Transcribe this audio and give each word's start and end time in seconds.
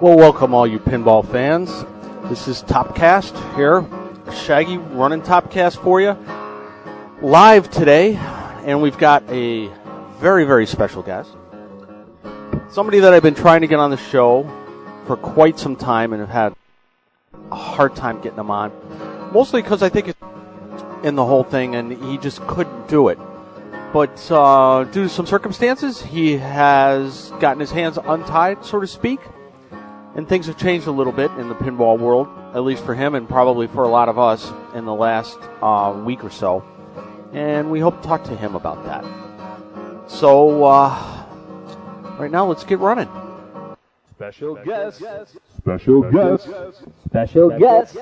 Well, 0.03 0.17
welcome 0.17 0.53
all 0.53 0.67
you 0.67 0.79
pinball 0.79 1.25
fans. 1.31 1.69
This 2.27 2.49
is 2.49 2.61
Topcast 2.63 3.55
here. 3.55 3.87
Shaggy 4.35 4.77
running 4.77 5.21
Topcast 5.21 5.81
for 5.81 6.01
you. 6.01 6.17
Live 7.25 7.71
today, 7.71 8.15
and 8.65 8.81
we've 8.81 8.97
got 8.97 9.23
a 9.29 9.69
very, 10.19 10.43
very 10.43 10.65
special 10.65 11.03
guest. 11.03 11.31
Somebody 12.69 12.99
that 12.99 13.13
I've 13.13 13.23
been 13.23 13.33
trying 13.33 13.61
to 13.61 13.67
get 13.67 13.79
on 13.79 13.91
the 13.91 13.97
show 13.97 14.43
for 15.07 15.15
quite 15.15 15.57
some 15.57 15.77
time 15.77 16.11
and 16.11 16.19
have 16.19 16.29
had 16.29 16.55
a 17.49 17.55
hard 17.55 17.95
time 17.95 18.19
getting 18.19 18.39
him 18.39 18.51
on. 18.51 18.73
Mostly 19.31 19.61
because 19.61 19.81
I 19.81 19.87
think 19.87 20.09
it's 20.09 20.19
in 21.05 21.15
the 21.15 21.25
whole 21.25 21.45
thing 21.45 21.75
and 21.75 21.93
he 21.93 22.17
just 22.17 22.45
couldn't 22.45 22.89
do 22.89 23.07
it. 23.07 23.17
But 23.93 24.29
uh, 24.29 24.83
due 24.83 25.03
to 25.03 25.09
some 25.09 25.25
circumstances, 25.25 26.01
he 26.01 26.35
has 26.39 27.31
gotten 27.39 27.61
his 27.61 27.71
hands 27.71 27.97
untied, 28.05 28.65
so 28.65 28.81
to 28.81 28.87
speak 28.87 29.21
and 30.15 30.27
things 30.27 30.45
have 30.47 30.57
changed 30.57 30.87
a 30.87 30.91
little 30.91 31.13
bit 31.13 31.31
in 31.31 31.49
the 31.49 31.55
pinball 31.55 31.97
world, 31.97 32.27
at 32.53 32.63
least 32.63 32.83
for 32.85 32.93
him 32.93 33.15
and 33.15 33.27
probably 33.27 33.67
for 33.67 33.83
a 33.83 33.87
lot 33.87 34.09
of 34.09 34.19
us 34.19 34.51
in 34.75 34.85
the 34.85 34.93
last 34.93 35.37
uh, 35.61 35.99
week 36.05 36.23
or 36.23 36.29
so. 36.29 36.63
And 37.33 37.71
we 37.71 37.79
hope 37.79 38.01
to 38.01 38.07
talk 38.07 38.23
to 38.25 38.35
him 38.35 38.55
about 38.55 38.83
that. 38.85 39.03
So, 40.07 40.63
uh, 40.63 41.25
right 42.19 42.29
now, 42.29 42.45
let's 42.45 42.63
get 42.63 42.79
running. 42.79 43.09
Special 44.15 44.55
guest. 44.55 45.01
Special 45.57 46.01
guest. 46.11 46.47
Special 47.05 47.49
guest. 47.49 47.97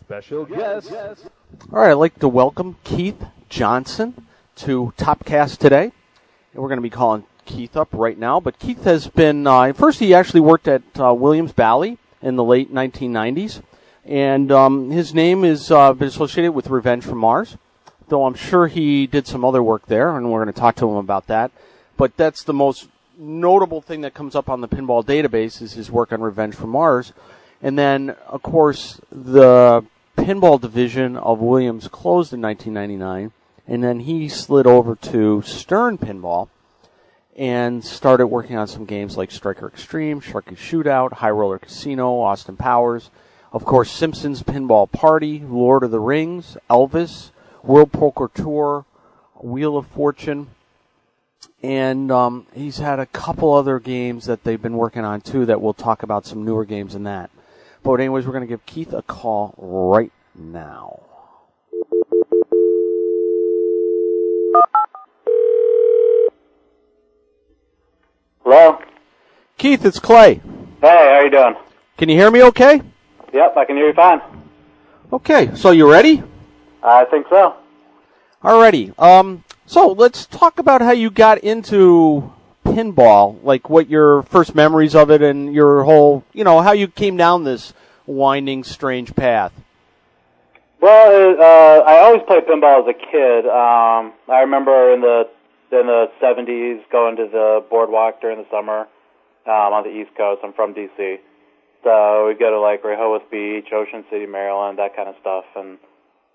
Special 0.00 0.44
guest. 0.44 0.92
All 0.92 1.78
right, 1.78 1.90
I'd 1.90 1.94
like 1.94 2.18
to 2.18 2.28
welcome 2.28 2.76
Keith 2.82 3.24
Johnson 3.48 4.26
to 4.56 4.92
Topcast 4.96 5.58
today. 5.58 5.92
And 6.52 6.62
we're 6.62 6.68
going 6.68 6.78
to 6.78 6.82
be 6.82 6.90
calling 6.90 7.24
Keith 7.52 7.76
up 7.76 7.88
right 7.92 8.18
now, 8.18 8.40
but 8.40 8.58
Keith 8.58 8.84
has 8.84 9.08
been, 9.08 9.46
uh, 9.46 9.74
first 9.74 10.00
he 10.00 10.14
actually 10.14 10.40
worked 10.40 10.66
at 10.66 10.82
uh, 10.98 11.12
Williams 11.12 11.52
Bally 11.52 11.98
in 12.22 12.36
the 12.36 12.44
late 12.44 12.72
1990s, 12.72 13.62
and 14.06 14.50
um, 14.50 14.90
his 14.90 15.12
name 15.12 15.44
is 15.44 15.70
uh, 15.70 15.92
been 15.92 16.08
associated 16.08 16.52
with 16.52 16.68
Revenge 16.68 17.04
from 17.04 17.18
Mars, 17.18 17.58
though 18.08 18.24
I'm 18.24 18.34
sure 18.34 18.68
he 18.68 19.06
did 19.06 19.26
some 19.26 19.44
other 19.44 19.62
work 19.62 19.84
there, 19.84 20.16
and 20.16 20.30
we're 20.30 20.42
going 20.42 20.54
to 20.54 20.58
talk 20.58 20.76
to 20.76 20.88
him 20.88 20.96
about 20.96 21.26
that. 21.26 21.50
But 21.98 22.16
that's 22.16 22.42
the 22.42 22.54
most 22.54 22.88
notable 23.18 23.82
thing 23.82 24.00
that 24.00 24.14
comes 24.14 24.34
up 24.34 24.48
on 24.48 24.62
the 24.62 24.68
pinball 24.68 25.04
database 25.04 25.60
is 25.60 25.74
his 25.74 25.90
work 25.90 26.10
on 26.10 26.22
Revenge 26.22 26.54
from 26.54 26.70
Mars. 26.70 27.12
And 27.60 27.78
then, 27.78 28.16
of 28.26 28.42
course, 28.42 28.98
the 29.10 29.84
pinball 30.16 30.58
division 30.58 31.18
of 31.18 31.40
Williams 31.40 31.86
closed 31.88 32.32
in 32.32 32.40
1999, 32.40 33.32
and 33.68 33.84
then 33.84 34.00
he 34.00 34.30
slid 34.30 34.66
over 34.66 34.96
to 34.96 35.42
Stern 35.42 35.98
Pinball 35.98 36.48
and 37.36 37.84
started 37.84 38.26
working 38.26 38.56
on 38.56 38.66
some 38.66 38.84
games 38.84 39.16
like 39.16 39.30
Striker 39.30 39.66
Extreme, 39.66 40.20
Sharky 40.20 40.56
Shootout, 40.56 41.14
High 41.14 41.30
Roller 41.30 41.58
Casino, 41.58 42.20
Austin 42.20 42.56
Powers, 42.56 43.10
of 43.52 43.64
course, 43.64 43.90
Simpsons 43.90 44.42
Pinball 44.42 44.90
Party, 44.90 45.40
Lord 45.40 45.82
of 45.82 45.90
the 45.90 46.00
Rings, 46.00 46.56
Elvis, 46.70 47.30
World 47.62 47.92
Poker 47.92 48.30
Tour, 48.32 48.84
Wheel 49.42 49.76
of 49.76 49.86
Fortune, 49.86 50.48
and 51.62 52.10
um, 52.10 52.46
he's 52.54 52.78
had 52.78 52.98
a 52.98 53.06
couple 53.06 53.52
other 53.52 53.78
games 53.78 54.26
that 54.26 54.44
they've 54.44 54.60
been 54.60 54.76
working 54.76 55.04
on 55.04 55.20
too 55.20 55.46
that 55.46 55.60
we'll 55.60 55.74
talk 55.74 56.02
about 56.02 56.26
some 56.26 56.44
newer 56.44 56.64
games 56.64 56.94
in 56.94 57.04
that. 57.04 57.30
But 57.82 57.94
anyways, 57.94 58.26
we're 58.26 58.32
going 58.32 58.46
to 58.46 58.48
give 58.48 58.66
Keith 58.66 58.92
a 58.92 59.02
call 59.02 59.54
right 59.58 60.12
now. 60.34 61.00
Hello? 68.44 68.78
Keith, 69.56 69.84
it's 69.84 70.00
Clay. 70.00 70.40
Hey, 70.80 71.14
how 71.14 71.20
you 71.22 71.30
doing? 71.30 71.54
Can 71.96 72.08
you 72.08 72.16
hear 72.16 72.30
me 72.30 72.42
okay? 72.42 72.82
Yep, 73.32 73.56
I 73.56 73.64
can 73.64 73.76
hear 73.76 73.86
you 73.86 73.94
fine. 73.94 74.20
Okay, 75.12 75.54
so 75.54 75.70
you 75.70 75.88
ready? 75.90 76.22
I 76.82 77.04
think 77.04 77.26
so. 77.30 77.54
Alrighty. 78.42 78.98
Um, 78.98 79.44
so 79.64 79.92
let's 79.92 80.26
talk 80.26 80.58
about 80.58 80.80
how 80.80 80.90
you 80.90 81.08
got 81.08 81.38
into 81.38 82.32
pinball, 82.64 83.38
like 83.44 83.70
what 83.70 83.88
your 83.88 84.22
first 84.22 84.56
memories 84.56 84.96
of 84.96 85.10
it 85.10 85.22
and 85.22 85.54
your 85.54 85.84
whole, 85.84 86.24
you 86.32 86.42
know, 86.42 86.60
how 86.62 86.72
you 86.72 86.88
came 86.88 87.16
down 87.16 87.44
this 87.44 87.72
winding, 88.06 88.64
strange 88.64 89.14
path. 89.14 89.52
Well, 90.80 91.36
uh, 91.40 91.84
I 91.84 91.98
always 91.98 92.22
played 92.26 92.44
pinball 92.46 92.82
as 92.82 92.88
a 92.88 92.94
kid. 92.94 93.46
Um, 93.46 94.12
I 94.28 94.40
remember 94.40 94.92
in 94.92 95.00
the 95.00 95.28
in 95.72 95.86
the 95.86 96.06
'70s 96.20 96.80
going 96.90 97.16
to 97.16 97.26
the 97.30 97.64
boardwalk 97.68 98.20
during 98.20 98.38
the 98.38 98.48
summer 98.50 98.86
um, 99.46 99.72
on 99.72 99.84
the 99.84 99.90
East 99.90 100.10
Coast. 100.16 100.40
I'm 100.44 100.52
from 100.52 100.74
DC, 100.74 101.18
so 101.82 102.26
we 102.28 102.34
go 102.34 102.50
to 102.50 102.60
like 102.60 102.84
Rehoboth 102.84 103.30
Beach, 103.30 103.66
Ocean 103.72 104.04
City, 104.10 104.26
Maryland, 104.26 104.78
that 104.78 104.94
kind 104.94 105.08
of 105.08 105.16
stuff. 105.20 105.44
And 105.56 105.78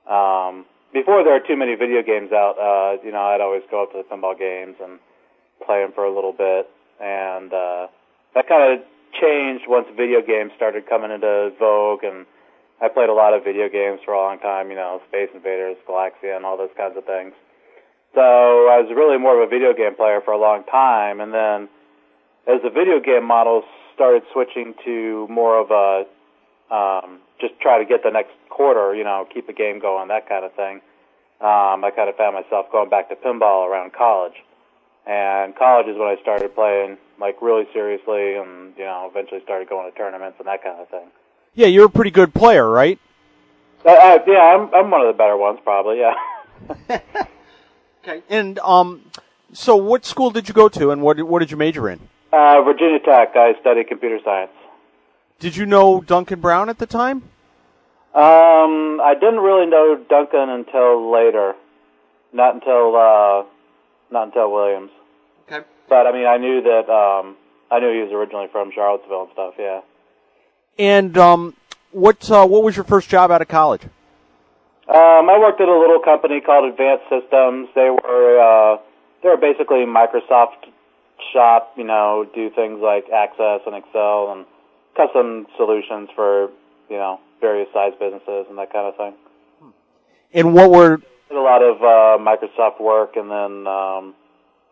um, 0.10 0.66
before 0.94 1.24
there 1.24 1.34
were 1.34 1.46
too 1.48 1.56
many 1.56 1.76
video 1.76 2.02
games 2.02 2.32
out, 2.32 2.58
uh, 2.60 3.02
you 3.06 3.12
know, 3.12 3.22
I'd 3.22 3.42
always 3.42 3.64
go 3.70 3.84
up 3.84 3.92
to 3.94 4.04
the 4.04 4.04
pinball 4.04 4.38
games 4.38 4.76
and 4.82 5.00
play 5.66 5.82
them 5.82 5.92
for 5.94 6.06
a 6.06 6.14
little 6.14 6.34
bit, 6.34 6.70
and 7.00 7.54
uh, 7.54 7.88
that 8.36 8.48
kind 8.48 8.74
of 8.74 8.86
changed 9.22 9.66
once 9.68 9.88
video 9.96 10.22
games 10.22 10.52
started 10.56 10.88
coming 10.88 11.12
into 11.12 11.52
vogue 11.58 12.04
and 12.04 12.26
I 12.82 12.90
played 12.90 13.10
a 13.10 13.14
lot 13.14 13.34
of 13.34 13.44
video 13.44 13.70
games 13.70 14.00
for 14.06 14.14
a 14.14 14.22
long 14.22 14.38
time, 14.40 14.70
you 14.70 14.76
know, 14.76 15.02
Space 15.10 15.30
Invaders, 15.34 15.78
Galaxia, 15.90 16.36
and 16.36 16.46
all 16.46 16.58
those 16.58 16.74
kinds 16.78 16.96
of 16.96 17.06
things. 17.06 17.34
So 18.14 18.22
I 18.22 18.82
was 18.82 18.90
really 18.96 19.18
more 19.18 19.42
of 19.42 19.48
a 19.48 19.50
video 19.50 19.74
game 19.74 19.96
player 19.96 20.22
for 20.22 20.32
a 20.32 20.40
long 20.40 20.64
time, 20.64 21.22
and 21.22 21.34
then 21.34 21.70
as 22.48 22.62
the 22.64 22.70
video 22.70 23.00
game 23.00 23.26
models 23.26 23.66
started 23.94 24.24
switching 24.32 24.74
to 24.86 25.28
more 25.30 25.60
of 25.60 25.72
a 25.72 26.06
um, 26.74 27.20
just 27.40 27.60
try 27.60 27.80
to 27.80 27.86
get 27.86 28.04
the 28.04 28.10
next 28.10 28.34
quarter, 28.50 28.96
you 28.96 29.04
know, 29.04 29.28
keep 29.34 29.48
the 29.48 29.54
game 29.54 29.80
going, 29.80 30.10
that 30.10 30.28
kind 30.28 30.44
of 30.44 30.54
thing. 30.54 30.82
Um, 31.40 31.84
I 31.84 31.92
kind 31.96 32.10
of 32.10 32.16
found 32.16 32.36
myself 32.36 32.72
going 32.72 32.90
back 32.90 33.10
to 33.10 33.16
pinball 33.16 33.70
around 33.70 33.94
college, 33.94 34.34
and 35.06 35.56
college 35.56 35.88
is 35.88 35.98
when 35.98 36.08
I 36.08 36.18
started 36.22 36.56
playing 36.56 36.98
like 37.20 37.42
really 37.42 37.68
seriously, 37.74 38.36
and 38.36 38.74
you 38.78 38.84
know, 38.86 39.08
eventually 39.10 39.42
started 39.44 39.70
going 39.70 39.92
to 39.92 39.98
tournaments 39.98 40.38
and 40.40 40.48
that 40.48 40.64
kind 40.64 40.80
of 40.80 40.90
thing. 40.90 41.08
Yeah, 41.54 41.68
you're 41.68 41.86
a 41.86 41.90
pretty 41.90 42.12
good 42.12 42.34
player, 42.34 42.68
right? 42.68 43.00
Uh, 43.86 43.90
uh, 43.90 44.20
yeah, 44.28 44.40
I'm 44.40 44.74
I'm 44.74 44.90
one 44.90 45.02
of 45.02 45.08
the 45.08 45.18
better 45.18 45.38
ones, 45.38 45.60
probably. 45.64 46.00
Yeah. 46.00 47.00
Okay. 48.08 48.24
And 48.30 48.58
um, 48.60 49.02
so 49.52 49.76
what 49.76 50.06
school 50.06 50.32
did 50.32 50.48
you 50.48 50.54
go 50.54 50.70
to, 50.70 50.92
and 50.92 51.02
what 51.02 51.22
what 51.24 51.40
did 51.40 51.52
you 51.52 51.58
major 51.58 51.90
in? 51.90 52.00
Uh, 52.32 52.62
Virginia 52.62 53.00
Tech. 53.00 53.36
I 53.36 53.54
studied 53.60 53.88
computer 53.88 54.20
science. 54.24 54.52
Did 55.40 55.56
you 55.56 55.66
know 55.66 56.02
Duncan 56.02 56.40
Brown 56.40 56.70
at 56.70 56.78
the 56.78 56.86
time? 56.86 57.24
Um, 58.16 59.00
I 59.02 59.14
didn't 59.14 59.42
really 59.42 59.68
know 59.68 60.04
Duncan 60.10 60.50
until 60.50 61.12
later, 61.12 61.56
not 62.32 62.56
until 62.56 62.96
uh, 62.96 63.44
not 64.10 64.28
until 64.28 64.52
Williams. 64.52 64.92
Okay. 65.48 65.66
But 65.90 66.08
I 66.08 66.12
mean, 66.14 66.26
I 66.26 66.38
knew 66.38 66.62
that 66.62 66.90
um, 66.90 67.36
I 67.70 67.80
knew 67.80 67.94
he 67.94 68.02
was 68.02 68.12
originally 68.12 68.48
from 68.52 68.72
Charlottesville 68.74 69.24
and 69.24 69.32
stuff. 69.34 69.54
Yeah. 69.60 69.82
And 70.80 71.18
um, 71.18 71.56
what 71.92 72.30
uh, 72.32 72.48
what 72.48 72.64
was 72.64 72.76
your 72.76 72.86
first 72.86 73.10
job 73.10 73.32
out 73.32 73.42
of 73.42 73.50
college? 73.50 73.82
Um, 74.88 75.30
I 75.30 75.38
worked 75.38 75.60
at 75.60 75.68
a 75.68 75.78
little 75.78 76.00
company 76.00 76.40
called 76.40 76.72
Advanced 76.72 77.04
Systems. 77.12 77.68
They 77.76 77.90
were 77.92 78.40
uh, 78.40 78.78
they 79.22 79.28
were 79.28 79.36
basically 79.36 79.84
Microsoft 79.84 80.72
shop. 81.34 81.74
You 81.76 81.84
know, 81.84 82.26
do 82.34 82.50
things 82.50 82.80
like 82.82 83.10
Access 83.12 83.62
and 83.66 83.76
Excel 83.76 84.32
and 84.32 84.46
custom 84.96 85.46
solutions 85.58 86.08
for 86.16 86.52
you 86.90 86.96
know 86.96 87.20
various 87.42 87.68
size 87.74 87.92
businesses 88.00 88.46
and 88.50 88.58
that 88.58 88.72
kind 88.72 88.88
of 88.88 88.96
thing. 88.96 89.14
And 90.34 90.54
what 90.54 90.72
were 90.72 90.98
Did 91.28 91.38
a 91.38 91.42
lot 91.42 91.62
of 91.62 91.82
uh, 91.82 92.24
Microsoft 92.24 92.80
work, 92.80 93.18
and 93.18 93.30
then 93.30 93.68
um, 93.68 94.16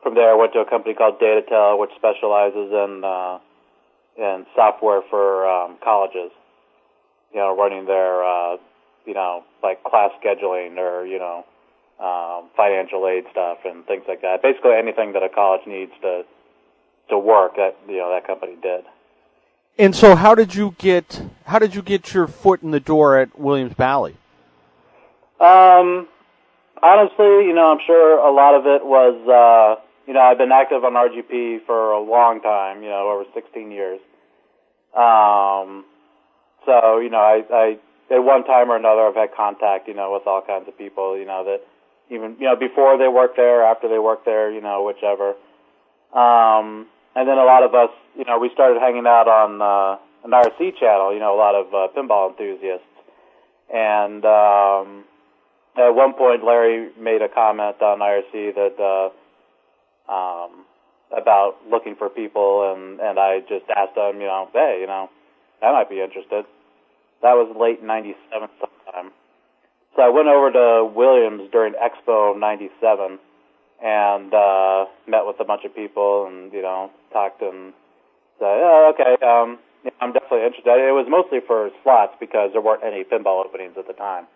from 0.02 0.16
there 0.16 0.32
I 0.32 0.36
went 0.36 0.54
to 0.54 0.60
a 0.60 0.70
company 0.70 0.96
called 0.96 1.20
Datatel, 1.20 1.78
which 1.78 1.92
specializes 1.98 2.72
in 2.72 3.04
uh, 3.04 3.40
in 4.16 4.46
software 4.56 5.02
for 5.10 5.46
um, 5.46 5.76
colleges. 5.84 6.32
You 7.34 7.42
know, 7.42 7.58
running 7.58 7.86
their 7.86 8.24
uh, 8.24 8.58
you 9.06 9.14
know 9.14 9.44
like 9.64 9.84
class 9.84 10.12
scheduling 10.24 10.78
or 10.78 11.06
you 11.06 11.20
know 11.20 11.46
um, 12.00 12.50
financial 12.56 13.08
aid 13.08 13.26
stuff 13.32 13.60
and 13.66 13.86
things 13.86 14.04
like 14.08 14.22
that. 14.22 14.42
Basically, 14.42 14.74
anything 14.74 15.14
that 15.14 15.24
a 15.24 15.30
college 15.30 15.66
needs 15.66 15.92
to 16.02 16.24
to 17.10 17.18
work, 17.18 17.56
that 17.56 17.76
you 17.88 17.98
know 17.98 18.12
that 18.12 18.26
company 18.28 18.56
did. 18.62 18.84
And 19.78 19.94
so, 19.96 20.16
how 20.16 20.36
did 20.36 20.56
you 20.56 20.76
get 20.78 21.22
how 21.46 21.60
did 21.60 21.76
you 21.76 21.82
get 21.82 22.14
your 22.14 22.28
foot 22.28 22.64
in 22.64 22.72
the 22.72 22.80
door 22.80 23.18
at 23.18 23.38
Williams 23.38 23.74
Bally? 23.74 24.16
Um, 25.40 26.08
honestly, 26.82 27.48
you 27.48 27.54
know, 27.54 27.72
I'm 27.72 27.80
sure 27.86 28.20
a 28.20 28.32
lot 28.32 28.56
of 28.56 28.66
it 28.66 28.86
was, 28.86 29.16
uh, 29.28 29.82
you 30.08 30.14
know, 30.14 30.22
I've 30.22 30.38
been 30.38 30.52
active 30.52 30.84
on 30.84 30.94
RGP 30.94 31.66
for 31.66 31.92
a 31.92 32.00
long 32.00 32.42
time, 32.42 32.84
you 32.84 32.90
know, 32.90 33.10
over 33.10 33.26
16 33.34 33.72
years. 33.72 34.00
Um, 34.96 35.84
so, 36.66 37.00
you 37.00 37.10
know, 37.10 37.20
I, 37.20 37.44
I, 37.52 37.78
at 38.12 38.20
one 38.20 38.44
time 38.44 38.70
or 38.70 38.76
another, 38.76 39.08
I've 39.08 39.16
had 39.16 39.36
contact, 39.36 39.88
you 39.88 39.94
know, 39.94 40.14
with 40.14 40.28
all 40.28 40.42
kinds 40.42 40.68
of 40.68 40.78
people, 40.78 41.18
you 41.18 41.26
know, 41.26 41.44
that 41.46 41.62
even, 42.14 42.38
you 42.40 42.46
know, 42.46 42.56
before 42.56 42.98
they 42.98 43.08
worked 43.08 43.36
there, 43.36 43.64
after 43.64 43.90
they 43.90 44.00
worked 44.00 44.26
there, 44.26 44.52
you 44.52 44.62
know, 44.62 44.84
whichever. 44.84 45.30
Um, 46.14 46.88
and 47.16 47.28
then 47.28 47.38
a 47.38 47.46
lot 47.46 47.64
of 47.64 47.74
us, 47.74 47.90
you 48.18 48.26
know, 48.26 48.38
we 48.38 48.50
started 48.54 48.80
hanging 48.80 49.08
out 49.08 49.28
on, 49.28 49.62
uh, 49.62 49.98
an 50.24 50.32
IRC 50.32 50.78
channel, 50.80 51.14
you 51.14 51.20
know, 51.20 51.36
a 51.36 51.40
lot 51.40 51.56
of, 51.56 51.74
uh, 51.74 51.88
pinball 51.98 52.32
enthusiasts. 52.32 52.86
And, 53.74 54.24
um, 54.26 55.06
at 55.78 55.90
one 55.90 56.14
point, 56.14 56.44
Larry 56.44 56.90
made 56.98 57.22
a 57.22 57.30
comment 57.30 57.82
on 57.82 58.00
IRC 58.00 58.56
that 58.56 58.80
uh, 58.80 60.12
um, 60.12 60.66
about 61.12 61.56
looking 61.70 61.96
for 61.96 62.10
people, 62.10 62.74
and 62.74 63.00
and 63.00 63.20
I 63.20 63.42
just 63.42 63.66
asked 63.76 63.98
him, 63.98 64.22
you 64.22 64.28
know, 64.28 64.50
hey, 64.54 64.78
you 64.82 64.88
know, 64.88 65.10
I 65.62 65.72
might 65.72 65.90
be 65.90 66.02
interested. 66.02 66.46
That 67.22 67.34
was 67.34 67.56
late 67.60 67.84
'97 67.84 68.50
sometime. 68.60 69.12
So 69.96 70.02
I 70.02 70.10
went 70.10 70.28
over 70.28 70.52
to 70.52 70.86
Williams 70.86 71.50
during 71.52 71.74
Expo 71.74 72.38
'97 72.38 73.20
and 73.84 74.34
uh, 74.34 74.86
met 75.08 75.26
with 75.26 75.40
a 75.40 75.46
bunch 75.46 75.66
of 75.66 75.76
people, 75.76 76.28
and 76.28 76.52
you 76.54 76.62
know, 76.62 76.92
talked 77.12 77.42
and 77.42 77.74
said, 78.40 78.46
oh, 78.46 78.94
okay, 78.94 79.16
um, 79.26 79.60
yeah, 79.84 79.92
I'm 80.02 80.12
definitely 80.14 80.46
interested. 80.46 80.70
It 80.70 80.94
was 80.94 81.08
mostly 81.10 81.40
for 81.46 81.70
slots 81.84 82.14
because 82.20 82.52
there 82.54 82.62
weren't 82.62 82.84
any 82.84 83.04
pinball 83.04 83.46
openings 83.46 83.76
at 83.78 83.88
the 83.88 83.94
time. 83.94 84.28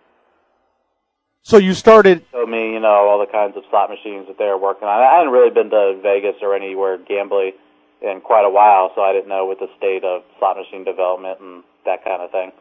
So 1.41 1.57
you 1.57 1.73
started. 1.73 2.25
Showed 2.31 2.49
me, 2.49 2.73
you 2.73 2.79
know, 2.79 3.07
all 3.07 3.19
the 3.19 3.31
kinds 3.31 3.55
of 3.55 3.63
slot 3.69 3.89
machines 3.89 4.27
that 4.27 4.37
they 4.37 4.45
were 4.45 4.57
working 4.57 4.87
on. 4.87 4.99
I 4.99 5.17
hadn't 5.17 5.31
really 5.31 5.49
been 5.49 5.69
to 5.69 5.99
Vegas 6.03 6.35
or 6.41 6.53
anywhere 6.53 6.97
gambling 6.97 7.53
in 8.01 8.21
quite 8.21 8.45
a 8.45 8.49
while, 8.49 8.91
so 8.95 9.01
I 9.01 9.13
didn't 9.13 9.29
know 9.29 9.45
what 9.45 9.59
the 9.59 9.69
state 9.77 10.03
of 10.03 10.23
slot 10.37 10.57
machine 10.57 10.83
development 10.83 11.39
and 11.39 11.63
that 11.85 12.03
kind 12.03 12.21
of 12.21 12.31
thing. 12.31 12.51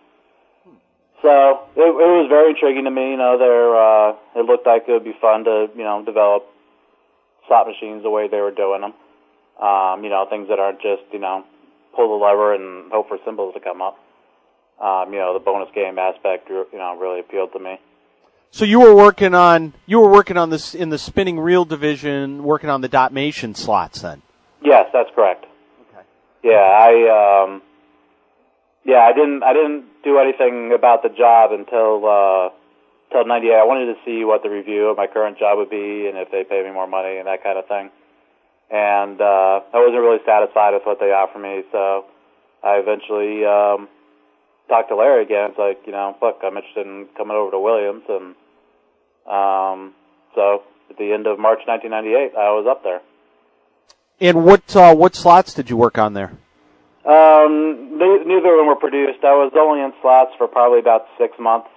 So 1.22 1.66
it, 1.74 1.82
it 1.82 2.10
was 2.22 2.26
very 2.28 2.50
intriguing 2.50 2.84
to 2.84 2.90
me. 2.90 3.10
You 3.10 3.16
know, 3.16 3.38
there 3.38 3.74
uh, 3.74 4.40
it 4.40 4.46
looked 4.46 4.66
like 4.66 4.84
it 4.86 4.92
would 4.92 5.04
be 5.04 5.16
fun 5.20 5.44
to 5.44 5.68
you 5.74 5.84
know 5.84 6.04
develop 6.04 6.46
slot 7.46 7.66
machines 7.66 8.02
the 8.02 8.10
way 8.10 8.28
they 8.28 8.40
were 8.40 8.52
doing 8.52 8.82
them. 8.82 8.94
Um, 9.60 10.04
you 10.04 10.10
know, 10.10 10.26
things 10.30 10.48
that 10.48 10.58
aren't 10.58 10.80
just 10.80 11.02
you 11.12 11.18
know 11.18 11.44
pull 11.96 12.16
the 12.16 12.24
lever 12.24 12.54
and 12.54 12.92
hope 12.92 13.08
for 13.08 13.18
symbols 13.24 13.54
to 13.54 13.60
come 13.60 13.82
up. 13.82 13.98
Um, 14.80 15.12
you 15.12 15.18
know, 15.18 15.34
the 15.34 15.40
bonus 15.40 15.68
game 15.74 15.98
aspect 15.98 16.48
you 16.48 16.66
know 16.72 16.96
really 16.96 17.20
appealed 17.20 17.52
to 17.52 17.58
me. 17.58 17.80
So 18.50 18.64
you 18.64 18.80
were 18.80 18.94
working 18.94 19.34
on 19.34 19.74
you 19.86 20.00
were 20.00 20.10
working 20.10 20.36
on 20.36 20.50
this 20.50 20.74
in 20.74 20.88
the 20.88 20.98
spinning 20.98 21.38
reel 21.38 21.64
division, 21.64 22.44
working 22.44 22.70
on 22.70 22.80
the 22.80 22.88
Dotmation 22.88 23.54
slots 23.54 24.02
then. 24.02 24.22
Yes, 24.62 24.88
that's 24.92 25.10
correct. 25.14 25.44
Okay. 25.90 26.02
Yeah, 26.42 26.56
I 26.56 27.44
um 27.44 27.62
yeah, 28.84 29.00
I 29.00 29.12
didn't 29.12 29.42
I 29.42 29.52
didn't 29.52 29.84
do 30.08 30.18
anything 30.18 30.72
about 30.72 31.02
the 31.02 31.12
job 31.12 31.52
until 31.52 32.00
uh 32.08 32.48
till 33.12 33.24
98. 33.24 33.52
I 33.52 33.64
wanted 33.64 33.92
to 33.92 33.98
see 34.04 34.24
what 34.24 34.42
the 34.42 34.50
review 34.50 34.88
of 34.88 34.96
my 34.96 35.06
current 35.06 35.38
job 35.38 35.58
would 35.58 35.70
be 35.70 36.08
and 36.08 36.16
if 36.16 36.30
they 36.30 36.44
pay 36.44 36.64
me 36.64 36.72
more 36.72 36.86
money 36.88 37.16
and 37.18 37.26
that 37.26 37.42
kind 37.42 37.58
of 37.58 37.68
thing. 37.68 37.90
And 38.70 39.20
uh 39.20 39.60
I 39.72 39.76
wasn't 39.84 40.00
really 40.00 40.24
satisfied 40.24 40.72
with 40.72 40.84
what 40.88 40.98
they 41.00 41.12
offered 41.12 41.44
me, 41.44 41.62
so 41.72 42.06
I 42.64 42.80
eventually 42.80 43.44
um 43.44 43.88
talked 44.68 44.88
to 44.90 44.96
Larry 44.96 45.24
again. 45.24 45.50
It's 45.50 45.58
like, 45.58 45.80
you 45.86 45.92
know, 45.92 46.16
look, 46.20 46.40
I'm 46.44 46.56
interested 46.56 46.86
in 46.86 47.06
coming 47.16 47.36
over 47.36 47.50
to 47.50 47.58
Williams, 47.58 48.04
and 48.08 48.34
um, 49.26 49.94
so 50.34 50.62
at 50.90 50.98
the 50.98 51.12
end 51.12 51.26
of 51.26 51.38
March 51.38 51.60
1998, 51.66 52.36
I 52.36 52.50
was 52.52 52.66
up 52.68 52.84
there. 52.84 53.00
And 54.20 54.44
what 54.44 54.76
uh, 54.76 54.94
what 54.94 55.14
slots 55.14 55.54
did 55.54 55.70
you 55.70 55.76
work 55.76 55.98
on 55.98 56.14
there? 56.14 56.32
Um, 57.08 57.96
neither 57.96 58.52
of 58.52 58.58
them 58.60 58.66
were 58.66 58.76
produced. 58.76 59.24
I 59.24 59.32
was 59.32 59.52
only 59.56 59.80
in 59.80 59.92
slots 60.02 60.32
for 60.36 60.46
probably 60.46 60.78
about 60.78 61.06
six 61.16 61.32
months. 61.40 61.68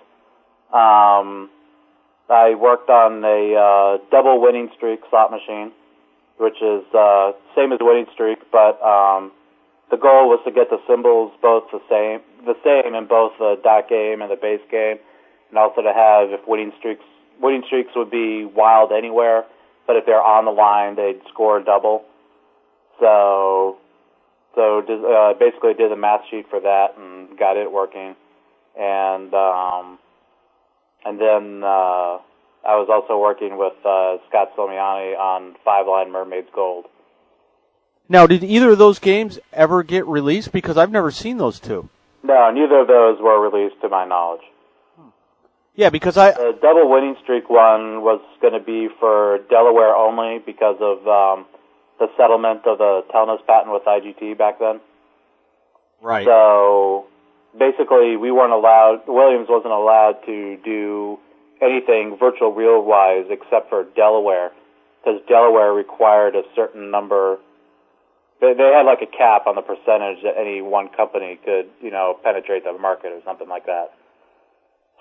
Um, 0.74 1.50
I 2.30 2.56
worked 2.56 2.90
on 2.90 3.24
a 3.24 3.56
uh, 3.56 3.98
double 4.12 4.42
winning 4.42 4.70
streak 4.76 5.00
slot 5.10 5.32
machine, 5.32 5.72
which 6.38 6.62
is 6.62 6.84
uh, 6.94 7.32
same 7.56 7.72
as 7.72 7.80
winning 7.82 8.08
streak, 8.14 8.40
but 8.52 8.76
um, 8.84 9.32
the 9.92 9.98
goal 9.98 10.32
was 10.32 10.40
to 10.46 10.52
get 10.52 10.70
the 10.70 10.80
symbols 10.88 11.32
both 11.42 11.64
the 11.72 11.84
same, 11.92 12.20
the 12.48 12.56
same 12.64 12.96
in 12.96 13.08
both 13.08 13.32
the 13.38 13.60
dot 13.64 13.90
game 13.90 14.22
and 14.22 14.32
the 14.32 14.40
base 14.40 14.64
game, 14.72 14.98
and 15.50 15.58
also 15.58 15.82
to 15.82 15.92
have 15.92 16.32
if 16.32 16.48
winning 16.48 16.72
streaks, 16.80 17.04
winning 17.40 17.64
streaks 17.68 17.92
would 17.96 18.10
be 18.10 18.46
wild 18.46 18.92
anywhere, 18.92 19.44
but 19.88 19.96
if 19.96 20.06
they're 20.06 20.24
on 20.24 20.46
the 20.46 20.52
line, 20.52 20.96
they'd 20.96 21.22
score 21.28 21.60
double. 21.60 22.04
So, 23.00 23.78
so 24.56 24.80
uh, 24.80 25.34
basically 25.40 25.74
did 25.74 25.92
a 25.92 25.96
math 25.96 26.22
sheet 26.30 26.46
for 26.50 26.60
that 26.60 26.98
and 26.98 27.38
got 27.38 27.58
it 27.58 27.72
working, 27.72 28.16
and 28.78 29.34
um, 29.34 30.00
and 31.06 31.20
then 31.20 31.64
uh, 31.64 32.20
I 32.64 32.76
was 32.78 32.90
also 32.92 33.20
working 33.20 33.58
with 33.58 33.74
uh, 33.86 34.18
Scott 34.30 34.56
Slomiany 34.58 35.18
on 35.18 35.56
Five 35.64 35.88
Line 35.88 36.12
Mermaids 36.12 36.50
Gold. 36.54 36.86
Now, 38.10 38.28
did 38.28 38.44
either 38.44 38.72
of 38.72 38.78
those 38.78 39.00
games 39.00 39.40
ever 39.54 39.84
get 39.84 40.06
released? 40.06 40.52
Because 40.52 40.78
I've 40.78 40.92
never 40.92 41.12
seen 41.12 41.38
those 41.38 41.60
two. 41.60 41.90
No, 42.24 42.52
neither 42.52 42.82
of 42.82 42.88
those 42.88 43.20
were 43.22 43.40
released 43.40 43.82
to 43.82 43.90
my 43.90 44.06
knowledge. 44.06 44.42
Yeah, 45.76 45.90
because 45.90 46.18
I 46.18 46.32
the 46.32 46.58
double 46.62 46.90
winning 46.92 47.16
streak 47.24 47.50
one 47.50 48.04
was 48.04 48.22
going 48.42 48.54
to 48.54 48.60
be 48.60 48.90
for 49.00 49.40
Delaware 49.50 49.96
only 49.96 50.40
because 50.46 50.76
of 50.82 51.08
um, 51.08 51.46
the 52.02 52.10
settlement 52.18 52.66
of 52.66 52.80
the 52.82 53.06
Telnaes 53.14 53.46
patent 53.46 53.72
with 53.72 53.86
IGT 53.86 54.38
back 54.38 54.58
then. 54.60 54.82
Right. 56.02 56.26
So 56.26 57.06
basically, 57.58 58.18
we 58.18 58.32
weren't 58.32 58.52
allowed. 58.52 59.04
Williams 59.08 59.48
wasn't 59.48 59.74
allowed 59.74 60.26
to 60.26 60.58
do 60.66 61.20
anything 61.62 62.18
virtual 62.20 62.52
reel 62.52 62.84
wise 62.84 63.26
except 63.30 63.70
for 63.70 63.86
Delaware 63.96 64.52
because 65.00 65.22
Delaware 65.30 65.72
required 65.72 66.36
a 66.36 66.42
certain 66.56 66.90
number 66.90 67.38
they, 68.42 68.54
they 68.58 68.74
had 68.74 68.90
like 68.90 69.02
a 69.02 69.08
cap 69.08 69.46
on 69.46 69.54
the 69.54 69.62
percentage 69.62 70.26
that 70.26 70.34
any 70.36 70.62
one 70.62 70.90
company 70.90 71.40
could, 71.46 71.70
you 71.80 71.92
know, 71.92 72.18
penetrate 72.24 72.64
the 72.66 72.74
market 72.74 73.14
or 73.14 73.22
something 73.24 73.48
like 73.48 73.68
that. 73.68 73.94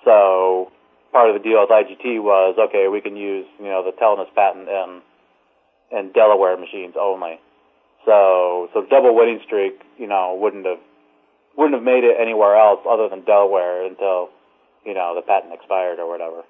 So 0.04 0.71
part 1.11 1.30
of 1.30 1.35
the 1.35 1.42
deal 1.42 1.61
with 1.61 1.71
IGT 1.71 2.23
was 2.23 2.57
okay, 2.69 2.88
we 2.88 3.00
can 3.00 3.16
use 3.16 3.47
you 3.59 3.66
know 3.66 3.83
the 3.83 3.97
Telnaes 3.97 4.33
patent 4.35 4.69
in 4.69 5.00
in 5.90 6.12
Delaware 6.12 6.56
machines 6.56 6.94
only. 6.99 7.40
So 8.04 8.68
so 8.73 8.87
double 8.88 9.14
winning 9.14 9.40
streak, 9.44 9.80
you 9.99 10.06
know, 10.06 10.37
wouldn't 10.40 10.66
have 10.66 10.78
wouldn't 11.56 11.75
have 11.75 11.85
made 11.85 12.04
it 12.04 12.16
anywhere 12.20 12.56
else 12.56 12.80
other 12.88 13.09
than 13.09 13.23
Delaware 13.23 13.85
until 13.85 14.30
you 14.85 14.94
know 14.94 15.14
the 15.14 15.23
patent 15.23 15.52
expired 15.52 15.99
or 15.99 16.09
whatever. 16.09 16.42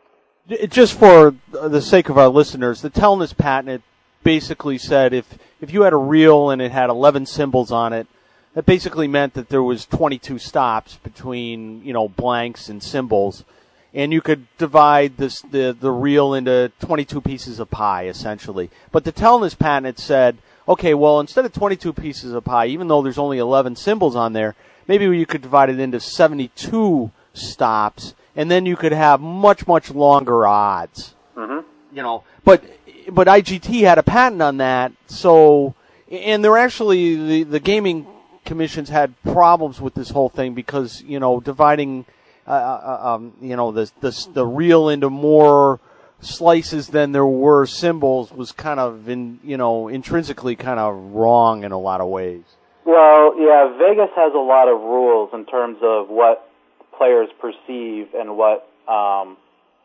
Just 0.68 0.99
for 0.99 1.35
the 1.52 1.82
sake 1.82 2.09
of 2.09 2.18
our 2.18 2.28
listeners, 2.28 2.82
the 2.82 2.90
Telnaes 2.90 3.37
patent 3.37 3.82
basically 4.23 4.78
said 4.78 5.12
if 5.12 5.38
if 5.61 5.73
you 5.73 5.82
had 5.82 5.92
a 5.92 5.97
reel 5.97 6.50
and 6.50 6.62
it 6.62 6.73
had 6.73 6.90
11 6.90 7.26
symbols 7.26 7.70
on 7.70 7.92
it, 7.92 8.06
that 8.54 8.66
basically 8.66 9.06
meant 9.06 9.35
that 9.35 9.49
there 9.49 9.62
was 9.62 9.87
22 9.87 10.38
stops 10.38 10.97
between 10.97 11.85
you 11.85 11.92
know 11.92 12.09
blanks 12.09 12.68
and 12.68 12.82
symbols, 12.82 13.44
and 13.92 14.12
you 14.12 14.20
could 14.20 14.47
divide 14.59 15.16
this 15.16 15.40
the 15.42 15.76
the 15.78 15.90
reel 15.90 16.35
into 16.35 16.70
22 16.80 17.20
pieces 17.20 17.59
of 17.59 17.70
pie 17.70 18.06
essentially. 18.06 18.70
But 18.92 19.04
the 19.04 19.12
Telnaes 19.12 19.59
patent 19.59 19.99
said, 19.99 20.38
okay, 20.68 20.94
well 20.94 21.20
instead 21.20 21.44
of 21.44 21.52
22 21.52 21.92
pieces 21.92 22.32
of 22.32 22.44
pie, 22.44 22.66
even 22.66 22.88
though 22.88 23.02
there's 23.02 23.18
only 23.18 23.38
11 23.38 23.76
symbols 23.76 24.16
on 24.16 24.32
there, 24.32 24.54
maybe 24.87 25.04
you 25.04 25.26
could 25.26 25.42
divide 25.42 25.70
it 25.70 25.80
into 25.80 26.00
72 26.00 27.11
stops, 27.32 28.14
and 28.37 28.50
then 28.50 28.66
you 28.66 28.76
could 28.76 28.92
have 28.92 29.20
much 29.20 29.66
much 29.66 29.90
longer 29.90 30.47
odds. 30.47 31.14
Mm-hmm. 31.37 31.66
You 31.97 32.02
know, 32.02 32.25
but 32.44 32.62
but 33.09 33.26
IGT 33.26 33.80
had 33.82 33.99
a 33.99 34.02
patent 34.02 34.42
on 34.42 34.59
that, 34.59 34.92
so 35.06 35.75
and 36.11 36.44
they're 36.44 36.59
actually 36.59 37.14
the 37.16 37.42
the 37.44 37.61
gaming 37.61 38.06
commissions 38.44 38.88
had 38.88 39.14
problems 39.23 39.80
with 39.80 39.94
this 39.94 40.11
whole 40.11 40.28
thing 40.28 40.54
because 40.54 41.02
you 41.02 41.20
know 41.20 41.40
dividing 41.40 42.04
uh, 42.50 42.99
uh, 43.02 43.14
um, 43.14 43.33
you 43.40 43.57
know 43.57 43.71
the, 43.73 43.90
the 44.00 44.28
the 44.35 44.47
reel 44.47 44.88
into 44.88 45.09
more 45.09 45.80
slices 46.21 46.88
than 46.88 47.12
there 47.12 47.26
were 47.26 47.64
symbols 47.66 48.33
was 48.33 48.52
kind 48.52 48.80
of 48.80 49.09
in 49.09 49.38
you 49.45 49.57
know 49.57 49.88
intrinsically 49.88 50.57
kind 50.57 50.80
of 50.80 50.95
wrong 51.12 51.64
in 51.64 51.73
a 51.73 51.78
lot 51.78 52.00
of 52.00 52.09
ways. 52.09 52.42
Well, 52.85 53.38
yeah, 53.38 53.76
Vegas 53.78 54.11
has 54.16 54.33
a 54.35 54.38
lot 54.38 54.69
of 54.69 54.80
rules 54.80 55.30
in 55.33 55.47
terms 55.47 55.78
of 55.83 56.09
what 56.09 56.50
players 56.97 57.28
perceive 57.40 58.09
and 58.14 58.37
what 58.37 58.69
um, 58.88 59.37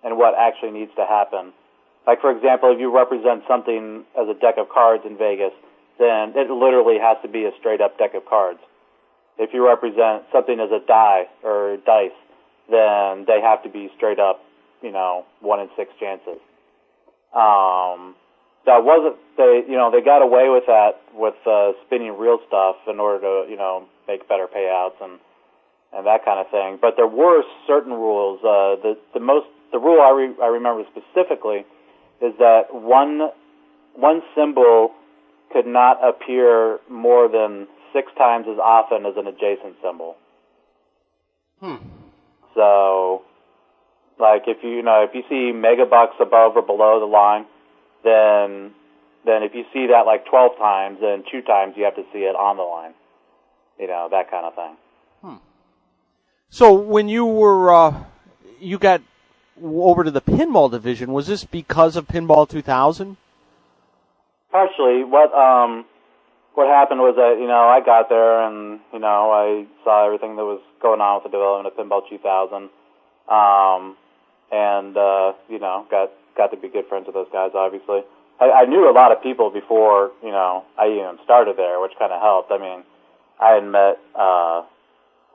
and 0.03 0.17
what 0.17 0.33
actually 0.37 0.71
needs 0.71 0.91
to 0.95 1.05
happen. 1.05 1.53
like 2.07 2.21
for 2.21 2.31
example, 2.31 2.71
if 2.73 2.79
you 2.79 2.93
represent 2.95 3.43
something 3.47 4.05
as 4.19 4.27
a 4.27 4.33
deck 4.33 4.55
of 4.57 4.69
cards 4.69 5.03
in 5.05 5.17
Vegas, 5.17 5.53
then 5.99 6.33
it 6.35 6.49
literally 6.49 6.97
has 6.99 7.17
to 7.21 7.27
be 7.27 7.45
a 7.45 7.51
straight 7.59 7.81
up 7.81 7.97
deck 7.97 8.15
of 8.15 8.25
cards. 8.25 8.59
If 9.37 9.53
you 9.53 9.67
represent 9.67 10.23
something 10.31 10.59
as 10.59 10.71
a 10.71 10.79
die 10.85 11.27
or 11.43 11.77
dice, 11.85 12.15
then 12.69 13.25
they 13.27 13.41
have 13.41 13.63
to 13.63 13.69
be 13.69 13.89
straight 13.95 14.19
up, 14.19 14.41
you 14.81 14.91
know, 14.91 15.25
one 15.41 15.59
in 15.59 15.69
six 15.77 15.91
chances. 15.99 16.39
Um, 17.33 18.15
that 18.65 18.83
wasn't 18.83 19.17
they, 19.37 19.63
you 19.67 19.77
know, 19.77 19.91
they 19.91 20.01
got 20.01 20.21
away 20.21 20.49
with 20.49 20.65
that 20.67 21.01
with 21.13 21.35
uh, 21.45 21.73
spinning 21.85 22.17
reel 22.17 22.39
stuff 22.47 22.77
in 22.87 22.99
order 22.99 23.21
to, 23.21 23.51
you 23.51 23.57
know, 23.57 23.85
make 24.07 24.27
better 24.27 24.47
payouts 24.47 25.01
and 25.01 25.19
and 25.93 26.05
that 26.07 26.25
kind 26.25 26.39
of 26.39 26.49
thing. 26.49 26.77
But 26.81 26.95
there 26.97 27.07
were 27.07 27.43
certain 27.67 27.93
rules. 27.93 28.39
Uh, 28.39 28.81
the 28.81 28.97
the 29.13 29.19
most 29.19 29.47
the 29.71 29.79
rule 29.79 30.01
I 30.01 30.11
re- 30.11 30.41
I 30.41 30.47
remember 30.47 30.83
specifically 30.89 31.65
is 32.21 32.33
that 32.39 32.73
one 32.73 33.29
one 33.95 34.21
symbol 34.35 34.91
could 35.51 35.67
not 35.67 35.97
appear 36.03 36.79
more 36.89 37.27
than 37.29 37.67
six 37.93 38.11
times 38.17 38.45
as 38.49 38.57
often 38.57 39.05
as 39.05 39.13
an 39.15 39.27
adjacent 39.27 39.75
symbol. 39.81 40.15
Hmm. 41.59 42.04
So, 42.55 43.23
like 44.19 44.43
if 44.47 44.63
you, 44.63 44.69
you 44.69 44.81
know 44.81 45.03
if 45.03 45.13
you 45.13 45.23
see 45.29 45.51
megabucks 45.53 46.19
above 46.19 46.55
or 46.55 46.61
below 46.61 46.99
the 46.99 47.05
line, 47.05 47.45
then 48.03 48.73
then 49.25 49.43
if 49.43 49.53
you 49.53 49.65
see 49.73 49.87
that 49.87 50.05
like 50.05 50.25
twelve 50.25 50.57
times, 50.57 50.99
then 51.01 51.23
two 51.31 51.41
times 51.41 51.75
you 51.77 51.83
have 51.83 51.95
to 51.95 52.05
see 52.11 52.19
it 52.19 52.35
on 52.35 52.57
the 52.57 52.63
line. 52.63 52.93
You 53.79 53.87
know 53.87 54.07
that 54.09 54.31
kind 54.31 54.45
of 54.45 54.55
thing. 54.55 54.77
So 56.55 56.73
when 56.73 57.09
you 57.09 57.25
were 57.25 57.73
uh, 57.73 58.03
you 58.61 58.77
got 58.77 59.01
over 59.61 60.05
to 60.05 60.11
the 60.11 60.21
pinball 60.21 60.71
division, 60.71 61.11
was 61.11 61.27
this 61.27 61.43
because 61.43 61.97
of 61.97 62.07
Pinball 62.07 62.47
2000? 62.47 63.17
Partially, 64.51 65.03
what 65.03 65.33
um, 65.33 65.83
what 66.55 66.67
happened 66.67 66.99
was 66.99 67.15
that 67.15 67.37
you 67.39 67.47
know 67.47 67.67
I 67.67 67.79
got 67.85 68.09
there 68.09 68.47
and 68.47 68.79
you 68.91 68.99
know 68.99 69.31
I 69.31 69.67
saw 69.83 70.05
everything 70.05 70.35
that 70.35 70.43
was 70.43 70.61
going 70.81 71.01
on 71.01 71.21
with 71.21 71.31
the 71.31 71.35
development 71.35 71.67
of 71.67 71.75
Pinball 71.75 72.07
2000, 72.07 72.71
um, 73.27 73.95
and 74.51 74.95
uh, 74.97 75.33
you 75.47 75.59
know 75.59 75.85
got 75.91 76.11
got 76.35 76.51
to 76.51 76.57
be 76.57 76.69
good 76.69 76.87
friends 76.87 77.05
with 77.05 77.15
those 77.15 77.31
guys. 77.31 77.51
Obviously, 77.53 78.01
I, 78.39 78.63
I 78.63 78.65
knew 78.65 78.89
a 78.89 78.95
lot 78.95 79.11
of 79.11 79.21
people 79.21 79.51
before 79.51 80.11
you 80.23 80.31
know 80.31 80.63
I 80.79 80.87
even 80.87 81.19
started 81.23 81.57
there, 81.57 81.79
which 81.81 81.93
kind 81.99 82.11
of 82.11 82.21
helped. 82.21 82.51
I 82.51 82.57
mean, 82.57 82.83
I 83.39 83.59
had 83.59 83.65
met 83.67 83.99
uh, 84.15 84.63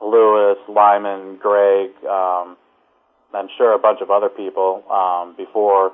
Louis, 0.01 0.57
Lyman, 0.67 1.37
Greg, 1.37 1.91
um, 2.03 2.57
I'm 3.33 3.47
sure 3.57 3.73
a 3.73 3.79
bunch 3.79 4.01
of 4.01 4.11
other 4.11 4.29
people 4.29 4.83
um, 4.91 5.35
before 5.37 5.93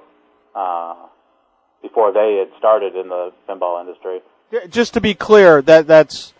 uh, 0.55 0.96
before 1.81 2.12
they 2.12 2.38
had 2.39 2.57
started 2.57 2.96
in 2.96 3.10
the 3.10 3.31
pinball 3.48 3.79
industry. 3.79 4.22
Just 4.70 4.94
to 4.94 5.01
be 5.01 5.13
clear, 5.13 5.62
that 5.62 5.88
that's 5.88 6.34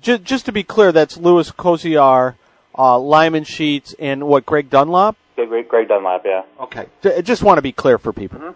just 0.00 0.24
just 0.24 0.46
to 0.46 0.52
be 0.52 0.64
clear, 0.64 0.90
that's 0.90 1.16
Louis 1.16 1.50
Koziarz, 1.52 2.34
uh, 2.76 2.98
Lyman 2.98 3.44
Sheets, 3.44 3.94
and 3.98 4.26
what 4.26 4.44
Greg 4.44 4.70
Dunlap. 4.70 5.16
Greg, 5.36 5.68
Greg 5.68 5.88
Dunlap, 5.88 6.22
yeah. 6.24 6.42
Okay, 6.60 6.86
J- 7.02 7.22
just 7.22 7.42
want 7.42 7.58
to 7.58 7.62
be 7.62 7.72
clear 7.72 7.98
for 7.98 8.12
people. 8.12 8.54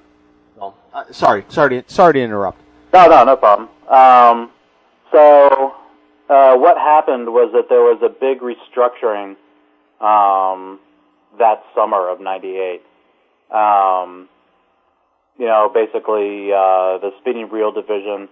Well, 0.56 0.76
uh, 0.92 1.04
sorry, 1.12 1.44
sorry, 1.48 1.82
to, 1.82 1.92
sorry 1.92 2.14
to 2.14 2.20
interrupt. 2.20 2.60
No, 2.92 3.06
no, 3.08 3.24
no 3.24 3.36
problem. 3.36 3.68
Um, 3.88 4.50
so 5.12 5.74
uh, 6.28 6.56
what 6.56 6.76
happened 6.76 7.28
was 7.28 7.52
that 7.52 7.68
there 7.68 7.82
was 7.82 8.00
a 8.02 8.08
big 8.08 8.40
restructuring 8.40 9.36
um, 10.00 10.80
that 11.38 11.62
summer 11.74 12.08
of 12.08 12.20
'98. 12.20 12.82
Um, 13.50 14.28
you 15.38 15.46
know, 15.46 15.70
basically, 15.72 16.50
uh, 16.52 16.98
the 16.98 17.12
spinning 17.20 17.48
reel 17.50 17.70
division 17.70 18.28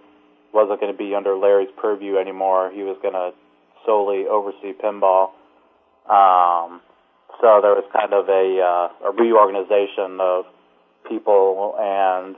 wasn't 0.55 0.79
going 0.79 0.91
to 0.91 0.97
be 0.97 1.13
under 1.13 1.35
Larry's 1.35 1.69
purview 1.75 2.17
anymore. 2.17 2.71
He 2.73 2.83
was 2.83 2.97
going 3.03 3.13
to 3.13 3.35
solely 3.85 4.25
oversee 4.25 4.71
pinball. 4.71 5.35
Um, 6.07 6.79
so 7.41 7.59
there 7.59 7.75
was 7.75 7.83
kind 7.91 8.13
of 8.15 8.29
a, 8.31 8.45
uh, 8.63 9.09
a 9.09 9.11
reorganization 9.11 10.17
of 10.23 10.45
people, 11.07 11.75
and 11.77 12.35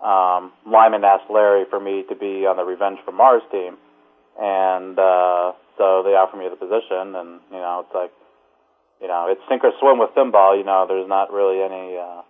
um, 0.00 0.52
Lyman 0.64 1.04
asked 1.04 1.30
Larry 1.30 1.64
for 1.68 1.78
me 1.78 2.04
to 2.08 2.16
be 2.16 2.48
on 2.48 2.56
the 2.56 2.64
Revenge 2.64 2.98
from 3.04 3.16
Mars 3.16 3.42
team, 3.52 3.76
and 4.40 4.98
uh, 4.98 5.52
so 5.76 6.02
they 6.02 6.16
offered 6.16 6.38
me 6.38 6.48
the 6.48 6.56
position, 6.56 7.14
and 7.14 7.40
you 7.52 7.60
know, 7.60 7.84
it's 7.84 7.94
like, 7.94 8.12
you 9.00 9.08
know, 9.08 9.28
it's 9.28 9.40
sink 9.48 9.62
or 9.62 9.72
swim 9.78 9.98
with 9.98 10.16
pinball. 10.16 10.56
You 10.56 10.64
know, 10.64 10.86
there's 10.88 11.08
not 11.08 11.32
really 11.32 11.60
any. 11.60 12.00
Uh, 12.00 12.22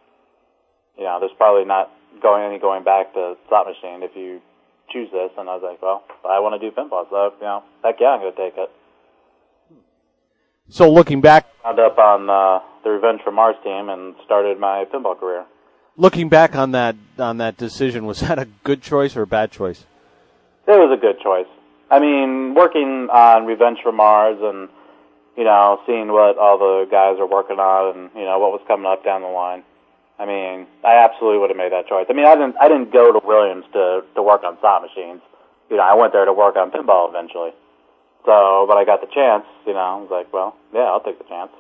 you 0.99 1.05
know, 1.05 1.21
there's 1.21 1.37
probably 1.37 1.65
not 1.65 1.93
going 2.23 2.43
any 2.43 2.59
going 2.59 2.83
back 2.83 3.13
to 3.15 3.37
slot 3.49 3.67
machine 3.67 4.03
if 4.03 4.17
you 4.17 4.41
choose 4.93 5.11
this. 5.13 5.31
And 5.39 5.49
I 5.49 5.55
was 5.55 5.63
like, 5.63 5.83
well, 5.83 6.05
I 6.29 6.41
want 6.41 6.61
to 6.61 6.71
do 6.71 6.75
pinball, 6.75 7.09
so 7.11 7.33
you 7.39 7.47
know, 7.47 7.63
heck 7.85 7.97
yeah, 8.01 8.09
I'm 8.09 8.21
to 8.21 8.33
take 8.33 8.57
it. 8.57 8.71
So 10.69 10.91
looking 10.91 11.21
back, 11.21 11.47
Wound 11.65 11.79
up 11.79 11.99
on 11.99 12.29
uh, 12.29 12.61
the 12.83 12.91
Revenge 12.91 13.21
from 13.23 13.35
Mars 13.37 13.57
team 13.63 13.89
and 13.89 14.15
started 14.25 14.59
my 14.59 14.85
pinball 14.93 15.19
career. 15.19 15.45
looking 15.97 16.29
back 16.29 16.57
on 16.57 16.73
that 16.73 16.97
on 17.19 17.39
that 17.39 17.57
decision, 17.57 18.05
was 18.07 18.21
that 18.21 18.39
a 18.39 18.49
good 18.65 18.83
choice 18.83 19.17
or 19.17 19.23
a 19.23 19.27
bad 19.27 19.53
choice? 19.53 19.85
It 20.67 20.73
was 20.73 20.91
a 20.97 21.01
good 21.01 21.21
choice. 21.21 21.47
I 21.89 22.01
mean, 22.01 22.55
working 22.55 23.09
on 23.13 23.47
Revenge 23.47 23.79
from 23.83 23.97
Mars 23.97 24.39
and 24.43 24.69
you 25.37 25.45
know, 25.45 25.79
seeing 25.87 26.09
what 26.11 26.39
all 26.39 26.59
the 26.59 26.89
guys 26.91 27.21
are 27.21 27.29
working 27.29 27.59
on 27.59 27.97
and 27.97 28.11
you 28.17 28.25
know 28.25 28.39
what 28.41 28.51
was 28.51 28.63
coming 28.67 28.87
up 28.87 29.05
down 29.05 29.23
the 29.23 29.29
line. 29.29 29.63
I 30.19 30.25
mean, 30.25 30.67
I 30.83 31.05
absolutely 31.05 31.39
would 31.39 31.51
have 31.51 31.57
made 31.57 31.73
that 31.73 31.87
choice. 31.89 32.07
I 32.09 32.13
mean, 32.13 32.27
I 32.27 32.35
didn't 32.35 32.57
I 32.61 32.69
didn't 32.69 32.93
go 32.93 33.13
to 33.13 33.21
Williams 33.25 33.65
to 33.73 34.05
to 34.15 34.23
work 34.23 34.45
on 34.45 34.59
slot 34.61 34.83
machines. 34.83 35.21
You 35.71 35.77
know, 35.77 35.83
I 35.83 35.95
went 35.95 36.13
there 36.13 36.25
to 36.25 36.33
work 36.33 36.57
on 36.57 36.71
pinball 36.71 37.09
eventually. 37.09 37.51
So, 38.25 38.65
but 38.69 38.77
I 38.77 38.85
got 38.85 39.01
the 39.01 39.07
chance. 39.13 39.45
You 39.67 39.75
know, 39.75 39.79
I 39.79 39.97
was 39.97 40.09
like, 40.11 40.33
well, 40.33 40.57
yeah, 40.73 40.83
I'll 40.83 41.01
take 41.01 41.19
the 41.19 41.25
chance. 41.25 41.51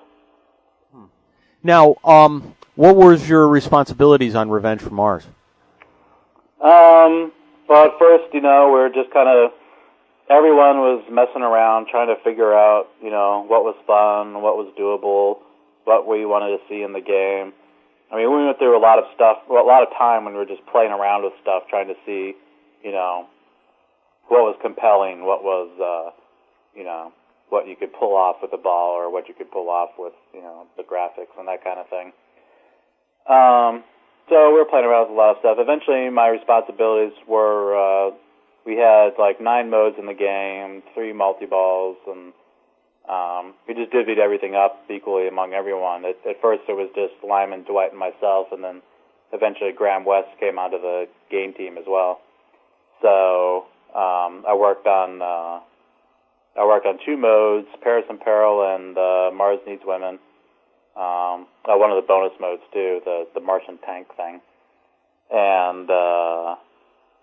Now, 1.62 1.96
um, 2.04 2.54
what 2.76 2.96
was 2.96 3.28
your 3.28 3.48
responsibilities 3.48 4.34
on 4.34 4.50
Revenge 4.50 4.82
from 4.82 4.94
Mars? 4.94 5.25
Um, 6.60 7.32
well, 7.68 7.86
at 7.86 7.98
first, 7.98 8.32
you 8.32 8.40
know, 8.40 8.66
we 8.66 8.78
were 8.78 8.88
just 8.88 9.10
kind 9.10 9.28
of 9.28 9.52
everyone 10.28 10.78
was 10.78 11.04
messing 11.10 11.42
around 11.42 11.88
trying 11.88 12.08
to 12.08 12.22
figure 12.22 12.54
out, 12.54 12.88
you 13.02 13.10
know, 13.10 13.44
what 13.46 13.64
was 13.64 13.75
fun, 13.86 14.42
what 14.42 14.56
was 14.56 14.72
doable, 14.78 15.42
what 15.84 16.06
we 16.06 16.25
wanted 16.26 16.56
to 16.56 16.62
see 16.68 16.82
in 16.82 16.92
the 16.92 17.00
game. 17.00 17.52
I 18.10 18.16
mean, 18.16 18.30
we 18.30 18.46
went 18.46 18.58
through 18.58 18.78
a 18.78 18.82
lot 18.82 18.98
of 18.98 19.04
stuff, 19.14 19.38
well, 19.50 19.64
a 19.64 19.66
lot 19.66 19.82
of 19.82 19.90
time 19.98 20.25
when 20.25 20.34
we 20.34 20.38
were 20.38 20.46
just 20.46 20.64
playing 20.70 20.92
around 20.92 21.25
with 21.25 21.32
stuff, 21.42 21.64
trying 21.68 21.88
to 21.88 21.98
see, 22.06 22.34
you 22.82 22.92
know, 22.92 23.26
what 24.28 24.42
was 24.42 24.56
compelling, 24.62 25.25
what 25.25 25.42
was, 25.42 25.70
uh, 25.82 26.14
you 26.76 26.84
know, 26.84 27.12
what 27.48 27.66
you 27.66 27.75
could 27.76 27.92
pull 27.92 28.14
off 28.14 28.36
with 28.42 28.50
the 28.50 28.62
ball 28.62 28.94
or 28.94 29.10
what 29.10 29.28
you 29.28 29.34
could 29.34 29.50
pull 29.50 29.70
off 29.70 29.90
with, 29.98 30.14
you 30.34 30.40
know, 30.40 30.66
the 30.76 30.82
graphics 30.82 31.34
and 31.38 31.48
that 31.48 31.62
kind 31.62 31.78
of 31.78 31.88
thing. 31.88 32.12
Um, 33.26 33.84
so 34.28 34.50
we 34.50 34.58
were 34.58 34.70
playing 34.70 34.86
around 34.86 35.10
with 35.10 35.14
a 35.14 35.18
lot 35.18 35.30
of 35.30 35.38
stuff. 35.40 35.58
Eventually, 35.58 36.10
my 36.10 36.28
responsibilities 36.28 37.14
were 37.26 37.75
uh, 37.75 38.10
we 38.66 38.76
had 38.76 39.14
like 39.18 39.40
nine 39.40 39.70
modes 39.70 39.96
in 39.98 40.06
the 40.06 40.14
game, 40.14 40.82
three 40.94 41.12
multi 41.12 41.46
balls, 41.46 41.96
and 42.06 42.32
um, 43.08 43.54
we 43.68 43.75
just 43.75 43.92
divvied 43.92 44.18
everything 44.18 44.54
up 44.54 44.82
equally 44.90 45.28
among 45.28 45.52
everyone. 45.52 46.04
At, 46.04 46.16
at 46.28 46.40
first, 46.40 46.62
it 46.68 46.72
was 46.72 46.90
just 46.94 47.14
Lyman, 47.22 47.62
Dwight, 47.62 47.90
and 47.90 47.98
myself, 47.98 48.48
and 48.52 48.62
then 48.62 48.82
eventually 49.32 49.72
Graham 49.72 50.04
West 50.04 50.28
came 50.40 50.58
onto 50.58 50.78
the 50.80 51.06
game 51.30 51.52
team 51.54 51.78
as 51.78 51.84
well. 51.86 52.20
So 53.02 53.66
um, 53.94 54.44
I 54.48 54.56
worked 54.58 54.86
on 54.86 55.22
uh, 55.22 55.60
I 56.58 56.64
worked 56.64 56.86
on 56.86 56.98
two 57.04 57.16
modes, 57.16 57.68
Paris 57.82 58.04
in 58.08 58.18
Peril 58.18 58.75
and 58.75 58.96
uh, 58.96 59.30
Mars 59.34 59.60
Needs 59.66 59.82
Women. 59.84 60.18
Um, 60.96 61.46
uh, 61.68 61.76
one 61.76 61.90
of 61.90 62.02
the 62.02 62.06
bonus 62.08 62.32
modes 62.40 62.62
too, 62.72 63.00
the 63.04 63.26
the 63.34 63.40
Martian 63.40 63.78
tank 63.84 64.08
thing, 64.16 64.40
and 65.30 65.90
uh, 65.90 66.56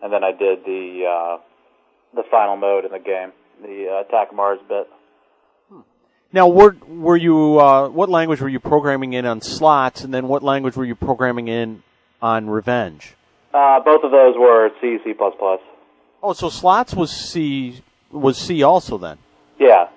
and 0.04 0.14
then 0.14 0.24
I 0.24 0.32
did 0.32 0.64
the 0.66 1.06
uh, 1.10 1.38
the 2.16 2.24
final 2.30 2.56
mode 2.56 2.86
in 2.86 2.92
the 2.92 3.00
game, 3.00 3.34
the 3.62 3.90
uh, 3.90 4.08
Attack 4.08 4.34
Mars 4.34 4.60
bit. 4.70 4.88
Now, 6.34 6.48
were 6.48 6.76
were 6.88 7.16
you 7.16 7.60
uh, 7.60 7.90
what 7.90 8.10
language 8.10 8.42
were 8.42 8.50
you 8.50 8.60
programming 8.60 9.14
in 9.14 9.26
on 9.28 9.40
slots, 9.40 10.04
and 10.04 10.12
then 10.12 10.28
what 10.28 10.42
language 10.42 10.76
were 10.76 10.84
you 10.84 10.96
programming 10.96 11.48
in 11.48 11.84
on 12.24 12.50
Revenge? 12.50 13.14
Uh, 13.54 13.80
both 13.82 14.04
of 14.04 14.10
those 14.10 14.36
were 14.36 14.72
C, 14.82 14.98
C++. 15.04 15.14
Oh, 16.24 16.34
so 16.34 16.50
slots 16.50 16.96
was 16.96 17.12
C 17.12 17.84
was 18.12 18.38
C 18.38 18.64
also 18.64 18.98
then. 18.98 19.20
Yeah. 19.60 19.90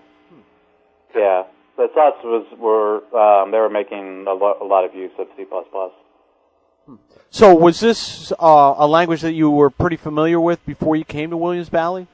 Yeah. 1.14 1.44
The 1.78 1.88
slots 1.94 2.18
was 2.22 2.46
were 2.58 2.96
um, 3.18 3.50
they 3.50 3.58
were 3.58 3.70
making 3.70 4.26
a, 4.28 4.34
lo- 4.34 4.58
a 4.60 4.64
lot 4.64 4.84
of 4.84 4.94
use 4.94 5.12
of 5.18 5.28
C++. 5.38 5.46
So 7.30 7.54
was 7.54 7.80
this 7.80 8.30
uh, 8.32 8.74
a 8.76 8.86
language 8.86 9.22
that 9.22 9.32
you 9.32 9.50
were 9.50 9.70
pretty 9.70 9.96
familiar 9.96 10.38
with 10.38 10.64
before 10.66 10.96
you 10.96 11.04
came 11.04 11.30
to 11.30 11.36
Williams 11.38 11.70
Bally? 11.70 12.06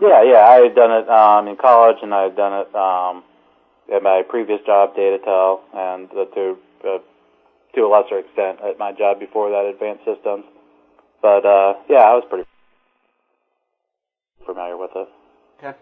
Yeah, 0.00 0.22
yeah. 0.22 0.40
I 0.40 0.56
had 0.56 0.74
done 0.74 0.90
it 0.90 1.08
um, 1.08 1.48
in 1.48 1.56
college, 1.56 1.96
and 2.02 2.14
I 2.14 2.24
had 2.24 2.36
done 2.36 2.60
it 2.60 2.74
um, 2.74 3.22
at 3.92 4.02
my 4.02 4.22
previous 4.28 4.60
job, 4.64 4.94
Datatel, 4.94 5.60
and 5.74 6.08
the 6.10 6.28
two 6.34 6.58
uh, 6.84 6.98
to 7.74 7.80
a 7.82 7.88
lesser 7.88 8.18
extent 8.18 8.58
at 8.62 8.78
my 8.78 8.92
job 8.92 9.20
before 9.20 9.50
that, 9.50 9.66
Advanced 9.66 10.04
Systems. 10.04 10.44
But 11.22 11.44
uh, 11.44 11.74
yeah, 11.88 11.98
I 11.98 12.14
was 12.14 12.24
pretty 12.28 12.48
familiar 14.46 14.76
with 14.76 14.90
it. 14.94 15.08
Okay. 15.58 15.78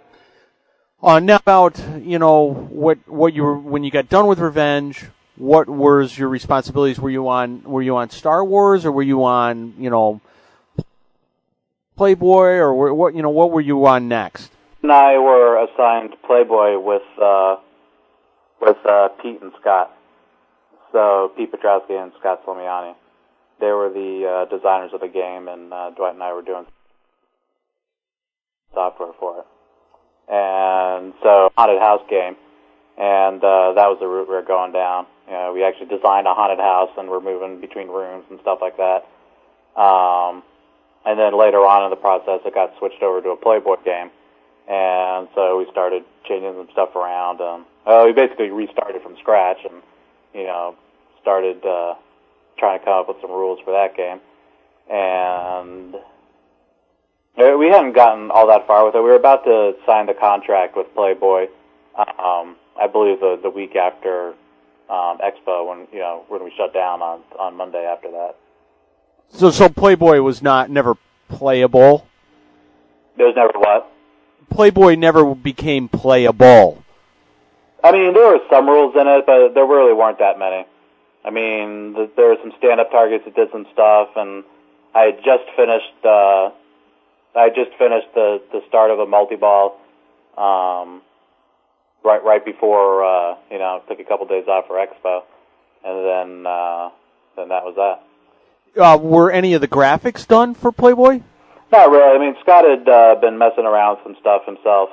Uh, 1.03 1.21
now 1.21 1.37
about 1.37 1.81
you 2.01 2.19
know 2.19 2.53
what 2.53 2.99
what 3.07 3.33
you 3.35 3.45
were 3.45 3.59
when 3.59 3.85
you 3.85 3.91
got 3.91 4.09
done 4.09 4.27
with 4.27 4.39
Revenge. 4.39 5.05
What 5.37 5.69
was 5.69 6.19
your 6.19 6.29
responsibilities? 6.29 6.99
Were 6.99 7.11
you 7.11 7.29
on 7.29 7.63
Were 7.63 7.83
you 7.83 7.97
on 7.97 8.11
Star 8.11 8.45
Wars 8.45 8.85
or 8.85 8.91
were 8.91 9.05
you 9.05 9.23
on 9.25 9.75
you 9.79 9.91
know 9.91 10.21
Playboy 11.97 12.55
or 12.55 12.75
were- 12.75 12.95
what 12.95 13.15
you 13.15 13.23
know 13.23 13.31
what 13.31 13.53
were 13.53 13.61
you 13.61 13.87
on 13.87 14.09
next? 14.09 14.51
And 14.83 14.91
I 14.91 15.19
were 15.19 15.63
assigned 15.65 16.15
Playboy 16.27 16.79
with 16.79 17.03
uh, 17.23 17.57
with 18.61 18.77
uh, 18.85 19.09
Pete 19.23 19.41
and 19.43 19.53
Scott. 19.61 19.95
So 20.93 21.33
Pete 21.37 21.53
Petrowski 21.53 22.03
and 22.03 22.13
Scott 22.19 22.45
Slomiany. 22.47 22.95
They 23.61 23.73
were 23.73 23.91
the 23.91 24.47
uh, 24.47 24.57
designers 24.57 24.93
of 24.95 25.01
the 25.01 25.09
game, 25.09 25.49
and 25.49 25.73
uh, 25.73 25.91
Dwight 25.91 26.15
and 26.15 26.23
I 26.23 26.33
were 26.33 26.43
doing 26.43 26.67
software 28.73 29.13
for 29.19 29.41
it. 29.41 29.47
And 30.33 31.15
so 31.23 31.51
haunted 31.57 31.81
house 31.81 32.03
game, 32.09 32.37
and 32.97 33.43
uh, 33.43 33.73
that 33.75 33.89
was 33.91 33.99
the 34.01 34.07
route 34.07 34.29
we 34.29 34.35
were 34.35 34.43
going 34.43 34.73
down. 34.73 35.07
You 35.27 35.33
know, 35.33 35.53
we 35.53 35.65
actually 35.65 35.89
designed 35.89 36.27
a 36.27 36.35
haunted 36.35 36.61
house, 36.61 36.91
and 36.97 37.09
we're 37.09 37.21
moving 37.21 37.61
between 37.61 37.89
rooms 37.89 38.25
and 38.31 38.39
stuff 38.41 38.59
like 38.61 38.77
that. 38.77 39.09
Um, 39.75 40.43
and 41.05 41.19
then 41.19 41.37
later 41.39 41.65
on 41.67 41.85
in 41.85 41.91
the 41.91 41.97
process, 41.97 42.41
it 42.45 42.55
got 42.55 42.71
switched 42.79 43.03
over 43.03 43.21
to 43.23 43.31
a 43.31 43.37
Playboy 43.37 43.83
game 43.85 44.11
and 44.69 45.29
so 45.35 45.57
we 45.57 45.67
started 45.73 46.05
changing 46.29 46.53
some 46.53 46.69
stuff 46.73 46.95
around. 46.95 47.41
Um, 47.41 47.65
well, 47.89 48.05
we 48.05 48.13
basically 48.13 48.51
restarted 48.51 49.01
from 49.03 49.17
scratch, 49.19 49.57
and 49.65 49.83
you 50.35 50.45
know, 50.45 50.77
started 51.23 51.65
uh, 51.65 51.95
trying 52.59 52.79
to 52.79 52.85
come 52.85 53.01
up 53.01 53.09
with 53.09 53.17
some 53.23 53.31
rules 53.31 53.59
for 53.65 53.73
that 53.73 53.97
game. 53.97 54.21
And 54.91 55.95
uh, 55.95 57.57
we 57.57 57.69
hadn't 57.69 57.95
gotten 57.95 58.31
all 58.31 58.47
that 58.49 58.67
far 58.67 58.85
with 58.85 58.95
it. 58.95 58.99
We 58.99 59.09
were 59.09 59.17
about 59.17 59.45
to 59.45 59.73
sign 59.87 60.05
the 60.05 60.13
contract 60.13 60.77
with 60.77 60.95
Playboy. 60.95 61.47
Um, 61.97 62.57
I 62.79 62.89
believe 62.93 63.21
the 63.21 63.41
the 63.43 63.49
week 63.49 63.75
after 63.75 64.35
um, 64.91 65.19
Expo, 65.25 65.67
when 65.67 65.89
you 65.91 66.01
know 66.01 66.25
when 66.29 66.45
we 66.45 66.53
shut 66.59 66.75
down 66.75 67.01
on 67.01 67.23
on 67.39 67.57
Monday 67.57 67.87
after 67.87 68.11
that. 68.11 68.37
So 69.31 69.51
so 69.51 69.71
Playboy 69.71 70.21
was 70.21 70.43
not 70.43 70.69
never 70.69 70.95
playable. 71.29 72.07
There 73.17 73.27
was 73.27 73.35
never 73.35 73.53
what. 73.59 73.91
Playboy 74.51 74.95
never 74.97 75.35
became 75.35 75.89
playable. 75.89 76.85
I 77.83 77.93
mean, 77.93 78.13
there 78.13 78.33
were 78.33 78.41
some 78.51 78.69
rules 78.69 78.95
in 78.97 79.07
it, 79.07 79.25
but 79.27 79.55
there 79.55 79.67
really 79.67 79.93
weren't 79.93 80.19
that 80.19 80.39
many. 80.39 80.67
I 81.25 81.31
mean, 81.31 81.95
th- 81.95 82.11
there 82.17 82.29
were 82.29 82.37
some 82.43 82.53
stand-up 82.59 82.91
targets 82.91 83.25
that 83.25 83.35
did 83.35 83.51
some 83.53 83.67
stuff, 83.73 84.09
and 84.17 84.45
I 84.95 85.03
had 85.05 85.19
just 85.25 85.45
finished. 85.57 86.05
Uh, 86.05 86.51
I 87.37 87.51
just 87.51 87.71
finished 87.79 88.09
the 88.15 88.43
the 88.53 88.63
start 88.69 88.91
of 88.91 88.99
a 88.99 89.07
multi-ball, 89.07 89.79
um, 90.37 91.03
right 92.05 92.23
right 92.25 92.45
before 92.45 93.05
uh, 93.05 93.37
you 93.51 93.59
know 93.59 93.83
took 93.89 94.01
a 94.01 94.05
couple 94.05 94.27
days 94.27 94.49
off 94.49 94.67
for 94.67 94.77
Expo, 94.77 95.23
and 95.85 96.05
then 96.05 96.47
uh, 96.47 96.91
then 97.37 97.49
that 97.49 97.65
was 97.65 97.75
that. 97.77 98.03
Uh, 98.81 98.97
were 98.97 99.31
any 99.31 99.55
of 99.55 99.61
the 99.61 99.69
graphics 99.69 100.27
done 100.27 100.55
for 100.55 100.73
Playboy? 100.73 101.21
Not 101.71 101.91
really. 101.91 102.17
I 102.17 102.19
mean, 102.19 102.37
Scott 102.41 102.65
had 102.65 102.89
uh, 102.89 103.15
been 103.21 103.39
messing 103.39 103.65
around 103.65 103.97
with 103.97 104.05
some 104.05 104.17
stuff 104.21 104.47
himself, 104.47 104.91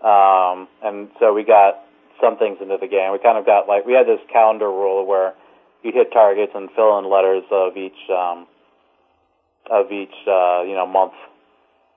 um, 0.00 0.68
and 0.82 1.08
so 1.20 1.34
we 1.34 1.44
got 1.44 1.85
some 2.20 2.36
things 2.36 2.58
into 2.60 2.76
the 2.80 2.88
game. 2.88 3.12
We 3.12 3.18
kind 3.18 3.38
of 3.38 3.46
got 3.46 3.68
like 3.68 3.86
we 3.86 3.92
had 3.92 4.06
this 4.06 4.20
calendar 4.32 4.68
rule 4.68 5.06
where 5.06 5.34
you 5.82 5.92
hit 5.92 6.12
targets 6.12 6.52
and 6.54 6.70
fill 6.74 6.98
in 6.98 7.10
letters 7.10 7.44
of 7.50 7.76
each 7.76 7.98
um, 8.10 8.46
of 9.70 9.90
each 9.92 10.14
uh, 10.26 10.62
you 10.62 10.74
know 10.74 10.86
month, 10.86 11.14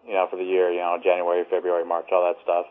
you 0.08 0.14
know 0.14 0.28
for 0.30 0.38
the 0.38 0.46
year, 0.46 0.72
you 0.72 0.80
know 0.80 0.98
January, 1.02 1.44
February, 1.50 1.86
March, 1.86 2.08
all 2.12 2.26
that 2.28 2.42
stuff. 2.44 2.66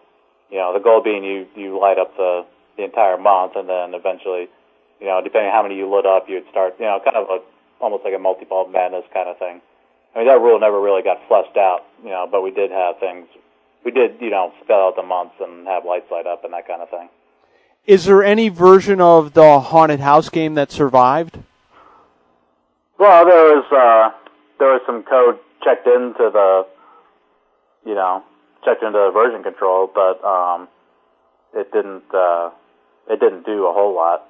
You 0.51 0.59
know 0.59 0.73
the 0.73 0.81
goal 0.81 1.03
being 1.03 1.25
you 1.25 1.47
you 1.55 1.79
light 1.79 1.99
up 1.99 2.17
the 2.17 2.45
the 2.77 2.85
entire 2.85 3.19
month, 3.19 3.53
and 3.57 3.69
then 3.69 3.95
eventually, 3.95 4.49
you 5.01 5.07
know 5.07 5.21
depending 5.23 5.51
on 5.51 5.55
how 5.55 5.63
many 5.63 5.77
you 5.77 5.89
lit 5.89 6.07
up, 6.07 6.29
you'd 6.29 6.49
start 6.51 6.75
you 6.79 6.87
know 6.87 7.01
kind 7.05 7.17
of 7.17 7.29
a 7.29 7.39
almost 7.81 8.05
like 8.05 8.15
a 8.15 8.19
multi-ball 8.19 8.69
madness 8.69 9.05
kind 9.15 9.29
of 9.29 9.39
thing. 9.39 9.61
I 10.15 10.19
mean, 10.19 10.29
that 10.29 10.41
rule 10.41 10.59
never 10.59 10.81
really 10.81 11.03
got 11.03 11.19
fleshed 11.29 11.57
out, 11.57 11.85
you 12.03 12.11
know, 12.11 12.27
but 12.31 12.43
we 12.43 12.51
did 12.51 12.71
have 12.71 12.99
things, 12.99 13.29
we 13.85 13.91
did, 13.91 14.21
you 14.21 14.31
know, 14.31 14.53
spell 14.65 14.89
out 14.89 14.97
the 14.97 15.03
months 15.03 15.35
and 15.41 15.67
have 15.67 15.85
lights 15.85 16.11
light 16.11 16.27
up 16.27 16.45
and 16.45 16.53
that 16.53 16.67
kind 16.67 16.83
of 16.83 16.91
thing. 16.91 17.09
Is 17.89 18.05
there 18.05 18.23
any 18.23 18.51
version 18.51 19.01
of 19.01 19.33
the 19.33 19.61
haunted 19.61 20.01
house 20.01 20.29
game 20.29 20.57
that 20.57 20.71
survived? 20.71 21.39
Well, 22.99 23.25
there 23.25 23.57
was, 23.57 23.65
uh, 23.73 24.11
there 24.59 24.69
was 24.75 24.83
some 24.85 25.03
code 25.05 25.39
checked 25.65 25.87
into 25.87 26.29
the, 26.31 26.67
you 27.87 27.95
know, 27.95 28.23
checked 28.63 28.83
into 28.83 28.99
the 28.99 29.11
version 29.11 29.43
control, 29.43 29.91
but, 29.93 30.23
um, 30.23 30.69
it 31.55 31.73
didn't, 31.73 32.03
uh, 32.13 32.51
it 33.09 33.21
didn't 33.21 33.47
do 33.47 33.67
a 33.67 33.73
whole 33.73 33.97
lot. 33.97 34.29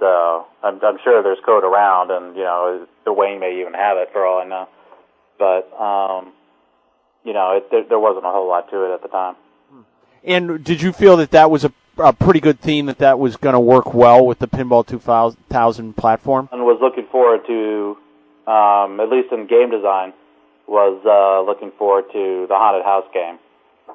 So, 0.00 0.46
I'm, 0.62 0.80
I'm 0.82 0.96
sure 1.04 1.22
there's 1.22 1.44
code 1.44 1.64
around 1.64 2.10
and, 2.10 2.34
you 2.34 2.42
know, 2.42 2.86
the 3.04 3.12
Wayne 3.12 3.38
may 3.38 3.60
even 3.60 3.74
have 3.74 3.98
it 3.98 4.08
for 4.14 4.24
all 4.24 4.40
I 4.40 4.46
know. 4.46 4.68
But, 5.38 5.70
um, 5.78 6.32
you 7.22 7.34
know, 7.34 7.58
it, 7.58 7.70
there, 7.70 7.84
there 7.86 7.98
wasn't 7.98 8.24
a 8.24 8.30
whole 8.30 8.48
lot 8.48 8.70
to 8.70 8.90
it 8.90 8.94
at 8.94 9.02
the 9.02 9.08
time. 9.08 9.36
And 10.24 10.64
did 10.64 10.80
you 10.80 10.92
feel 10.92 11.18
that 11.18 11.32
that 11.32 11.50
was 11.50 11.66
a, 11.66 11.72
a 11.98 12.12
pretty 12.12 12.40
good 12.40 12.60
theme 12.60 12.86
that 12.86 12.98
that 12.98 13.18
was 13.18 13.36
going 13.36 13.54
to 13.54 13.60
work 13.60 13.94
well 13.94 14.24
with 14.26 14.38
the 14.38 14.48
Pinball 14.48 14.86
2000 14.86 15.96
platform? 15.96 16.48
and 16.52 16.62
was 16.62 16.78
looking 16.80 17.06
forward 17.10 17.46
to, 17.46 17.96
um, 18.50 19.00
at 19.00 19.08
least 19.08 19.32
in 19.32 19.46
game 19.46 19.70
design, 19.70 20.12
was 20.66 21.00
uh, 21.04 21.42
looking 21.44 21.72
forward 21.78 22.04
to 22.12 22.46
the 22.48 22.54
haunted 22.54 22.84
house 22.84 23.06
game. 23.12 23.38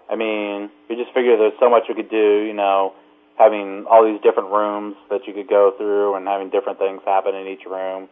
I 0.10 0.16
mean, 0.16 0.70
we 0.90 0.96
just 0.96 1.14
figured 1.14 1.40
there's 1.40 1.58
so 1.60 1.70
much 1.70 1.84
we 1.90 1.96
could 1.96 2.10
do, 2.10 2.44
you 2.46 2.54
know, 2.54 2.94
having 3.38 3.86
all 3.90 4.06
these 4.06 4.22
different 4.22 4.50
rooms 4.50 4.96
that 5.10 5.28
you 5.28 5.34
could 5.34 5.50
go 5.50 5.74
through 5.78 6.16
and 6.16 6.28
having 6.28 6.50
different 6.50 6.80
things 6.80 7.02
happen 7.06 7.36
in 7.36 7.48
each 7.48 7.66
room. 7.66 8.10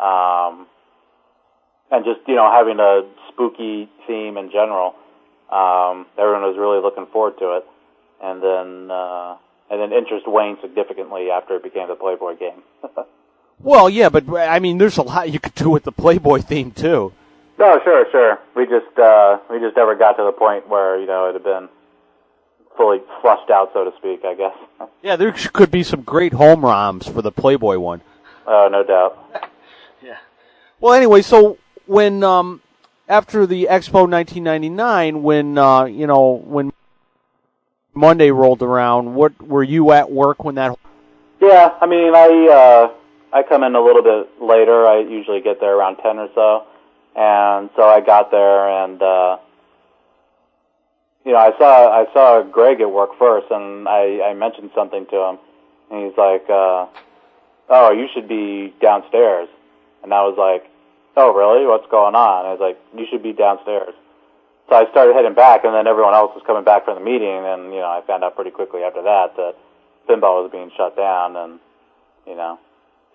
Um, 0.00 0.66
and 1.90 2.04
just, 2.04 2.20
you 2.26 2.36
know, 2.36 2.50
having 2.50 2.78
a 2.78 3.02
spooky 3.28 3.88
theme 4.06 4.36
in 4.36 4.50
general. 4.50 4.94
Um, 5.50 6.06
everyone 6.18 6.42
was 6.42 6.56
really 6.56 6.80
looking 6.80 7.06
forward 7.12 7.38
to 7.38 7.58
it. 7.58 7.66
And 8.22 8.42
then, 8.42 8.90
uh, 8.90 9.36
and 9.70 9.80
then 9.80 9.92
interest 9.92 10.28
waned 10.28 10.58
significantly 10.60 11.30
after 11.30 11.56
it 11.56 11.62
became 11.62 11.88
the 11.88 11.94
Playboy 11.94 12.36
game. 12.36 12.62
Well, 13.62 13.90
yeah, 13.90 14.08
but 14.08 14.26
I 14.30 14.58
mean, 14.58 14.78
there's 14.78 14.96
a 14.96 15.02
lot 15.02 15.30
you 15.30 15.38
could 15.38 15.54
do 15.54 15.68
with 15.68 15.84
the 15.84 15.92
Playboy 15.92 16.40
theme 16.40 16.70
too. 16.70 17.12
No, 17.58 17.78
sure, 17.84 18.06
sure. 18.10 18.38
We 18.56 18.64
just 18.64 18.98
uh, 18.98 19.38
we 19.50 19.58
just 19.60 19.76
never 19.76 19.94
got 19.94 20.12
to 20.12 20.24
the 20.24 20.32
point 20.32 20.66
where 20.68 20.98
you 20.98 21.06
know 21.06 21.28
it 21.28 21.34
had 21.34 21.44
been 21.44 21.68
fully 22.76 23.00
flushed 23.20 23.50
out, 23.50 23.70
so 23.74 23.84
to 23.84 23.92
speak. 23.98 24.24
I 24.24 24.34
guess. 24.34 24.56
Yeah, 25.02 25.16
there 25.16 25.32
could 25.32 25.70
be 25.70 25.82
some 25.82 26.02
great 26.02 26.32
home 26.34 26.60
ROMs 26.60 27.10
for 27.12 27.22
the 27.22 27.32
Playboy 27.32 27.78
one. 27.78 28.02
Oh, 28.46 28.68
no 28.70 28.82
doubt. 28.82 29.18
yeah. 30.02 30.18
Well, 30.78 30.92
anyway, 30.92 31.22
so 31.22 31.56
when 31.86 32.22
um, 32.22 32.60
after 33.08 33.46
the 33.46 33.64
Expo 33.70 34.08
1999, 34.08 35.22
when 35.22 35.56
uh, 35.56 35.84
you 35.84 36.06
know 36.06 36.42
when 36.44 36.72
Monday 37.94 38.30
rolled 38.30 38.62
around, 38.62 39.14
what 39.14 39.40
were 39.40 39.62
you 39.62 39.92
at 39.92 40.10
work 40.10 40.44
when 40.44 40.54
that? 40.56 40.78
Yeah, 41.40 41.74
I 41.80 41.86
mean, 41.86 42.14
I 42.14 42.48
uh, 42.48 43.36
I 43.36 43.42
come 43.42 43.62
in 43.64 43.74
a 43.74 43.80
little 43.80 44.02
bit 44.02 44.42
later. 44.42 44.86
I 44.86 45.00
usually 45.00 45.40
get 45.40 45.60
there 45.60 45.76
around 45.76 45.96
ten 45.96 46.18
or 46.18 46.28
so, 46.34 46.66
and 47.16 47.70
so 47.76 47.82
I 47.82 48.00
got 48.00 48.30
there, 48.30 48.84
and 48.84 49.02
uh, 49.02 49.38
you 51.24 51.32
know, 51.32 51.38
I 51.38 51.56
saw 51.58 51.88
I 51.90 52.12
saw 52.12 52.42
Greg 52.42 52.80
at 52.80 52.90
work 52.90 53.18
first, 53.18 53.46
and 53.50 53.88
I 53.88 54.30
I 54.30 54.34
mentioned 54.34 54.70
something 54.74 55.06
to 55.06 55.16
him, 55.16 55.38
and 55.90 56.06
he's 56.06 56.18
like, 56.18 56.44
uh, 56.50 56.86
"Oh, 57.68 57.92
you 57.92 58.06
should 58.12 58.28
be 58.28 58.74
downstairs," 58.80 59.48
and 60.02 60.12
I 60.12 60.22
was 60.22 60.36
like, 60.36 60.70
"Oh, 61.16 61.32
really? 61.32 61.66
What's 61.66 61.90
going 61.90 62.14
on?" 62.14 62.46
I 62.46 62.52
was 62.52 62.60
like, 62.60 62.78
"You 62.96 63.06
should 63.10 63.22
be 63.22 63.32
downstairs." 63.32 63.94
So 64.70 64.76
I 64.76 64.88
started 64.92 65.16
heading 65.16 65.34
back, 65.34 65.64
and 65.64 65.74
then 65.74 65.88
everyone 65.88 66.14
else 66.14 66.30
was 66.32 66.44
coming 66.46 66.62
back 66.62 66.84
from 66.84 66.94
the 66.94 67.04
meeting, 67.04 67.42
and 67.44 67.74
you 67.74 67.80
know, 67.80 67.90
I 67.90 68.06
found 68.06 68.22
out 68.22 68.36
pretty 68.36 68.52
quickly 68.52 68.84
after 68.84 69.02
that 69.02 69.34
that 69.36 69.54
pinball 70.08 70.42
was 70.42 70.50
being 70.52 70.70
shut 70.76 70.96
down, 70.96 71.34
and 71.34 71.58
you 72.24 72.36
know, 72.36 72.58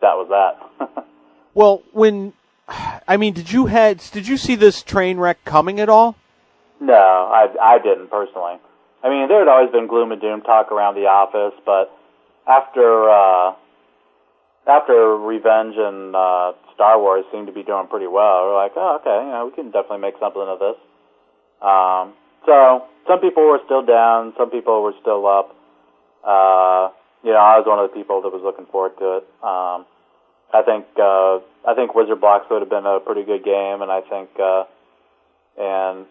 that 0.01 0.15
was 0.15 0.27
that. 0.29 1.05
Well, 1.55 1.83
when 1.93 2.33
I 3.07 3.15
mean, 3.15 3.33
did 3.33 3.49
you 3.49 3.67
had 3.67 4.03
did 4.11 4.27
you 4.27 4.35
see 4.35 4.55
this 4.55 4.83
train 4.83 5.17
wreck 5.17 5.43
coming 5.45 5.79
at 5.79 5.87
all? 5.87 6.17
no, 6.81 6.93
I 6.93 7.47
I 7.61 7.79
didn't 7.79 8.11
personally. 8.11 8.59
I 9.01 9.09
mean, 9.09 9.29
there 9.29 9.39
had 9.39 9.47
always 9.47 9.71
been 9.71 9.87
gloom 9.87 10.11
and 10.11 10.19
doom 10.19 10.41
talk 10.41 10.73
around 10.73 10.95
the 10.95 11.07
office, 11.07 11.57
but 11.65 11.95
after 12.45 13.09
uh, 13.09 13.53
after 14.67 15.15
Revenge 15.15 15.75
and 15.77 16.13
uh, 16.13 16.51
Star 16.73 16.99
Wars 16.99 17.23
seemed 17.31 17.47
to 17.47 17.53
be 17.53 17.63
doing 17.63 17.87
pretty 17.87 18.07
well, 18.07 18.51
we're 18.51 18.61
like, 18.61 18.73
oh, 18.75 18.99
okay, 18.99 19.25
you 19.25 19.31
know, 19.31 19.45
we 19.45 19.55
can 19.55 19.71
definitely 19.71 19.99
make 19.99 20.15
something 20.19 20.41
of 20.41 20.59
this. 20.59 20.75
Um, 21.61 22.13
so 22.45 22.85
some 23.07 23.19
people 23.19 23.43
were 23.43 23.59
still 23.65 23.85
down, 23.85 24.33
some 24.37 24.49
people 24.49 24.81
were 24.81 24.93
still 25.01 25.25
up. 25.27 25.55
Uh, 26.23 26.89
you 27.23 27.31
know, 27.31 27.41
I 27.41 27.57
was 27.57 27.65
one 27.65 27.79
of 27.79 27.89
the 27.89 27.95
people 27.95 28.21
that 28.21 28.29
was 28.29 28.41
looking 28.43 28.65
forward 28.67 28.97
to 28.99 29.17
it. 29.17 29.25
Um, 29.41 29.85
I 30.53 30.61
think 30.61 30.85
uh, 30.97 31.41
I 31.67 31.73
think 31.75 31.95
Wizard 31.95 32.21
Blocks 32.21 32.45
would 32.49 32.61
have 32.61 32.69
been 32.69 32.85
a 32.85 32.99
pretty 32.99 33.23
good 33.23 33.43
game, 33.43 33.81
and 33.81 33.91
I 33.91 34.01
think 34.01 34.29
uh, 34.39 34.63
and 35.57 36.05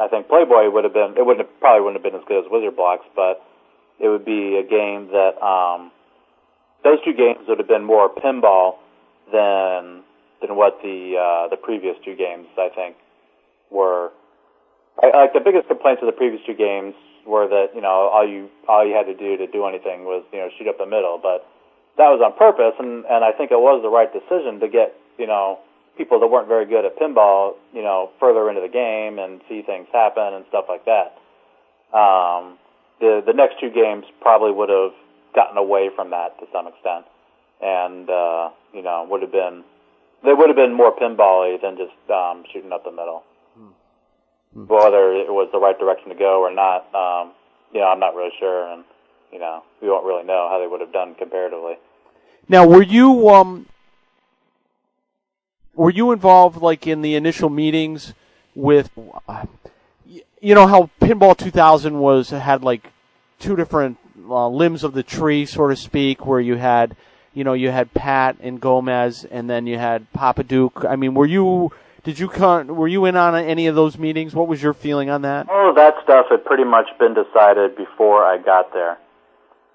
I 0.00 0.08
think 0.08 0.28
Playboy 0.28 0.70
would 0.70 0.84
have 0.84 0.94
been. 0.94 1.14
It 1.16 1.24
wouldn't 1.26 1.46
have, 1.46 1.60
probably 1.60 1.84
wouldn't 1.84 2.02
have 2.02 2.12
been 2.12 2.20
as 2.20 2.26
good 2.26 2.44
as 2.44 2.50
Wizard 2.50 2.76
Blocks, 2.76 3.04
but 3.14 3.44
it 4.00 4.08
would 4.08 4.24
be 4.24 4.56
a 4.56 4.64
game 4.64 5.12
that 5.12 5.36
um, 5.44 5.92
those 6.82 6.98
two 7.04 7.12
games 7.12 7.44
would 7.48 7.58
have 7.58 7.68
been 7.68 7.84
more 7.84 8.08
pinball 8.08 8.80
than 9.32 10.02
than 10.40 10.56
what 10.56 10.80
the 10.82 11.20
uh, 11.20 11.48
the 11.48 11.56
previous 11.56 11.96
two 12.04 12.16
games 12.16 12.46
I 12.56 12.70
think 12.74 12.96
were. 13.70 14.10
I, 15.02 15.16
like 15.16 15.32
the 15.32 15.40
biggest 15.40 15.68
complaints 15.68 16.02
of 16.02 16.06
the 16.06 16.12
previous 16.12 16.44
two 16.44 16.54
games 16.54 16.94
were 17.26 17.48
that 17.48 17.74
you 17.74 17.80
know 17.80 18.10
all 18.12 18.26
you 18.26 18.48
all 18.68 18.86
you 18.86 18.94
had 18.94 19.06
to 19.06 19.16
do 19.16 19.36
to 19.36 19.46
do 19.46 19.66
anything 19.66 20.04
was 20.04 20.24
you 20.32 20.38
know 20.38 20.48
shoot 20.58 20.68
up 20.68 20.78
the 20.78 20.86
middle, 20.86 21.18
but 21.22 21.46
that 21.96 22.08
was 22.08 22.20
on 22.24 22.36
purpose, 22.36 22.74
and 22.78 23.04
and 23.06 23.24
I 23.24 23.32
think 23.32 23.50
it 23.50 23.60
was 23.60 23.82
the 23.82 23.88
right 23.88 24.10
decision 24.12 24.60
to 24.60 24.68
get 24.68 24.94
you 25.18 25.26
know 25.26 25.58
people 25.96 26.20
that 26.20 26.28
weren't 26.28 26.48
very 26.48 26.66
good 26.66 26.84
at 26.84 26.96
pinball 26.96 27.54
you 27.72 27.82
know 27.82 28.10
further 28.20 28.48
into 28.48 28.60
the 28.60 28.72
game 28.72 29.18
and 29.18 29.40
see 29.48 29.62
things 29.62 29.88
happen 29.92 30.34
and 30.34 30.44
stuff 30.48 30.66
like 30.68 30.84
that. 30.84 31.16
Um, 31.96 32.58
the 33.00 33.22
the 33.24 33.32
next 33.32 33.60
two 33.60 33.70
games 33.70 34.04
probably 34.20 34.52
would 34.52 34.68
have 34.68 34.92
gotten 35.34 35.56
away 35.56 35.90
from 35.94 36.10
that 36.10 36.38
to 36.40 36.46
some 36.52 36.66
extent, 36.66 37.04
and 37.62 38.08
uh, 38.08 38.50
you 38.72 38.82
know 38.82 39.06
would 39.08 39.22
have 39.22 39.32
been 39.32 39.64
they 40.24 40.34
would 40.34 40.48
have 40.48 40.56
been 40.56 40.74
more 40.74 40.94
pinball-y 40.94 41.56
than 41.62 41.78
just 41.78 41.96
um, 42.10 42.44
shooting 42.52 42.72
up 42.72 42.84
the 42.84 42.90
middle. 42.90 43.24
Whether 44.52 45.14
it 45.14 45.30
was 45.30 45.48
the 45.52 45.58
right 45.58 45.78
direction 45.78 46.08
to 46.08 46.16
go 46.16 46.42
or 46.42 46.52
not, 46.52 46.92
um, 46.94 47.32
you 47.72 47.80
know, 47.80 47.86
I'm 47.86 48.00
not 48.00 48.14
really 48.14 48.32
sure, 48.38 48.72
and 48.72 48.84
you 49.32 49.38
know, 49.38 49.62
we 49.80 49.88
won't 49.88 50.04
really 50.04 50.24
know 50.24 50.48
how 50.50 50.58
they 50.58 50.66
would 50.66 50.80
have 50.80 50.92
done 50.92 51.14
comparatively. 51.14 51.74
Now, 52.48 52.66
were 52.66 52.82
you 52.82 53.28
um, 53.28 53.66
were 55.74 55.90
you 55.90 56.12
involved 56.12 56.60
like 56.60 56.86
in 56.86 57.00
the 57.00 57.14
initial 57.14 57.48
meetings 57.48 58.12
with, 58.54 58.90
uh, 59.28 59.46
you 60.40 60.54
know, 60.54 60.66
how 60.66 60.90
Pinball 61.00 61.36
2000 61.36 61.98
was 61.98 62.30
had 62.30 62.62
like 62.62 62.90
two 63.38 63.56
different 63.56 63.98
uh, 64.28 64.48
limbs 64.48 64.84
of 64.84 64.92
the 64.92 65.02
tree, 65.02 65.46
so 65.46 65.68
to 65.68 65.76
speak, 65.76 66.26
where 66.26 66.40
you 66.40 66.56
had, 66.56 66.96
you 67.32 67.44
know, 67.44 67.52
you 67.52 67.70
had 67.70 67.94
Pat 67.94 68.36
and 68.40 68.60
Gomez, 68.60 69.24
and 69.24 69.48
then 69.48 69.66
you 69.66 69.78
had 69.78 70.12
Papa 70.12 70.44
Duke. 70.44 70.84
I 70.88 70.96
mean, 70.96 71.14
were 71.14 71.26
you? 71.26 71.72
Did 72.02 72.18
you 72.18 72.28
were 72.28 72.88
you 72.88 73.04
in 73.04 73.16
on 73.16 73.34
any 73.34 73.66
of 73.66 73.74
those 73.74 73.98
meetings? 73.98 74.34
What 74.34 74.48
was 74.48 74.62
your 74.62 74.72
feeling 74.72 75.10
on 75.10 75.22
that? 75.22 75.48
Of 75.50 75.74
that 75.76 75.94
stuff 76.02 76.26
had 76.30 76.44
pretty 76.44 76.64
much 76.64 76.86
been 76.98 77.14
decided 77.14 77.76
before 77.76 78.24
I 78.24 78.38
got 78.38 78.72
there. 78.72 78.98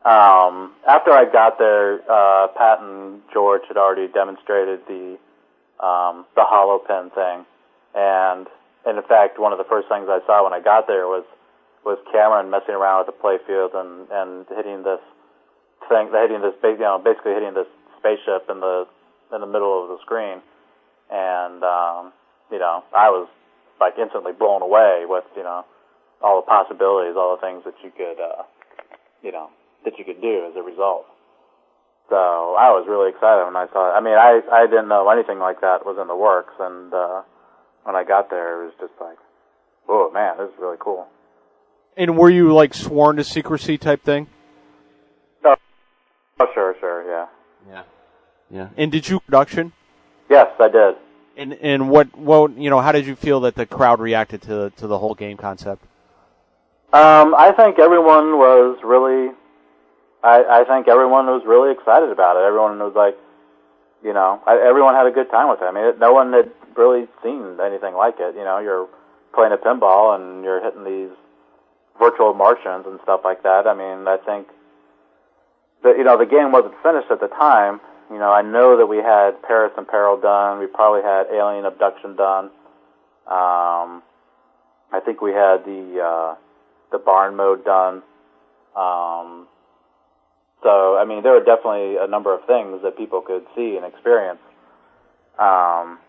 Um, 0.05 0.73
after 0.87 1.11
I 1.11 1.25
got 1.25 1.57
there, 1.57 1.99
uh, 2.09 2.47
Pat 2.55 2.79
and 2.81 3.21
George 3.33 3.61
had 3.67 3.77
already 3.77 4.07
demonstrated 4.07 4.81
the 4.87 5.17
um, 5.79 6.25
the 6.35 6.45
hollow 6.45 6.79
pen 6.79 7.09
thing, 7.09 7.45
and, 7.93 8.47
and 8.85 8.97
in 8.97 9.03
fact, 9.03 9.39
one 9.39 9.51
of 9.51 9.57
the 9.57 9.65
first 9.65 9.89
things 9.89 10.07
I 10.07 10.19
saw 10.25 10.43
when 10.43 10.53
I 10.53 10.61
got 10.61 10.87
there 10.87 11.07
was 11.07 11.25
was 11.83 11.97
Cameron 12.11 12.49
messing 12.49 12.75
around 12.75 13.05
with 13.05 13.15
the 13.15 13.21
playfield 13.21 13.75
and 13.75 14.09
and 14.09 14.45
hitting 14.55 14.83
this 14.83 15.01
thing, 15.89 16.09
hitting 16.13 16.41
this, 16.41 16.53
you 16.63 16.77
know, 16.79 17.01
basically 17.03 17.33
hitting 17.33 17.53
this 17.53 17.67
spaceship 17.97 18.49
in 18.49 18.61
the 18.61 18.87
in 19.33 19.41
the 19.41 19.47
middle 19.47 19.83
of 19.83 19.89
the 19.89 19.97
screen, 20.01 20.41
and 21.11 21.63
um, 21.63 22.13
you 22.51 22.59
know, 22.59 22.83
I 22.95 23.09
was 23.09 23.27
like 23.79 23.93
instantly 23.99 24.33
blown 24.33 24.61
away 24.61 25.03
with 25.07 25.25
you 25.35 25.43
know 25.43 25.65
all 26.21 26.41
the 26.41 26.47
possibilities, 26.47 27.15
all 27.17 27.35
the 27.35 27.41
things 27.41 27.63
that 27.65 27.75
you 27.83 27.91
could, 27.91 28.21
uh, 28.21 28.43
you 29.21 29.31
know, 29.31 29.49
that 29.83 29.97
you 29.97 30.05
could 30.05 30.21
do 30.21 30.47
as 30.49 30.55
a 30.55 30.63
result. 30.63 31.05
So 32.09 32.15
I 32.15 32.69
was 32.69 32.85
really 32.87 33.09
excited 33.09 33.45
when 33.45 33.55
I 33.55 33.65
saw 33.73 33.89
it. 33.89 33.97
I 33.97 34.01
mean, 34.01 34.13
I 34.13 34.41
I 34.51 34.67
didn't 34.67 34.87
know 34.87 35.09
anything 35.09 35.39
like 35.39 35.61
that 35.61 35.85
was 35.85 35.97
in 35.99 36.07
the 36.07 36.15
works, 36.15 36.53
and 36.59 36.93
uh, 36.93 37.21
when 37.83 37.95
I 37.95 38.03
got 38.03 38.29
there, 38.29 38.61
it 38.61 38.65
was 38.65 38.73
just 38.79 38.93
like, 39.01 39.17
oh 39.89 40.11
man, 40.13 40.37
this 40.37 40.49
is 40.49 40.59
really 40.59 40.77
cool. 40.79 41.07
And 41.97 42.17
were 42.17 42.29
you 42.29 42.53
like 42.53 42.73
sworn 42.73 43.15
to 43.17 43.23
secrecy 43.23 43.77
type 43.77 44.03
thing? 44.03 44.27
Oh, 45.43 45.55
oh 46.39 46.47
sure, 46.53 46.75
sure, 46.79 47.03
yeah, 47.09 47.27
Yeah. 47.67 47.83
Yeah. 48.49 48.69
And 48.77 48.91
did 48.91 49.09
you 49.09 49.19
production? 49.21 49.73
Yes, 50.29 50.49
I 50.59 50.69
did. 50.69 50.95
And 51.37 51.53
and 51.53 51.89
what 51.89 52.15
what 52.17 52.57
you 52.57 52.69
know? 52.69 52.79
How 52.79 52.91
did 52.91 53.05
you 53.05 53.15
feel 53.15 53.41
that 53.41 53.55
the 53.55 53.65
crowd 53.65 53.99
reacted 53.99 54.41
to 54.43 54.71
to 54.77 54.87
the 54.87 54.97
whole 54.99 55.15
game 55.15 55.37
concept? 55.37 55.83
Um, 56.95 57.35
I 57.35 57.51
think 57.51 57.77
everyone 57.77 58.37
was 58.39 58.79
really, 58.81 59.35
I, 60.23 60.63
I 60.63 60.63
think 60.63 60.87
everyone 60.87 61.25
was 61.27 61.43
really 61.45 61.73
excited 61.73 62.07
about 62.07 62.37
it. 62.37 62.47
Everyone 62.47 62.79
was 62.79 62.95
like, 62.95 63.17
you 64.01 64.13
know, 64.13 64.39
I, 64.47 64.55
everyone 64.63 64.95
had 64.95 65.05
a 65.05 65.11
good 65.11 65.29
time 65.29 65.49
with 65.49 65.59
it. 65.59 65.65
I 65.65 65.71
mean, 65.75 65.83
it, 65.83 65.99
no 65.99 66.13
one 66.13 66.31
had 66.31 66.51
really 66.77 67.07
seen 67.21 67.59
anything 67.59 67.95
like 67.95 68.15
it. 68.19 68.35
You 68.35 68.45
know, 68.45 68.59
you're 68.59 68.87
playing 69.33 69.51
a 69.51 69.57
pinball 69.57 70.15
and 70.15 70.45
you're 70.45 70.63
hitting 70.63 70.85
these 70.85 71.11
virtual 71.99 72.33
Martians 72.33 72.85
and 72.87 72.99
stuff 73.03 73.21
like 73.25 73.43
that. 73.43 73.67
I 73.67 73.73
mean, 73.73 74.07
I 74.07 74.15
think 74.15 74.47
that 75.83 75.97
you 75.97 76.05
know 76.05 76.17
the 76.17 76.25
game 76.25 76.53
wasn't 76.53 76.75
finished 76.81 77.11
at 77.11 77.19
the 77.19 77.27
time. 77.27 77.81
You 78.11 78.19
know, 78.19 78.31
I 78.31 78.41
know 78.41 78.77
that 78.77 78.85
we 78.85 78.97
had 78.97 79.41
Paris 79.41 79.71
in 79.77 79.85
Peril 79.85 80.19
done. 80.19 80.59
We 80.59 80.67
probably 80.67 81.01
had 81.01 81.27
Alien 81.33 81.65
Abduction 81.65 82.15
done. 82.15 82.45
Um, 83.25 84.03
I 84.91 85.01
think 85.03 85.21
we 85.21 85.31
had 85.31 85.65
the 85.65 85.99
uh, 86.01 86.35
the 86.91 86.99
barn 86.99 87.35
mode 87.35 87.65
done. 87.65 88.03
Um, 88.75 89.47
so, 90.61 90.97
I 90.97 91.05
mean, 91.05 91.23
there 91.23 91.33
were 91.33 91.43
definitely 91.43 91.97
a 91.97 92.07
number 92.07 92.33
of 92.33 92.45
things 92.45 92.81
that 92.83 92.97
people 92.97 93.21
could 93.21 93.45
see 93.55 93.77
and 93.77 93.85
experience. 93.85 94.39
Um, 95.39 95.99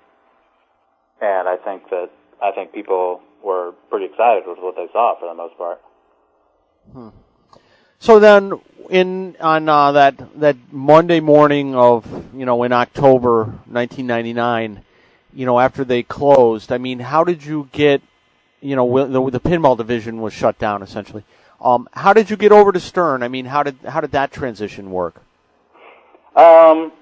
and 1.20 1.48
I 1.48 1.56
think 1.62 1.88
that 1.90 2.10
I 2.42 2.52
think 2.52 2.72
people 2.72 3.20
were 3.42 3.72
pretty 3.90 4.06
excited 4.06 4.44
with 4.46 4.58
what 4.58 4.76
they 4.76 4.86
saw 4.92 5.18
for 5.18 5.28
the 5.28 5.34
most 5.34 5.56
part. 5.56 5.80
So 7.98 8.18
then, 8.18 8.52
in 8.90 9.36
on 9.40 9.68
uh, 9.68 9.92
that 9.92 10.40
that 10.40 10.56
Monday 10.70 11.20
morning 11.20 11.74
of 11.74 12.06
you 12.34 12.44
know 12.44 12.62
in 12.62 12.72
October 12.72 13.44
1999, 13.44 14.82
you 15.34 15.46
know 15.46 15.58
after 15.58 15.84
they 15.84 16.02
closed, 16.02 16.72
I 16.72 16.78
mean, 16.78 17.00
how 17.00 17.24
did 17.24 17.44
you 17.44 17.68
get? 17.72 18.02
You 18.60 18.74
know, 18.74 19.06
the, 19.06 19.38
the 19.38 19.40
pinball 19.40 19.76
division 19.76 20.20
was 20.20 20.32
shut 20.32 20.58
down 20.58 20.82
essentially. 20.82 21.24
Um, 21.60 21.88
how 21.92 22.12
did 22.12 22.30
you 22.30 22.36
get 22.36 22.52
over 22.52 22.72
to 22.72 22.80
Stern? 22.80 23.22
I 23.22 23.28
mean, 23.28 23.46
how 23.46 23.62
did 23.62 23.76
how 23.86 24.00
did 24.00 24.12
that 24.12 24.32
transition 24.32 24.90
work? 24.90 25.22
Um, 26.34 26.92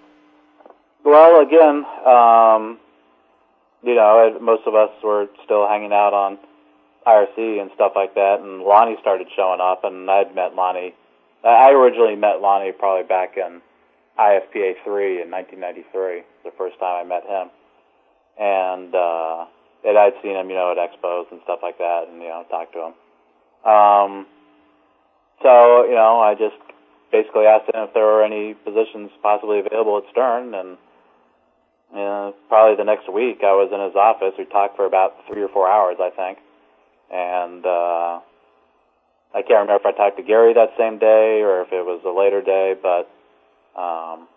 well, 1.05 1.41
again, 1.41 1.85
um, 2.07 2.79
you 3.83 3.95
know, 3.95 4.39
most 4.41 4.63
of 4.67 4.75
us 4.75 4.91
were 5.03 5.27
still 5.45 5.67
hanging 5.67 5.93
out 5.93 6.15
on 6.15 6.39
IRC 7.07 7.61
and 7.61 7.71
stuff 7.75 7.93
like 7.95 8.15
that, 8.15 8.41
and 8.41 8.63
Lonnie 8.63 8.97
started 9.01 9.29
showing 9.37 9.61
up, 9.61 9.85
and 9.85 10.11
I'd 10.11 10.35
met 10.35 10.55
Lonnie. 10.55 10.95
I 11.45 11.73
originally 11.73 12.17
met 12.17 12.41
Lonnie 12.41 12.73
probably 12.73 13.07
back 13.07 13.37
in 13.37 13.61
IFPA 14.19 14.75
3 14.85 15.23
in 15.23 15.31
1993, 15.31 16.23
the 16.45 16.51
first 16.57 16.79
time 16.79 17.05
I 17.05 17.09
met 17.09 17.25
him. 17.25 17.51
And, 18.39 18.95
uh, 18.95 19.47
and 19.85 19.99
I'd 19.99 20.15
seen 20.23 20.37
him, 20.37 20.49
you 20.49 20.57
know, 20.57 20.73
at 20.73 20.79
expos 20.79 21.31
and 21.31 21.41
stuff 21.45 21.61
like 21.63 21.79
that, 21.79 22.09
and, 22.09 22.23
you 22.23 22.29
know, 22.29 22.45
talked 22.49 22.73
to 22.73 22.89
him. 22.89 22.95
Um, 23.71 24.27
so, 25.43 25.85
you 25.85 25.95
know, 25.95 26.21
I 26.21 26.35
just 26.35 26.57
basically 27.13 27.47
asked 27.47 27.69
him 27.69 27.85
if 27.85 27.95
there 27.95 28.05
were 28.05 28.25
any 28.25 28.55
positions 28.55 29.11
possibly 29.23 29.61
available 29.61 29.99
at 29.99 30.05
Stern, 30.11 30.55
and 30.55 30.79
you 31.93 32.01
know, 32.01 32.35
probably 32.49 32.77
the 32.77 32.85
next 32.85 33.07
week 33.13 33.41
I 33.45 33.55
was 33.55 33.71
in 33.71 33.79
his 33.79 33.95
office. 33.95 34.35
We 34.37 34.47
talked 34.47 34.75
for 34.75 34.85
about 34.85 35.15
three 35.29 35.43
or 35.43 35.49
four 35.49 35.71
hours, 35.71 35.97
I 36.01 36.11
think, 36.11 36.39
and 37.11 37.65
uh, 37.65 38.21
I 39.35 39.43
can't 39.43 39.67
remember 39.67 39.77
if 39.77 39.87
I 39.87 39.93
talked 39.93 40.17
to 40.17 40.23
Gary 40.23 40.55
that 40.55 40.75
same 40.79 40.99
day 40.99 41.43
or 41.43 41.63
if 41.63 41.73
it 41.73 41.85
was 41.85 42.03
a 42.07 42.15
later 42.15 42.41
day, 42.41 42.75
but 42.81 43.11
um, 43.75 44.29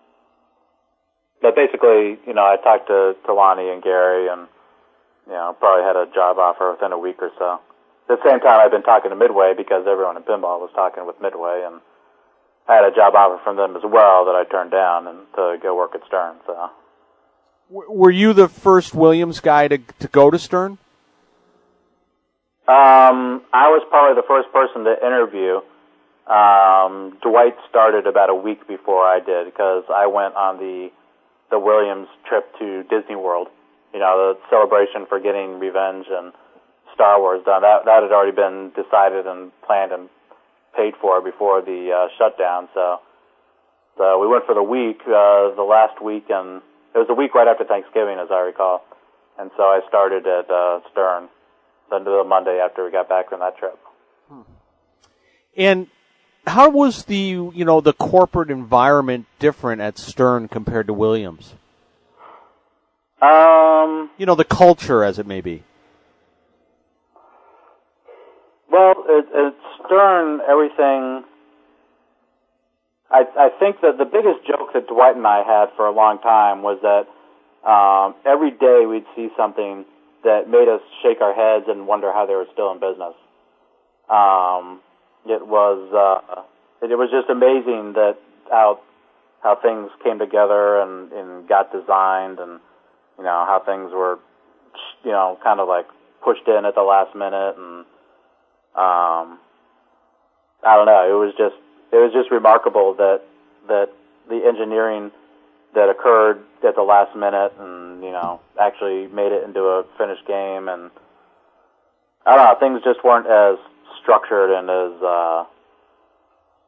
but 1.41 1.55
basically, 1.55 2.17
you 2.25 2.33
know, 2.33 2.41
I 2.41 2.57
talked 2.57 2.87
to 2.87 3.15
to 3.25 3.33
Lonnie 3.33 3.69
and 3.69 3.83
Gary, 3.83 4.27
and 4.27 4.47
you 5.27 5.33
know, 5.33 5.55
probably 5.59 5.85
had 5.85 5.95
a 5.95 6.11
job 6.13 6.37
offer 6.39 6.71
within 6.71 6.91
a 6.91 6.97
week 6.97 7.17
or 7.19 7.31
so. 7.37 7.59
At 8.09 8.17
the 8.17 8.29
same 8.29 8.39
time, 8.39 8.59
I've 8.59 8.71
been 8.71 8.83
talking 8.83 9.11
to 9.11 9.15
Midway 9.15 9.53
because 9.55 9.85
everyone 9.87 10.17
in 10.17 10.23
pinball 10.23 10.59
was 10.63 10.71
talking 10.73 11.05
with 11.05 11.21
Midway, 11.21 11.63
and 11.65 11.81
I 12.67 12.75
had 12.75 12.85
a 12.85 12.95
job 12.95 13.13
offer 13.15 13.39
from 13.43 13.57
them 13.57 13.75
as 13.75 13.83
well 13.83 14.25
that 14.25 14.35
I 14.35 14.45
turned 14.49 14.71
down 14.71 15.07
and 15.07 15.19
to 15.35 15.57
go 15.61 15.75
work 15.75 15.93
at 15.93 16.01
Stern. 16.07 16.37
So. 16.47 16.69
Were 17.69 18.11
you 18.11 18.33
the 18.33 18.47
first 18.47 18.95
Williams 18.95 19.41
guy 19.41 19.67
to 19.67 19.77
to 19.77 20.07
go 20.07 20.31
to 20.31 20.39
Stern? 20.39 20.79
Um, 22.67 23.41
I 23.53 23.71
was 23.71 23.81
probably 23.89 24.19
the 24.19 24.27
first 24.27 24.51
person 24.51 24.83
to 24.83 24.93
interview. 24.99 25.63
Um, 26.27 27.15
Dwight 27.23 27.55
started 27.69 28.07
about 28.07 28.29
a 28.29 28.35
week 28.35 28.67
before 28.67 29.07
I 29.07 29.19
did 29.23 29.45
because 29.45 29.85
I 29.87 30.07
went 30.07 30.35
on 30.35 30.57
the 30.57 30.91
the 31.49 31.59
Williams 31.59 32.09
trip 32.27 32.43
to 32.59 32.83
Disney 32.91 33.15
World. 33.15 33.47
You 33.93 34.01
know, 34.01 34.35
the 34.35 34.39
celebration 34.49 35.05
for 35.07 35.19
getting 35.19 35.59
Revenge 35.59 36.07
and 36.11 36.33
Star 36.93 37.21
Wars 37.21 37.39
done. 37.45 37.61
That 37.61 37.85
that 37.85 38.03
had 38.03 38.11
already 38.11 38.35
been 38.35 38.71
decided 38.75 39.25
and 39.25 39.51
planned 39.63 39.93
and 39.93 40.09
paid 40.75 40.93
for 40.99 41.21
before 41.21 41.61
the 41.61 41.91
uh, 41.95 42.07
shutdown. 42.19 42.67
So, 42.73 42.99
So 43.97 44.19
we 44.19 44.27
went 44.27 44.45
for 44.45 44.53
the 44.53 44.61
week, 44.61 45.01
uh, 45.07 45.55
the 45.55 45.65
last 45.65 46.03
week, 46.03 46.25
and 46.29 46.61
it 46.93 46.97
was 46.99 47.07
the 47.07 47.15
week 47.15 47.33
right 47.33 47.47
after 47.47 47.63
Thanksgiving, 47.63 48.19
as 48.19 48.27
I 48.29 48.41
recall. 48.41 48.85
And 49.39 49.49
so 49.55 49.63
I 49.63 49.79
started 49.87 50.27
at 50.27 50.49
uh, 50.51 50.81
Stern, 50.91 51.29
the 51.89 52.23
Monday 52.27 52.59
after 52.59 52.85
we 52.85 52.91
got 52.91 53.09
back 53.09 53.29
from 53.29 53.39
that 53.39 53.57
trip. 53.57 53.77
And 55.55 55.87
how 56.45 56.69
was 56.69 57.05
the 57.05 57.15
you 57.53 57.65
know 57.65 57.81
the 57.81 57.93
corporate 57.93 58.49
environment 58.51 59.25
different 59.39 59.81
at 59.81 59.97
Stern 59.97 60.47
compared 60.47 60.87
to 60.87 60.93
Williams? 60.93 61.55
Um, 63.21 64.11
You 64.17 64.25
know 64.25 64.35
the 64.35 64.45
culture, 64.45 65.03
as 65.03 65.17
it 65.17 65.25
may 65.25 65.41
be. 65.41 65.63
Well, 68.71 68.93
at, 69.09 69.35
at 69.35 69.55
Stern, 69.85 70.41
everything. 70.47 71.23
I 73.09 73.23
I 73.37 73.49
think 73.59 73.81
that 73.81 73.97
the 73.97 74.05
biggest 74.05 74.45
joke 74.45 74.73
that 74.73 74.87
Dwight 74.87 75.15
and 75.15 75.25
I 75.25 75.43
had 75.43 75.75
for 75.75 75.87
a 75.87 75.91
long 75.91 76.19
time 76.19 76.61
was 76.61 76.77
that 76.83 77.07
um, 77.67 78.15
every 78.25 78.51
day 78.51 78.85
we'd 78.85 79.05
see 79.15 79.29
something 79.35 79.85
that 80.27 80.49
made 80.49 80.67
us 80.67 80.81
shake 81.01 81.21
our 81.21 81.33
heads 81.33 81.65
and 81.69 81.87
wonder 81.87 82.11
how 82.11 82.25
they 82.25 82.35
were 82.35 82.47
still 82.51 82.69
in 82.71 82.79
business. 82.79 83.15
Um, 84.11 84.83
it 85.25 85.47
was 85.47 85.79
uh, 85.95 86.43
it, 86.83 86.91
it 86.91 86.95
was 86.99 87.09
just 87.09 87.29
amazing 87.29 87.93
that 87.93 88.19
how 88.51 88.79
how 89.41 89.55
things 89.55 89.89
came 90.03 90.19
together 90.19 90.81
and, 90.81 91.11
and 91.13 91.47
got 91.47 91.71
designed 91.71 92.39
and 92.39 92.59
you 93.17 93.23
know 93.23 93.47
how 93.47 93.63
things 93.65 93.91
were 93.93 94.19
you 95.03 95.11
know 95.11 95.39
kind 95.43 95.61
of 95.61 95.67
like 95.67 95.87
pushed 96.21 96.47
in 96.47 96.65
at 96.65 96.75
the 96.75 96.83
last 96.83 97.15
minute 97.15 97.55
and 97.55 97.85
um, 98.75 99.39
I 100.61 100.75
don't 100.75 100.85
know. 100.85 101.07
It 101.07 101.17
was 101.17 101.33
just 101.37 101.55
it 101.91 101.97
was 102.03 102.11
just 102.11 102.31
remarkable 102.31 102.93
that 102.95 103.21
that 103.67 103.89
the 104.27 104.43
engineering 104.45 105.11
that 105.77 105.89
occurred 105.89 106.41
at 106.67 106.75
the 106.75 106.81
last 106.81 107.15
minute 107.15 107.53
and 107.59 108.03
you 108.03 108.11
know 108.11 108.41
actually 108.59 109.05
made 109.13 109.31
it 109.31 109.43
into 109.45 109.61
a 109.61 109.85
finished 109.97 110.25
game 110.25 110.67
and 110.67 110.89
I 112.25 112.35
don't 112.35 112.43
know. 112.43 112.59
Things 112.59 112.81
just 112.83 113.05
weren't 113.05 113.25
as 113.25 113.57
structured 114.01 114.51
and 114.51 114.69
as 114.69 115.01
uh, 115.01 115.45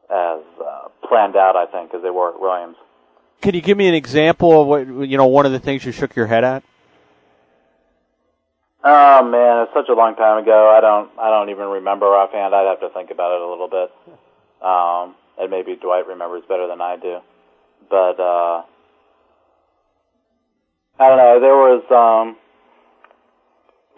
as 0.10 0.42
uh, 0.64 0.88
planned 1.06 1.36
out. 1.36 1.58
I 1.58 1.66
think 1.66 1.94
as 1.94 2.02
they 2.02 2.10
were 2.10 2.34
at 2.34 2.40
Williams. 2.40 2.78
Can 3.42 3.56
you 3.56 3.62
give 3.62 3.78
me 3.78 3.88
an 3.88 3.94
example 3.94 4.62
of 4.62 4.68
what 4.68 4.88
you 5.10 5.18
know? 5.18 5.28
One 5.28 5.46
of 5.46 5.52
the 5.52 5.60
things 5.60 5.84
you 5.84 5.92
shook 5.92 6.16
your 6.16 6.28
head 6.28 6.46
at. 6.46 6.64
Oh 8.84 9.24
man, 9.24 9.64
it's 9.64 9.74
such 9.74 9.90
a 9.90 9.94
long 9.94 10.16
time 10.16 10.42
ago. 10.42 10.74
I 10.76 10.80
don't 10.80 11.10
I 11.20 11.30
don't 11.30 11.50
even 11.50 11.68
remember 11.68 12.06
offhand. 12.06 12.56
I'd 12.56 12.68
have 12.68 12.80
to 12.80 12.90
think 12.90 13.12
about 13.12 13.34
it 13.36 13.42
a 13.42 13.50
little 13.50 13.68
bit. 13.68 13.92
Um, 14.62 15.16
and 15.38 15.50
maybe 15.52 15.76
Dwight 15.76 16.08
remembers 16.08 16.44
better 16.48 16.68
than 16.68 16.80
I 16.80 16.96
do. 16.96 17.20
But 17.90 18.20
uh 18.20 18.62
I 21.00 21.08
don't 21.08 21.18
know, 21.18 21.40
there 21.40 21.56
was 21.56 21.84
um 21.92 22.36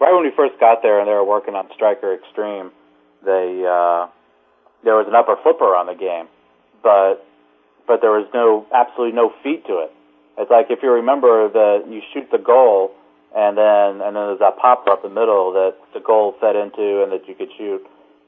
right 0.00 0.14
when 0.14 0.22
we 0.22 0.30
first 0.36 0.58
got 0.60 0.82
there 0.82 1.00
and 1.00 1.08
they 1.08 1.12
were 1.12 1.24
working 1.24 1.54
on 1.54 1.68
Striker 1.74 2.14
Extreme, 2.14 2.70
they 3.24 3.66
uh 3.66 4.06
there 4.84 4.94
was 4.94 5.06
an 5.08 5.14
upper 5.14 5.36
flipper 5.42 5.74
on 5.74 5.86
the 5.86 5.94
game. 5.94 6.28
But 6.82 7.26
but 7.86 8.00
there 8.00 8.10
was 8.10 8.28
no 8.32 8.66
absolutely 8.72 9.16
no 9.16 9.32
feet 9.42 9.66
to 9.66 9.78
it. 9.82 9.92
It's 10.38 10.50
like 10.50 10.70
if 10.70 10.78
you 10.82 10.92
remember 10.92 11.48
that 11.48 11.90
you 11.90 12.02
shoot 12.14 12.30
the 12.30 12.38
goal 12.38 12.92
and 13.34 13.58
then 13.58 14.06
and 14.06 14.14
then 14.14 14.22
there's 14.30 14.38
that 14.38 14.58
popper 14.58 14.90
up 14.90 15.02
the 15.02 15.10
middle 15.10 15.52
that 15.52 15.74
the 15.94 16.00
goal 16.00 16.36
fed 16.40 16.54
into 16.54 17.02
and 17.02 17.10
that 17.10 17.26
you 17.26 17.34
could 17.34 17.50
shoot. 17.58 17.82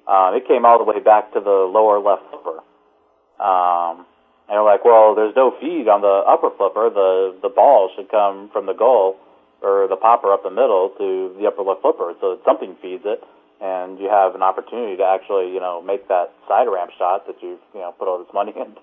Um, 0.07 0.35
it 0.35 0.47
came 0.47 0.67
all 0.67 0.79
the 0.79 0.85
way 0.85 1.01
back 1.01 1.33
to 1.33 1.41
the 1.41 1.65
lower 1.71 1.99
left 1.99 2.23
flipper. 2.29 2.59
Um, 3.39 4.05
and 4.49 4.61
we're 4.61 4.71
like, 4.71 4.85
well, 4.85 5.15
there's 5.15 5.35
no 5.37 5.57
feed 5.61 5.89
on 5.89 6.01
the 6.01 6.23
upper 6.29 6.51
flipper. 6.57 6.91
The 6.91 7.37
the 7.41 7.49
ball 7.49 7.91
should 7.97 8.11
come 8.11 8.51
from 8.53 8.67
the 8.67 8.75
goal 8.75 9.17
or 9.65 9.89
the 9.89 9.97
popper 9.97 10.33
up 10.33 10.43
the 10.43 10.51
middle 10.51 10.93
to 10.99 11.35
the 11.41 11.47
upper 11.47 11.63
left 11.63 11.81
flipper, 11.81 12.13
so 12.21 12.39
something 12.45 12.77
feeds 12.83 13.03
it, 13.07 13.25
and 13.61 13.99
you 13.99 14.11
have 14.13 14.35
an 14.35 14.43
opportunity 14.43 14.97
to 14.97 15.05
actually, 15.05 15.49
you 15.49 15.61
know, 15.61 15.81
make 15.81 16.07
that 16.09 16.33
side 16.47 16.69
ramp 16.69 16.91
shot 16.99 17.27
that 17.27 17.37
you've, 17.41 17.61
you 17.73 17.81
know, 17.81 17.93
put 17.99 18.07
all 18.07 18.19
this 18.19 18.33
money 18.35 18.53
in, 18.57 18.77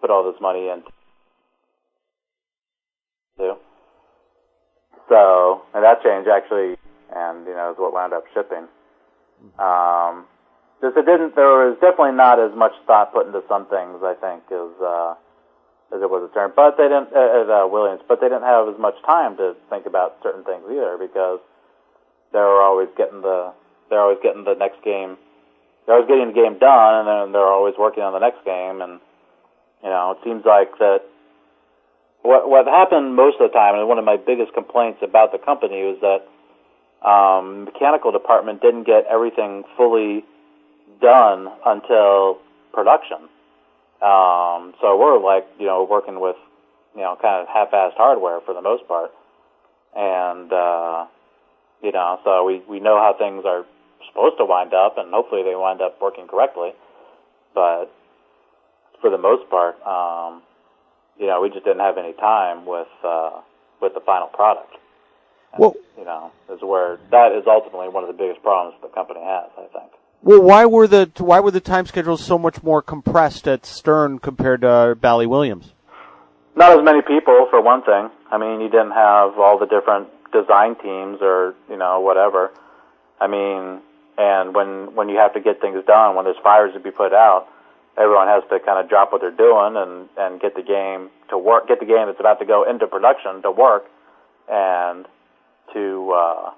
put 0.00 0.10
all 0.10 0.26
this 0.26 0.40
money 0.40 0.68
in. 0.68 0.82
To. 3.38 3.54
So, 5.08 5.62
and 5.72 5.84
that 5.84 6.02
change 6.02 6.26
actually, 6.26 6.74
and 7.14 7.46
you 7.46 7.54
know, 7.54 7.70
is 7.70 7.78
what 7.78 7.94
wound 7.94 8.12
up 8.12 8.24
shipping. 8.34 8.66
Um, 9.58 10.26
just 10.82 10.98
it 10.98 11.06
didn't. 11.06 11.38
There 11.38 11.70
was 11.70 11.78
definitely 11.80 12.18
not 12.18 12.42
as 12.42 12.50
much 12.58 12.74
thought 12.86 13.14
put 13.14 13.26
into 13.30 13.40
some 13.48 13.70
things. 13.70 14.02
I 14.02 14.18
think 14.18 14.42
as 14.50 14.74
uh, 14.82 15.14
as 15.94 16.02
it 16.02 16.10
was 16.10 16.26
a 16.26 16.32
term, 16.34 16.52
but 16.54 16.76
they 16.76 16.90
didn't 16.90 17.14
uh, 17.14 17.40
at 17.40 17.48
uh, 17.48 17.66
Williams. 17.70 18.02
But 18.02 18.20
they 18.20 18.26
didn't 18.26 18.42
have 18.50 18.66
as 18.66 18.78
much 18.82 18.98
time 19.06 19.38
to 19.38 19.54
think 19.70 19.86
about 19.86 20.18
certain 20.26 20.42
things 20.42 20.66
either 20.66 20.98
because 20.98 21.38
they 22.34 22.42
were 22.42 22.60
always 22.60 22.90
getting 22.98 23.22
the 23.22 23.54
they're 23.88 24.02
always 24.02 24.18
getting 24.22 24.42
the 24.42 24.58
next 24.58 24.82
game. 24.82 25.16
They're 25.86 25.94
always 25.94 26.10
getting 26.10 26.34
the 26.34 26.38
game 26.38 26.58
done, 26.58 27.06
and 27.06 27.06
then 27.06 27.32
they're 27.32 27.46
always 27.46 27.78
working 27.78 28.02
on 28.02 28.12
the 28.12 28.22
next 28.24 28.42
game. 28.44 28.82
And 28.82 28.98
you 29.86 29.90
know, 29.90 30.18
it 30.18 30.18
seems 30.26 30.42
like 30.44 30.74
that 30.82 31.06
what 32.26 32.50
what 32.50 32.66
happened 32.66 33.14
most 33.14 33.38
of 33.38 33.46
the 33.46 33.54
time, 33.54 33.78
and 33.78 33.86
one 33.86 34.02
of 34.02 34.04
my 34.04 34.18
biggest 34.18 34.52
complaints 34.52 34.98
about 34.98 35.30
the 35.30 35.38
company 35.38 35.86
was 35.86 36.02
that 36.02 36.26
um, 37.06 37.70
mechanical 37.70 38.10
department 38.10 38.62
didn't 38.62 38.82
get 38.82 39.06
everything 39.06 39.62
fully 39.76 40.26
done 41.02 41.48
until 41.66 42.38
production. 42.72 43.28
Um, 44.00 44.74
so 44.80 44.96
we're 44.96 45.18
like 45.22 45.46
you 45.58 45.66
know 45.66 45.86
working 45.88 46.18
with 46.20 46.36
you 46.94 47.02
know 47.02 47.16
kind 47.20 47.42
of 47.42 47.48
half-assed 47.48 47.96
hardware 47.96 48.40
for 48.40 48.54
the 48.54 48.62
most 48.62 48.86
part, 48.88 49.10
and 49.94 50.52
uh, 50.52 51.06
you 51.82 51.92
know 51.92 52.18
so 52.24 52.44
we 52.44 52.62
we 52.68 52.80
know 52.80 52.96
how 52.98 53.14
things 53.18 53.44
are 53.44 53.66
supposed 54.08 54.38
to 54.38 54.44
wind 54.44 54.72
up, 54.74 54.96
and 54.98 55.12
hopefully 55.12 55.42
they 55.42 55.54
wind 55.54 55.80
up 55.82 56.00
working 56.00 56.26
correctly, 56.26 56.70
but 57.54 57.86
for 59.00 59.10
the 59.10 59.18
most 59.18 59.48
part. 59.50 59.76
Um, 59.86 60.42
you 61.18 61.26
know, 61.26 61.40
we 61.42 61.50
just 61.50 61.64
didn't 61.64 61.80
have 61.80 61.98
any 61.98 62.14
time 62.14 62.64
with 62.66 62.88
uh, 63.04 63.40
with 63.80 63.94
the 63.94 64.00
final 64.00 64.28
product. 64.28 64.74
And, 65.52 65.60
Well- 65.60 65.76
you 65.98 66.04
know, 66.04 66.32
is 66.48 66.62
where 66.62 66.98
that 67.10 67.32
is 67.32 67.44
ultimately 67.46 67.88
one 67.88 68.02
of 68.02 68.08
the 68.08 68.16
biggest 68.16 68.42
problems 68.42 68.80
the 68.80 68.88
company 68.88 69.20
has. 69.20 69.50
I 69.58 69.66
think. 69.78 69.92
Well, 70.24 70.40
why 70.40 70.66
were 70.66 70.86
the 70.86 71.10
why 71.18 71.40
were 71.40 71.50
the 71.50 71.60
time 71.60 71.86
schedules 71.86 72.24
so 72.24 72.38
much 72.38 72.62
more 72.62 72.80
compressed 72.80 73.48
at 73.48 73.66
Stern 73.66 74.20
compared 74.20 74.60
to 74.60 74.96
Bally 75.00 75.26
Williams? 75.26 75.72
Not 76.54 76.78
as 76.78 76.84
many 76.84 77.02
people, 77.02 77.48
for 77.50 77.60
one 77.60 77.82
thing. 77.82 78.08
I 78.30 78.38
mean, 78.38 78.60
you 78.60 78.68
didn't 78.68 78.92
have 78.92 79.38
all 79.38 79.58
the 79.58 79.66
different 79.66 80.08
design 80.32 80.76
teams 80.76 81.18
or 81.20 81.54
you 81.68 81.76
know 81.76 82.00
whatever. 82.00 82.52
I 83.20 83.26
mean, 83.26 83.80
and 84.16 84.54
when 84.54 84.94
when 84.94 85.08
you 85.08 85.16
have 85.16 85.34
to 85.34 85.40
get 85.40 85.60
things 85.60 85.84
done, 85.86 86.14
when 86.14 86.24
there's 86.24 86.40
fires 86.42 86.72
to 86.74 86.80
be 86.80 86.92
put 86.92 87.12
out, 87.12 87.48
everyone 87.98 88.28
has 88.28 88.44
to 88.50 88.60
kind 88.60 88.78
of 88.78 88.88
drop 88.88 89.10
what 89.10 89.22
they're 89.22 89.30
doing 89.30 89.74
and 89.76 90.08
and 90.16 90.40
get 90.40 90.54
the 90.54 90.62
game 90.62 91.10
to 91.30 91.38
work, 91.38 91.66
get 91.66 91.80
the 91.80 91.86
game 91.86 92.06
that's 92.06 92.20
about 92.20 92.38
to 92.38 92.46
go 92.46 92.62
into 92.68 92.86
production 92.86 93.42
to 93.42 93.50
work, 93.50 93.86
and 94.48 95.04
to 95.72 96.12
uh, 96.12 96.50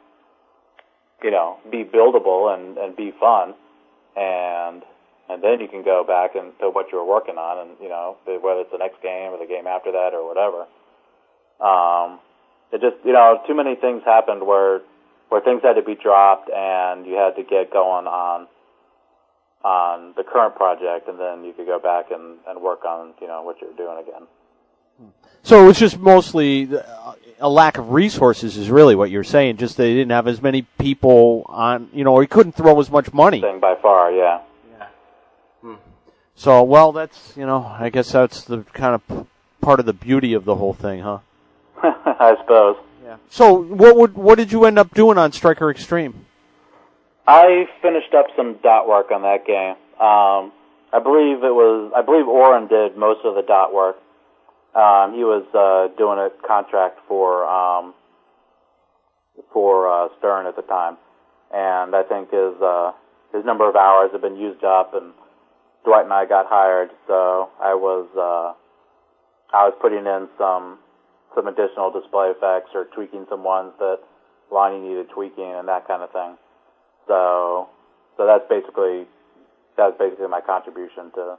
you 1.24 1.30
know 1.30 1.58
be 1.72 1.82
buildable 1.82 2.54
and 2.54 2.76
and 2.76 2.94
be 2.94 3.10
fun, 3.18 3.54
and 4.14 4.82
and 5.28 5.42
then 5.42 5.58
you 5.58 5.68
can 5.68 5.82
go 5.82 6.04
back 6.06 6.36
and 6.36 6.52
to 6.60 6.68
what 6.68 6.92
you 6.92 6.98
were 6.98 7.08
working 7.08 7.36
on, 7.36 7.66
and 7.66 7.76
you 7.80 7.88
know 7.88 8.16
whether 8.26 8.60
it's 8.60 8.70
the 8.70 8.78
next 8.78 9.00
game 9.02 9.32
or 9.32 9.38
the 9.38 9.48
game 9.48 9.66
after 9.66 9.90
that 9.90 10.12
or 10.12 10.28
whatever. 10.28 10.68
Um, 11.64 12.20
it 12.70 12.82
just 12.84 13.02
you 13.04 13.14
know 13.14 13.40
too 13.46 13.54
many 13.54 13.74
things 13.74 14.02
happened 14.04 14.46
where 14.46 14.82
where 15.30 15.40
things 15.40 15.62
had 15.64 15.74
to 15.74 15.82
be 15.82 15.96
dropped 15.96 16.50
and 16.50 17.06
you 17.06 17.14
had 17.14 17.34
to 17.36 17.42
get 17.42 17.72
going 17.72 18.06
on 18.06 18.46
on 19.64 20.12
the 20.14 20.22
current 20.22 20.54
project, 20.54 21.08
and 21.08 21.18
then 21.18 21.42
you 21.42 21.54
could 21.54 21.66
go 21.66 21.78
back 21.78 22.10
and 22.10 22.36
and 22.46 22.60
work 22.60 22.84
on 22.84 23.14
you 23.20 23.26
know 23.26 23.42
what 23.42 23.56
you're 23.62 23.72
doing 23.72 23.96
again. 23.98 24.28
So 25.42 25.64
it 25.64 25.66
was 25.66 25.78
just 25.78 25.98
mostly 25.98 26.68
a 27.40 27.48
lack 27.48 27.78
of 27.78 27.90
resources, 27.90 28.56
is 28.56 28.70
really 28.70 28.94
what 28.94 29.10
you're 29.10 29.24
saying. 29.24 29.56
Just 29.56 29.76
they 29.76 29.94
didn't 29.94 30.12
have 30.12 30.26
as 30.26 30.40
many 30.40 30.62
people 30.78 31.44
on, 31.48 31.88
you 31.92 32.04
know, 32.04 32.12
or 32.14 32.20
he 32.22 32.26
couldn't 32.26 32.52
throw 32.52 32.78
as 32.80 32.90
much 32.90 33.12
money. 33.12 33.40
Thing 33.40 33.60
by 33.60 33.74
far, 33.80 34.12
yeah. 34.12 34.40
Yeah. 34.78 35.76
So, 36.36 36.62
well, 36.62 36.92
that's 36.92 37.36
you 37.36 37.46
know, 37.46 37.64
I 37.78 37.90
guess 37.90 38.12
that's 38.12 38.44
the 38.44 38.62
kind 38.72 38.94
of 38.94 39.08
p- 39.08 39.26
part 39.60 39.80
of 39.80 39.86
the 39.86 39.92
beauty 39.92 40.34
of 40.34 40.44
the 40.44 40.56
whole 40.56 40.74
thing, 40.74 41.00
huh? 41.00 41.18
I 41.82 42.36
suppose. 42.40 42.76
Yeah. 43.04 43.16
So, 43.30 43.52
what 43.52 43.96
would 43.96 44.14
what 44.14 44.38
did 44.38 44.52
you 44.52 44.64
end 44.64 44.78
up 44.78 44.94
doing 44.94 45.18
on 45.18 45.32
Striker 45.32 45.70
Extreme? 45.70 46.26
I 47.26 47.66
finished 47.80 48.12
up 48.14 48.26
some 48.36 48.58
dot 48.62 48.88
work 48.88 49.10
on 49.10 49.22
that 49.22 49.46
game. 49.46 49.76
Um, 50.00 50.52
I 50.92 51.00
believe 51.02 51.38
it 51.42 51.54
was. 51.54 51.92
I 51.96 52.02
believe 52.02 52.28
Oren 52.28 52.68
did 52.68 52.96
most 52.96 53.24
of 53.24 53.34
the 53.34 53.42
dot 53.42 53.72
work. 53.72 53.96
Um, 54.74 55.14
he 55.14 55.22
was 55.22 55.46
uh, 55.54 55.94
doing 55.96 56.18
a 56.18 56.30
contract 56.46 56.98
for 57.06 57.46
um, 57.46 57.94
for 59.52 59.86
uh, 59.86 60.08
Stern 60.18 60.46
at 60.46 60.56
the 60.56 60.62
time, 60.62 60.96
and 61.54 61.94
I 61.94 62.02
think 62.02 62.30
his 62.30 62.58
uh, 62.60 62.92
his 63.32 63.44
number 63.44 63.68
of 63.68 63.76
hours 63.76 64.10
have 64.12 64.22
been 64.22 64.36
used 64.36 64.64
up, 64.64 64.94
and 64.94 65.12
Dwight 65.84 66.04
and 66.04 66.12
I 66.12 66.26
got 66.26 66.46
hired, 66.48 66.90
so 67.06 67.50
I 67.62 67.74
was 67.74 68.08
uh, 68.18 68.54
I 69.54 69.70
was 69.70 69.74
putting 69.80 70.06
in 70.06 70.28
some 70.38 70.78
some 71.34 71.46
additional 71.46 71.90
display 71.90 72.30
effects 72.34 72.70
or 72.74 72.86
tweaking 72.94 73.26
some 73.30 73.44
ones 73.44 73.72
that 73.78 73.98
Lonnie 74.50 74.80
needed 74.80 75.06
tweaking 75.10 75.54
and 75.54 75.68
that 75.68 75.86
kind 75.86 76.02
of 76.02 76.10
thing. 76.10 76.34
So 77.06 77.68
so 78.16 78.26
that's 78.26 78.44
basically 78.50 79.06
that's 79.76 79.98
basically 79.98 80.26
my 80.26 80.40
contribution 80.40 81.10
to 81.14 81.38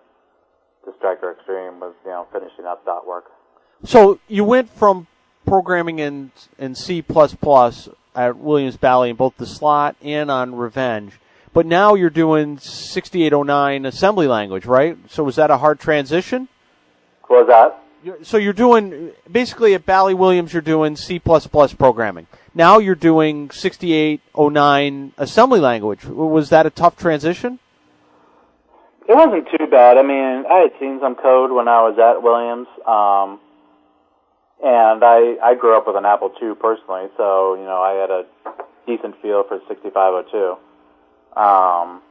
to 0.85 0.93
Striker 0.97 1.31
Extreme 1.31 1.79
was 1.79 1.93
you 2.03 2.11
know 2.11 2.27
finishing 2.31 2.65
up 2.65 2.85
dot 2.85 3.07
work. 3.07 3.25
So 3.83 4.19
you 4.27 4.43
went 4.43 4.69
from 4.69 5.07
programming 5.45 5.99
in 5.99 6.31
in 6.57 6.75
C 6.75 7.03
at 8.15 8.37
Williams 8.37 8.77
Bally 8.77 9.09
in 9.09 9.15
both 9.15 9.35
the 9.37 9.45
slot 9.45 9.95
and 10.01 10.31
on 10.31 10.55
Revenge, 10.55 11.19
but 11.53 11.65
now 11.65 11.95
you're 11.95 12.09
doing 12.09 12.57
6809 12.57 13.85
assembly 13.85 14.27
language, 14.27 14.65
right? 14.65 14.97
So 15.09 15.23
was 15.23 15.35
that 15.35 15.51
a 15.51 15.57
hard 15.57 15.79
transition? 15.79 16.47
What 17.27 17.45
was 17.45 17.47
that? 17.47 18.25
So 18.25 18.37
you're 18.37 18.53
doing 18.53 19.11
basically 19.29 19.73
at 19.73 19.85
Bally 19.85 20.13
Williams, 20.13 20.53
you're 20.53 20.61
doing 20.61 20.95
C 20.95 21.19
programming. 21.19 22.27
Now 22.53 22.77
you're 22.77 22.95
doing 22.95 23.49
6809 23.49 25.13
assembly 25.17 25.59
language. 25.59 26.05
Was 26.05 26.49
that 26.49 26.65
a 26.65 26.69
tough 26.69 26.95
transition? 26.97 27.59
It 29.07 29.15
wasn't 29.15 29.47
too 29.55 29.67
bad. 29.67 29.97
I 29.97 30.01
mean, 30.01 30.45
I 30.49 30.65
had 30.65 30.71
seen 30.79 30.99
some 30.99 31.15
code 31.15 31.51
when 31.51 31.67
I 31.67 31.81
was 31.81 31.97
at 32.01 32.23
Williams, 32.23 32.67
um, 32.89 33.39
and 34.63 35.03
I 35.03 35.37
I 35.43 35.53
grew 35.53 35.77
up 35.77 35.85
with 35.85 35.95
an 35.95 36.05
Apple 36.05 36.31
II 36.41 36.55
personally, 36.55 37.09
so 37.15 37.53
you 37.53 37.65
know 37.65 37.81
I 37.81 37.93
had 37.93 38.09
a 38.09 38.25
decent 38.87 39.21
feel 39.21 39.43
for 39.43 39.61
6502. 39.67 40.57
Um, 41.39 42.01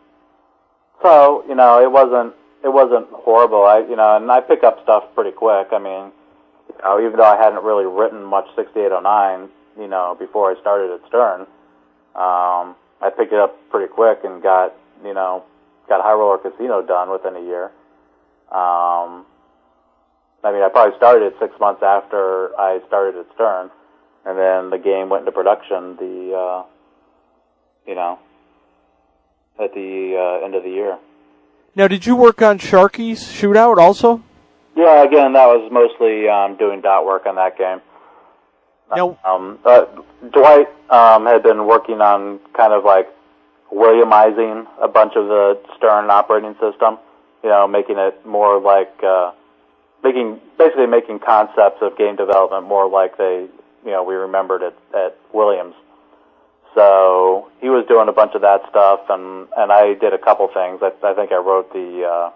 so 1.02 1.44
you 1.48 1.57
know 1.57 1.83
it 1.83 1.90
wasn't 1.90 2.35
it 2.62 2.72
wasn't 2.72 3.09
horrible. 3.11 3.64
I 3.64 3.78
you 3.80 3.96
know 3.96 4.16
and 4.16 4.30
I 4.30 4.40
pick 4.40 4.62
up 4.62 4.80
stuff 4.85 5.02
pretty 5.16 5.33
quick. 5.33 5.68
I 5.72 5.80
mean, 5.80 6.12
you 6.68 6.78
know, 6.80 7.00
even 7.00 7.18
though 7.18 7.26
I 7.26 7.37
hadn't 7.37 7.64
really 7.64 7.87
written 7.87 8.22
much 8.22 8.46
6809, 8.54 9.48
you 9.80 9.88
know, 9.88 10.14
before 10.16 10.54
I 10.54 10.61
started 10.61 10.92
at 10.92 11.00
Stern, 11.09 11.40
um, 12.14 12.76
I 13.02 13.11
picked 13.11 13.33
it 13.33 13.40
up 13.40 13.59
pretty 13.70 13.92
quick 13.92 14.20
and 14.22 14.40
got 14.40 14.74
you 15.04 15.12
know 15.12 15.42
got 15.88 16.03
High 16.03 16.12
Roller 16.12 16.38
Casino 16.38 16.83
done 16.83 17.11
within 17.11 17.37
a 17.37 17.40
year. 17.40 17.64
Um, 18.51 19.27
I 20.42 20.53
mean, 20.53 20.62
I 20.62 20.68
probably 20.70 20.97
started 20.97 21.27
it 21.27 21.37
six 21.40 21.59
months 21.59 21.83
after 21.83 22.59
I 22.59 22.81
started 22.87 23.18
at 23.18 23.27
Stern, 23.35 23.70
and 24.27 24.38
then 24.38 24.70
the 24.70 24.79
game 24.83 25.09
went 25.09 25.23
into 25.23 25.33
production. 25.33 25.97
The 25.97 26.35
uh, 26.37 26.64
you 27.87 27.94
know 27.94 28.18
at 29.59 29.73
the 29.75 30.16
uh, 30.16 30.44
end 30.44 30.55
of 30.55 30.62
the 30.62 30.70
year. 30.70 30.99
Now, 31.77 31.88
did 31.88 32.07
you 32.07 32.14
work 32.14 32.42
on 32.42 32.59
Sharky's 32.59 33.25
Shootout 33.25 33.79
also? 33.79 34.23
Yeah, 34.77 35.03
again, 35.03 35.33
that 35.33 35.47
was 35.47 35.70
mostly 35.73 36.29
um, 36.29 36.57
doing 36.57 36.81
dot 36.81 37.05
work 37.07 37.27
on 37.27 37.37
that 37.37 37.57
game. 37.57 37.81
Now, 38.94 39.18
um, 39.25 39.59
uh, 39.64 39.87
Dwight 40.33 40.68
um, 40.90 41.27
had 41.27 41.42
been 41.42 41.66
working 41.66 42.01
on 42.01 42.38
kind 42.57 42.73
of 42.73 42.85
like 42.85 43.09
Williamizing 43.72 44.66
a 44.81 44.88
bunch 44.88 45.14
of 45.16 45.27
the 45.29 45.59
Stern 45.77 46.11
operating 46.11 46.55
system, 46.55 46.98
you 47.42 47.50
know, 47.50 47.66
making 47.66 47.98
it 47.98 48.24
more 48.27 48.61
like, 48.61 49.03
uh, 49.03 49.33
making, 50.03 50.40
basically 50.59 50.87
making 50.87 51.18
concepts 51.18 51.79
of 51.83 51.96
game 51.96 52.16
development 52.16 52.66
more 52.66 52.88
like 52.88 53.16
they, 53.18 53.48
you 53.85 53.90
know, 53.90 54.03
we 54.03 54.14
remembered 54.14 54.62
at, 54.62 54.77
at 54.94 55.16
Williams. 55.33 55.74
So 56.74 57.50
he 57.61 57.68
was 57.68 57.87
doing 57.87 58.09
a 58.09 58.12
bunch 58.12 58.35
of 58.35 58.42
that 58.42 58.68
stuff, 58.68 59.00
and 59.09 59.46
and 59.57 59.70
I 59.70 59.94
did 59.94 60.12
a 60.12 60.18
couple 60.18 60.48
things. 60.48 60.83
I, 60.83 60.90
I 61.07 61.14
think 61.14 61.31
I 61.31 61.37
wrote 61.37 61.72
the 61.72 62.03
uh, 62.05 62.31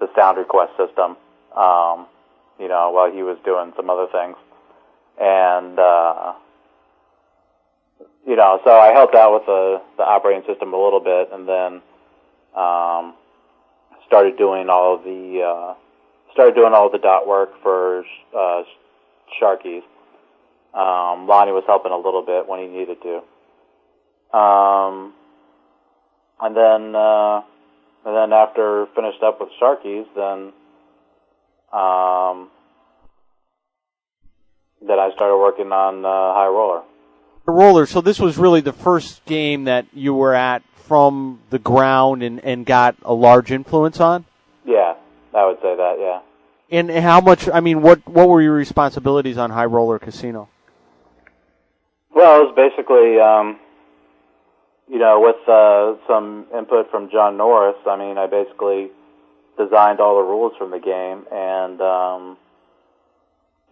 the 0.00 0.08
sound 0.16 0.38
request 0.38 0.72
system, 0.78 1.16
um, 1.54 2.06
you 2.58 2.68
know, 2.68 2.90
while 2.90 3.12
he 3.12 3.22
was 3.22 3.36
doing 3.44 3.72
some 3.76 3.90
other 3.90 4.06
things, 4.10 4.36
and 5.20 5.78
uh, 5.78 6.32
you 8.30 8.36
know, 8.36 8.60
so 8.62 8.70
I 8.70 8.92
helped 8.92 9.16
out 9.16 9.34
with 9.34 9.46
the, 9.46 9.82
the 9.96 10.04
operating 10.04 10.46
system 10.46 10.72
a 10.72 10.80
little 10.80 11.00
bit, 11.00 11.30
and 11.32 11.48
then 11.48 11.82
um, 12.54 13.14
started 14.06 14.38
doing 14.38 14.68
all 14.70 14.94
of 14.94 15.02
the 15.02 15.42
uh, 15.42 15.74
started 16.32 16.54
doing 16.54 16.72
all 16.72 16.88
the 16.88 16.98
dot 16.98 17.26
work 17.26 17.50
for 17.60 18.04
uh, 18.32 18.62
Sharkies. 19.42 19.82
Um, 20.72 21.26
Lonnie 21.26 21.50
was 21.50 21.64
helping 21.66 21.90
a 21.90 21.96
little 21.96 22.22
bit 22.22 22.46
when 22.46 22.60
he 22.60 22.66
needed 22.68 22.98
to. 23.02 24.38
Um, 24.38 25.12
and 26.40 26.56
then 26.56 26.94
uh, 26.94 27.42
and 28.06 28.14
then 28.14 28.32
after 28.32 28.86
finished 28.94 29.24
up 29.24 29.40
with 29.40 29.48
Sharkies, 29.60 30.06
then 30.14 30.52
um, 31.72 32.48
then 34.86 35.00
I 35.00 35.10
started 35.16 35.36
working 35.36 35.72
on 35.72 36.04
uh, 36.04 36.32
High 36.32 36.46
Roller 36.46 36.82
roller. 37.46 37.86
So 37.86 38.00
this 38.00 38.18
was 38.18 38.38
really 38.38 38.60
the 38.60 38.72
first 38.72 39.24
game 39.24 39.64
that 39.64 39.86
you 39.92 40.14
were 40.14 40.34
at 40.34 40.62
from 40.74 41.40
the 41.50 41.58
ground 41.58 42.22
and, 42.22 42.40
and 42.40 42.66
got 42.66 42.96
a 43.02 43.14
large 43.14 43.52
influence 43.52 44.00
on. 44.00 44.24
Yeah, 44.64 44.94
I 45.34 45.46
would 45.46 45.56
say 45.62 45.76
that. 45.76 45.96
Yeah. 45.98 46.20
And 46.70 46.90
how 46.90 47.20
much? 47.20 47.48
I 47.48 47.60
mean, 47.60 47.82
what 47.82 48.06
what 48.06 48.28
were 48.28 48.40
your 48.42 48.54
responsibilities 48.54 49.36
on 49.38 49.50
High 49.50 49.64
Roller 49.64 49.98
Casino? 49.98 50.48
Well, 52.14 52.40
it 52.40 52.44
was 52.46 52.54
basically, 52.54 53.18
um, 53.18 53.58
you 54.88 54.98
know, 54.98 55.20
with 55.20 55.48
uh, 55.48 55.96
some 56.06 56.46
input 56.56 56.90
from 56.90 57.10
John 57.10 57.36
Norris. 57.36 57.76
I 57.86 57.96
mean, 57.96 58.18
I 58.18 58.26
basically 58.26 58.90
designed 59.58 60.00
all 60.00 60.16
the 60.16 60.28
rules 60.28 60.52
from 60.58 60.70
the 60.70 60.78
game 60.78 61.26
and. 61.32 61.80
Um, 61.80 62.36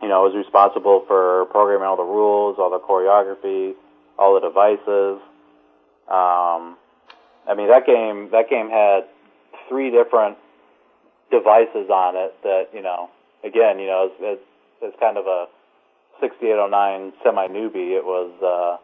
you 0.03 0.09
know, 0.09 0.23
was 0.23 0.35
responsible 0.35 1.05
for 1.07 1.47
programming 1.47 1.87
all 1.87 1.97
the 1.97 2.03
rules, 2.03 2.57
all 2.59 2.71
the 2.71 2.79
choreography, 2.79 3.75
all 4.19 4.35
the 4.35 4.47
devices. 4.47 5.21
Um, 6.09 6.79
I 7.49 7.55
mean, 7.57 7.69
that 7.69 7.87
game 7.87 8.31
that 8.31 8.49
game 8.49 8.71
had 8.71 9.05
three 9.69 9.91
different 9.91 10.39
devices 11.31 11.91
on 11.91 12.17
it 12.17 12.35
that 12.43 12.69
you 12.73 12.83
know, 12.83 13.11
again, 13.45 13.79
you 13.79 13.87
know, 13.87 14.11
as, 14.23 14.39
as, 14.85 14.93
kind 15.01 15.19
of 15.19 15.27
a 15.27 15.47
6809 16.21 17.13
semi 17.23 17.47
newbie, 17.49 17.97
it 17.97 18.05
was 18.05 18.31
uh, 18.43 18.79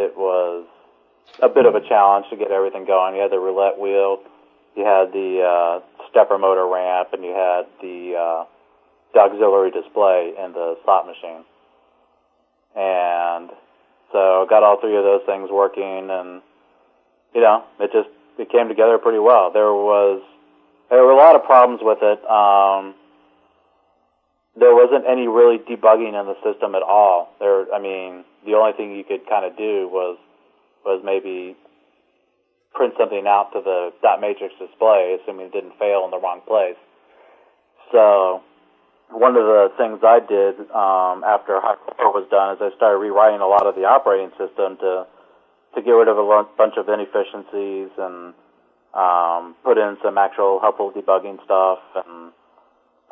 it 0.00 0.16
was 0.16 0.66
a 1.42 1.48
bit 1.48 1.66
of 1.66 1.74
a 1.74 1.80
challenge 1.86 2.26
to 2.30 2.36
get 2.36 2.50
everything 2.50 2.84
going. 2.84 3.14
You 3.14 3.22
had 3.22 3.30
the 3.30 3.38
roulette 3.38 3.78
wheel, 3.78 4.18
you 4.76 4.84
had 4.84 5.12
the 5.12 5.42
uh, 5.46 6.08
stepper 6.10 6.38
motor 6.38 6.66
ramp, 6.66 7.10
and 7.12 7.24
you 7.24 7.30
had 7.30 7.66
the 7.80 8.16
uh, 8.18 8.44
the 9.12 9.20
auxiliary 9.20 9.70
display 9.70 10.32
in 10.38 10.52
the 10.52 10.76
slot 10.84 11.06
machine. 11.06 11.44
And 12.76 13.50
so 14.12 14.46
got 14.48 14.62
all 14.62 14.80
three 14.80 14.96
of 14.96 15.04
those 15.04 15.22
things 15.26 15.50
working 15.50 16.08
and 16.10 16.42
you 17.34 17.40
know, 17.40 17.64
it 17.78 17.90
just 17.92 18.08
it 18.38 18.50
came 18.50 18.68
together 18.68 18.98
pretty 18.98 19.18
well. 19.18 19.50
There 19.52 19.72
was 19.72 20.22
there 20.88 21.02
were 21.02 21.12
a 21.12 21.16
lot 21.16 21.36
of 21.36 21.44
problems 21.44 21.80
with 21.82 21.98
it. 22.02 22.18
Um 22.28 22.94
there 24.56 24.74
wasn't 24.74 25.06
any 25.06 25.28
really 25.28 25.58
debugging 25.58 26.18
in 26.18 26.26
the 26.26 26.36
system 26.42 26.74
at 26.74 26.82
all. 26.82 27.34
There 27.38 27.72
I 27.72 27.80
mean, 27.80 28.24
the 28.46 28.54
only 28.54 28.72
thing 28.72 28.96
you 28.96 29.04
could 29.04 29.28
kind 29.28 29.44
of 29.44 29.56
do 29.56 29.88
was 29.88 30.18
was 30.84 31.02
maybe 31.04 31.56
print 32.74 32.94
something 32.98 33.26
out 33.26 33.52
to 33.52 33.60
the 33.60 33.92
dot 34.02 34.20
matrix 34.20 34.54
display, 34.58 35.18
assuming 35.20 35.46
it 35.46 35.52
didn't 35.52 35.78
fail 35.78 36.04
in 36.04 36.10
the 36.10 36.18
wrong 36.18 36.40
place. 36.46 36.78
So 37.92 38.42
one 39.12 39.36
of 39.36 39.44
the 39.44 39.68
things 39.76 40.00
I 40.02 40.20
did 40.20 40.58
um, 40.70 41.24
after 41.24 41.58
Hardcore 41.58 42.14
was 42.14 42.26
done 42.30 42.54
is 42.54 42.62
I 42.62 42.74
started 42.76 42.98
rewriting 42.98 43.40
a 43.40 43.46
lot 43.46 43.66
of 43.66 43.74
the 43.74 43.84
operating 43.84 44.30
system 44.38 44.76
to 44.78 45.06
to 45.74 45.82
get 45.82 45.92
rid 45.92 46.08
of 46.08 46.18
a 46.18 46.26
bunch 46.58 46.74
of 46.76 46.88
inefficiencies 46.88 47.90
and 47.96 48.34
um, 48.92 49.54
put 49.62 49.78
in 49.78 49.96
some 50.02 50.18
actual 50.18 50.58
helpful 50.58 50.90
debugging 50.90 51.38
stuff 51.44 51.78
and 51.94 52.32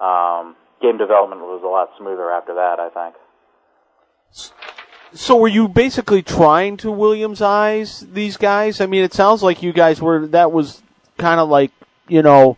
um, 0.01 0.57
game 0.81 0.99
development 0.99 1.41
was 1.43 1.62
a 1.64 1.68
lot 1.68 1.91
smoother 1.99 2.31
after 2.31 2.55
that. 2.55 2.79
I 2.79 2.91
think. 2.91 3.14
So 5.14 5.37
were 5.37 5.49
you 5.49 5.68
basically 5.68 6.22
trying 6.22 6.77
to 6.79 6.91
Williamsize 6.91 8.01
these 8.01 8.37
guys? 8.37 8.81
I 8.81 8.87
mean, 8.87 9.03
it 9.03 9.14
sounds 9.14 9.43
like 9.43 9.62
you 9.62 9.72
guys 9.72 10.01
were. 10.01 10.27
That 10.29 10.53
was 10.53 10.83
kind 11.16 11.41
of 11.41 11.49
like 11.49 11.72
you 12.09 12.22
know 12.22 12.57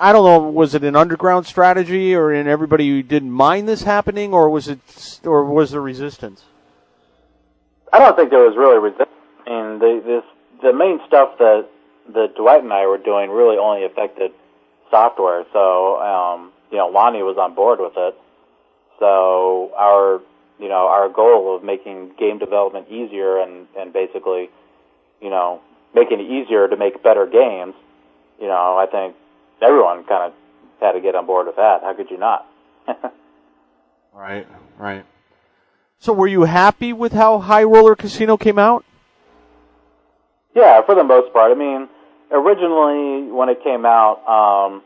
I 0.00 0.12
don't 0.12 0.24
know, 0.24 0.50
was 0.50 0.74
it 0.74 0.82
an 0.82 0.96
underground 0.96 1.46
strategy, 1.46 2.14
or 2.14 2.32
in 2.32 2.48
everybody 2.48 2.88
who 2.88 3.02
didn't 3.02 3.30
mind 3.30 3.68
this 3.68 3.82
happening, 3.82 4.32
or 4.32 4.50
was 4.50 4.68
it, 4.68 4.80
or 5.24 5.44
was 5.44 5.70
there 5.70 5.80
resistance? 5.80 6.44
I 7.92 7.98
don't 8.00 8.16
think 8.16 8.30
there 8.30 8.44
was 8.44 8.56
really 8.56 8.78
resistance. 8.78 9.10
I 9.46 9.50
mean, 9.50 9.78
the 9.78 10.02
this 10.04 10.24
the 10.62 10.72
main 10.72 11.00
stuff 11.06 11.38
that 11.38 11.68
that 12.14 12.34
Dwight 12.36 12.62
and 12.62 12.72
I 12.72 12.86
were 12.86 12.98
doing 12.98 13.30
really 13.30 13.58
only 13.58 13.84
affected 13.84 14.32
software. 14.90 15.44
So, 15.52 16.00
um, 16.00 16.52
you 16.70 16.78
know, 16.78 16.88
Lonnie 16.88 17.22
was 17.22 17.36
on 17.38 17.54
board 17.54 17.80
with 17.80 17.94
it. 17.96 18.14
So 18.98 19.72
our, 19.76 20.20
you 20.58 20.68
know, 20.68 20.86
our 20.88 21.08
goal 21.08 21.54
of 21.54 21.62
making 21.62 22.12
game 22.18 22.38
development 22.38 22.88
easier 22.88 23.38
and 23.38 23.66
and 23.78 23.92
basically, 23.92 24.50
you 25.20 25.30
know, 25.30 25.60
making 25.94 26.20
it 26.20 26.30
easier 26.30 26.68
to 26.68 26.76
make 26.76 27.02
better 27.02 27.26
games. 27.26 27.74
You 28.40 28.48
know, 28.48 28.76
I 28.76 28.86
think 28.90 29.16
everyone 29.62 30.04
kind 30.04 30.32
of 30.32 30.32
had 30.80 30.92
to 30.92 31.00
get 31.00 31.14
on 31.14 31.26
board 31.26 31.46
with 31.46 31.56
that. 31.56 31.82
How 31.82 31.94
could 31.94 32.10
you 32.10 32.18
not? 32.18 32.46
Right, 34.16 34.46
right. 34.78 35.04
So 35.98 36.14
were 36.14 36.26
you 36.26 36.44
happy 36.44 36.94
with 36.94 37.12
how 37.12 37.38
High 37.38 37.64
Roller 37.64 37.94
Casino 37.94 38.38
came 38.38 38.58
out? 38.58 38.82
Yeah, 40.54 40.80
for 40.86 40.94
the 40.94 41.04
most 41.04 41.34
part. 41.34 41.52
I 41.52 41.54
mean, 41.54 41.86
originally 42.32 43.30
when 43.30 43.50
it 43.50 43.62
came 43.62 43.84
out, 43.84 44.24
um, 44.26 44.82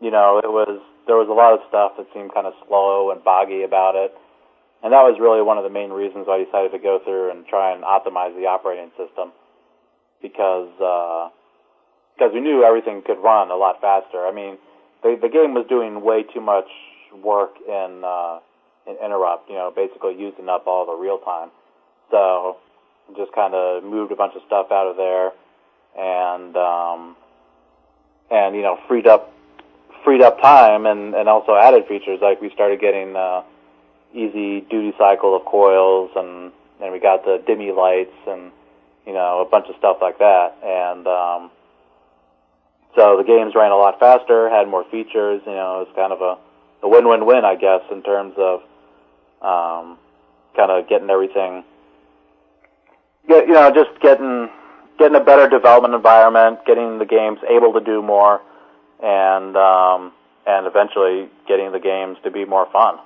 you 0.00 0.12
know, 0.12 0.38
it 0.38 0.46
was 0.46 0.80
there 1.08 1.16
was 1.16 1.26
a 1.28 1.32
lot 1.32 1.52
of 1.54 1.60
stuff 1.68 1.92
that 1.98 2.06
seemed 2.14 2.32
kind 2.32 2.46
of 2.46 2.54
slow 2.68 3.10
and 3.10 3.24
boggy 3.24 3.64
about 3.64 3.96
it, 3.96 4.14
and 4.84 4.92
that 4.92 5.02
was 5.02 5.18
really 5.18 5.42
one 5.42 5.58
of 5.58 5.64
the 5.64 5.70
main 5.70 5.90
reasons 5.90 6.28
why 6.28 6.38
I 6.38 6.44
decided 6.44 6.70
to 6.70 6.78
go 6.78 7.00
through 7.02 7.32
and 7.32 7.44
try 7.44 7.74
and 7.74 7.82
optimize 7.82 8.38
the 8.38 8.46
operating 8.46 8.92
system 8.94 9.32
because 10.22 10.70
uh, 10.78 11.30
because 12.18 12.34
we 12.34 12.40
knew 12.40 12.64
everything 12.64 13.02
could 13.06 13.18
run 13.22 13.50
a 13.50 13.54
lot 13.54 13.80
faster. 13.80 14.26
I 14.26 14.32
mean, 14.32 14.58
the 15.02 15.16
the 15.20 15.28
game 15.28 15.54
was 15.54 15.66
doing 15.68 16.02
way 16.02 16.24
too 16.24 16.40
much 16.40 16.66
work 17.22 17.54
in 17.66 18.02
uh, 18.04 18.40
in 18.86 18.96
interrupt. 19.04 19.48
You 19.48 19.56
know, 19.56 19.72
basically 19.74 20.18
using 20.18 20.48
up 20.48 20.66
all 20.66 20.86
the 20.86 20.94
real 20.94 21.18
time. 21.18 21.50
So 22.10 22.56
just 23.16 23.32
kind 23.32 23.54
of 23.54 23.84
moved 23.84 24.12
a 24.12 24.16
bunch 24.16 24.34
of 24.34 24.42
stuff 24.46 24.66
out 24.72 24.88
of 24.88 24.96
there, 24.96 25.32
and 25.96 26.56
um, 26.56 27.16
and 28.30 28.56
you 28.56 28.62
know 28.62 28.78
freed 28.88 29.06
up 29.06 29.32
freed 30.04 30.20
up 30.20 30.40
time 30.40 30.86
and 30.86 31.14
and 31.14 31.28
also 31.28 31.54
added 31.54 31.86
features 31.86 32.18
like 32.20 32.40
we 32.40 32.50
started 32.50 32.80
getting 32.80 33.14
uh, 33.14 33.42
easy 34.12 34.60
duty 34.68 34.92
cycle 34.98 35.36
of 35.36 35.44
coils 35.44 36.10
and 36.16 36.52
and 36.80 36.92
we 36.92 36.98
got 36.98 37.24
the 37.24 37.42
dimmy 37.48 37.74
lights 37.74 38.14
and 38.26 38.50
you 39.06 39.12
know 39.12 39.44
a 39.46 39.48
bunch 39.48 39.66
of 39.68 39.76
stuff 39.76 39.98
like 40.00 40.18
that 40.18 40.56
and 40.62 41.06
um, 41.06 41.50
so 42.98 43.16
the 43.16 43.22
games 43.22 43.54
ran 43.54 43.70
a 43.70 43.76
lot 43.76 44.00
faster, 44.00 44.50
had 44.50 44.66
more 44.66 44.84
features. 44.90 45.40
You 45.46 45.52
know, 45.52 45.82
it 45.82 45.86
was 45.86 45.92
kind 45.94 46.12
of 46.12 46.20
a, 46.20 46.36
a 46.84 46.88
win-win-win, 46.88 47.44
I 47.44 47.54
guess, 47.54 47.82
in 47.92 48.02
terms 48.02 48.34
of 48.36 48.60
um, 49.40 49.98
kind 50.56 50.72
of 50.72 50.88
getting 50.88 51.08
everything, 51.08 51.62
get, 53.28 53.46
you 53.46 53.54
know, 53.54 53.70
just 53.70 54.00
getting 54.00 54.50
getting 54.98 55.14
a 55.14 55.22
better 55.22 55.48
development 55.48 55.94
environment, 55.94 56.58
getting 56.66 56.98
the 56.98 57.06
games 57.06 57.38
able 57.48 57.72
to 57.74 57.80
do 57.80 58.02
more, 58.02 58.42
and 59.00 59.56
um, 59.56 60.12
and 60.44 60.66
eventually 60.66 61.28
getting 61.46 61.70
the 61.70 61.78
games 61.78 62.18
to 62.24 62.32
be 62.32 62.44
more 62.44 62.66
fun. 62.72 62.98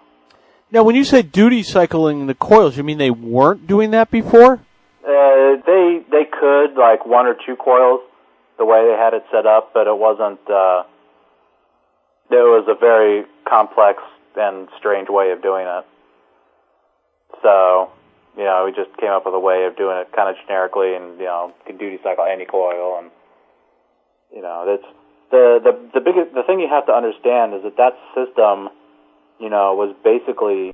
Now, 0.71 0.85
when 0.85 0.97
you 0.97 1.05
say 1.05 1.21
duty 1.21 1.63
cycling 1.63 2.29
the 2.29 2.35
coils, 2.35 2.79
you 2.79 2.83
mean 2.83 2.97
they 2.97 3.11
weren't 3.11 3.67
doing 3.67 3.91
that 3.91 4.11
before? 4.11 4.55
Uh, 5.07 5.61
they 5.67 6.01
they 6.11 6.25
could 6.25 6.77
like 6.79 7.05
one 7.05 7.27
or 7.27 7.37
two 7.45 7.57
coils 7.57 8.01
the 8.63 8.67
way 8.67 8.87
they 8.87 8.95
had 8.95 9.13
it 9.13 9.27
set 9.35 9.45
up, 9.45 9.75
but 9.75 9.89
it 9.89 9.99
wasn't. 9.99 10.39
Uh, 10.47 10.87
it 12.31 12.47
was 12.47 12.65
a 12.71 12.79
very 12.79 13.27
complex 13.43 13.99
and 14.37 14.69
strange 14.79 15.09
way 15.11 15.33
of 15.33 15.43
doing 15.43 15.67
it. 15.67 15.85
So, 17.43 17.91
you 18.39 18.45
know, 18.45 18.63
we 18.65 18.71
just 18.71 18.97
came 18.97 19.11
up 19.11 19.27
with 19.27 19.35
a 19.35 19.43
way 19.43 19.67
of 19.67 19.77
doing 19.77 19.99
it 19.99 20.15
kind 20.15 20.31
of 20.31 20.37
generically, 20.47 20.95
and 20.95 21.19
you 21.19 21.27
know, 21.27 21.53
can 21.67 21.77
duty 21.77 21.99
cycle 22.05 22.25
any 22.25 22.47
coil, 22.47 23.03
and 23.03 23.11
you 24.33 24.41
know, 24.41 24.63
that's 24.65 24.89
the 25.35 25.59
the 25.59 25.99
the 25.99 26.01
biggest 26.01 26.33
the 26.33 26.45
thing 26.47 26.61
you 26.61 26.71
have 26.71 26.87
to 26.87 26.95
understand 26.95 27.55
is 27.55 27.67
that 27.67 27.77
that 27.83 27.99
system, 28.15 28.71
you 29.41 29.51
know, 29.51 29.75
was 29.75 29.91
basically 30.07 30.73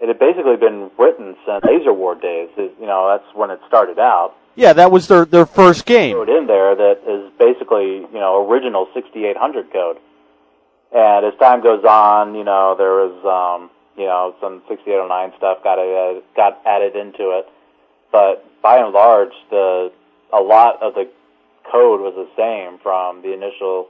it 0.00 0.08
had 0.08 0.18
basically 0.18 0.56
been 0.56 0.90
written 0.98 1.36
since 1.44 1.64
Laser 1.64 1.92
War 1.92 2.14
days. 2.14 2.50
Is 2.56 2.70
you 2.80 2.86
know, 2.86 3.08
that's 3.16 3.34
when 3.34 3.50
it 3.50 3.60
started 3.66 3.98
out. 3.98 4.34
Yeah, 4.54 4.72
that 4.72 4.90
was 4.90 5.08
their 5.08 5.24
their 5.24 5.46
first 5.46 5.86
game. 5.86 6.16
Code 6.16 6.28
in 6.28 6.46
there 6.46 6.74
that 6.74 7.00
is 7.06 7.32
basically 7.38 8.06
you 8.06 8.20
know 8.20 8.48
original 8.48 8.88
6800 8.94 9.72
code. 9.72 9.98
And 10.90 11.26
as 11.26 11.38
time 11.38 11.62
goes 11.62 11.84
on, 11.84 12.34
you 12.34 12.44
know, 12.44 12.74
there 12.78 12.94
was 12.94 13.14
um, 13.26 13.70
you 13.96 14.06
know 14.06 14.34
some 14.40 14.62
6809 14.68 15.36
stuff 15.36 15.62
got 15.62 15.78
added, 15.78 16.22
got 16.34 16.60
added 16.64 16.96
into 16.96 17.38
it, 17.38 17.46
but 18.10 18.44
by 18.62 18.78
and 18.78 18.92
large, 18.92 19.32
the 19.50 19.92
a 20.32 20.40
lot 20.40 20.82
of 20.82 20.94
the 20.94 21.08
code 21.70 22.00
was 22.00 22.14
the 22.14 22.28
same 22.36 22.78
from 22.78 23.22
the 23.22 23.32
initial 23.32 23.88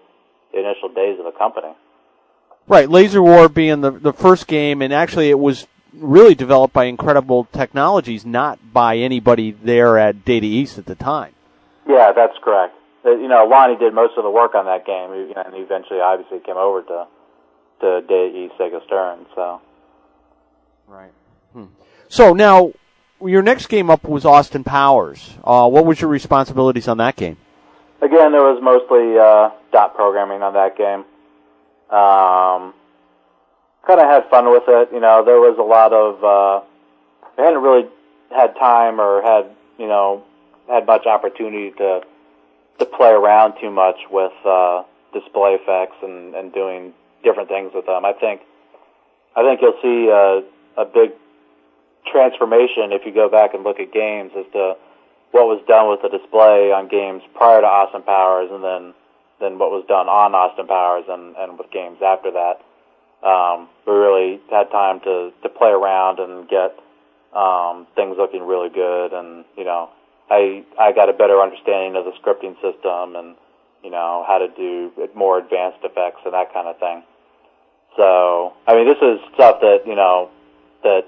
the 0.52 0.60
initial 0.60 0.88
days 0.88 1.18
of 1.18 1.24
the 1.24 1.38
company. 1.38 1.72
Right, 2.66 2.88
Laser 2.88 3.22
War 3.22 3.48
being 3.48 3.80
the 3.80 3.90
the 3.90 4.12
first 4.12 4.46
game, 4.46 4.82
and 4.82 4.92
actually 4.92 5.30
it 5.30 5.38
was 5.38 5.66
really 5.94 6.34
developed 6.34 6.74
by 6.74 6.84
Incredible 6.84 7.44
Technologies, 7.52 8.24
not 8.26 8.72
by 8.72 8.96
anybody 8.96 9.50
there 9.52 9.98
at 9.98 10.24
Data 10.24 10.46
East 10.46 10.78
at 10.78 10.86
the 10.86 10.94
time. 10.94 11.32
Yeah, 11.86 12.12
that's 12.12 12.36
correct. 12.42 12.74
Uh, 13.04 13.10
You 13.12 13.28
know, 13.28 13.44
Lonnie 13.44 13.76
did 13.76 13.94
most 13.94 14.14
of 14.16 14.24
the 14.24 14.30
work 14.30 14.54
on 14.54 14.66
that 14.66 14.84
game, 14.84 15.12
and 15.12 15.54
eventually 15.54 16.00
obviously 16.00 16.40
came 16.40 16.56
over 16.56 16.82
to 16.82 17.06
to 17.80 18.00
Data 18.02 18.36
East 18.36 18.54
Sega 18.58 18.84
Stern. 18.84 19.26
So 19.34 19.60
Right. 20.88 21.12
Hmm. 21.52 21.66
So 22.08 22.32
now, 22.32 22.72
your 23.24 23.42
next 23.42 23.66
game 23.68 23.90
up 23.90 24.04
was 24.04 24.24
Austin 24.24 24.64
Powers. 24.64 25.34
Uh, 25.44 25.68
what 25.68 25.84
was 25.84 26.00
your 26.00 26.10
responsibilities 26.10 26.88
on 26.88 26.98
that 26.98 27.16
game? 27.16 27.36
again, 28.00 28.32
there 28.32 28.42
was 28.42 28.60
mostly 28.62 29.18
uh, 29.18 29.50
dot 29.72 29.94
programming 29.94 30.42
on 30.42 30.54
that 30.54 30.76
game. 30.76 31.04
Um, 31.90 32.74
kind 33.86 34.00
of 34.00 34.06
had 34.06 34.28
fun 34.30 34.50
with 34.50 34.64
it. 34.66 34.90
You 34.92 35.00
know, 35.00 35.24
there 35.24 35.40
was 35.40 35.56
a 35.58 35.62
lot 35.62 35.92
of. 35.92 36.22
Uh, 36.22 36.64
I 37.40 37.44
hadn't 37.44 37.62
really 37.62 37.88
had 38.30 38.54
time 38.56 39.00
or 39.00 39.22
had 39.22 39.50
you 39.78 39.86
know 39.86 40.24
had 40.68 40.86
much 40.86 41.06
opportunity 41.06 41.70
to 41.78 42.02
to 42.78 42.84
play 42.84 43.10
around 43.10 43.54
too 43.60 43.70
much 43.70 43.96
with 44.10 44.32
uh, 44.44 44.82
display 45.12 45.58
effects 45.60 45.96
and, 46.02 46.34
and 46.34 46.52
doing 46.52 46.92
different 47.24 47.48
things 47.48 47.72
with 47.74 47.86
them. 47.86 48.04
I 48.04 48.12
think 48.12 48.42
I 49.36 49.42
think 49.42 49.60
you'll 49.60 49.80
see 49.82 50.08
a, 50.08 50.42
a 50.80 50.84
big 50.84 51.12
transformation 52.10 52.92
if 52.92 53.04
you 53.04 53.12
go 53.12 53.28
back 53.28 53.54
and 53.54 53.64
look 53.64 53.80
at 53.80 53.92
games 53.92 54.32
as 54.36 54.46
to 54.52 54.76
what 55.30 55.46
was 55.46 55.60
done 55.68 55.90
with 55.90 56.00
the 56.02 56.08
display 56.08 56.72
on 56.72 56.88
games 56.88 57.22
prior 57.34 57.60
to 57.60 57.66
Austin 57.66 58.02
Powers 58.02 58.48
and 58.50 58.64
then 58.64 58.94
then 59.40 59.58
what 59.58 59.70
was 59.70 59.84
done 59.86 60.08
on 60.08 60.34
Austin 60.34 60.66
Powers 60.66 61.04
and, 61.08 61.36
and 61.36 61.58
with 61.58 61.70
games 61.70 61.98
after 62.02 62.32
that. 62.32 62.60
Um, 63.22 63.68
we 63.86 63.92
really 63.92 64.40
had 64.50 64.70
time 64.70 65.00
to, 65.00 65.32
to 65.42 65.48
play 65.48 65.70
around 65.70 66.20
and 66.20 66.48
get 66.48 66.78
um, 67.34 67.86
things 67.94 68.16
looking 68.16 68.42
really 68.42 68.70
good 68.70 69.12
and 69.12 69.44
you 69.56 69.64
know 69.64 69.90
I 70.30 70.64
I 70.78 70.92
got 70.92 71.08
a 71.08 71.12
better 71.12 71.40
understanding 71.40 71.96
of 71.96 72.04
the 72.04 72.12
scripting 72.20 72.54
system 72.60 73.16
and 73.16 73.36
you 73.82 73.90
know 73.90 74.24
how 74.26 74.38
to 74.38 74.48
do 74.48 74.92
more 75.14 75.38
advanced 75.38 75.78
effects 75.82 76.20
and 76.24 76.34
that 76.34 76.52
kind 76.52 76.68
of 76.68 76.78
thing. 76.78 77.02
So 77.96 78.54
I 78.66 78.74
mean 78.74 78.86
this 78.86 78.98
is 79.00 79.20
stuff 79.34 79.60
that 79.60 79.82
you 79.86 79.94
know 79.94 80.30
that 80.82 81.06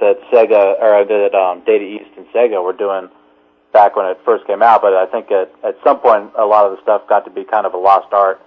that 0.00 0.20
Sega 0.32 0.80
or 0.80 1.04
that 1.04 1.34
um, 1.34 1.62
Data 1.64 1.84
East 1.84 2.10
and 2.16 2.26
Sega 2.34 2.62
were 2.62 2.72
doing 2.72 3.08
back 3.72 3.96
when 3.96 4.06
it 4.06 4.18
first 4.24 4.46
came 4.46 4.62
out. 4.62 4.82
But 4.82 4.94
I 4.94 5.06
think 5.06 5.30
at 5.30 5.52
at 5.64 5.76
some 5.84 6.00
point 6.00 6.32
a 6.36 6.44
lot 6.44 6.66
of 6.66 6.76
the 6.76 6.82
stuff 6.82 7.08
got 7.08 7.24
to 7.24 7.30
be 7.30 7.44
kind 7.44 7.66
of 7.66 7.74
a 7.74 7.78
lost 7.78 8.12
art 8.12 8.40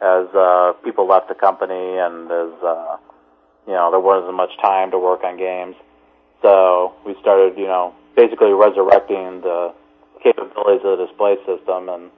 as 0.00 0.26
uh, 0.34 0.72
people 0.84 1.06
left 1.06 1.28
the 1.28 1.34
company 1.34 1.98
and 1.98 2.30
as 2.30 2.52
uh, 2.62 2.96
you 3.66 3.72
know 3.72 3.90
there 3.90 4.00
wasn't 4.00 4.34
much 4.34 4.56
time 4.60 4.90
to 4.90 4.98
work 4.98 5.24
on 5.24 5.36
games. 5.36 5.76
So 6.42 6.94
we 7.04 7.16
started 7.20 7.58
you 7.58 7.66
know 7.66 7.94
basically 8.14 8.52
resurrecting 8.52 9.40
the 9.40 9.72
capabilities 10.22 10.84
of 10.84 10.98
the 10.98 11.06
display 11.06 11.36
system 11.46 11.88
and. 11.88 12.10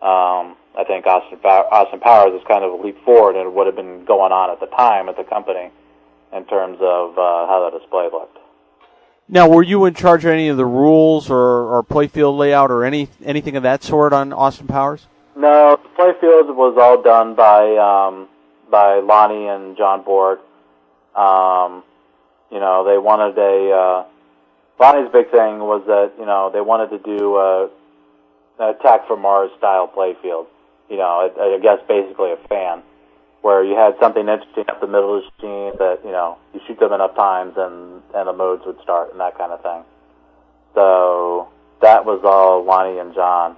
Um, 0.00 0.56
I 0.74 0.84
think 0.84 1.06
Austin, 1.06 1.38
Pow- 1.40 1.68
Austin 1.70 2.00
Powers 2.00 2.32
is 2.32 2.46
kind 2.48 2.64
of 2.64 2.72
a 2.72 2.82
leap 2.82 3.04
forward 3.04 3.36
in 3.38 3.52
what 3.52 3.66
had 3.66 3.76
been 3.76 4.04
going 4.06 4.32
on 4.32 4.48
at 4.48 4.58
the 4.58 4.66
time 4.74 5.10
at 5.10 5.16
the 5.18 5.24
company 5.24 5.70
in 6.32 6.44
terms 6.46 6.78
of 6.80 7.18
uh, 7.18 7.46
how 7.46 7.68
the 7.70 7.78
display 7.78 8.08
looked. 8.10 8.38
Now, 9.28 9.48
were 9.48 9.62
you 9.62 9.84
in 9.84 9.94
charge 9.94 10.24
of 10.24 10.30
any 10.32 10.48
of 10.48 10.56
the 10.56 10.66
rules 10.66 11.30
or, 11.30 11.38
or 11.38 11.82
playfield 11.82 12.36
layout 12.36 12.70
or 12.70 12.84
any 12.84 13.08
anything 13.24 13.56
of 13.56 13.62
that 13.62 13.82
sort 13.82 14.12
on 14.12 14.32
Austin 14.32 14.66
Powers? 14.66 15.06
No, 15.36 15.78
the 15.82 15.88
playfield 15.90 16.54
was 16.54 16.76
all 16.78 17.02
done 17.02 17.34
by 17.34 17.76
um, 17.76 18.28
by 18.70 19.00
Lonnie 19.00 19.46
and 19.46 19.76
John 19.76 20.02
Borg. 20.02 20.38
Um, 21.14 21.82
you 22.50 22.58
know, 22.58 22.84
they 22.84 22.98
wanted 22.98 23.38
a 23.38 23.70
uh, 23.70 24.04
Lonnie's 24.80 25.12
big 25.12 25.30
thing 25.30 25.60
was 25.60 25.82
that 25.86 26.12
you 26.18 26.26
know 26.26 26.50
they 26.52 26.60
wanted 26.60 26.90
to 26.90 26.98
do 26.98 27.36
a, 27.36 27.70
an 28.58 28.74
attack 28.74 29.06
from 29.06 29.22
Mars 29.22 29.50
style 29.58 29.86
playfield. 29.88 30.46
You 30.88 30.96
know, 30.96 31.30
I, 31.30 31.56
I 31.56 31.58
guess 31.60 31.78
basically 31.86 32.32
a 32.32 32.36
fan 32.48 32.82
where 33.42 33.64
you 33.64 33.74
had 33.74 33.94
something 34.00 34.28
interesting 34.28 34.64
up 34.68 34.80
the 34.80 34.86
middle 34.86 35.16
of 35.16 35.22
the 35.22 35.30
screen 35.36 35.72
that 35.78 36.00
you 36.04 36.10
know 36.10 36.38
you 36.52 36.60
shoot 36.66 36.78
them 36.80 36.92
enough 36.92 37.14
times 37.14 37.54
and 37.56 38.02
and 38.14 38.26
the 38.26 38.32
modes 38.32 38.62
would 38.66 38.80
start 38.82 39.12
and 39.12 39.20
that 39.20 39.38
kind 39.38 39.52
of 39.52 39.62
thing. 39.62 39.84
So 40.74 41.48
that 41.82 42.04
was 42.04 42.20
all 42.24 42.64
Lonnie 42.64 42.98
and 42.98 43.14
John. 43.14 43.56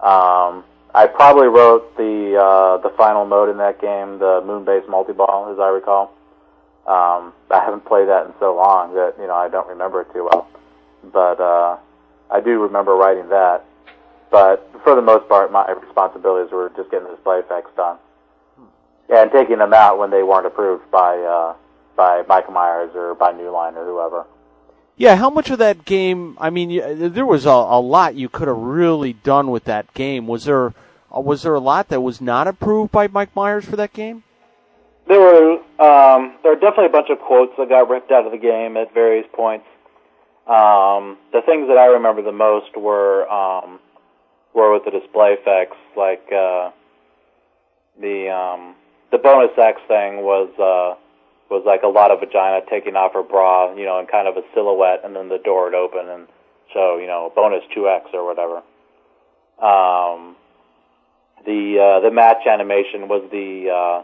Um, 0.00 0.64
I 0.94 1.06
probably 1.08 1.48
wrote 1.48 1.96
the 1.96 2.38
uh, 2.40 2.78
the 2.78 2.94
final 2.96 3.24
mode 3.24 3.48
in 3.48 3.58
that 3.58 3.80
game, 3.80 4.18
the 4.18 4.42
moon-based 4.46 4.88
multi-ball, 4.88 5.52
as 5.52 5.58
I 5.58 5.68
recall. 5.68 6.14
Um, 6.86 7.32
I 7.50 7.64
haven't 7.64 7.84
played 7.84 8.08
that 8.08 8.26
in 8.26 8.32
so 8.38 8.54
long 8.54 8.94
that 8.94 9.14
you 9.18 9.26
know 9.26 9.34
I 9.34 9.48
don't 9.48 9.66
remember 9.68 10.02
it 10.02 10.12
too 10.12 10.28
well, 10.30 10.46
but 11.12 11.40
uh, 11.40 11.78
I 12.30 12.40
do 12.40 12.60
remember 12.60 12.94
writing 12.94 13.28
that. 13.30 13.64
but 14.30 14.68
for 14.82 14.94
the 14.94 15.02
most 15.02 15.28
part, 15.28 15.50
my 15.50 15.68
responsibilities 15.72 16.52
were 16.52 16.70
just 16.76 16.90
getting 16.90 17.08
the 17.08 17.14
display 17.14 17.38
effects 17.38 17.70
done 17.76 17.98
and 19.08 19.30
taking 19.32 19.58
them 19.58 19.72
out 19.72 19.98
when 19.98 20.10
they 20.10 20.22
weren't 20.22 20.46
approved 20.46 20.90
by 20.90 21.16
uh, 21.18 21.54
by 21.96 22.22
Michael 22.28 22.52
Myers 22.52 22.90
or 22.94 23.14
by 23.14 23.32
New 23.32 23.50
Line 23.50 23.74
or 23.74 23.84
whoever. 23.84 24.26
Yeah, 24.96 25.16
how 25.16 25.28
much 25.28 25.50
of 25.50 25.58
that 25.58 25.84
game? 25.84 26.36
I 26.40 26.50
mean, 26.50 27.12
there 27.12 27.26
was 27.26 27.46
a, 27.46 27.50
a 27.50 27.80
lot 27.80 28.14
you 28.14 28.28
could 28.28 28.46
have 28.46 28.56
really 28.56 29.12
done 29.12 29.50
with 29.50 29.64
that 29.64 29.92
game. 29.94 30.26
Was 30.26 30.44
there 30.44 30.72
uh, 31.14 31.20
was 31.20 31.42
there 31.42 31.54
a 31.54 31.60
lot 31.60 31.88
that 31.88 32.00
was 32.00 32.20
not 32.20 32.46
approved 32.46 32.92
by 32.92 33.08
Mike 33.08 33.34
Myers 33.34 33.64
for 33.64 33.76
that 33.76 33.92
game? 33.92 34.22
There 35.08 35.20
were 35.20 35.52
um, 35.82 36.36
there 36.42 36.52
were 36.52 36.60
definitely 36.60 36.86
a 36.86 36.90
bunch 36.90 37.10
of 37.10 37.18
quotes 37.18 37.52
that 37.58 37.68
got 37.68 37.88
ripped 37.88 38.12
out 38.12 38.24
of 38.24 38.32
the 38.32 38.38
game 38.38 38.76
at 38.76 38.94
various 38.94 39.26
points. 39.32 39.66
Um, 40.46 41.18
the 41.32 41.40
things 41.44 41.68
that 41.68 41.78
I 41.78 41.86
remember 41.86 42.22
the 42.22 42.32
most 42.32 42.76
were 42.76 43.28
um, 43.28 43.80
were 44.54 44.72
with 44.72 44.84
the 44.84 44.92
display 44.92 45.36
effects, 45.38 45.76
like 45.96 46.24
uh, 46.32 46.70
the 48.00 48.30
um, 48.30 48.76
the 49.10 49.18
bonus 49.18 49.56
X 49.58 49.80
thing 49.88 50.22
was 50.22 50.50
uh, 50.58 51.00
was 51.50 51.62
like 51.66 51.82
Alotta 51.82 52.18
Fagina 52.18 52.68
taking 52.68 52.96
off 52.96 53.12
her 53.12 53.22
bra, 53.22 53.74
you 53.74 53.84
know, 53.84 53.98
in 54.00 54.06
kind 54.06 54.28
of 54.28 54.36
a 54.36 54.42
silhouette, 54.54 55.00
and 55.04 55.14
then 55.14 55.28
the 55.28 55.38
door 55.38 55.66
would 55.66 55.74
open 55.74 56.08
and 56.08 56.26
show, 56.72 56.98
you 57.00 57.06
know, 57.06 57.32
bonus 57.34 57.62
two 57.74 57.88
X 57.88 58.10
or 58.12 58.24
whatever. 58.24 58.58
Um, 59.60 60.36
the 61.46 61.78
uh, 61.78 62.00
the 62.00 62.10
match 62.10 62.46
animation 62.46 63.08
was 63.08 63.28
the 63.30 63.70
uh, 63.70 64.02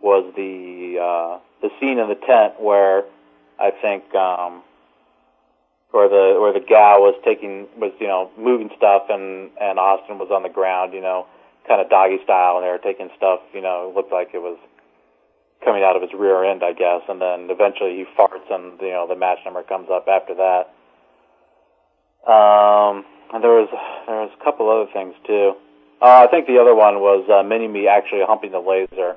was 0.00 0.32
the 0.36 0.98
uh, 0.98 1.38
the 1.60 1.70
scene 1.78 1.98
in 1.98 2.08
the 2.08 2.14
tent 2.14 2.60
where 2.60 3.04
I 3.58 3.70
think 3.70 4.14
um, 4.14 4.62
where 5.90 6.08
the 6.08 6.40
where 6.40 6.52
the 6.52 6.64
gal 6.64 7.00
was 7.00 7.20
taking 7.24 7.66
was 7.76 7.92
you 8.00 8.06
know 8.06 8.30
moving 8.38 8.70
stuff 8.76 9.04
and 9.10 9.50
and 9.60 9.78
Austin 9.78 10.18
was 10.18 10.30
on 10.30 10.42
the 10.42 10.48
ground, 10.48 10.94
you 10.94 11.00
know, 11.00 11.26
kind 11.66 11.80
of 11.80 11.90
doggy 11.90 12.18
style, 12.24 12.56
and 12.56 12.64
they 12.64 12.70
were 12.70 12.78
taking 12.78 13.10
stuff, 13.16 13.40
you 13.52 13.60
know, 13.60 13.88
it 13.88 13.94
looked 13.94 14.12
like 14.12 14.30
it 14.34 14.42
was 14.42 14.58
coming 15.64 15.82
out 15.82 15.96
of 15.96 16.02
his 16.02 16.12
rear 16.12 16.44
end, 16.44 16.62
I 16.62 16.72
guess, 16.72 17.02
and 17.08 17.20
then 17.20 17.48
eventually 17.50 17.96
he 17.96 18.04
farts 18.18 18.50
and 18.50 18.80
you 18.80 18.90
know 18.90 19.06
the 19.08 19.16
match 19.16 19.38
number 19.44 19.62
comes 19.62 19.88
up 19.90 20.06
after 20.08 20.34
that. 20.34 20.70
Um, 22.26 23.04
and 23.32 23.42
there 23.42 23.50
was 23.50 23.68
there 24.06 24.20
was 24.20 24.30
a 24.38 24.44
couple 24.44 24.70
other 24.70 24.90
things 24.92 25.14
too. 25.26 25.54
Uh, 26.00 26.26
I 26.26 26.26
think 26.26 26.46
the 26.46 26.58
other 26.58 26.74
one 26.74 27.00
was 27.00 27.28
uh, 27.30 27.42
Mini 27.42 27.68
Me 27.68 27.86
actually 27.86 28.22
humping 28.26 28.52
the 28.52 28.60
laser. 28.60 29.16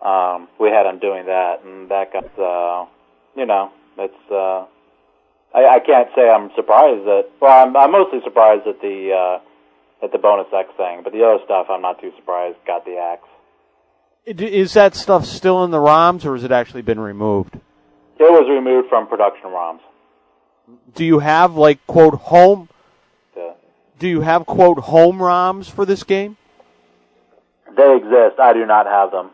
Um, 0.00 0.48
we 0.60 0.68
had 0.68 0.86
him 0.86 0.98
doing 0.98 1.26
that, 1.26 1.64
and 1.64 1.90
that 1.90 2.12
got 2.12 2.28
uh, 2.38 2.86
you 3.36 3.46
know 3.46 3.72
it's. 3.98 4.30
Uh, 4.30 4.66
I, 5.54 5.76
I 5.76 5.80
can't 5.80 6.08
say 6.14 6.28
I'm 6.28 6.50
surprised 6.54 7.04
that. 7.06 7.30
Well, 7.40 7.66
I'm, 7.66 7.76
I'm 7.76 7.92
mostly 7.92 8.20
surprised 8.22 8.66
at 8.66 8.80
the 8.80 9.12
uh, 9.12 10.04
at 10.04 10.12
the 10.12 10.18
bonus 10.18 10.46
X 10.52 10.68
thing, 10.76 11.00
but 11.02 11.12
the 11.12 11.24
other 11.24 11.42
stuff 11.44 11.66
I'm 11.70 11.82
not 11.82 12.00
too 12.00 12.12
surprised 12.16 12.56
got 12.66 12.84
the 12.84 12.96
axe. 12.96 13.28
Is 14.28 14.74
that 14.74 14.94
stuff 14.94 15.24
still 15.24 15.64
in 15.64 15.70
the 15.70 15.78
ROMs, 15.78 16.24
or 16.26 16.34
has 16.34 16.44
it 16.44 16.52
actually 16.52 16.82
been 16.82 17.00
removed? 17.00 17.54
It 18.18 18.30
was 18.30 18.46
removed 18.48 18.88
from 18.88 19.06
production 19.06 19.46
ROMs. 19.50 19.80
Do 20.94 21.04
you 21.04 21.18
have 21.20 21.54
like 21.56 21.84
quote 21.86 22.14
home? 22.14 22.68
Yeah. 23.36 23.52
Do 23.98 24.06
you 24.08 24.20
have 24.20 24.44
quote 24.44 24.78
home 24.80 25.18
ROMs 25.18 25.70
for 25.70 25.86
this 25.86 26.02
game? 26.04 26.36
They 27.74 27.96
exist. 27.96 28.38
I 28.38 28.52
do 28.52 28.66
not 28.66 28.86
have 28.86 29.10
them. 29.12 29.30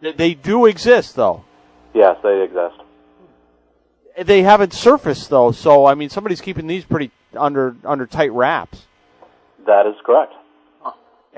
They- 0.00 0.12
They 0.12 0.34
do 0.34 0.64
exist, 0.66 1.16
though. 1.16 1.44
Yes, 1.92 2.16
they 2.22 2.42
exist. 2.42 2.76
They 4.20 4.42
haven't 4.42 4.72
surfaced 4.72 5.30
though, 5.30 5.52
so 5.52 5.86
I 5.86 5.94
mean, 5.94 6.08
somebody's 6.08 6.40
keeping 6.40 6.66
these 6.66 6.84
pretty 6.84 7.10
under 7.36 7.76
under 7.84 8.04
tight 8.06 8.32
wraps. 8.32 8.86
That 9.66 9.86
is 9.86 9.94
correct. 10.04 10.32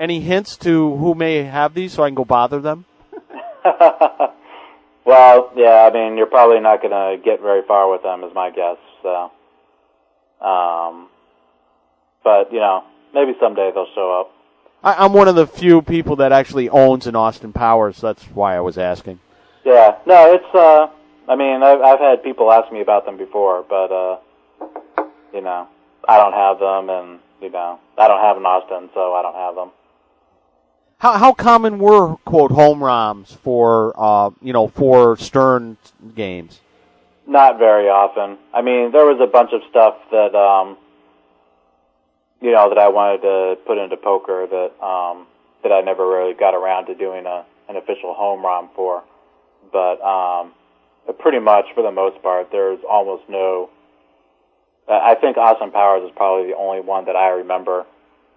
Any 0.01 0.19
hints 0.19 0.57
to 0.57 0.95
who 0.95 1.13
may 1.13 1.43
have 1.43 1.75
these, 1.75 1.93
so 1.93 2.01
I 2.01 2.07
can 2.07 2.15
go 2.15 2.25
bother 2.25 2.59
them? 2.59 2.85
well, 5.05 5.51
yeah, 5.55 5.87
I 5.87 5.91
mean, 5.93 6.17
you're 6.17 6.25
probably 6.25 6.59
not 6.59 6.81
going 6.81 6.89
to 6.89 7.23
get 7.23 7.39
very 7.39 7.61
far 7.67 7.87
with 7.91 8.01
them, 8.01 8.23
is 8.23 8.33
my 8.33 8.49
guess. 8.49 8.77
So, 9.03 9.31
um, 10.43 11.07
but 12.23 12.51
you 12.51 12.57
know, 12.57 12.83
maybe 13.13 13.33
someday 13.39 13.69
they'll 13.75 13.93
show 13.93 14.21
up. 14.21 14.31
I, 14.83 15.05
I'm 15.05 15.13
one 15.13 15.27
of 15.27 15.35
the 15.35 15.45
few 15.45 15.83
people 15.83 16.15
that 16.15 16.31
actually 16.31 16.67
owns 16.67 17.05
an 17.05 17.15
Austin 17.15 17.53
Powers. 17.53 17.97
So 17.97 18.07
that's 18.07 18.23
why 18.23 18.55
I 18.55 18.61
was 18.61 18.79
asking. 18.79 19.19
Yeah, 19.63 19.97
no, 20.07 20.33
it's. 20.33 20.55
uh 20.55 20.87
I 21.27 21.35
mean, 21.35 21.61
I've, 21.61 21.79
I've 21.79 21.99
had 21.99 22.23
people 22.23 22.51
ask 22.51 22.73
me 22.73 22.81
about 22.81 23.05
them 23.05 23.17
before, 23.17 23.63
but 23.69 23.91
uh 23.91 24.17
you 25.31 25.41
know, 25.41 25.67
I 26.09 26.17
don't 26.17 26.33
have 26.33 26.57
them, 26.57 26.89
and 26.89 27.19
you 27.39 27.51
know, 27.51 27.79
I 27.99 28.07
don't 28.07 28.21
have 28.21 28.37
an 28.37 28.47
Austin, 28.47 28.89
so 28.95 29.13
I 29.13 29.21
don't 29.21 29.35
have 29.35 29.53
them. 29.53 29.69
How 31.01 31.17
how 31.17 31.33
common 31.33 31.79
were 31.79 32.17
quote 32.25 32.51
home 32.51 32.79
ROMs 32.79 33.35
for 33.37 33.91
uh 33.97 34.29
you 34.39 34.53
know 34.53 34.67
for 34.67 35.17
Stern 35.17 35.77
games? 36.13 36.59
Not 37.25 37.57
very 37.57 37.89
often. 37.89 38.37
I 38.53 38.61
mean, 38.61 38.91
there 38.91 39.05
was 39.07 39.19
a 39.19 39.25
bunch 39.25 39.49
of 39.51 39.61
stuff 39.67 39.95
that 40.11 40.35
um 40.35 40.77
you 42.39 42.51
know 42.51 42.69
that 42.69 42.77
I 42.77 42.89
wanted 42.89 43.23
to 43.23 43.57
put 43.65 43.79
into 43.79 43.97
poker 43.97 44.45
that 44.45 44.85
um 44.85 45.25
that 45.63 45.71
I 45.71 45.81
never 45.81 46.07
really 46.07 46.35
got 46.35 46.53
around 46.53 46.85
to 46.85 46.93
doing 46.93 47.25
a 47.25 47.45
an 47.67 47.77
official 47.77 48.13
home 48.13 48.45
ROM 48.45 48.69
for. 48.75 49.01
But 49.73 49.99
um 50.05 50.53
pretty 51.17 51.39
much 51.39 51.65
for 51.73 51.81
the 51.81 51.91
most 51.91 52.21
part 52.21 52.51
there's 52.51 52.79
almost 52.87 53.23
no 53.27 53.71
I 54.87 55.15
think 55.15 55.35
Austin 55.35 55.71
Powers 55.71 56.03
is 56.03 56.11
probably 56.15 56.51
the 56.51 56.57
only 56.57 56.81
one 56.81 57.05
that 57.05 57.15
I 57.15 57.29
remember 57.29 57.87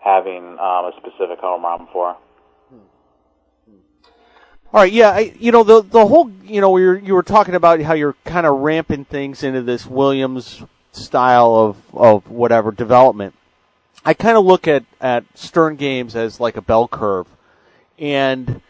having 0.01 0.59
um 0.59 0.89
a 0.89 0.93
specific 0.97 1.41
home 1.41 1.63
ROM 1.63 1.89
for. 1.93 2.17
All 4.75 4.81
right, 4.81 4.93
yeah, 4.93 5.11
I, 5.11 5.33
you 5.39 5.53
know 5.53 5.63
the 5.63 5.83
the 5.83 6.05
whole 6.05 6.33
you 6.43 6.61
know 6.61 6.77
you 6.79 6.95
you 6.95 7.15
were 7.15 7.23
talking 7.23 7.55
about 7.55 7.81
how 7.83 7.95
you're 7.95 8.17
kind 8.25 8.45
of 8.45 8.59
ramping 8.59 9.05
things 9.05 9.45
into 9.45 9.63
this 9.63 9.87
Williams 9.87 10.65
style 10.91 11.55
of 11.55 11.77
of 11.95 12.29
whatever 12.29 12.73
development. 12.73 13.37
I 14.05 14.15
kind 14.15 14.37
of 14.37 14.45
look 14.45 14.67
at 14.67 14.85
at 15.01 15.27
Stern 15.37 15.77
games 15.77 16.17
as 16.17 16.41
like 16.41 16.57
a 16.57 16.61
bell 16.61 16.89
curve, 16.89 17.29
and 18.01 18.61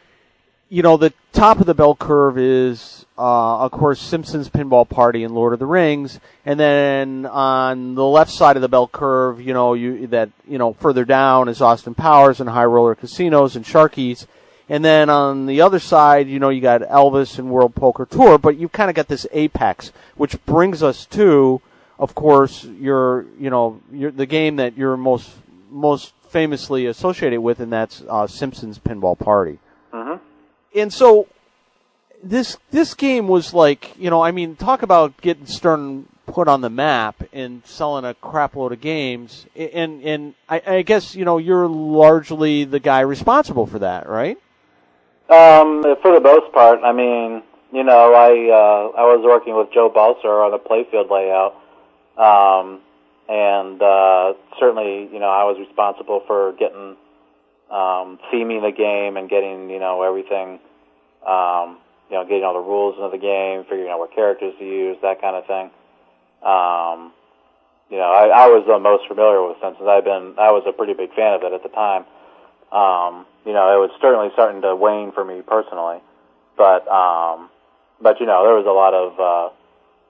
you 0.68 0.82
know 0.82 0.98
the 0.98 1.14
top 1.32 1.58
of 1.58 1.64
the 1.64 1.72
bell 1.72 1.94
curve 1.94 2.36
is 2.36 3.06
uh, 3.16 3.60
of 3.60 3.70
course 3.70 3.98
Simpsons 3.98 4.50
Pinball 4.50 4.86
Party 4.86 5.24
and 5.24 5.34
Lord 5.34 5.54
of 5.54 5.58
the 5.58 5.64
Rings, 5.64 6.20
and 6.44 6.60
then 6.60 7.24
on 7.24 7.94
the 7.94 8.04
left 8.04 8.30
side 8.30 8.56
of 8.56 8.60
the 8.60 8.68
bell 8.68 8.88
curve, 8.88 9.40
you 9.40 9.54
know 9.54 9.72
you 9.72 10.06
that 10.08 10.28
you 10.46 10.58
know 10.58 10.74
further 10.74 11.06
down 11.06 11.48
is 11.48 11.62
Austin 11.62 11.94
Powers 11.94 12.40
and 12.40 12.50
High 12.50 12.66
Roller 12.66 12.94
Casinos 12.94 13.56
and 13.56 13.64
Sharkies. 13.64 14.26
And 14.68 14.84
then 14.84 15.10
on 15.10 15.46
the 15.46 15.60
other 15.60 15.78
side, 15.78 16.28
you 16.28 16.38
know, 16.38 16.48
you 16.48 16.60
got 16.60 16.80
Elvis 16.82 17.38
and 17.38 17.50
World 17.50 17.74
Poker 17.74 18.06
Tour, 18.06 18.38
but 18.38 18.56
you've 18.56 18.72
kind 18.72 18.88
of 18.88 18.96
got 18.96 19.08
this 19.08 19.26
apex, 19.32 19.92
which 20.16 20.42
brings 20.46 20.82
us 20.82 21.04
to, 21.06 21.60
of 21.98 22.14
course, 22.14 22.64
your, 22.64 23.26
you 23.38 23.50
know, 23.50 23.80
your, 23.92 24.10
the 24.10 24.26
game 24.26 24.56
that 24.56 24.76
you're 24.76 24.96
most, 24.96 25.30
most 25.70 26.14
famously 26.30 26.86
associated 26.86 27.40
with, 27.40 27.60
and 27.60 27.72
that's 27.72 28.02
uh, 28.08 28.26
Simpsons 28.26 28.78
Pinball 28.78 29.18
Party. 29.18 29.58
Mhm. 29.92 30.18
And 30.74 30.92
so, 30.92 31.28
this 32.22 32.56
this 32.70 32.94
game 32.94 33.28
was 33.28 33.52
like, 33.52 33.94
you 33.98 34.08
know, 34.10 34.22
I 34.22 34.32
mean, 34.32 34.56
talk 34.56 34.82
about 34.82 35.20
getting 35.20 35.46
Stern 35.46 36.06
put 36.26 36.48
on 36.48 36.62
the 36.62 36.70
map 36.70 37.22
and 37.32 37.62
selling 37.66 38.04
a 38.04 38.14
crap 38.14 38.56
load 38.56 38.72
of 38.72 38.80
games, 38.80 39.46
and 39.54 40.02
and 40.02 40.34
I, 40.48 40.62
I 40.66 40.82
guess 40.82 41.14
you 41.14 41.24
know 41.24 41.38
you're 41.38 41.68
largely 41.68 42.64
the 42.64 42.80
guy 42.80 43.00
responsible 43.00 43.66
for 43.66 43.78
that, 43.80 44.08
right? 44.08 44.38
Um, 45.28 45.82
for 46.02 46.12
the 46.12 46.20
most 46.20 46.52
part, 46.52 46.80
I 46.84 46.92
mean, 46.92 47.42
you 47.72 47.82
know, 47.82 48.14
I 48.14 48.30
uh, 48.52 49.00
I 49.00 49.04
was 49.08 49.24
working 49.24 49.56
with 49.56 49.72
Joe 49.72 49.88
Balcer 49.88 50.28
on 50.28 50.52
the 50.52 50.58
playfield 50.58 51.10
layout, 51.10 51.56
um, 52.20 52.80
and 53.28 53.80
uh, 53.80 54.34
certainly, 54.60 55.08
you 55.12 55.18
know, 55.18 55.30
I 55.30 55.44
was 55.44 55.56
responsible 55.58 56.22
for 56.26 56.52
getting 56.52 56.96
um, 57.70 58.18
theming 58.30 58.62
the 58.62 58.70
game 58.70 59.16
and 59.16 59.28
getting, 59.28 59.70
you 59.70 59.80
know, 59.80 60.02
everything, 60.02 60.60
um, 61.26 61.78
you 62.10 62.16
know, 62.16 62.24
getting 62.28 62.44
all 62.44 62.54
the 62.54 62.60
rules 62.60 62.96
of 62.98 63.10
the 63.10 63.18
game, 63.18 63.64
figuring 63.64 63.90
out 63.90 63.98
what 63.98 64.14
characters 64.14 64.54
to 64.58 64.64
use, 64.64 64.96
that 65.02 65.20
kind 65.20 65.34
of 65.36 65.46
thing. 65.46 65.70
Um, 66.44 67.12
you 67.90 67.96
know, 67.96 68.12
I, 68.12 68.44
I 68.44 68.46
was 68.48 68.64
the 68.66 68.78
most 68.78 69.08
familiar 69.08 69.42
with 69.42 69.56
Simpsons. 69.62 69.88
I've 69.88 70.04
been, 70.04 70.34
I 70.38 70.52
was 70.52 70.64
a 70.66 70.72
pretty 70.72 70.92
big 70.92 71.14
fan 71.14 71.34
of 71.34 71.42
it 71.42 71.52
at 71.52 71.62
the 71.62 71.70
time. 71.70 72.04
Um, 72.74 73.24
you 73.46 73.52
know, 73.52 73.70
it 73.70 73.78
was 73.78 73.90
certainly 74.02 74.30
starting 74.32 74.62
to 74.62 74.74
wane 74.74 75.12
for 75.12 75.24
me 75.24 75.42
personally, 75.46 76.02
but, 76.58 76.82
um, 76.88 77.48
but 78.00 78.18
you 78.18 78.26
know, 78.26 78.42
there 78.42 78.58
was 78.58 78.66
a 78.66 78.74
lot 78.74 78.94
of, 78.94 79.20
uh, 79.20 79.54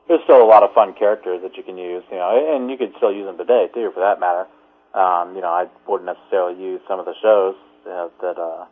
there's 0.08 0.24
still 0.24 0.42
a 0.42 0.48
lot 0.48 0.62
of 0.62 0.72
fun 0.72 0.94
characters 0.94 1.42
that 1.42 1.56
you 1.56 1.62
can 1.62 1.76
use, 1.76 2.02
you 2.10 2.16
know, 2.16 2.32
and 2.32 2.70
you 2.70 2.78
could 2.78 2.94
still 2.96 3.12
use 3.12 3.26
them 3.26 3.36
today 3.36 3.68
too, 3.74 3.90
for 3.92 4.00
that 4.00 4.18
matter. 4.18 4.46
Um, 4.94 5.34
you 5.36 5.42
know, 5.42 5.52
I 5.52 5.66
wouldn't 5.86 6.06
necessarily 6.06 6.56
use 6.58 6.80
some 6.88 6.98
of 6.98 7.04
the 7.04 7.14
shows 7.20 7.54
that, 7.84 8.38
uh, 8.38 8.64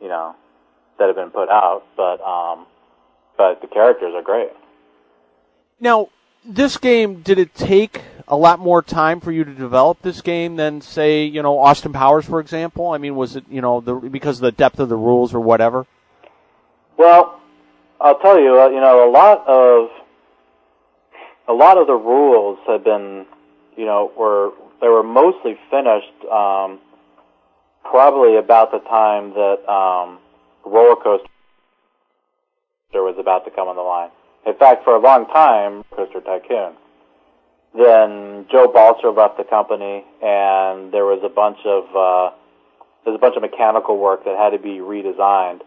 you 0.00 0.08
know, 0.08 0.36
that 0.98 1.06
have 1.06 1.16
been 1.16 1.30
put 1.30 1.48
out, 1.48 1.84
but, 1.96 2.20
um, 2.20 2.66
but 3.38 3.62
the 3.62 3.68
characters 3.68 4.12
are 4.14 4.22
great. 4.22 4.52
Now, 5.80 6.08
this 6.48 6.76
game 6.78 7.20
did 7.22 7.38
it 7.38 7.54
take 7.54 8.02
a 8.26 8.36
lot 8.36 8.58
more 8.58 8.82
time 8.82 9.20
for 9.20 9.30
you 9.30 9.44
to 9.44 9.54
develop 9.54 10.02
this 10.02 10.20
game 10.20 10.56
than, 10.56 10.80
say, 10.80 11.24
you 11.24 11.42
know, 11.42 11.58
Austin 11.58 11.92
Powers, 11.92 12.24
for 12.24 12.40
example? 12.40 12.90
I 12.90 12.98
mean, 12.98 13.14
was 13.16 13.36
it, 13.36 13.44
you 13.48 13.60
know, 13.60 13.80
the, 13.80 13.94
because 13.94 14.38
of 14.38 14.42
the 14.42 14.52
depth 14.52 14.80
of 14.80 14.88
the 14.88 14.96
rules 14.96 15.34
or 15.34 15.40
whatever? 15.40 15.86
Well, 16.96 17.40
I'll 18.00 18.18
tell 18.18 18.40
you, 18.40 18.60
uh, 18.60 18.68
you 18.68 18.80
know, 18.80 19.08
a 19.08 19.10
lot 19.10 19.46
of 19.46 19.90
a 21.48 21.52
lot 21.52 21.78
of 21.78 21.86
the 21.86 21.94
rules 21.94 22.58
have 22.66 22.84
been, 22.84 23.26
you 23.76 23.86
know, 23.86 24.12
were 24.16 24.52
they 24.80 24.88
were 24.88 25.02
mostly 25.02 25.58
finished 25.70 26.24
um, 26.30 26.78
probably 27.82 28.36
about 28.36 28.70
the 28.70 28.78
time 28.80 29.30
that 29.30 29.68
um, 29.68 30.18
roller 30.64 30.96
coaster 30.96 31.26
was 32.94 33.16
about 33.18 33.44
to 33.44 33.50
come 33.50 33.68
on 33.68 33.76
the 33.76 33.82
line. 33.82 34.10
In 34.48 34.54
fact, 34.54 34.82
for 34.82 34.96
a 34.96 34.98
long 34.98 35.26
time, 35.26 35.84
Coaster 35.94 36.22
Tycoon. 36.22 36.72
Then 37.76 38.46
Joe 38.50 38.66
Balcer 38.72 39.10
left 39.10 39.36
the 39.36 39.44
company, 39.44 40.02
and 40.24 40.90
there 40.90 41.04
was 41.04 41.20
a 41.22 41.28
bunch 41.28 41.58
of 41.66 41.84
uh, 41.94 42.34
there's 43.04 43.14
a 43.14 43.20
bunch 43.20 43.36
of 43.36 43.42
mechanical 43.42 43.98
work 43.98 44.24
that 44.24 44.38
had 44.38 44.56
to 44.56 44.58
be 44.58 44.80
redesigned. 44.80 45.60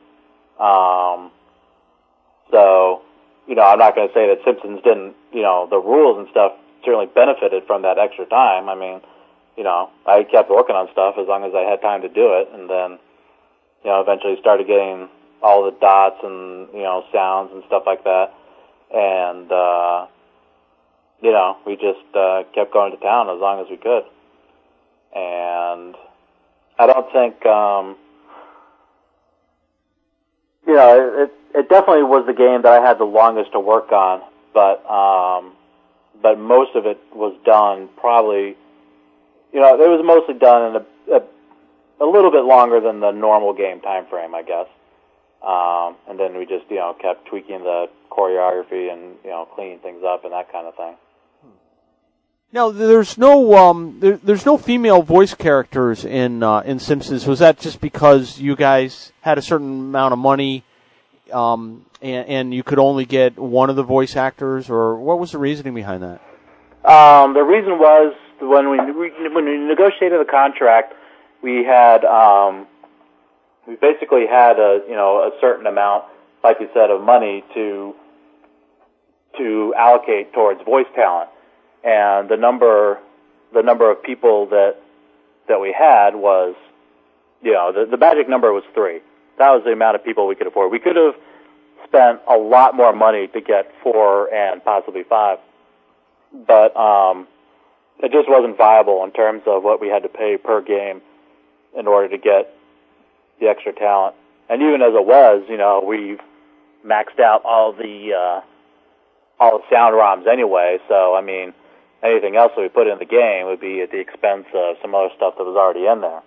Um, 0.57 1.29
so, 2.49 3.03
you 3.47 3.53
know, 3.53 3.61
I'm 3.61 3.77
not 3.77 3.93
going 3.93 4.07
to 4.07 4.13
say 4.13 4.27
that 4.34 4.41
Simpsons 4.43 4.82
didn't, 4.84 5.13
you 5.32 5.43
know, 5.43 5.67
the 5.69 5.77
rules 5.77 6.17
and 6.17 6.27
stuff 6.32 6.53
certainly 6.84 7.05
benefited 7.05 7.63
from 7.67 7.84
that 7.84 7.99
extra 7.99 8.25
time. 8.25 8.67
I 8.67 8.73
mean, 8.73 8.99
you 9.57 9.63
know, 9.63 9.91
I 10.07 10.23
kept 10.23 10.49
working 10.49 10.75
on 10.75 10.89
stuff 10.91 11.15
as 11.21 11.27
long 11.27 11.45
as 11.45 11.53
I 11.53 11.69
had 11.69 11.82
time 11.82 12.01
to 12.01 12.09
do 12.09 12.34
it, 12.34 12.49
and 12.51 12.67
then, 12.67 12.97
you 13.86 13.93
know, 13.93 14.01
eventually 14.01 14.38
started 14.41 14.65
getting 14.65 15.07
all 15.43 15.65
the 15.65 15.77
dots 15.77 16.17
and 16.23 16.69
you 16.73 16.82
know 16.82 17.03
sounds 17.13 17.49
and 17.53 17.63
stuff 17.67 17.84
like 17.86 18.03
that, 18.03 18.34
and 18.93 19.51
uh, 19.51 20.07
you 21.21 21.31
know, 21.31 21.57
we 21.65 21.75
just 21.75 22.15
uh, 22.15 22.43
kept 22.53 22.73
going 22.73 22.91
to 22.91 22.97
town 22.97 23.29
as 23.29 23.39
long 23.39 23.61
as 23.63 23.67
we 23.69 23.77
could, 23.77 24.03
and 25.15 25.95
I 26.79 26.87
don't 26.87 27.11
think. 27.11 27.45
Um, 27.45 27.95
you 30.67 30.75
know, 30.75 31.23
it 31.23 31.31
it 31.53 31.69
definitely 31.69 32.03
was 32.03 32.25
the 32.25 32.33
game 32.33 32.61
that 32.61 32.71
I 32.71 32.85
had 32.85 32.97
the 32.97 33.05
longest 33.05 33.51
to 33.53 33.59
work 33.59 33.91
on, 33.91 34.21
but 34.53 34.85
um, 34.89 35.53
but 36.21 36.39
most 36.39 36.75
of 36.75 36.85
it 36.85 36.99
was 37.13 37.35
done 37.45 37.89
probably. 37.97 38.55
You 39.53 39.59
know, 39.59 39.73
it 39.75 39.89
was 39.89 40.01
mostly 40.05 40.35
done 40.35 40.75
in 40.75 40.81
a, 40.81 41.17
a 41.17 42.05
a 42.05 42.07
little 42.07 42.31
bit 42.31 42.45
longer 42.45 42.79
than 42.79 42.99
the 42.99 43.11
normal 43.11 43.53
game 43.53 43.81
time 43.81 44.05
frame, 44.07 44.33
I 44.33 44.43
guess. 44.43 44.67
Um, 45.45 45.95
and 46.07 46.19
then 46.19 46.37
we 46.37 46.45
just 46.45 46.69
you 46.69 46.77
know 46.77 46.95
kept 47.01 47.27
tweaking 47.27 47.63
the 47.63 47.87
choreography 48.11 48.91
and 48.91 49.15
you 49.23 49.29
know 49.29 49.47
cleaning 49.55 49.79
things 49.79 50.03
up 50.05 50.23
and 50.23 50.33
that 50.33 50.51
kind 50.51 50.67
of 50.67 50.75
thing. 50.75 50.95
Now, 52.53 52.69
there's 52.69 53.17
no 53.17 53.55
um, 53.55 53.97
there, 54.01 54.17
there's 54.17 54.45
no 54.45 54.57
female 54.57 55.01
voice 55.01 55.33
characters 55.33 56.03
in 56.03 56.43
uh, 56.43 56.59
in 56.59 56.79
Simpsons. 56.79 57.25
Was 57.25 57.39
that 57.39 57.59
just 57.59 57.79
because 57.79 58.39
you 58.39 58.57
guys 58.57 59.13
had 59.21 59.37
a 59.37 59.41
certain 59.41 59.69
amount 59.79 60.11
of 60.11 60.19
money, 60.19 60.65
um, 61.31 61.85
and, 62.01 62.27
and 62.27 62.53
you 62.53 62.61
could 62.61 62.77
only 62.77 63.05
get 63.05 63.39
one 63.39 63.69
of 63.69 63.77
the 63.77 63.83
voice 63.83 64.17
actors, 64.17 64.69
or 64.69 64.97
what 64.97 65.17
was 65.17 65.31
the 65.31 65.37
reasoning 65.37 65.73
behind 65.73 66.03
that? 66.03 66.21
Um, 66.83 67.33
the 67.33 67.43
reason 67.43 67.79
was 67.79 68.13
when 68.41 68.69
we 68.69 68.77
when 68.77 69.45
we 69.45 69.57
negotiated 69.57 70.19
the 70.19 70.29
contract, 70.29 70.93
we 71.41 71.63
had 71.63 72.03
um, 72.03 72.67
we 73.68 73.76
basically 73.76 74.26
had 74.28 74.59
a 74.59 74.82
you 74.88 74.95
know 74.95 75.20
a 75.20 75.32
certain 75.39 75.68
amount, 75.68 76.05
like 76.43 76.57
you 76.59 76.70
said, 76.74 76.89
of 76.89 77.01
money 77.01 77.43
to 77.53 77.93
to 79.38 79.74
allocate 79.78 80.34
towards 80.34 80.62
voice 80.64 80.88
talent, 80.95 81.30
and 81.84 82.30
the 82.30 82.38
number 82.38 82.99
the 83.53 83.62
number 83.62 83.89
of 83.89 84.01
people 84.03 84.47
that 84.47 84.76
that 85.47 85.59
we 85.59 85.74
had 85.78 86.16
was 86.16 86.55
you 87.41 87.53
know 87.53 87.72
the 87.72 87.86
the 87.89 87.97
magic 87.97 88.28
number 88.28 88.51
was 88.53 88.64
three. 88.74 88.99
That 89.38 89.51
was 89.51 89.64
the 89.64 89.72
amount 89.72 89.95
of 89.95 90.03
people 90.03 90.28
we 90.28 90.36
could 90.36 90.47
afford. 90.47 90.72
We 90.72 90.80
could 90.80 90.95
have 90.95 91.16
spent 91.88 92.22
a 92.30 92.38
lot 92.38 92.76
more 92.76 92.93
money 92.93 93.28
to 93.28 93.41
get 93.41 93.72
four 93.82 94.32
and 94.34 94.64
possibly 94.64 95.03
five, 95.03 95.39
but 96.47 96.76
um, 96.78 97.28
it 97.99 98.12
just 98.12 98.30
wasn't 98.30 98.57
viable 98.57 99.03
in 99.03 99.12
terms 99.12 99.43
of 99.45 99.64
what 99.64 99.82
we 99.82 99.88
had 99.88 100.03
to 100.03 100.09
pay 100.09 100.38
per 100.38 100.62
game 100.62 101.01
in 101.78 101.88
order 101.88 102.09
to 102.09 102.18
get 102.18 102.53
the 103.41 103.49
extra 103.49 103.73
talent. 103.73 104.15
And 104.49 104.61
even 104.61 104.81
as 104.81 104.93
it 104.93 105.05
was, 105.05 105.43
you 105.49 105.57
know, 105.57 105.83
we 105.85 106.17
maxed 106.85 107.19
out 107.19 107.41
all 107.43 107.73
the 107.73 108.13
uh, 108.13 108.41
all 109.39 109.57
the 109.57 109.63
sound 109.69 109.95
ROMs 109.95 110.27
anyway. 110.27 110.77
So 110.87 111.15
I 111.15 111.21
mean, 111.21 111.53
anything 112.03 112.37
else 112.37 112.53
that 112.55 112.61
we 112.61 112.69
put 112.69 112.87
in 112.87 112.99
the 112.99 113.05
game 113.05 113.47
would 113.47 113.59
be 113.59 113.81
at 113.81 113.91
the 113.91 113.99
expense 113.99 114.45
of 114.53 114.77
some 114.81 114.95
other 114.95 115.09
stuff 115.15 115.35
that 115.37 115.43
was 115.43 115.57
already 115.57 115.87
in 115.87 116.01
there. 116.01 116.21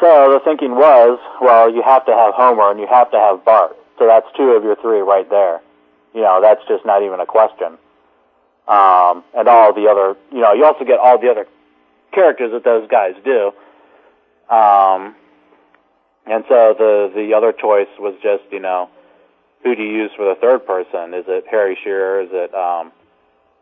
So 0.00 0.32
the 0.32 0.40
thinking 0.44 0.72
was, 0.74 1.20
well, 1.40 1.72
you 1.72 1.82
have 1.82 2.04
to 2.06 2.12
have 2.12 2.34
Homer 2.34 2.70
and 2.70 2.80
you 2.80 2.86
have 2.86 3.10
to 3.12 3.16
have 3.16 3.44
Bart. 3.44 3.76
So 3.98 4.06
that's 4.06 4.26
two 4.36 4.50
of 4.50 4.64
your 4.64 4.76
three 4.76 4.98
right 4.98 5.28
there. 5.30 5.60
You 6.14 6.22
know, 6.22 6.40
that's 6.42 6.60
just 6.66 6.84
not 6.84 7.02
even 7.02 7.20
a 7.20 7.26
question. 7.26 7.78
Um, 8.66 9.22
and 9.36 9.46
all 9.46 9.72
the 9.72 9.86
other, 9.86 10.16
you 10.32 10.40
know, 10.40 10.52
you 10.52 10.64
also 10.64 10.84
get 10.84 10.98
all 10.98 11.18
the 11.18 11.30
other 11.30 11.46
characters 12.12 12.50
that 12.52 12.64
those 12.64 12.88
guys 12.88 13.14
do. 13.24 13.52
Um, 14.52 15.14
and 16.26 16.44
so 16.48 16.74
the 16.76 17.12
the 17.14 17.34
other 17.34 17.52
choice 17.52 17.88
was 17.98 18.14
just, 18.22 18.44
you 18.50 18.60
know, 18.60 18.88
who 19.62 19.74
do 19.74 19.82
you 19.82 19.92
use 19.92 20.10
for 20.16 20.24
the 20.26 20.40
third 20.40 20.66
person? 20.66 21.14
Is 21.14 21.24
it 21.28 21.44
Harry 21.50 21.78
Shearer? 21.82 22.22
Is 22.22 22.30
it 22.32 22.54
um, 22.54 22.92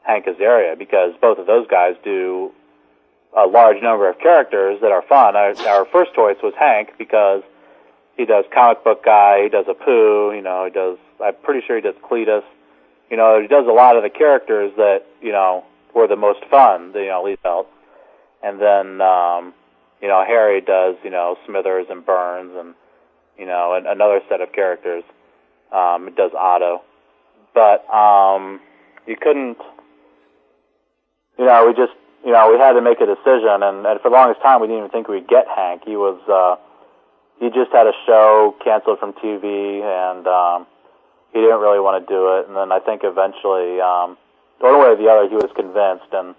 Hank 0.02 0.26
Azaria? 0.26 0.78
Because 0.78 1.12
both 1.20 1.38
of 1.38 1.46
those 1.46 1.66
guys 1.68 1.94
do 2.04 2.52
a 3.36 3.46
large 3.46 3.82
number 3.82 4.08
of 4.08 4.18
characters 4.18 4.78
that 4.82 4.92
are 4.92 5.02
fun. 5.02 5.36
Our, 5.36 5.56
our 5.68 5.86
first 5.86 6.14
choice 6.14 6.36
was 6.42 6.52
Hank 6.58 6.90
because 6.98 7.42
he 8.16 8.26
does 8.26 8.44
comic 8.52 8.84
book 8.84 9.04
guy, 9.04 9.44
he 9.44 9.48
does 9.48 9.66
Apu, 9.66 10.36
you 10.36 10.42
know, 10.42 10.64
he 10.64 10.70
does. 10.70 10.98
I'm 11.22 11.34
pretty 11.42 11.66
sure 11.66 11.76
he 11.76 11.82
does 11.82 11.94
Cletus. 12.02 12.42
You 13.10 13.16
know, 13.16 13.40
he 13.40 13.46
does 13.46 13.66
a 13.66 13.72
lot 13.72 13.96
of 13.96 14.02
the 14.02 14.10
characters 14.10 14.72
that 14.76 15.04
you 15.20 15.32
know 15.32 15.64
were 15.94 16.06
the 16.06 16.16
most 16.16 16.44
fun. 16.50 16.92
You 16.94 17.08
know, 17.08 17.22
least 17.24 17.42
felt. 17.42 17.68
And 18.42 18.60
then 18.60 19.00
um, 19.00 19.54
you 20.02 20.08
know, 20.08 20.24
Harry 20.26 20.60
does, 20.60 20.96
you 21.04 21.10
know, 21.10 21.38
Smithers 21.46 21.86
and 21.88 22.04
Burns 22.04 22.50
and, 22.56 22.74
you 23.38 23.46
know, 23.46 23.74
and 23.74 23.86
another 23.86 24.20
set 24.28 24.40
of 24.40 24.52
characters. 24.52 25.04
Um, 25.72 26.08
it 26.08 26.16
does 26.16 26.32
Otto. 26.36 26.82
But, 27.54 27.88
um, 27.88 28.60
you 29.06 29.16
couldn't, 29.16 29.58
you 31.38 31.46
know, 31.46 31.66
we 31.66 31.72
just, 31.72 31.92
you 32.24 32.32
know, 32.32 32.50
we 32.50 32.58
had 32.58 32.72
to 32.72 32.82
make 32.82 33.00
a 33.00 33.06
decision 33.06 33.62
and, 33.62 33.86
and 33.86 34.00
for 34.00 34.10
the 34.10 34.16
longest 34.16 34.42
time 34.42 34.60
we 34.60 34.66
didn't 34.66 34.78
even 34.78 34.90
think 34.90 35.06
we'd 35.06 35.28
get 35.28 35.46
Hank. 35.46 35.82
He 35.86 35.96
was, 35.96 36.18
uh, 36.28 36.56
he 37.38 37.48
just 37.50 37.70
had 37.72 37.86
a 37.86 37.94
show 38.04 38.56
canceled 38.64 38.98
from 38.98 39.12
TV 39.14 39.82
and, 39.82 40.26
um, 40.26 40.66
he 41.32 41.40
didn't 41.40 41.60
really 41.60 41.80
want 41.80 42.02
to 42.02 42.12
do 42.12 42.36
it. 42.38 42.48
And 42.48 42.56
then 42.56 42.72
I 42.72 42.80
think 42.80 43.02
eventually, 43.04 43.80
um, 43.80 44.18
one 44.58 44.78
way 44.78 44.88
or 44.92 44.96
the 44.96 45.08
other, 45.08 45.28
he 45.28 45.34
was 45.34 45.50
convinced 45.54 46.10
and 46.12 46.34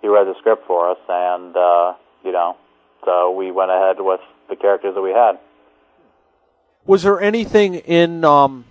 he 0.00 0.08
read 0.08 0.26
the 0.26 0.34
script 0.38 0.66
for 0.66 0.90
us 0.90 0.98
and, 1.08 1.56
uh, 1.56 1.94
you 2.24 2.32
know, 2.32 2.56
so 3.04 3.30
we 3.32 3.50
went 3.50 3.70
ahead 3.70 3.96
with 3.98 4.20
the 4.48 4.56
characters 4.56 4.94
that 4.94 5.02
we 5.02 5.10
had. 5.10 5.38
Was 6.86 7.02
there 7.02 7.20
anything 7.20 7.76
in 7.76 8.24
um, 8.24 8.64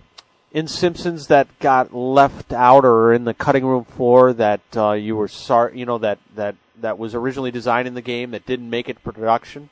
in 0.52 0.68
Simpsons 0.68 1.28
that 1.28 1.48
got 1.58 1.94
left 1.94 2.52
out 2.52 2.84
or 2.84 3.12
in 3.12 3.24
the 3.24 3.34
cutting 3.34 3.64
room 3.64 3.84
floor 3.84 4.32
that 4.34 4.60
uh, 4.76 4.92
you 4.92 5.16
were 5.16 5.28
sorry, 5.28 5.78
you 5.78 5.86
know, 5.86 5.98
that 5.98 6.18
that 6.34 6.56
that 6.80 6.98
was 6.98 7.14
originally 7.14 7.50
designed 7.50 7.88
in 7.88 7.94
the 7.94 8.02
game 8.02 8.32
that 8.32 8.46
didn't 8.46 8.68
make 8.68 8.88
it 8.88 8.94
to 8.94 9.12
production? 9.12 9.70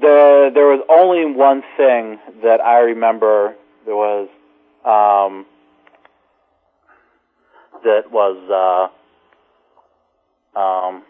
The, 0.00 0.50
there 0.52 0.66
was 0.66 0.84
only 0.90 1.24
one 1.24 1.62
thing 1.76 2.18
that 2.42 2.60
I 2.60 2.80
remember. 2.80 3.54
There 3.86 3.96
was 3.96 4.28
um, 4.84 5.46
that 7.84 8.10
was 8.10 8.90
uh, 10.56 10.58
um, 10.58 11.04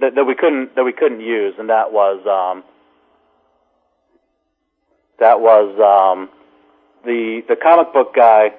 that, 0.00 0.14
that 0.14 0.24
we 0.24 0.34
couldn't 0.34 0.74
that 0.76 0.84
we 0.84 0.92
couldn't 0.92 1.20
use, 1.20 1.54
and 1.58 1.68
that 1.70 1.92
was 1.92 2.18
um, 2.26 2.64
that 5.18 5.40
was 5.40 5.70
um, 5.78 6.28
the 7.04 7.42
the 7.48 7.56
comic 7.56 7.92
book 7.92 8.14
guy 8.14 8.52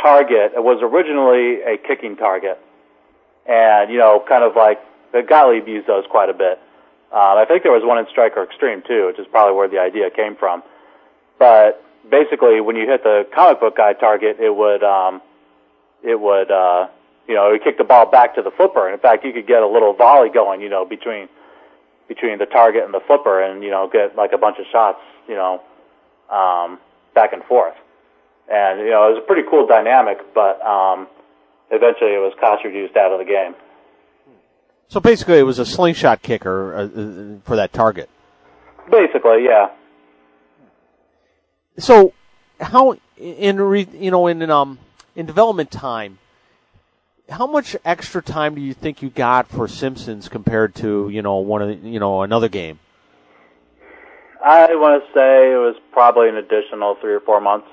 target. 0.00 0.52
It 0.54 0.62
was 0.62 0.80
originally 0.82 1.62
a 1.62 1.78
kicking 1.78 2.16
target, 2.16 2.58
and 3.46 3.90
you 3.90 3.98
know, 3.98 4.22
kind 4.28 4.44
of 4.44 4.56
like 4.56 4.80
the 5.12 5.22
Gottlieb 5.22 5.68
used 5.68 5.86
those 5.86 6.04
quite 6.10 6.28
a 6.28 6.34
bit. 6.34 6.58
Um, 7.12 7.36
I 7.36 7.44
think 7.46 7.62
there 7.62 7.72
was 7.72 7.84
one 7.84 7.98
in 7.98 8.06
Striker 8.10 8.42
Extreme 8.42 8.82
too, 8.88 9.06
which 9.06 9.18
is 9.18 9.26
probably 9.30 9.54
where 9.54 9.68
the 9.68 9.78
idea 9.78 10.10
came 10.10 10.34
from. 10.34 10.62
But 11.38 11.84
basically, 12.10 12.60
when 12.60 12.76
you 12.76 12.86
hit 12.86 13.02
the 13.02 13.26
comic 13.34 13.60
book 13.60 13.76
guy 13.76 13.92
target, 13.92 14.38
it 14.40 14.54
would 14.54 14.82
um, 14.82 15.20
it 16.02 16.18
would 16.18 16.50
uh, 16.50 16.88
you 17.28 17.34
know, 17.34 17.52
he 17.52 17.58
kicked 17.58 17.78
the 17.78 17.84
ball 17.84 18.10
back 18.10 18.34
to 18.34 18.42
the 18.42 18.50
flipper. 18.50 18.86
And 18.86 18.94
in 18.94 19.00
fact, 19.00 19.24
you 19.24 19.32
could 19.32 19.46
get 19.46 19.62
a 19.62 19.66
little 19.66 19.94
volley 19.94 20.28
going, 20.28 20.60
you 20.60 20.68
know, 20.68 20.84
between 20.84 21.28
between 22.08 22.38
the 22.38 22.46
target 22.46 22.84
and 22.84 22.92
the 22.92 23.00
flipper, 23.06 23.42
and 23.42 23.62
you 23.62 23.70
know, 23.70 23.88
get 23.90 24.16
like 24.16 24.32
a 24.32 24.38
bunch 24.38 24.58
of 24.58 24.66
shots, 24.70 25.00
you 25.28 25.34
know, 25.34 25.62
um, 26.30 26.78
back 27.14 27.32
and 27.32 27.42
forth. 27.44 27.74
And 28.52 28.80
you 28.80 28.90
know, 28.90 29.08
it 29.08 29.14
was 29.14 29.22
a 29.22 29.26
pretty 29.26 29.48
cool 29.48 29.66
dynamic, 29.66 30.18
but 30.34 30.60
um, 30.62 31.06
eventually 31.70 32.12
it 32.12 32.18
was 32.18 32.32
cost 32.40 32.64
reduced 32.64 32.96
out 32.96 33.12
of 33.12 33.18
the 33.18 33.24
game. 33.24 33.54
So 34.88 35.00
basically, 35.00 35.38
it 35.38 35.44
was 35.44 35.58
a 35.58 35.64
slingshot 35.64 36.20
kicker 36.22 36.74
uh, 36.74 36.84
uh, 36.84 37.38
for 37.44 37.56
that 37.56 37.72
target. 37.72 38.10
Basically, 38.90 39.44
yeah. 39.44 39.70
So, 41.78 42.12
how 42.60 42.98
in 43.16 43.58
re, 43.60 43.86
you 43.92 44.10
know 44.10 44.26
in 44.26 44.42
um 44.50 44.78
in 45.16 45.24
development 45.24 45.70
time, 45.70 46.18
how 47.32 47.46
much 47.46 47.76
extra 47.84 48.22
time 48.22 48.54
do 48.54 48.60
you 48.60 48.74
think 48.74 49.02
you 49.02 49.10
got 49.10 49.48
for 49.48 49.66
Simpsons 49.66 50.28
compared 50.28 50.74
to 50.76 51.08
you 51.08 51.22
know 51.22 51.36
one 51.36 51.62
of 51.62 51.68
the, 51.68 51.88
you 51.88 51.98
know 51.98 52.22
another 52.22 52.48
game? 52.48 52.78
I 54.44 54.74
want 54.74 55.02
to 55.02 55.18
say 55.18 55.52
it 55.52 55.56
was 55.56 55.76
probably 55.92 56.28
an 56.28 56.36
additional 56.36 56.96
three 57.00 57.14
or 57.14 57.20
four 57.20 57.40
months. 57.40 57.68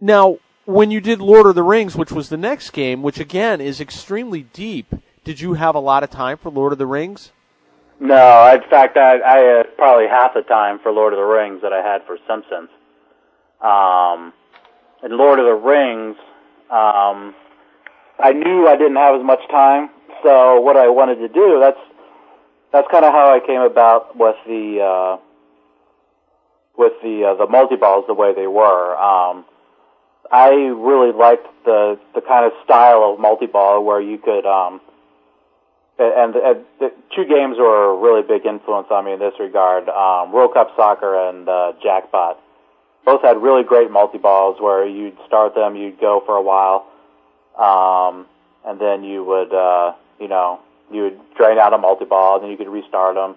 Now, 0.00 0.38
when 0.64 0.90
you 0.90 1.00
did 1.00 1.20
Lord 1.20 1.46
of 1.46 1.54
the 1.54 1.62
Rings, 1.62 1.94
which 1.94 2.10
was 2.10 2.30
the 2.30 2.38
next 2.38 2.70
game, 2.70 3.02
which 3.02 3.20
again 3.20 3.60
is 3.60 3.80
extremely 3.80 4.42
deep, 4.42 4.94
did 5.24 5.40
you 5.40 5.54
have 5.54 5.74
a 5.74 5.80
lot 5.80 6.02
of 6.02 6.10
time 6.10 6.38
for 6.38 6.50
Lord 6.50 6.72
of 6.72 6.78
the 6.78 6.86
Rings? 6.86 7.32
No, 7.98 8.54
in 8.54 8.62
fact, 8.70 8.96
I, 8.96 9.20
I 9.20 9.38
had 9.40 9.76
probably 9.76 10.08
half 10.08 10.32
the 10.32 10.40
time 10.40 10.78
for 10.78 10.90
Lord 10.90 11.12
of 11.12 11.18
the 11.18 11.24
Rings 11.24 11.60
that 11.60 11.74
I 11.74 11.82
had 11.82 12.02
for 12.06 12.16
Simpsons. 12.26 12.70
Um, 13.60 14.32
in 15.02 15.18
Lord 15.18 15.38
of 15.38 15.44
the 15.44 15.52
Rings, 15.52 16.16
um, 16.70 17.34
I 18.18 18.32
knew 18.32 18.68
I 18.68 18.76
didn't 18.76 18.96
have 18.96 19.18
as 19.18 19.24
much 19.24 19.40
time, 19.50 19.90
so 20.22 20.60
what 20.60 20.76
I 20.76 20.88
wanted 20.88 21.16
to 21.16 21.28
do, 21.28 21.58
that's 21.60 21.80
that's 22.72 22.86
kind 22.90 23.04
of 23.04 23.12
how 23.12 23.34
I 23.34 23.44
came 23.44 23.60
about 23.60 24.16
with 24.16 24.36
the 24.46 24.80
uh, 24.80 25.16
with 26.76 26.92
the 27.02 27.24
uh, 27.24 27.34
the 27.34 27.50
multi 27.50 27.76
balls 27.76 28.04
the 28.06 28.14
way 28.14 28.34
they 28.34 28.46
were. 28.46 28.96
Um, 28.96 29.44
I 30.30 30.50
really 30.50 31.12
liked 31.12 31.46
the 31.64 31.98
the 32.14 32.20
kind 32.20 32.46
of 32.46 32.52
style 32.64 33.12
of 33.12 33.20
multi 33.20 33.46
ball 33.46 33.84
where 33.84 34.00
you 34.00 34.18
could 34.18 34.46
um, 34.46 34.80
and, 35.98 36.34
and 36.36 36.64
the 36.78 36.92
two 37.14 37.24
games 37.24 37.58
were 37.58 37.92
a 37.92 37.96
really 37.96 38.22
big 38.22 38.46
influence 38.46 38.88
on 38.90 39.04
me 39.04 39.12
in 39.12 39.18
this 39.18 39.34
regard. 39.38 39.88
Um, 39.88 40.32
World 40.32 40.54
Cup 40.54 40.72
Soccer 40.76 41.28
and 41.28 41.48
uh, 41.48 41.72
Jackpot 41.82 42.40
both 43.04 43.22
had 43.22 43.42
really 43.42 43.64
great 43.64 43.90
multi 43.90 44.18
balls 44.18 44.60
where 44.60 44.86
you'd 44.86 45.16
start 45.26 45.54
them, 45.54 45.76
you'd 45.76 46.00
go 46.00 46.22
for 46.26 46.36
a 46.36 46.42
while, 46.42 46.86
um, 47.58 48.26
and 48.64 48.80
then 48.80 49.04
you 49.04 49.24
would 49.24 49.52
uh, 49.52 49.94
you 50.18 50.28
know 50.28 50.60
you 50.92 51.02
would 51.02 51.20
drain 51.36 51.58
out 51.58 51.72
a 51.72 51.78
multi 51.78 52.04
ball, 52.04 52.36
and 52.36 52.44
then 52.44 52.50
you 52.50 52.56
could 52.56 52.68
restart 52.68 53.14
them 53.14 53.36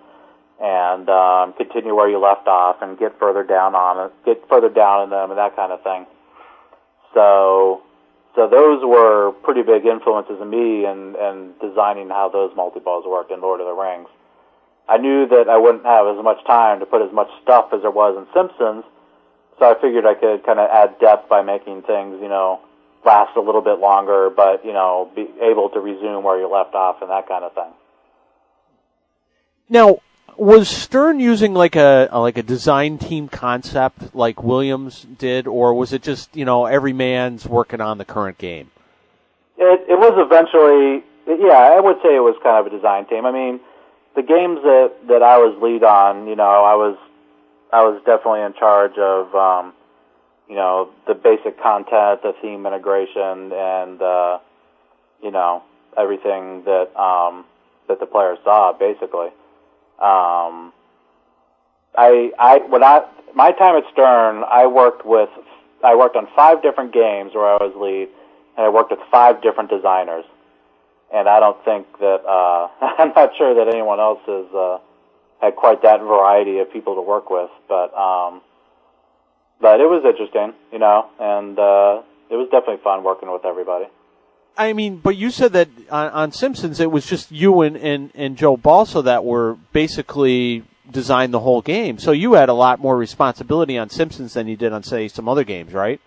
and 0.61 1.09
um, 1.09 1.53
continue 1.53 1.95
where 1.95 2.09
you 2.09 2.19
left 2.19 2.47
off 2.47 2.81
and 2.81 2.97
get 2.97 3.17
further 3.19 3.43
down 3.43 3.75
on 3.75 4.05
it, 4.05 4.13
get 4.25 4.47
further 4.47 4.69
down 4.69 5.03
in 5.03 5.09
them, 5.09 5.29
and 5.29 5.37
that 5.37 5.55
kind 5.55 5.71
of 5.71 5.83
thing. 5.83 6.05
So, 7.13 7.81
so 8.35 8.47
those 8.47 8.83
were 8.83 9.31
pretty 9.43 9.61
big 9.61 9.85
influences 9.85 10.39
in 10.41 10.49
me 10.49 10.85
and 10.85 11.15
and 11.15 11.59
designing 11.59 12.09
how 12.09 12.29
those 12.29 12.55
multi 12.55 12.79
balls 12.79 13.05
worked 13.07 13.31
in 13.31 13.41
Lord 13.41 13.61
of 13.61 13.67
the 13.67 13.73
Rings. 13.73 14.07
I 14.87 14.97
knew 14.97 15.27
that 15.27 15.47
I 15.49 15.57
wouldn't 15.57 15.85
have 15.85 16.07
as 16.07 16.23
much 16.23 16.43
time 16.45 16.79
to 16.79 16.85
put 16.85 17.01
as 17.01 17.13
much 17.13 17.29
stuff 17.41 17.71
as 17.73 17.81
there 17.81 17.91
was 17.91 18.17
in 18.17 18.27
Simpsons, 18.33 18.83
so 19.63 19.71
I 19.71 19.79
figured 19.79 20.05
I 20.05 20.13
could 20.13 20.45
kind 20.45 20.59
of 20.59 20.69
add 20.69 20.99
depth 20.99 21.29
by 21.29 21.41
making 21.41 21.83
things, 21.83 22.19
you 22.21 22.27
know, 22.27 22.59
last 23.05 23.37
a 23.37 23.39
little 23.39 23.61
bit 23.61 23.79
longer, 23.79 24.29
but 24.29 24.65
you 24.65 24.73
know, 24.73 25.09
be 25.15 25.27
able 25.41 25.69
to 25.69 25.79
resume 25.79 26.23
where 26.23 26.37
you 26.37 26.51
left 26.51 26.75
off 26.75 27.01
and 27.01 27.09
that 27.09 27.29
kind 27.29 27.45
of 27.45 27.53
thing. 27.53 27.71
Now, 29.69 29.99
was 30.35 30.67
Stern 30.67 31.21
using 31.21 31.53
like 31.53 31.77
a 31.77 32.09
like 32.11 32.37
a 32.37 32.43
design 32.43 32.97
team 32.97 33.29
concept 33.29 34.13
like 34.13 34.43
Williams 34.43 35.07
did, 35.17 35.47
or 35.47 35.73
was 35.73 35.93
it 35.93 36.03
just 36.03 36.35
you 36.35 36.43
know 36.43 36.65
every 36.65 36.93
man's 36.93 37.45
working 37.45 37.79
on 37.79 37.97
the 37.97 38.05
current 38.05 38.37
game? 38.37 38.69
It 39.57 39.85
it 39.87 39.97
was 39.97 40.13
eventually, 40.17 41.05
yeah, 41.25 41.75
I 41.77 41.79
would 41.79 41.97
say 42.03 42.15
it 42.15 42.23
was 42.23 42.35
kind 42.43 42.59
of 42.59 42.71
a 42.71 42.75
design 42.75 43.05
team. 43.05 43.25
I 43.25 43.31
mean, 43.31 43.61
the 44.15 44.23
games 44.23 44.59
that 44.63 44.91
that 45.07 45.23
I 45.23 45.37
was 45.37 45.55
lead 45.61 45.83
on, 45.85 46.27
you 46.27 46.35
know, 46.35 46.43
I 46.65 46.75
was 46.75 46.97
I 47.73 47.81
was 47.83 47.99
definitely 48.05 48.41
in 48.41 48.53
charge 48.53 48.97
of, 48.99 49.33
um, 49.33 49.73
you 50.47 50.55
know, 50.55 50.89
the 51.07 51.15
basic 51.15 51.59
content, 51.59 52.21
the 52.21 52.33
theme 52.39 52.67
integration, 52.67 53.51
and 53.51 53.99
uh, 54.01 54.39
you 55.23 55.31
know 55.31 55.63
everything 55.97 56.63
that 56.65 56.95
um, 56.95 57.45
that 57.87 57.99
the 57.99 58.05
players 58.05 58.37
saw, 58.43 58.73
basically. 58.73 59.29
Um, 59.99 60.71
I, 61.95 62.31
I, 62.39 62.59
when 62.69 62.83
I, 62.83 63.05
my 63.35 63.51
time 63.51 63.75
at 63.75 63.83
Stern, 63.91 64.43
I 64.49 64.67
worked 64.67 65.05
with, 65.05 65.29
I 65.83 65.95
worked 65.95 66.15
on 66.15 66.27
five 66.35 66.61
different 66.61 66.93
games 66.93 67.33
where 67.33 67.45
I 67.45 67.57
was 67.57 67.73
lead, 67.75 68.09
and 68.57 68.65
I 68.65 68.69
worked 68.69 68.91
with 68.91 68.99
five 69.11 69.41
different 69.41 69.69
designers. 69.69 70.25
And 71.13 71.29
I 71.29 71.39
don't 71.39 71.63
think 71.63 71.85
that, 71.99 72.21
uh, 72.27 72.67
I'm 72.99 73.13
not 73.15 73.31
sure 73.37 73.53
that 73.53 73.71
anyone 73.73 73.99
else 73.99 74.21
is. 74.27 74.53
uh, 74.53 74.79
had 75.43 75.55
quite 75.55 75.81
that 75.83 75.99
variety 75.99 76.59
of 76.59 76.71
people 76.71 76.95
to 76.95 77.01
work 77.01 77.29
with, 77.29 77.49
but, 77.67 77.93
um, 77.93 78.41
but 79.59 79.79
it 79.81 79.85
was 79.85 80.03
interesting, 80.05 80.53
you 80.71 80.79
know, 80.79 81.07
and, 81.19 81.59
uh, 81.59 82.01
it 82.29 82.35
was 82.35 82.47
definitely 82.49 82.81
fun 82.83 83.03
working 83.03 83.31
with 83.31 83.45
everybody. 83.45 83.85
I 84.57 84.73
mean, 84.73 84.97
but 84.97 85.15
you 85.17 85.31
said 85.31 85.53
that 85.53 85.67
on, 85.89 86.09
on 86.11 86.31
Simpsons 86.31 86.79
it 86.79 86.91
was 86.91 87.05
just 87.05 87.31
you 87.31 87.61
and, 87.61 87.75
and, 87.75 88.11
and 88.15 88.37
Joe 88.37 88.55
Balcer 88.55 89.01
that 89.01 89.25
were 89.25 89.57
basically 89.71 90.63
designed 90.89 91.33
the 91.33 91.39
whole 91.39 91.61
game. 91.61 91.97
So 91.97 92.11
you 92.11 92.33
had 92.33 92.49
a 92.49 92.53
lot 92.53 92.79
more 92.79 92.95
responsibility 92.95 93.77
on 93.77 93.89
Simpsons 93.89 94.33
than 94.33 94.47
you 94.47 94.55
did 94.55 94.71
on, 94.71 94.83
say, 94.83 95.07
some 95.07 95.27
other 95.27 95.43
games, 95.43 95.73
right? 95.73 95.99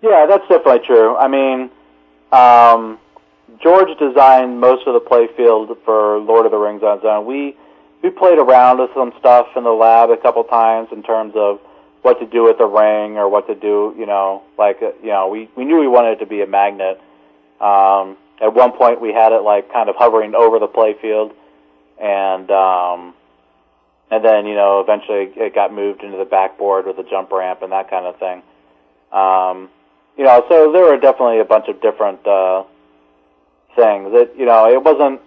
Yeah, 0.00 0.26
that's 0.28 0.46
definitely 0.48 0.86
true. 0.86 1.16
I 1.16 1.28
mean, 1.28 1.70
um, 2.32 2.98
George 3.62 3.88
designed 3.98 4.60
most 4.60 4.86
of 4.86 4.94
the 4.94 5.00
playfield 5.00 5.76
for 5.84 6.18
Lord 6.18 6.46
of 6.46 6.52
the 6.52 6.58
Rings 6.58 6.82
on 6.82 6.98
his 6.98 7.04
own. 7.04 7.26
We 7.26 7.56
we 8.02 8.10
played 8.10 8.38
around 8.38 8.78
with 8.78 8.90
some 8.94 9.12
stuff 9.18 9.46
in 9.56 9.64
the 9.64 9.70
lab 9.70 10.10
a 10.10 10.16
couple 10.16 10.44
times 10.44 10.88
in 10.92 11.02
terms 11.02 11.34
of 11.36 11.60
what 12.02 12.18
to 12.18 12.26
do 12.26 12.44
with 12.44 12.58
the 12.58 12.66
ring 12.66 13.16
or 13.16 13.28
what 13.28 13.46
to 13.46 13.54
do. 13.54 13.94
You 13.98 14.06
know, 14.06 14.42
like 14.58 14.80
you 14.80 15.10
know, 15.10 15.28
we 15.28 15.48
we 15.56 15.64
knew 15.64 15.78
we 15.78 15.88
wanted 15.88 16.12
it 16.12 16.18
to 16.20 16.26
be 16.26 16.42
a 16.42 16.46
magnet 16.46 17.00
um, 17.62 18.16
at 18.40 18.52
one 18.52 18.72
point, 18.72 19.00
we 19.00 19.12
had 19.12 19.30
it 19.30 19.42
like 19.42 19.72
kind 19.72 19.88
of 19.88 19.94
hovering 19.96 20.34
over 20.34 20.58
the 20.58 20.66
playfield, 20.66 21.32
and 22.02 22.50
um, 22.50 23.14
and 24.10 24.24
then 24.24 24.46
you 24.46 24.56
know 24.56 24.80
eventually 24.80 25.30
it 25.36 25.54
got 25.54 25.72
moved 25.72 26.02
into 26.02 26.18
the 26.18 26.24
backboard 26.24 26.86
with 26.86 26.98
a 26.98 27.08
jump 27.08 27.30
ramp 27.30 27.62
and 27.62 27.70
that 27.70 27.88
kind 27.88 28.04
of 28.04 28.18
thing. 28.18 28.42
Um, 29.12 29.70
you 30.18 30.24
know, 30.24 30.44
so 30.48 30.72
there 30.72 30.84
were 30.84 30.98
definitely 30.98 31.38
a 31.38 31.44
bunch 31.44 31.68
of 31.68 31.80
different 31.80 32.26
uh, 32.26 32.64
things. 33.76 34.10
That 34.10 34.32
you 34.36 34.44
know, 34.44 34.68
it 34.68 34.82
wasn't. 34.82 35.20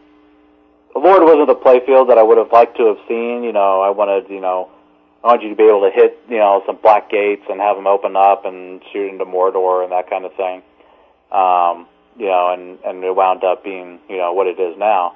Lord 1.00 1.24
wasn't 1.24 1.48
the 1.48 1.56
playfield 1.56 2.08
that 2.08 2.18
I 2.18 2.24
would 2.24 2.38
have 2.38 2.52
liked 2.52 2.78
to 2.78 2.88
have 2.88 2.98
seen. 3.08 3.44
You 3.44 3.52
know, 3.52 3.82
I 3.82 3.90
wanted 3.90 4.30
you 4.30 4.42
know. 4.42 4.70
I 5.24 5.30
want 5.30 5.42
you 5.42 5.50
to 5.50 5.56
be 5.56 5.64
able 5.64 5.82
to 5.82 5.90
hit, 5.90 6.20
you 6.30 6.38
know, 6.38 6.62
some 6.68 6.78
black 6.84 7.10
gates 7.10 7.42
and 7.50 7.60
have 7.60 7.76
them 7.78 7.88
open 7.88 8.16
up 8.16 8.46
and 8.46 8.80
shoot 8.94 9.10
into 9.10 9.26
Mordor 9.26 9.82
and 9.82 9.92
that 9.92 10.08
kind 10.08 10.24
of 10.24 10.36
thing. 10.36 10.62
Um, 11.32 11.88
you 12.18 12.28
know, 12.28 12.54
and 12.54 12.78
and 12.86 13.04
it 13.04 13.16
wound 13.16 13.44
up 13.44 13.64
being 13.64 14.00
you 14.08 14.18
know 14.18 14.34
what 14.34 14.48
it 14.48 14.60
is 14.60 14.78
now. 14.78 15.16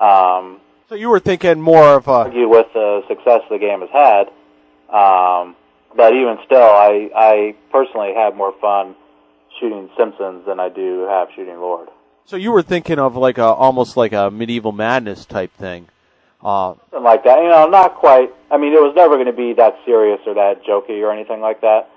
Um, 0.00 0.60
so 0.88 0.94
you 0.94 1.08
were 1.08 1.20
thinking 1.20 1.60
more 1.60 1.96
of 1.96 2.06
a 2.08 2.10
argue 2.10 2.48
with 2.48 2.72
the 2.72 3.02
success 3.08 3.42
the 3.50 3.58
game 3.58 3.80
has 3.80 3.90
had, 3.90 4.28
um, 4.88 5.56
but 5.96 6.14
even 6.14 6.38
still, 6.46 6.62
I 6.62 7.10
I 7.14 7.54
personally 7.70 8.14
have 8.14 8.36
more 8.36 8.54
fun 8.60 8.94
shooting 9.58 9.90
Simpsons 9.96 10.46
than 10.46 10.60
I 10.60 10.68
do 10.68 11.06
have 11.08 11.28
shooting 11.34 11.58
Lord. 11.60 11.88
So 12.26 12.36
you 12.36 12.52
were 12.52 12.62
thinking 12.62 12.98
of 12.98 13.16
like 13.16 13.38
a 13.38 13.44
almost 13.44 13.96
like 13.96 14.12
a 14.12 14.30
medieval 14.30 14.72
madness 14.72 15.26
type 15.26 15.52
thing. 15.54 15.88
Uh, 16.42 16.74
Something 16.90 17.04
like 17.04 17.24
that. 17.24 17.42
You 17.42 17.48
know, 17.48 17.68
not 17.68 17.94
quite. 17.96 18.32
I 18.50 18.56
mean, 18.56 18.72
it 18.72 18.80
was 18.80 18.94
never 18.94 19.14
going 19.16 19.26
to 19.26 19.32
be 19.32 19.52
that 19.54 19.76
serious 19.84 20.20
or 20.26 20.34
that 20.34 20.64
jokey 20.64 21.02
or 21.02 21.12
anything 21.12 21.40
like 21.40 21.60
that 21.62 21.88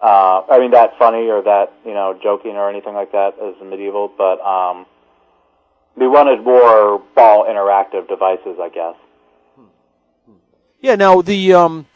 uh, 0.00 0.42
I 0.48 0.58
mean 0.58 0.70
that 0.70 0.96
funny 0.98 1.28
or 1.28 1.42
that 1.42 1.72
you 1.84 1.92
know 1.92 2.18
joking 2.22 2.56
or 2.56 2.68
anything 2.70 2.94
like 2.94 3.12
that 3.12 3.34
as 3.42 3.54
medieval, 3.62 4.10
but 4.16 4.40
um, 4.40 4.86
we 5.96 6.08
wanted 6.08 6.42
more 6.42 7.02
ball 7.14 7.44
interactive 7.44 8.08
devices, 8.08 8.58
I 8.60 8.70
guess. 8.70 8.94
Yeah. 10.80 10.94
Now 10.96 11.20
the 11.20 11.52
um, 11.52 11.86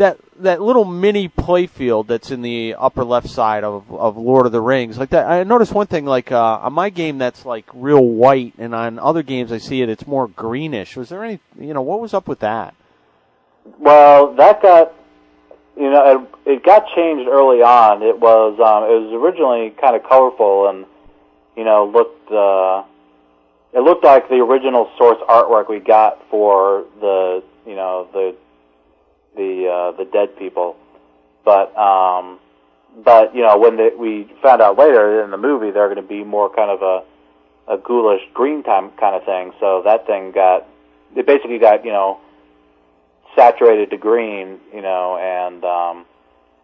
that 0.00 0.18
that 0.38 0.62
little 0.62 0.86
mini 0.86 1.28
playfield 1.28 2.06
that's 2.06 2.30
in 2.30 2.40
the 2.40 2.74
upper 2.74 3.04
left 3.04 3.28
side 3.28 3.64
of 3.64 3.90
of 3.92 4.16
Lord 4.16 4.46
of 4.46 4.52
the 4.52 4.60
Rings, 4.60 4.98
like 4.98 5.10
that. 5.10 5.26
I 5.26 5.44
noticed 5.44 5.72
one 5.72 5.86
thing, 5.86 6.06
like 6.06 6.32
uh, 6.32 6.58
on 6.62 6.72
my 6.72 6.88
game, 6.88 7.18
that's 7.18 7.44
like 7.44 7.66
real 7.74 8.04
white, 8.04 8.54
and 8.58 8.74
on 8.74 8.98
other 8.98 9.22
games, 9.22 9.52
I 9.52 9.58
see 9.58 9.82
it, 9.82 9.88
it's 9.90 10.06
more 10.06 10.26
greenish. 10.26 10.96
Was 10.96 11.10
there 11.10 11.22
any, 11.22 11.38
you 11.58 11.74
know, 11.74 11.82
what 11.82 12.00
was 12.00 12.14
up 12.14 12.28
with 12.28 12.40
that? 12.40 12.74
Well, 13.78 14.34
that 14.34 14.62
got 14.62 14.94
you 15.76 15.90
know, 15.90 16.28
it, 16.46 16.50
it 16.52 16.64
got 16.64 16.86
changed 16.94 17.28
early 17.28 17.62
on. 17.62 18.02
It 18.02 18.18
was 18.18 18.58
um, 18.58 18.84
it 18.84 19.04
was 19.04 19.12
originally 19.12 19.70
kind 19.70 19.94
of 19.94 20.02
colorful 20.02 20.68
and 20.68 20.86
you 21.56 21.64
know 21.64 21.86
looked 21.86 22.32
uh, 22.32 22.84
it 23.78 23.82
looked 23.82 24.04
like 24.04 24.30
the 24.30 24.36
original 24.36 24.90
source 24.96 25.18
artwork 25.28 25.68
we 25.68 25.78
got 25.78 26.26
for 26.30 26.86
the 27.00 27.42
you 27.66 27.76
know 27.76 28.08
the 28.14 28.34
the 29.36 29.68
uh, 29.68 29.96
the 29.96 30.04
dead 30.04 30.36
people, 30.36 30.76
but 31.44 31.76
um, 31.76 32.38
but 33.04 33.34
you 33.34 33.42
know, 33.42 33.58
when 33.58 33.76
the, 33.76 33.94
we 33.98 34.30
found 34.42 34.60
out 34.62 34.78
later 34.78 35.22
in 35.22 35.30
the 35.30 35.36
movie, 35.36 35.70
they're 35.70 35.92
going 35.92 36.02
to 36.02 36.08
be 36.08 36.24
more 36.24 36.52
kind 36.54 36.70
of 36.70 36.82
a 36.82 37.72
a 37.72 37.78
ghoulish 37.78 38.22
green 38.34 38.62
time 38.62 38.90
kind 38.98 39.14
of 39.14 39.24
thing. 39.24 39.52
So 39.60 39.82
that 39.84 40.06
thing 40.06 40.32
got 40.32 40.66
it 41.14 41.26
basically 41.26 41.58
got 41.58 41.84
you 41.84 41.92
know 41.92 42.18
saturated 43.36 43.90
to 43.90 43.96
green, 43.96 44.58
you 44.74 44.82
know, 44.82 45.16
and 45.16 45.64
um, 45.64 46.06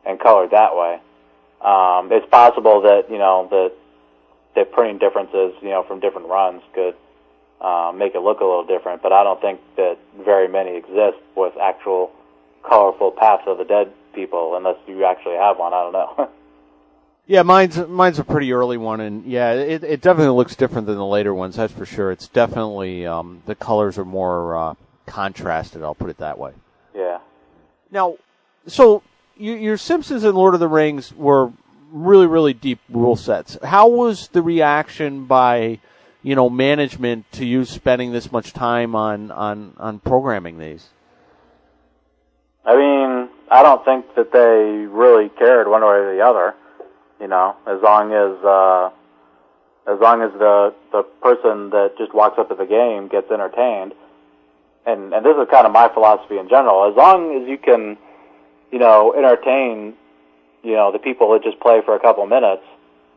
and 0.04 0.20
colored 0.20 0.50
that 0.50 0.76
way. 0.76 1.00
Um, 1.60 2.12
it's 2.12 2.28
possible 2.30 2.82
that 2.82 3.10
you 3.10 3.18
know 3.18 3.48
that 3.50 3.72
that 4.56 4.72
printing 4.72 4.98
differences, 4.98 5.54
you 5.62 5.68
know, 5.68 5.84
from 5.84 6.00
different 6.00 6.28
runs 6.28 6.62
could 6.74 6.94
um, 7.60 7.98
make 7.98 8.14
it 8.14 8.20
look 8.20 8.40
a 8.40 8.44
little 8.44 8.66
different, 8.66 9.02
but 9.02 9.12
I 9.12 9.22
don't 9.22 9.40
think 9.40 9.60
that 9.76 9.98
very 10.24 10.48
many 10.48 10.76
exist 10.76 11.18
with 11.36 11.54
actual 11.60 12.10
colorful 12.68 13.10
paths 13.12 13.44
of 13.46 13.58
the 13.58 13.64
dead 13.64 13.92
people, 14.14 14.56
unless 14.56 14.76
you 14.86 15.04
actually 15.04 15.36
have 15.36 15.58
one. 15.58 15.72
I 15.72 15.82
don't 15.82 15.92
know. 15.92 16.30
Yeah, 17.28 17.42
mine's 17.42 17.76
mine's 17.76 18.20
a 18.20 18.24
pretty 18.24 18.52
early 18.52 18.76
one, 18.76 19.00
and 19.00 19.26
yeah, 19.26 19.50
it 19.52 19.82
it 19.82 20.00
definitely 20.00 20.36
looks 20.36 20.54
different 20.54 20.86
than 20.86 20.96
the 20.96 21.04
later 21.04 21.34
ones. 21.34 21.56
That's 21.56 21.72
for 21.72 21.84
sure. 21.84 22.12
It's 22.12 22.28
definitely 22.28 23.04
um, 23.04 23.42
the 23.46 23.56
colors 23.56 23.98
are 23.98 24.04
more 24.04 24.56
uh, 24.56 24.74
contrasted. 25.06 25.82
I'll 25.82 25.96
put 25.96 26.08
it 26.08 26.18
that 26.18 26.38
way. 26.38 26.52
yeah. 26.94 27.18
Now, 27.90 28.18
so 28.68 29.02
you, 29.36 29.54
your 29.54 29.76
Simpsons 29.76 30.22
and 30.22 30.36
Lord 30.36 30.54
of 30.54 30.60
the 30.60 30.68
Rings 30.68 31.12
were 31.14 31.50
really 31.90 32.28
really 32.28 32.54
deep 32.54 32.78
rule 32.88 33.16
sets. 33.16 33.58
How 33.60 33.88
was 33.88 34.28
the 34.28 34.40
reaction 34.42 35.24
by 35.26 35.80
you 36.22 36.36
know 36.36 36.48
management 36.48 37.32
to 37.32 37.44
you 37.44 37.64
spending 37.64 38.12
this 38.12 38.30
much 38.30 38.52
time 38.52 38.94
on 38.94 39.32
on 39.32 39.72
on 39.78 39.98
programming 39.98 40.58
these? 40.60 40.90
I 42.66 42.76
mean, 42.76 43.28
I 43.48 43.62
don't 43.62 43.84
think 43.84 44.14
that 44.16 44.32
they 44.32 44.86
really 44.86 45.28
cared 45.28 45.68
one 45.68 45.82
way 45.82 45.88
or 45.88 46.16
the 46.16 46.22
other. 46.22 46.54
You 47.20 47.28
know, 47.28 47.56
as 47.66 47.80
long 47.80 48.12
as 48.12 48.44
uh, 48.44 48.90
as 49.90 50.00
long 50.00 50.20
as 50.20 50.32
the 50.32 50.74
the 50.90 51.02
person 51.22 51.70
that 51.70 51.96
just 51.96 52.12
walks 52.12 52.38
up 52.38 52.48
to 52.48 52.54
the 52.56 52.66
game 52.66 53.08
gets 53.08 53.30
entertained, 53.30 53.94
and 54.84 55.14
and 55.14 55.24
this 55.24 55.36
is 55.36 55.48
kind 55.50 55.66
of 55.66 55.72
my 55.72 55.88
philosophy 55.88 56.38
in 56.38 56.48
general. 56.48 56.90
As 56.90 56.96
long 56.96 57.40
as 57.40 57.48
you 57.48 57.56
can, 57.56 57.96
you 58.72 58.80
know, 58.80 59.14
entertain, 59.16 59.94
you 60.62 60.74
know, 60.74 60.90
the 60.90 60.98
people 60.98 61.32
that 61.32 61.42
just 61.44 61.60
play 61.60 61.80
for 61.84 61.94
a 61.94 62.00
couple 62.00 62.26
minutes, 62.26 62.64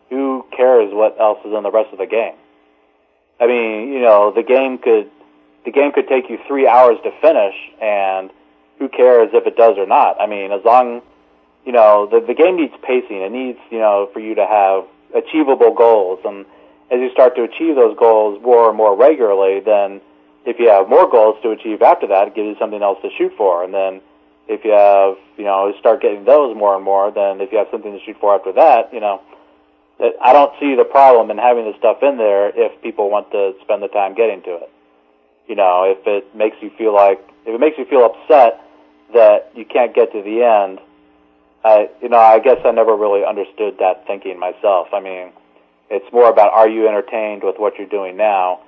who 0.10 0.46
cares 0.56 0.94
what 0.94 1.20
else 1.20 1.40
is 1.44 1.52
in 1.54 1.64
the 1.64 1.72
rest 1.72 1.92
of 1.92 1.98
the 1.98 2.06
game? 2.06 2.36
I 3.40 3.48
mean, 3.48 3.92
you 3.92 4.02
know, 4.02 4.32
the 4.32 4.44
game 4.44 4.78
could 4.78 5.10
the 5.66 5.72
game 5.72 5.92
could 5.92 6.08
take 6.08 6.30
you 6.30 6.38
three 6.48 6.68
hours 6.68 6.98
to 7.04 7.12
finish, 7.20 7.56
and 7.82 8.30
who 8.80 8.90
cares 8.90 9.30
if 9.34 9.46
it 9.46 9.56
does 9.56 9.78
or 9.78 9.86
not? 9.86 10.20
I 10.20 10.26
mean, 10.26 10.52
as 10.52 10.64
long 10.66 11.02
you 11.66 11.72
know, 11.72 12.08
the 12.10 12.26
the 12.26 12.34
game 12.34 12.58
needs 12.58 12.74
pacing. 12.82 13.22
It 13.22 13.32
needs, 13.32 13.60
you 13.70 13.80
know, 13.80 14.10
for 14.14 14.20
you 14.20 14.36
to 14.36 14.46
have 14.46 14.86
achievable 15.14 15.74
goals, 15.74 16.20
and 16.26 16.46
as 16.92 17.00
you 17.00 17.12
start 17.12 17.36
to 17.36 17.44
achieve 17.44 17.76
those 17.76 17.98
goals 17.98 18.42
more 18.42 18.70
and 18.70 18.78
more 18.78 18.96
regularly, 18.96 19.60
then 19.60 20.02
if 20.46 20.58
you 20.58 20.70
have 20.70 20.90
more 20.90 21.10
goals 21.10 21.38
to 21.44 21.52
achieve 21.52 21.82
after 21.82 22.08
that, 22.08 22.30
it 22.30 22.36
gives 22.36 22.48
you 22.48 22.56
something 22.58 22.82
else 22.82 22.98
to 23.04 23.10
shoot 23.18 23.34
for, 23.38 23.64
and 23.64 23.74
then 23.74 24.02
if 24.48 24.66
you 24.66 24.72
have, 24.72 25.16
you 25.38 25.44
know, 25.44 25.72
start 25.80 26.02
getting 26.02 26.26
those 26.26 26.58
more 26.58 26.76
and 26.76 26.84
more, 26.84 27.12
then 27.12 27.40
if 27.40 27.52
you 27.52 27.60
have 27.60 27.68
something 27.70 27.94
to 27.94 28.04
shoot 28.04 28.18
for 28.20 28.34
after 28.34 28.52
that, 28.54 28.92
you 28.92 29.00
know, 29.00 29.22
I 30.00 30.34
don't 30.34 30.52
see 30.60 30.74
the 30.74 30.86
problem 30.86 31.30
in 31.30 31.38
having 31.38 31.66
the 31.66 31.78
stuff 31.78 32.02
in 32.02 32.18
there 32.18 32.50
if 32.56 32.82
people 32.82 33.12
want 33.12 33.30
to 33.32 33.54
spend 33.62 33.84
the 33.84 33.90
time 33.90 34.16
getting 34.16 34.42
to 34.44 34.56
it. 34.56 34.72
You 35.48 35.56
know, 35.56 35.84
if 35.86 36.08
it 36.08 36.34
makes 36.36 36.58
you 36.62 36.72
feel 36.78 36.96
like 36.96 37.20
if 37.46 37.54
it 37.54 37.60
makes 37.60 37.78
you 37.78 37.86
feel 37.86 38.06
upset 38.06 38.64
that 39.14 39.52
you 39.56 39.66
can't 39.66 39.94
get 39.94 40.12
to 40.14 40.22
the 40.22 40.44
end, 40.44 40.80
I 41.64 41.90
you 42.02 42.10
know, 42.10 42.20
I 42.20 42.40
guess 42.40 42.58
I 42.66 42.72
never 42.72 42.96
really 42.96 43.26
understood 43.26 43.78
that 43.80 44.06
thinking 44.08 44.40
myself. 44.40 44.90
I 44.94 45.00
mean, 45.00 45.32
it's 45.90 46.12
more 46.14 46.30
about 46.30 46.54
are 46.54 46.70
you 46.70 46.88
entertained 46.88 47.44
with 47.44 47.58
what 47.58 47.78
you're 47.78 47.88
doing 47.88 48.18
now, 48.18 48.62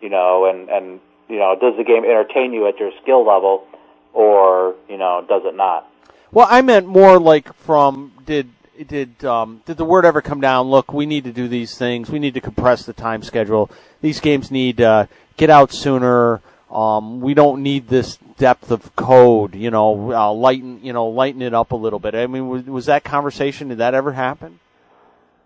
you 0.00 0.08
know, 0.08 0.46
and 0.46 0.68
and 0.68 1.00
you 1.28 1.38
know, 1.38 1.56
does 1.60 1.76
the 1.76 1.84
game 1.84 2.04
entertain 2.04 2.52
you 2.52 2.68
at 2.68 2.78
your 2.78 2.92
skill 3.02 3.26
level 3.26 3.66
or, 4.12 4.74
you 4.88 4.96
know, 4.96 5.24
does 5.28 5.42
it 5.44 5.54
not? 5.54 5.90
Well, 6.32 6.46
I 6.48 6.62
meant 6.62 6.86
more 6.86 7.18
like 7.18 7.52
from 7.54 8.12
did 8.24 8.50
did 8.86 9.24
um, 9.24 9.62
did 9.66 9.76
the 9.76 9.84
word 9.84 10.04
ever 10.04 10.20
come 10.20 10.40
down? 10.40 10.68
Look, 10.68 10.92
we 10.92 11.06
need 11.06 11.24
to 11.24 11.32
do 11.32 11.48
these 11.48 11.76
things. 11.76 12.10
We 12.10 12.18
need 12.18 12.34
to 12.34 12.40
compress 12.40 12.84
the 12.84 12.92
time 12.92 13.22
schedule. 13.22 13.70
These 14.00 14.20
games 14.20 14.50
need 14.50 14.80
uh, 14.80 15.06
get 15.36 15.50
out 15.50 15.72
sooner. 15.72 16.40
Um, 16.70 17.20
we 17.20 17.34
don't 17.34 17.62
need 17.62 17.88
this 17.88 18.18
depth 18.38 18.70
of 18.70 18.94
code. 18.96 19.54
You 19.54 19.70
know, 19.70 20.12
uh, 20.12 20.32
lighten 20.32 20.80
you 20.82 20.92
know 20.92 21.06
lighten 21.06 21.42
it 21.42 21.54
up 21.54 21.72
a 21.72 21.76
little 21.76 21.98
bit. 21.98 22.14
I 22.14 22.26
mean, 22.26 22.48
was, 22.48 22.64
was 22.64 22.86
that 22.86 23.04
conversation? 23.04 23.68
Did 23.68 23.78
that 23.78 23.94
ever 23.94 24.12
happen? 24.12 24.60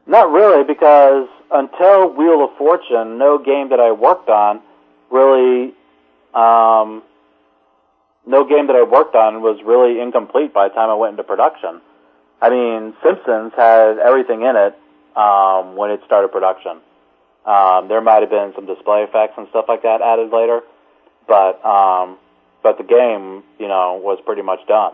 Not 0.06 0.32
really, 0.32 0.64
because 0.64 1.28
until 1.52 2.12
Wheel 2.14 2.44
of 2.44 2.56
Fortune, 2.56 3.18
no 3.18 3.38
game 3.38 3.70
that 3.70 3.80
I 3.80 3.92
worked 3.92 4.28
on 4.28 4.60
really, 5.10 5.74
um, 6.34 7.02
no 8.26 8.44
game 8.48 8.68
that 8.68 8.76
I 8.76 8.82
worked 8.82 9.14
on 9.14 9.42
was 9.42 9.60
really 9.64 10.00
incomplete 10.00 10.54
by 10.54 10.68
the 10.68 10.74
time 10.74 10.88
I 10.90 10.94
went 10.94 11.12
into 11.12 11.24
production. 11.24 11.80
I 12.40 12.48
mean, 12.48 12.94
Simpsons 13.04 13.52
had 13.56 13.98
everything 13.98 14.42
in 14.42 14.56
it 14.56 14.78
um, 15.16 15.76
when 15.76 15.90
it 15.90 16.00
started 16.06 16.32
production. 16.32 16.80
Um, 17.44 17.88
there 17.88 18.00
might 18.00 18.20
have 18.22 18.30
been 18.30 18.52
some 18.54 18.66
display 18.66 19.02
effects 19.02 19.34
and 19.36 19.48
stuff 19.48 19.66
like 19.68 19.82
that 19.82 20.00
added 20.02 20.30
later, 20.32 20.60
but 21.26 21.64
um, 21.64 22.18
but 22.62 22.78
the 22.78 22.84
game, 22.84 23.42
you 23.58 23.68
know, 23.68 24.00
was 24.02 24.18
pretty 24.24 24.42
much 24.42 24.60
done. 24.66 24.92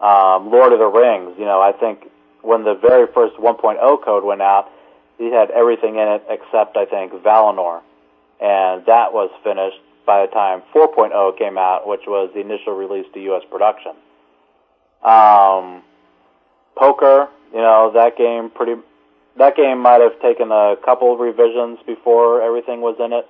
Um, 0.00 0.50
Lord 0.50 0.72
of 0.72 0.78
the 0.78 0.86
Rings, 0.86 1.36
you 1.38 1.44
know, 1.44 1.60
I 1.60 1.72
think 1.72 2.10
when 2.42 2.64
the 2.64 2.74
very 2.74 3.06
first 3.12 3.36
1.0 3.36 4.04
code 4.04 4.24
went 4.24 4.40
out, 4.40 4.70
it 5.18 5.32
had 5.32 5.50
everything 5.50 5.96
in 5.96 6.08
it 6.08 6.24
except 6.28 6.76
I 6.76 6.86
think 6.86 7.12
Valinor, 7.12 7.80
and 8.40 8.84
that 8.86 9.12
was 9.12 9.30
finished 9.44 9.80
by 10.06 10.24
the 10.24 10.32
time 10.32 10.62
4.0 10.74 11.38
came 11.38 11.58
out, 11.58 11.86
which 11.86 12.02
was 12.06 12.30
the 12.34 12.40
initial 12.40 12.74
release 12.74 13.06
to 13.12 13.20
U.S. 13.20 13.42
production. 13.50 13.92
Um, 15.02 15.82
poker, 16.76 17.28
you 17.52 17.60
know, 17.60 17.92
that 17.94 18.16
game 18.16 18.50
pretty. 18.50 18.80
That 19.36 19.56
game 19.56 19.78
might 19.80 20.00
have 20.00 20.20
taken 20.20 20.50
a 20.50 20.74
couple 20.84 21.16
revisions 21.16 21.78
before 21.86 22.42
everything 22.42 22.80
was 22.80 22.96
in 22.98 23.12
it. 23.12 23.28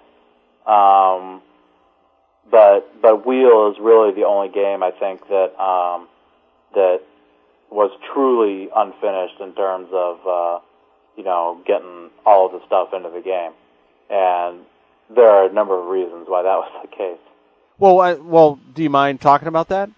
Um, 0.67 1.43
but 2.51 3.01
but 3.01 3.27
Wheel 3.27 3.71
is 3.73 3.79
really 3.81 4.13
the 4.13 4.27
only 4.27 4.49
game 4.49 4.83
I 4.83 4.91
think 4.91 5.27
that 5.29 5.59
um, 5.61 6.09
that 6.75 7.01
was 7.71 7.91
truly 8.13 8.69
unfinished 8.75 9.41
in 9.41 9.55
terms 9.55 9.89
of 9.93 10.19
uh, 10.27 10.59
you 11.17 11.25
know 11.25 11.61
getting 11.67 12.11
all 12.27 12.47
of 12.47 12.53
the 12.53 12.67
stuff 12.67 12.93
into 12.93 13.11
the 13.11 13.21
game, 13.21 13.53
and 14.11 14.61
there 15.15 15.29
are 15.29 15.49
a 15.49 15.53
number 15.53 15.79
of 15.79 15.87
reasons 15.87 16.27
why 16.29 16.43
that 16.43 16.57
was 16.57 16.71
the 16.83 16.97
case. 16.97 17.19
Well, 17.79 18.01
I, 18.01 18.15
well, 18.15 18.59
do 18.75 18.83
you 18.83 18.91
mind 18.91 19.21
talking 19.21 19.49
about 19.49 19.69
that? 19.69 19.91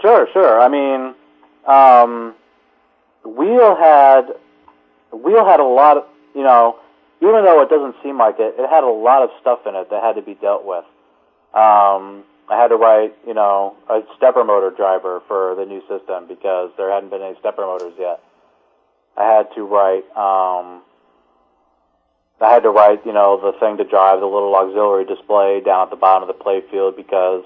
Sure, 0.00 0.28
sure. 0.32 0.60
I 0.60 0.68
mean, 0.68 1.14
um, 1.66 2.34
Wheel 3.24 3.74
had 3.74 4.28
Wheel 5.12 5.44
had 5.44 5.60
a 5.60 5.64
lot 5.64 5.96
of 5.96 6.04
you 6.34 6.42
know, 6.42 6.78
even 7.22 7.44
though 7.44 7.62
it 7.62 7.70
doesn't 7.70 7.96
seem 8.02 8.18
like 8.18 8.36
it, 8.38 8.54
it 8.58 8.68
had 8.68 8.84
a 8.84 8.92
lot 8.92 9.22
of 9.22 9.30
stuff 9.40 9.60
in 9.66 9.74
it 9.74 9.88
that 9.90 10.02
had 10.02 10.16
to 10.16 10.22
be 10.22 10.34
dealt 10.34 10.64
with. 10.64 10.84
Um, 11.56 12.24
I 12.50 12.60
had 12.60 12.68
to 12.68 12.76
write, 12.76 13.16
you 13.26 13.32
know, 13.32 13.74
a 13.88 14.02
stepper 14.16 14.44
motor 14.44 14.70
driver 14.70 15.22
for 15.26 15.54
the 15.54 15.64
new 15.64 15.80
system 15.88 16.28
because 16.28 16.70
there 16.76 16.92
hadn't 16.92 17.08
been 17.08 17.22
any 17.22 17.34
stepper 17.40 17.62
motors 17.62 17.94
yet. 17.98 18.20
I 19.16 19.24
had 19.24 19.48
to 19.54 19.62
write, 19.62 20.04
um, 20.14 20.82
I 22.42 22.52
had 22.52 22.62
to 22.64 22.70
write, 22.70 23.06
you 23.06 23.14
know, 23.14 23.40
the 23.40 23.58
thing 23.58 23.78
to 23.78 23.84
drive 23.84 24.20
the 24.20 24.26
little 24.26 24.54
auxiliary 24.54 25.06
display 25.06 25.62
down 25.64 25.84
at 25.84 25.90
the 25.90 25.96
bottom 25.96 26.28
of 26.28 26.36
the 26.36 26.44
playfield 26.44 26.94
because 26.94 27.42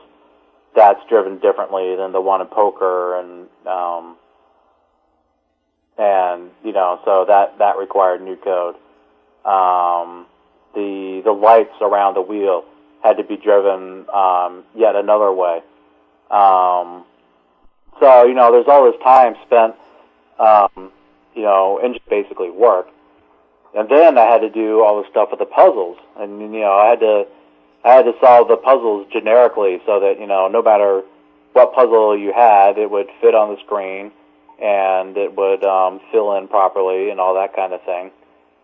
that's 0.74 1.00
driven 1.08 1.38
differently 1.38 1.94
than 1.94 2.11
the 2.11 2.20
one 2.20 2.40
in 2.40 2.48
poker 2.48 3.20
and, 3.20 3.46
um, 3.64 4.16
and, 5.96 6.50
you 6.64 6.72
know, 6.72 7.00
so 7.04 7.26
that, 7.28 7.58
that 7.58 7.78
required 7.78 8.22
new 8.22 8.36
code. 8.36 8.74
Um, 9.44 10.26
the, 10.74 11.22
the 11.24 11.32
lights 11.32 11.74
around 11.80 12.14
the 12.14 12.22
wheel 12.22 12.64
had 13.03 13.16
to 13.16 13.24
be 13.24 13.36
driven, 13.36 14.07
um, 14.11 14.64
yet 14.74 14.94
another 14.94 15.32
way. 15.32 15.62
Um, 16.30 17.05
so, 17.98 18.24
you 18.24 18.34
know, 18.34 18.53
there's 18.53 18.66
all 18.68 18.90
this 18.90 19.01
time 19.03 19.34
spent, 19.46 19.74
um, 20.38 20.92
you 21.34 21.42
know, 21.42 21.80
in 21.82 21.94
just 21.94 22.09
basically 22.09 22.51
work. 22.51 22.88
And 23.74 23.88
then 23.88 24.18
I 24.18 24.24
had 24.24 24.40
to 24.40 24.51
do 24.51 24.82
all 24.82 25.03
the 25.03 25.09
stuff 25.11 25.28
with 25.30 25.38
the 25.38 25.46
puzzles. 25.46 25.98
And, 26.18 26.40
you 26.40 26.61
know, 26.61 26.72
I 26.72 26.90
had 26.90 27.01
to, 27.01 27.26
I 27.84 27.92
had 27.92 28.03
to 28.05 28.12
solve 28.20 28.48
the 28.48 28.57
puzzles 28.57 29.07
generically 29.12 29.80
so 29.86 30.01
that, 30.01 30.18
you 30.18 30.26
know, 30.26 30.48
no 30.48 30.62
matter 30.62 31.03
what 31.53 31.72
puzzle 31.74 32.18
you 32.18 32.32
had, 32.32 32.78
it 32.78 32.90
would 32.90 33.09
fit 33.20 33.34
on 33.34 33.55
the 33.55 33.61
screen 33.64 34.12
and 34.62 35.16
it 35.16 35.36
would, 35.36 35.64
um, 35.64 36.01
fill 36.12 36.36
in 36.36 36.48
properly 36.48 37.11
and 37.11 37.20
all 37.20 37.34
that 37.34 37.55
kind 37.57 37.72
of 37.72 37.82
thing. 37.82 38.11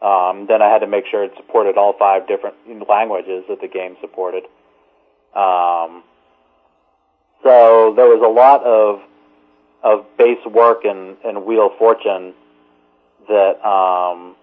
Um, 0.02 0.46
then 0.46 0.60
I 0.60 0.68
had 0.68 0.80
to 0.80 0.86
make 0.86 1.06
sure 1.10 1.24
it 1.24 1.32
supported 1.36 1.78
all 1.78 1.94
five 1.98 2.28
different 2.28 2.56
languages 2.88 3.44
that 3.48 3.60
the 3.60 3.68
game 3.68 3.96
supported. 4.00 4.44
Um, 5.34 6.02
so 7.42 7.92
there 7.96 8.06
was 8.06 8.22
a 8.24 8.28
lot 8.28 8.62
of 8.64 9.00
of 9.82 10.04
base 10.16 10.44
work 10.46 10.84
in, 10.84 11.16
in 11.24 11.44
Wheel 11.44 11.66
of 11.66 11.78
Fortune 11.78 12.34
that 13.28 13.64
um, 13.66 14.34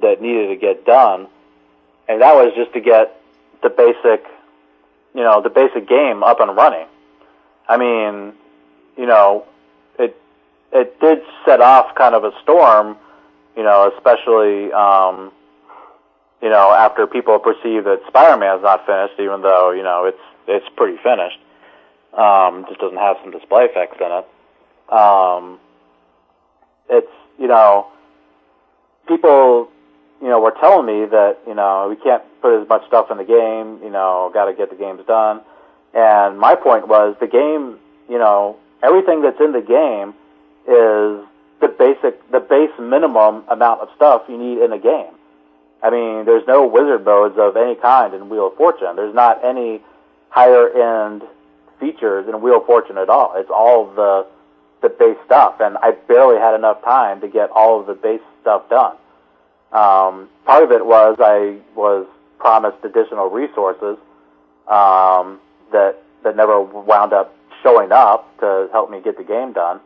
that 0.00 0.20
needed 0.20 0.48
to 0.48 0.56
get 0.56 0.84
done, 0.84 1.26
and 2.08 2.20
that 2.22 2.34
was 2.34 2.52
just 2.54 2.72
to 2.74 2.80
get 2.80 3.20
the 3.62 3.70
basic, 3.70 4.24
you 5.14 5.22
know, 5.22 5.42
the 5.42 5.50
basic 5.50 5.88
game 5.88 6.22
up 6.22 6.40
and 6.40 6.56
running. 6.56 6.86
I 7.68 7.76
mean, 7.76 8.34
you 8.96 9.06
know, 9.06 9.44
it 9.98 10.16
it 10.72 11.00
did 11.00 11.22
set 11.44 11.60
off 11.60 11.94
kind 11.94 12.14
of 12.14 12.24
a 12.24 12.32
storm, 12.42 12.96
you 13.56 13.62
know, 13.62 13.90
especially 13.96 14.72
um, 14.72 15.32
you 16.42 16.50
know 16.50 16.72
after 16.72 17.06
people 17.06 17.38
perceive 17.38 17.84
that 17.84 18.00
Spider-Man 18.08 18.58
is 18.58 18.62
not 18.62 18.86
finished, 18.86 19.14
even 19.18 19.42
though 19.42 19.72
you 19.72 19.82
know 19.82 20.04
it's 20.04 20.20
it's 20.46 20.66
pretty 20.76 20.98
finished. 21.02 21.38
Um, 22.12 22.64
just 22.68 22.80
doesn't 22.80 22.98
have 22.98 23.16
some 23.22 23.30
display 23.30 23.64
effects 23.64 23.96
in 24.00 24.12
it. 24.12 24.26
Um, 24.92 25.58
it's 26.88 27.12
you 27.38 27.48
know 27.48 27.88
people 29.08 29.68
you 30.20 30.28
know 30.28 30.40
were 30.40 30.54
telling 30.60 30.86
me 30.86 31.06
that 31.06 31.38
you 31.46 31.54
know 31.54 31.88
we 31.88 31.96
can't 31.96 32.22
put 32.40 32.60
as 32.60 32.68
much 32.68 32.86
stuff 32.86 33.10
in 33.10 33.16
the 33.16 33.24
game. 33.24 33.80
You 33.82 33.90
know, 33.90 34.30
got 34.32 34.46
to 34.46 34.54
get 34.54 34.70
the 34.70 34.76
games 34.76 35.00
done. 35.06 35.40
And 35.94 36.38
my 36.38 36.54
point 36.54 36.88
was 36.88 37.16
the 37.20 37.26
game. 37.26 37.78
You 38.08 38.18
know, 38.18 38.56
everything 38.82 39.22
that's 39.22 39.40
in 39.40 39.52
the 39.52 39.62
game 39.62 40.14
is 40.68 41.26
the 41.60 41.68
basic, 41.68 42.30
the 42.30 42.40
base 42.40 42.70
minimum 42.78 43.44
amount 43.48 43.80
of 43.80 43.88
stuff 43.96 44.22
you 44.28 44.36
need 44.36 44.58
in 44.58 44.72
a 44.72 44.78
game. 44.78 45.12
I 45.82 45.90
mean, 45.90 46.24
there's 46.24 46.46
no 46.46 46.66
wizard 46.66 47.04
modes 47.04 47.36
of 47.38 47.56
any 47.56 47.74
kind 47.76 48.14
in 48.14 48.28
Wheel 48.28 48.48
of 48.48 48.56
Fortune. 48.56 48.96
There's 48.96 49.14
not 49.14 49.44
any 49.44 49.80
higher 50.30 50.68
end 50.70 51.22
features 51.78 52.26
in 52.28 52.40
Wheel 52.40 52.58
of 52.58 52.66
Fortune 52.66 52.98
at 52.98 53.08
all. 53.08 53.34
It's 53.36 53.50
all 53.50 53.86
the 53.86 54.26
the 54.82 54.90
base 54.90 55.16
stuff, 55.24 55.60
and 55.60 55.78
I 55.78 55.92
barely 56.06 56.38
had 56.38 56.54
enough 56.54 56.82
time 56.84 57.20
to 57.22 57.28
get 57.28 57.50
all 57.50 57.80
of 57.80 57.86
the 57.86 57.94
base 57.94 58.20
stuff 58.42 58.68
done. 58.68 58.96
Um, 59.72 60.28
part 60.44 60.62
of 60.62 60.70
it 60.70 60.84
was 60.84 61.16
I 61.18 61.56
was 61.74 62.06
promised 62.38 62.84
additional 62.84 63.30
resources 63.30 63.96
um, 64.68 65.40
that 65.72 65.96
that 66.24 66.36
never 66.36 66.60
wound 66.60 67.12
up 67.12 67.34
showing 67.62 67.92
up 67.92 68.38
to 68.40 68.68
help 68.72 68.90
me 68.90 69.00
get 69.00 69.16
the 69.16 69.24
game 69.24 69.52
done. 69.52 69.80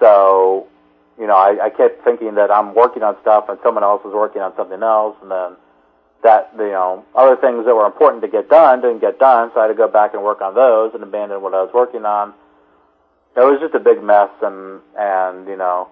So, 0.00 0.66
you 1.18 1.26
know, 1.26 1.36
I, 1.36 1.66
I 1.66 1.70
kept 1.70 2.04
thinking 2.04 2.34
that 2.36 2.50
I'm 2.50 2.74
working 2.74 3.02
on 3.02 3.16
stuff 3.20 3.48
and 3.48 3.58
someone 3.62 3.84
else 3.84 4.00
is 4.04 4.12
working 4.12 4.42
on 4.42 4.54
something 4.56 4.82
else, 4.82 5.16
and 5.22 5.30
then 5.30 5.56
that 6.22 6.50
you 6.56 6.70
know 6.70 7.04
other 7.14 7.36
things 7.36 7.66
that 7.66 7.74
were 7.74 7.86
important 7.86 8.22
to 8.22 8.28
get 8.28 8.48
done 8.48 8.80
didn't 8.80 9.00
get 9.00 9.18
done, 9.18 9.50
so 9.52 9.60
I 9.60 9.64
had 9.64 9.68
to 9.68 9.74
go 9.74 9.88
back 9.88 10.14
and 10.14 10.22
work 10.22 10.40
on 10.40 10.54
those 10.54 10.94
and 10.94 11.02
abandon 11.02 11.42
what 11.42 11.54
I 11.54 11.62
was 11.62 11.70
working 11.74 12.04
on. 12.04 12.32
It 13.36 13.40
was 13.40 13.60
just 13.60 13.74
a 13.74 13.80
big 13.80 14.02
mess, 14.02 14.30
and 14.42 14.80
and 14.96 15.46
you 15.48 15.56
know, 15.56 15.88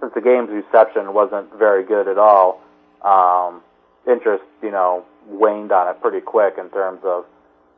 since 0.00 0.12
the 0.14 0.20
game's 0.20 0.50
reception 0.50 1.14
wasn't 1.14 1.52
very 1.58 1.84
good 1.84 2.08
at 2.08 2.18
all, 2.18 2.60
um, 3.02 3.62
interest 4.06 4.44
you 4.62 4.70
know 4.70 5.04
waned 5.26 5.72
on 5.72 5.88
it 5.88 6.00
pretty 6.00 6.20
quick 6.20 6.54
in 6.58 6.68
terms 6.70 7.00
of 7.04 7.24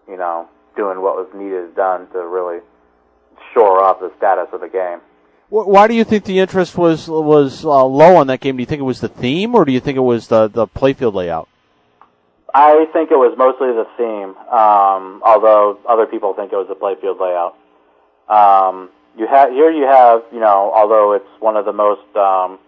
you 0.09 0.16
know 0.16 0.49
doing 0.76 1.03
what 1.03 1.16
was 1.16 1.28
needed 1.34 1.74
done 1.74 2.09
to 2.12 2.26
really 2.26 2.61
shore 3.53 3.82
up 3.82 4.01
the 4.01 4.12
status 4.16 4.49
of 4.53 4.61
the 4.61 4.68
game. 4.68 5.01
Wh- 5.51 5.69
Why 5.69 5.89
do 5.89 5.95
you 5.95 6.05
think 6.05 6.25
the 6.25 6.39
interest 6.39 6.79
was 6.79 7.09
was 7.09 7.65
uh, 7.65 7.85
low 7.85 8.17
on 8.17 8.29
that 8.29 8.41
game? 8.41 8.57
Do 8.57 8.63
you 8.63 8.67
think 8.67 8.81
it 8.81 8.85
was 8.85 9.01
the 9.01 9.09
theme, 9.09 9.55
or 9.55 9.65
do 9.65 9.73
you 9.73 9.81
think 9.81 9.97
it 9.97 10.01
was 10.01 10.29
the 10.29 10.49
the 10.49 10.67
playfield 10.67 11.15
layout? 11.15 11.49
I 12.53 12.87
think 12.93 13.11
it 13.11 13.17
was 13.17 13.37
mostly 13.39 13.69
the 13.69 13.87
theme, 13.97 14.37
um, 14.49 15.23
although 15.25 15.79
other 15.89 16.07
people 16.07 16.35
think 16.35 16.53
it 16.53 16.57
was 16.57 16.67
the 16.67 16.75
playfield 16.75 17.21
layout. 17.21 17.57
Um, 18.29 18.91
you 19.17 19.27
have 19.27 19.51
here 19.51 19.71
you 19.71 19.85
have 19.85 20.23
you 20.33 20.41
know 20.41 20.73
although 20.75 21.13
it's 21.13 21.29
one 21.41 21.57
of 21.57 21.65
the 21.65 21.73
most 21.73 22.17
um, 22.17 22.59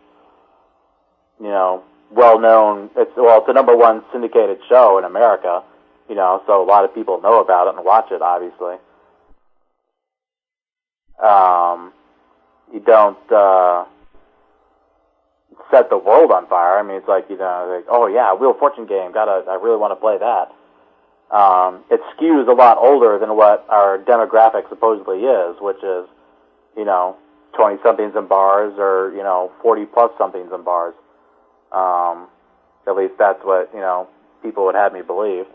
you 1.40 1.48
know 1.48 1.82
well 2.10 2.38
known 2.38 2.90
it's 2.96 3.10
well 3.16 3.38
it's 3.38 3.46
the 3.46 3.52
number 3.52 3.76
one 3.76 4.04
syndicated 4.12 4.58
show 4.68 4.98
in 4.98 5.04
America 5.04 5.62
you 6.08 6.14
know 6.14 6.42
so 6.46 6.62
a 6.62 6.66
lot 6.66 6.84
of 6.84 6.94
people 6.94 7.20
know 7.20 7.40
about 7.40 7.68
it 7.68 7.76
and 7.76 7.84
watch 7.84 8.10
it 8.10 8.20
obviously. 8.22 8.74
Um, 11.22 11.92
you 12.72 12.80
don't 12.80 13.18
uh, 13.30 13.84
set 15.70 15.90
the 15.90 15.98
world 15.98 16.30
on 16.30 16.46
fire. 16.48 16.78
I 16.78 16.82
mean, 16.82 16.96
it's 16.96 17.08
like 17.08 17.28
you 17.28 17.36
know, 17.36 17.74
like, 17.74 17.86
oh 17.88 18.06
yeah, 18.06 18.34
Wheel 18.34 18.52
of 18.52 18.58
Fortune 18.58 18.86
game. 18.86 19.12
Gotta, 19.12 19.44
I 19.48 19.54
really 19.54 19.78
want 19.78 19.92
to 19.92 19.96
play 19.96 20.18
that. 20.18 20.52
Um, 21.34 21.84
it 21.90 22.00
skews 22.14 22.46
a 22.48 22.52
lot 22.52 22.76
older 22.78 23.18
than 23.18 23.36
what 23.36 23.66
our 23.70 23.98
demographic 23.98 24.68
supposedly 24.68 25.20
is, 25.20 25.56
which 25.60 25.82
is, 25.82 26.06
you 26.76 26.84
know, 26.84 27.16
twenty 27.56 27.80
somethings 27.82 28.14
in 28.16 28.26
bars 28.26 28.74
or 28.78 29.12
you 29.16 29.22
know, 29.22 29.50
forty 29.62 29.86
plus 29.86 30.10
somethings 30.18 30.50
in 30.52 30.62
bars. 30.62 30.94
Um, 31.72 32.28
at 32.86 32.96
least 32.96 33.14
that's 33.18 33.42
what 33.44 33.70
you 33.72 33.80
know 33.80 34.08
people 34.42 34.66
would 34.66 34.74
have 34.74 34.92
me 34.92 35.02
believe. 35.02 35.46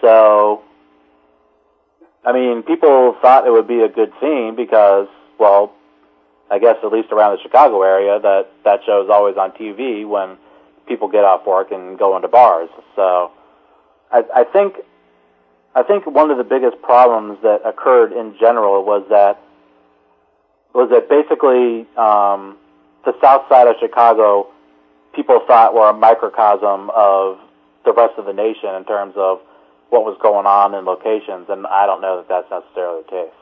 So, 0.00 0.62
I 2.24 2.32
mean, 2.32 2.62
people 2.62 3.16
thought 3.20 3.46
it 3.46 3.50
would 3.50 3.68
be 3.68 3.82
a 3.82 3.88
good 3.88 4.12
theme 4.20 4.56
because, 4.56 5.08
well, 5.38 5.72
I 6.50 6.58
guess 6.58 6.76
at 6.82 6.92
least 6.92 7.12
around 7.12 7.36
the 7.36 7.42
Chicago 7.42 7.82
area, 7.82 8.18
that 8.20 8.50
that 8.64 8.80
show 8.84 9.04
is 9.04 9.10
always 9.10 9.36
on 9.36 9.52
TV 9.52 10.06
when 10.06 10.36
people 10.86 11.08
get 11.08 11.24
off 11.24 11.46
work 11.46 11.70
and 11.70 11.98
go 11.98 12.16
into 12.16 12.28
bars. 12.28 12.68
So, 12.96 13.30
I, 14.10 14.24
I 14.34 14.44
think 14.44 14.74
I 15.74 15.82
think 15.84 16.06
one 16.06 16.30
of 16.30 16.38
the 16.38 16.44
biggest 16.44 16.82
problems 16.82 17.38
that 17.42 17.60
occurred 17.64 18.12
in 18.12 18.34
general 18.40 18.84
was 18.84 19.06
that 19.10 19.40
was 20.74 20.90
that 20.90 21.08
basically 21.08 21.86
um, 21.96 22.56
the 23.04 23.14
South 23.20 23.48
Side 23.48 23.68
of 23.68 23.76
Chicago 23.78 24.48
people 25.14 25.40
thought 25.46 25.74
were 25.74 25.90
a 25.90 25.92
microcosm 25.92 26.90
of 26.90 27.38
the 27.84 27.92
rest 27.92 28.14
of 28.18 28.26
the 28.26 28.32
nation 28.32 28.74
in 28.74 28.84
terms 28.84 29.14
of 29.16 29.40
what 29.90 30.04
was 30.04 30.16
going 30.22 30.46
on 30.46 30.74
in 30.74 30.84
locations, 30.84 31.48
and 31.48 31.66
I 31.66 31.86
don't 31.86 32.00
know 32.00 32.18
that 32.18 32.28
that's 32.28 32.50
necessarily 32.50 33.02
the 33.02 33.10
case. 33.10 33.39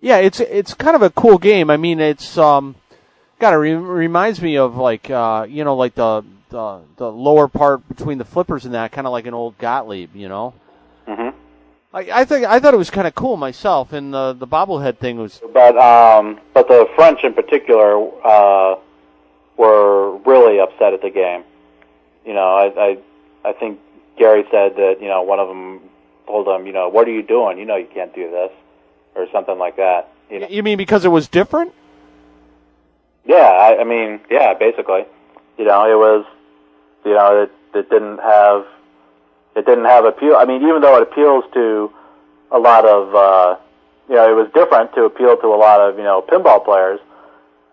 Yeah, 0.00 0.18
it's 0.18 0.40
it's 0.40 0.74
kind 0.74 0.94
of 0.94 1.02
a 1.02 1.10
cool 1.10 1.38
game. 1.38 1.70
I 1.70 1.76
mean, 1.76 2.00
it's 2.00 2.38
um, 2.38 2.76
God, 3.38 3.54
it 3.54 3.56
re- 3.56 3.74
reminds 3.74 4.40
me 4.40 4.56
of 4.56 4.76
like 4.76 5.10
uh, 5.10 5.46
you 5.48 5.64
know, 5.64 5.76
like 5.76 5.94
the 5.94 6.24
the 6.50 6.80
the 6.96 7.10
lower 7.10 7.48
part 7.48 7.86
between 7.88 8.18
the 8.18 8.24
flippers 8.24 8.64
and 8.64 8.74
that, 8.74 8.92
kind 8.92 9.06
of 9.06 9.12
like 9.12 9.26
an 9.26 9.34
old 9.34 9.58
Gottlieb, 9.58 10.14
you 10.14 10.28
know. 10.28 10.54
Mm-hmm. 11.06 11.36
I, 11.92 12.20
I 12.20 12.24
think 12.24 12.46
I 12.46 12.60
thought 12.60 12.74
it 12.74 12.78
was 12.78 12.90
kind 12.90 13.06
of 13.06 13.14
cool 13.14 13.36
myself, 13.36 13.92
and 13.92 14.12
the 14.12 14.34
the 14.34 14.46
bobblehead 14.46 14.98
thing 14.98 15.18
was. 15.18 15.40
But 15.52 15.76
um, 15.76 16.40
but 16.54 16.68
the 16.68 16.88
French 16.94 17.24
in 17.24 17.34
particular 17.34 17.96
uh, 18.24 18.76
were 19.56 20.16
really 20.18 20.60
upset 20.60 20.92
at 20.92 21.02
the 21.02 21.10
game. 21.10 21.44
You 22.24 22.34
know, 22.34 22.54
I, 22.54 22.98
I 23.44 23.50
I 23.50 23.52
think 23.52 23.80
Gary 24.18 24.44
said 24.50 24.76
that 24.76 24.98
you 25.00 25.08
know 25.08 25.22
one 25.22 25.40
of 25.40 25.48
them 25.48 25.80
told 26.26 26.46
him, 26.46 26.66
you 26.66 26.72
know, 26.72 26.88
what 26.88 27.08
are 27.08 27.12
you 27.12 27.22
doing? 27.22 27.58
You 27.58 27.64
know, 27.64 27.76
you 27.76 27.88
can't 27.92 28.14
do 28.14 28.30
this, 28.30 28.50
or 29.14 29.26
something 29.32 29.58
like 29.58 29.76
that. 29.76 30.12
You 30.30 30.40
know? 30.40 30.46
You 30.48 30.62
mean 30.62 30.78
because 30.78 31.04
it 31.04 31.08
was 31.08 31.28
different? 31.28 31.72
Yeah, 33.24 33.36
I, 33.36 33.80
I 33.80 33.84
mean, 33.84 34.20
yeah, 34.30 34.54
basically, 34.54 35.04
you 35.58 35.64
know, 35.64 35.84
it 35.84 35.98
was, 35.98 36.24
you 37.04 37.14
know, 37.14 37.42
it 37.42 37.52
it 37.74 37.90
didn't 37.90 38.18
have, 38.18 38.64
it 39.54 39.66
didn't 39.66 39.84
have 39.84 40.04
appeal. 40.06 40.36
I 40.36 40.46
mean, 40.46 40.62
even 40.62 40.80
though 40.80 40.96
it 40.96 41.02
appeals 41.02 41.44
to 41.52 41.92
a 42.50 42.58
lot 42.58 42.86
of, 42.86 43.14
uh, 43.14 43.56
you 44.08 44.14
know, 44.14 44.30
it 44.30 44.34
was 44.34 44.50
different 44.54 44.94
to 44.94 45.04
appeal 45.04 45.36
to 45.36 45.46
a 45.48 45.58
lot 45.58 45.80
of, 45.80 45.98
you 45.98 46.04
know, 46.04 46.22
pinball 46.26 46.64
players. 46.64 47.00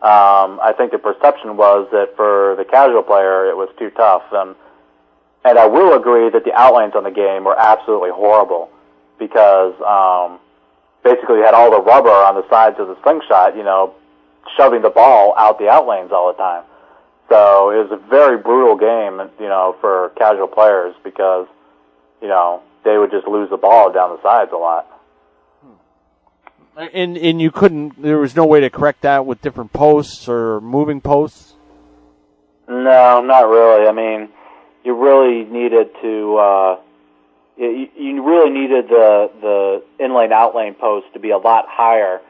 Um, 0.01 0.59
I 0.61 0.73
think 0.77 0.91
the 0.91 0.99
perception 0.99 1.55
was 1.55 1.87
that 1.91 2.15
for 2.17 2.55
the 2.57 2.65
casual 2.65 3.01
player, 3.01 3.49
it 3.49 3.55
was 3.55 3.69
too 3.79 3.89
tough, 3.91 4.23
and 4.33 4.55
and 5.45 5.57
I 5.57 5.67
will 5.67 5.93
agree 5.95 6.29
that 6.29 6.43
the 6.43 6.53
outlanes 6.53 6.95
on 6.95 7.03
the 7.03 7.11
game 7.11 7.45
were 7.45 7.57
absolutely 7.57 8.09
horrible 8.11 8.69
because 9.17 9.73
um, 9.81 10.39
basically 11.05 11.39
had 11.45 11.53
all 11.53 11.69
the 11.69 11.81
rubber 11.81 12.09
on 12.09 12.33
the 12.33 12.49
sides 12.49 12.77
of 12.79 12.87
the 12.87 12.97
slingshot, 13.03 13.55
you 13.55 13.63
know, 13.63 13.93
shoving 14.57 14.81
the 14.81 14.89
ball 14.89 15.35
out 15.37 15.59
the 15.59 15.69
outlanes 15.69 16.11
all 16.11 16.33
the 16.33 16.37
time. 16.37 16.63
So 17.29 17.69
it 17.69 17.77
was 17.77 17.91
a 17.91 18.09
very 18.09 18.37
brutal 18.37 18.75
game, 18.75 19.29
you 19.39 19.47
know, 19.47 19.77
for 19.79 20.09
casual 20.17 20.47
players 20.47 20.95
because, 21.03 21.47
you 22.21 22.27
know, 22.27 22.61
they 22.83 22.97
would 22.97 23.11
just 23.11 23.27
lose 23.27 23.49
the 23.51 23.57
ball 23.57 23.91
down 23.91 24.17
the 24.17 24.21
sides 24.21 24.51
a 24.51 24.57
lot. 24.57 24.91
And 26.77 27.17
and 27.17 27.41
you 27.41 27.51
couldn't. 27.51 28.01
There 28.01 28.17
was 28.17 28.35
no 28.35 28.45
way 28.45 28.59
to 28.59 28.69
correct 28.69 29.03
that 29.03 29.25
with 29.25 29.41
different 29.41 29.71
posts 29.71 30.27
or 30.27 30.59
moving 30.59 30.99
posts. 30.99 31.53
No, 32.67 33.21
not 33.21 33.47
really. 33.47 33.87
I 33.87 33.93
mean, 33.93 34.27
you 34.83 34.93
really 34.93 35.45
needed 35.45 35.87
to. 36.01 36.35
Uh, 36.35 36.79
you, 37.57 38.23
really 38.23 38.49
needed 38.49 38.87
the 38.89 39.31
the 39.41 39.83
inlane 40.03 40.31
outlane 40.31 40.77
post 40.77 41.07
to 41.13 41.19
be 41.19 41.29
a 41.29 41.37
lot 41.37 41.65
higher, 41.67 42.21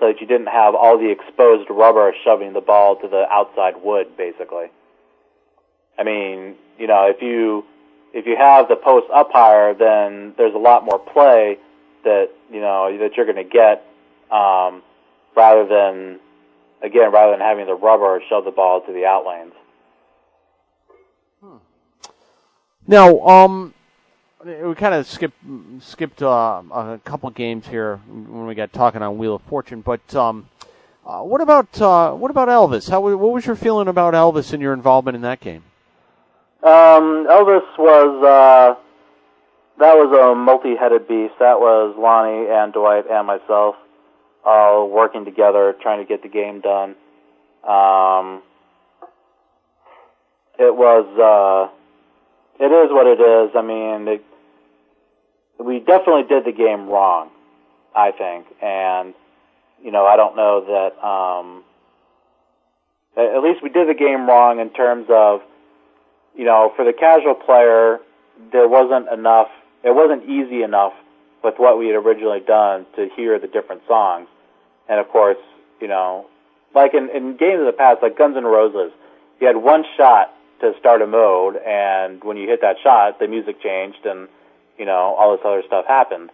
so 0.00 0.08
that 0.08 0.20
you 0.20 0.26
didn't 0.26 0.48
have 0.48 0.74
all 0.74 0.98
the 0.98 1.10
exposed 1.10 1.68
rubber 1.70 2.14
shoving 2.24 2.52
the 2.52 2.60
ball 2.60 2.96
to 2.96 3.08
the 3.08 3.26
outside 3.30 3.74
wood. 3.82 4.16
Basically, 4.16 4.66
I 5.98 6.02
mean, 6.02 6.56
you 6.78 6.86
know, 6.86 7.08
if 7.08 7.22
you 7.22 7.64
if 8.12 8.26
you 8.26 8.36
have 8.36 8.68
the 8.68 8.76
post 8.76 9.06
up 9.12 9.30
higher, 9.32 9.74
then 9.74 10.34
there's 10.36 10.54
a 10.54 10.58
lot 10.58 10.84
more 10.84 10.98
play 10.98 11.58
that 12.04 12.30
you 12.50 12.60
know 12.60 12.96
that 12.98 13.16
you're 13.16 13.26
going 13.26 13.36
to 13.36 13.44
get, 13.44 13.86
um, 14.30 14.82
rather 15.36 15.66
than 15.66 16.18
again, 16.82 17.12
rather 17.12 17.32
than 17.32 17.40
having 17.40 17.66
the 17.66 17.74
rubber 17.74 18.20
shove 18.28 18.44
the 18.44 18.50
ball 18.50 18.80
to 18.80 18.92
the 18.92 19.06
out 19.06 19.26
lanes. 19.26 19.52
Now, 22.86 23.20
um, 23.20 23.74
we 24.44 24.74
kind 24.74 24.94
of 24.94 25.06
skipped 25.06 25.36
skipped 25.80 26.22
uh, 26.22 26.62
a 26.72 27.00
couple 27.04 27.30
games 27.30 27.66
here 27.66 27.96
when 28.06 28.46
we 28.46 28.54
got 28.54 28.72
talking 28.72 29.02
on 29.02 29.18
Wheel 29.18 29.36
of 29.36 29.42
Fortune, 29.42 29.80
but 29.80 30.14
um, 30.14 30.48
uh, 31.06 31.20
what 31.20 31.40
about 31.40 31.80
uh, 31.80 32.12
what 32.12 32.30
about 32.30 32.48
Elvis? 32.48 32.90
How 32.90 33.00
what 33.00 33.32
was 33.32 33.46
your 33.46 33.56
feeling 33.56 33.88
about 33.88 34.14
Elvis 34.14 34.52
and 34.52 34.62
your 34.62 34.72
involvement 34.72 35.14
in 35.14 35.22
that 35.22 35.40
game? 35.40 35.64
Um, 36.62 37.26
Elvis 37.28 37.66
was 37.78 38.24
uh, 38.24 38.80
that 39.78 39.94
was 39.94 40.32
a 40.32 40.34
multi-headed 40.34 41.08
beast. 41.08 41.34
That 41.38 41.60
was 41.60 41.94
Lonnie 41.98 42.48
and 42.50 42.72
Dwight 42.72 43.04
and 43.10 43.26
myself 43.26 43.76
all 44.44 44.90
working 44.90 45.24
together, 45.24 45.74
trying 45.80 46.04
to 46.04 46.08
get 46.08 46.22
the 46.22 46.28
game 46.28 46.60
done. 46.60 46.96
Um, 47.62 48.42
it 50.58 50.74
was 50.74 51.06
uh, 51.18 51.72
it 52.60 52.70
is 52.70 52.90
what 52.90 53.06
it 53.06 53.20
is. 53.20 53.56
I 53.56 53.62
mean, 53.62 54.08
it, 54.08 54.24
we 55.64 55.78
definitely 55.80 56.24
did 56.24 56.44
the 56.44 56.52
game 56.52 56.88
wrong, 56.88 57.30
I 57.94 58.12
think, 58.12 58.46
and 58.60 59.14
you 59.82 59.90
know, 59.90 60.06
I 60.06 60.16
don't 60.16 60.36
know 60.36 60.64
that. 60.64 61.06
Um, 61.06 61.64
at 63.16 63.42
least 63.42 63.62
we 63.62 63.68
did 63.68 63.88
the 63.88 63.94
game 63.94 64.26
wrong 64.26 64.58
in 64.58 64.70
terms 64.70 65.06
of, 65.10 65.42
you 66.34 66.46
know, 66.46 66.72
for 66.76 66.84
the 66.84 66.94
casual 66.94 67.34
player, 67.34 67.98
there 68.52 68.66
wasn't 68.68 69.08
enough. 69.10 69.48
It 69.84 69.94
wasn't 69.94 70.24
easy 70.24 70.62
enough 70.62 70.94
with 71.44 71.54
what 71.58 71.78
we 71.78 71.88
had 71.88 71.96
originally 71.96 72.40
done 72.40 72.86
to 72.96 73.08
hear 73.14 73.38
the 73.38 73.48
different 73.48 73.82
songs, 73.86 74.28
and 74.88 74.98
of 75.00 75.08
course, 75.08 75.38
you 75.80 75.88
know, 75.88 76.26
like 76.74 76.94
in, 76.94 77.10
in 77.10 77.36
games 77.36 77.60
of 77.60 77.66
the 77.66 77.72
past, 77.76 78.02
like 78.02 78.16
Guns 78.16 78.36
N' 78.36 78.44
Roses, 78.44 78.92
you 79.40 79.46
had 79.46 79.56
one 79.56 79.84
shot 79.96 80.32
to 80.60 80.72
start 80.78 81.02
a 81.02 81.06
mode, 81.06 81.56
and 81.56 82.22
when 82.22 82.36
you 82.36 82.48
hit 82.48 82.60
that 82.60 82.76
shot, 82.82 83.18
the 83.18 83.26
music 83.26 83.60
changed, 83.60 84.06
and 84.06 84.28
you 84.82 84.86
know 84.86 85.14
all 85.16 85.36
this 85.36 85.46
other 85.46 85.62
stuff 85.64 85.84
happened. 85.86 86.30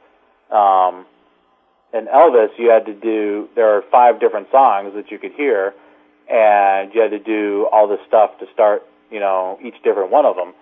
Um, 0.51 1.05
in 1.93 2.07
Elvis, 2.07 2.49
you 2.57 2.71
had 2.71 2.87
to 2.87 2.95
do 2.95 3.47
there 3.55 3.77
are 3.77 3.83
five 3.93 4.21
different 4.21 4.49
songs 4.51 4.95
that 4.95 5.11
you 5.11 5.19
could 5.19 5.33
hear, 5.33 5.75
and 6.31 6.95
you 6.95 7.03
had 7.03 7.11
to 7.11 7.19
do 7.19 7.69
all 7.71 7.87
this 7.89 8.01
stuff 8.09 8.39
to 8.41 8.47
start 8.55 8.85
you 9.11 9.21
know 9.21 9.59
each 9.63 9.75
different 9.85 10.11
one 10.11 10.25
of 10.25 10.37
them. 10.37 10.55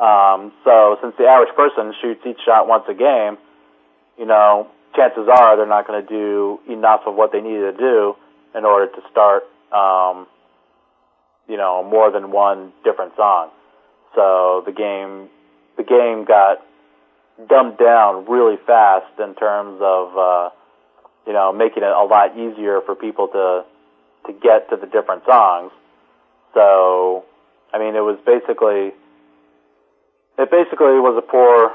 Um, 0.00 0.52
so 0.64 0.96
since 1.02 1.12
the 1.18 1.26
average 1.26 1.54
person 1.54 1.92
shoots 2.00 2.22
each 2.24 2.40
shot 2.46 2.66
once 2.66 2.84
a 2.88 2.94
game, 2.94 3.36
you 4.16 4.24
know 4.24 4.68
chances 4.96 5.28
are 5.28 5.54
they're 5.58 5.66
not 5.66 5.86
going 5.86 6.00
to 6.00 6.08
do 6.08 6.60
enough 6.66 7.02
of 7.04 7.14
what 7.14 7.30
they 7.30 7.42
needed 7.42 7.72
to 7.72 7.76
do 7.76 8.16
in 8.56 8.64
order 8.64 8.90
to 8.90 9.02
start 9.10 9.42
um, 9.70 10.26
you 11.46 11.58
know 11.58 11.84
more 11.84 12.10
than 12.10 12.30
one 12.30 12.72
different 12.84 13.12
song. 13.16 13.50
So 14.14 14.62
the 14.64 14.72
game 14.72 15.28
the 15.76 15.84
game 15.84 16.24
got 16.24 16.64
dumbed 17.46 17.78
down 17.78 18.26
really 18.26 18.56
fast 18.66 19.18
in 19.18 19.34
terms 19.34 19.78
of 19.80 20.16
uh, 20.16 20.50
you 21.26 21.32
know 21.32 21.52
making 21.52 21.82
it 21.82 21.90
a 21.90 22.04
lot 22.04 22.36
easier 22.36 22.80
for 22.80 22.94
people 22.94 23.28
to 23.28 23.64
to 24.26 24.32
get 24.32 24.68
to 24.70 24.76
the 24.76 24.86
different 24.86 25.24
songs. 25.24 25.70
So 26.54 27.24
I 27.72 27.78
mean 27.78 27.94
it 27.94 28.02
was 28.02 28.18
basically 28.26 28.92
it 30.38 30.50
basically 30.50 30.98
was 30.98 31.16
a 31.16 31.22
poor 31.22 31.74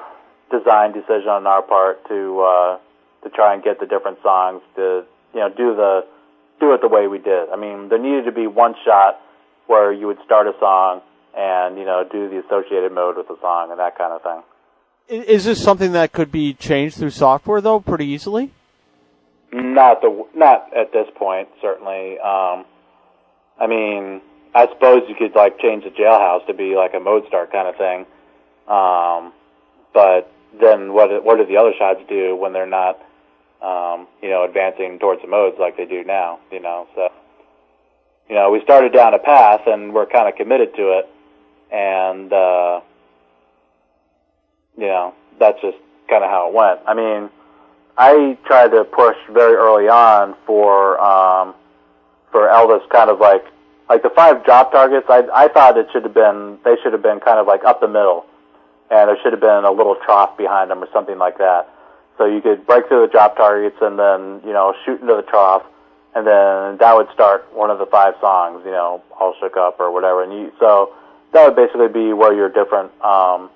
design 0.51 0.91
decision 0.91 1.29
on 1.29 1.47
our 1.47 1.61
part 1.61 2.05
to 2.09 2.41
uh, 2.41 2.77
to 3.23 3.29
try 3.29 3.53
and 3.53 3.63
get 3.63 3.79
the 3.79 3.85
different 3.85 4.21
songs 4.21 4.61
to 4.75 5.05
you 5.33 5.39
know 5.39 5.49
do 5.49 5.75
the 5.75 6.05
do 6.59 6.73
it 6.73 6.81
the 6.81 6.89
way 6.89 7.07
we 7.07 7.19
did. 7.19 7.49
I 7.49 7.55
mean 7.55 7.89
there 7.89 7.99
needed 7.99 8.25
to 8.25 8.31
be 8.31 8.47
one 8.47 8.75
shot 8.83 9.19
where 9.67 9.93
you 9.93 10.07
would 10.07 10.19
start 10.25 10.47
a 10.47 10.53
song 10.59 11.01
and 11.37 11.77
you 11.77 11.85
know 11.85 12.03
do 12.09 12.29
the 12.29 12.43
associated 12.45 12.91
mode 12.91 13.15
with 13.15 13.27
the 13.27 13.37
song 13.39 13.71
and 13.71 13.79
that 13.79 13.97
kind 13.97 14.11
of 14.11 14.21
thing. 14.21 14.43
Is 15.09 15.45
this 15.45 15.61
something 15.61 15.91
that 15.91 16.11
could 16.11 16.31
be 16.31 16.53
changed 16.53 16.97
through 16.97 17.11
software 17.11 17.61
though, 17.61 17.79
pretty 17.79 18.05
easily? 18.05 18.51
Not 19.51 20.01
the 20.01 20.25
not 20.33 20.75
at 20.75 20.91
this 20.91 21.07
point, 21.15 21.49
certainly. 21.61 22.17
Um, 22.19 22.65
I 23.59 23.67
mean, 23.67 24.21
I 24.55 24.67
suppose 24.67 25.03
you 25.07 25.15
could 25.15 25.35
like 25.35 25.59
change 25.59 25.83
the 25.83 25.89
jailhouse 25.89 26.45
to 26.47 26.53
be 26.53 26.75
like 26.75 26.93
a 26.93 26.99
mode 26.99 27.27
start 27.27 27.51
kind 27.51 27.67
of 27.67 27.75
thing. 27.75 28.05
Um, 28.67 29.33
but 29.93 30.31
then 30.59 30.93
what 30.93 31.23
what 31.23 31.37
do 31.37 31.45
the 31.45 31.57
other 31.57 31.73
shots 31.77 31.99
do 32.07 32.35
when 32.35 32.53
they're 32.53 32.65
not, 32.65 32.99
um, 33.61 34.07
you 34.21 34.29
know, 34.29 34.43
advancing 34.43 34.99
towards 34.99 35.21
the 35.21 35.27
modes 35.27 35.57
like 35.59 35.77
they 35.77 35.85
do 35.85 36.03
now? 36.03 36.39
You 36.51 36.59
know, 36.59 36.87
so 36.95 37.09
you 38.29 38.35
know, 38.35 38.51
we 38.51 38.61
started 38.63 38.93
down 38.93 39.13
a 39.13 39.19
path 39.19 39.61
and 39.67 39.93
we're 39.93 40.05
kind 40.05 40.27
of 40.27 40.35
committed 40.35 40.75
to 40.75 40.99
it, 40.99 41.09
and 41.71 42.31
uh, 42.31 42.81
you 44.77 44.87
know, 44.87 45.13
that's 45.39 45.59
just 45.61 45.77
kind 46.09 46.23
of 46.23 46.29
how 46.29 46.49
it 46.49 46.53
went. 46.53 46.79
I 46.87 46.93
mean, 46.93 47.29
I 47.97 48.37
tried 48.45 48.69
to 48.69 48.83
push 48.83 49.17
very 49.31 49.55
early 49.55 49.87
on 49.87 50.35
for 50.45 50.99
um, 50.99 51.55
for 52.31 52.47
Elvis, 52.47 52.87
kind 52.89 53.09
of 53.09 53.19
like 53.19 53.45
like 53.89 54.03
the 54.03 54.09
five 54.09 54.43
drop 54.45 54.71
targets. 54.71 55.07
I 55.09 55.23
I 55.33 55.47
thought 55.47 55.77
it 55.77 55.87
should 55.91 56.03
have 56.03 56.13
been 56.13 56.57
they 56.63 56.75
should 56.81 56.93
have 56.93 57.03
been 57.03 57.19
kind 57.19 57.39
of 57.39 57.47
like 57.47 57.63
up 57.63 57.81
the 57.81 57.87
middle, 57.87 58.25
and 58.89 59.09
there 59.09 59.17
should 59.21 59.33
have 59.33 59.41
been 59.41 59.63
a 59.65 59.71
little 59.71 59.95
trough 60.05 60.37
behind 60.37 60.71
them 60.71 60.83
or 60.83 60.87
something 60.91 61.17
like 61.17 61.37
that. 61.37 61.69
So 62.17 62.25
you 62.25 62.41
could 62.41 62.65
break 62.65 62.87
through 62.87 63.07
the 63.07 63.11
drop 63.11 63.37
targets 63.37 63.77
and 63.81 63.97
then 63.97 64.41
you 64.45 64.53
know 64.53 64.73
shoot 64.85 65.01
into 65.01 65.15
the 65.15 65.23
trough 65.23 65.63
and 66.15 66.27
then 66.27 66.77
that 66.77 66.95
would 66.95 67.09
start 67.13 67.47
one 67.53 67.71
of 67.71 67.79
the 67.79 67.87
five 67.87 68.13
songs, 68.21 68.61
you 68.65 68.71
know, 68.71 69.01
all 69.19 69.33
shook 69.39 69.57
up 69.57 69.79
or 69.79 69.91
whatever. 69.91 70.23
And 70.23 70.31
you, 70.31 70.51
so 70.59 70.93
that 71.31 71.45
would 71.45 71.55
basically 71.55 71.87
be 71.87 72.13
where 72.13 72.33
your 72.33 72.49
different 72.49 72.91
um, 73.01 73.49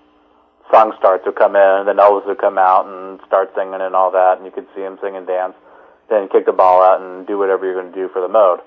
song 0.71 0.93
starts 0.97 1.25
would 1.25 1.35
come 1.35 1.55
in, 1.55 1.85
then 1.85 1.97
Elvis 1.97 2.25
would 2.25 2.39
come 2.39 2.57
out 2.57 2.85
and 2.85 3.19
start 3.25 3.51
singing 3.55 3.81
and 3.81 3.95
all 3.95 4.11
that, 4.11 4.37
and 4.37 4.45
you 4.45 4.51
could 4.51 4.67
see 4.75 4.81
him 4.81 4.97
sing 5.01 5.15
and 5.15 5.27
dance. 5.27 5.53
Then 6.09 6.29
kick 6.29 6.45
the 6.45 6.53
ball 6.53 6.81
out 6.81 7.01
and 7.01 7.27
do 7.27 7.37
whatever 7.37 7.65
you're 7.65 7.79
going 7.79 7.91
to 7.91 7.97
do 7.97 8.09
for 8.09 8.21
the 8.21 8.27
mode. 8.27 8.59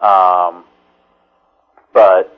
Um, 0.00 0.64
but 1.92 2.36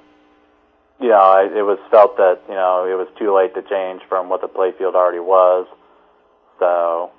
you 1.00 1.08
know, 1.08 1.44
it, 1.44 1.56
it 1.56 1.62
was 1.62 1.78
felt 1.90 2.16
that 2.16 2.40
you 2.48 2.54
know 2.54 2.84
it 2.84 2.94
was 2.94 3.08
too 3.18 3.34
late 3.34 3.54
to 3.54 3.62
change 3.62 4.02
from 4.08 4.28
what 4.28 4.40
the 4.40 4.48
playfield 4.48 4.94
already 4.94 5.20
was. 5.20 5.66
So, 6.58 7.10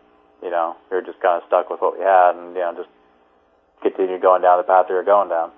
you 0.43 0.49
know, 0.49 0.75
we 0.91 0.97
were 0.97 1.01
just 1.01 1.19
kind 1.21 1.41
of 1.41 1.47
stuck 1.47 1.69
with 1.69 1.79
what 1.81 1.97
we 1.97 2.03
had, 2.03 2.35
and 2.35 2.55
you 2.55 2.61
know, 2.61 2.73
just 2.75 2.89
continue 3.81 4.19
going 4.19 4.41
down 4.41 4.57
the 4.57 4.63
path 4.63 4.87
we 4.89 4.95
were 4.95 5.03
going 5.03 5.29
down. 5.29 5.51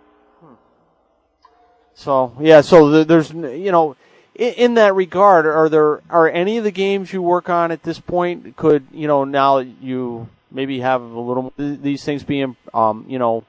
So 1.94 2.34
yeah, 2.40 2.62
so 2.62 3.04
there's 3.04 3.32
you 3.32 3.72
know, 3.72 3.96
in, 4.42 4.74
that 4.76 4.96
regard, 4.96 5.46
are 5.46 5.70
there 5.70 6.02
are 6.10 6.30
any 6.30 6.58
of 6.58 6.64
the 6.64 6.72
games 6.72 7.14
you 7.14 7.22
work 7.22 7.50
on 7.50 7.72
at 7.72 7.84
this 7.84 8.00
point 8.00 8.56
could 8.58 8.88
you 8.92 9.08
know 9.08 9.24
now 9.24 9.60
you 9.60 10.28
maybe 10.50 10.80
have 10.80 11.02
a 11.02 11.20
little 11.20 11.54
these 11.58 12.04
things 12.04 12.24
being 12.24 12.56
um 12.74 13.06
you 13.08 13.20
know 13.20 13.44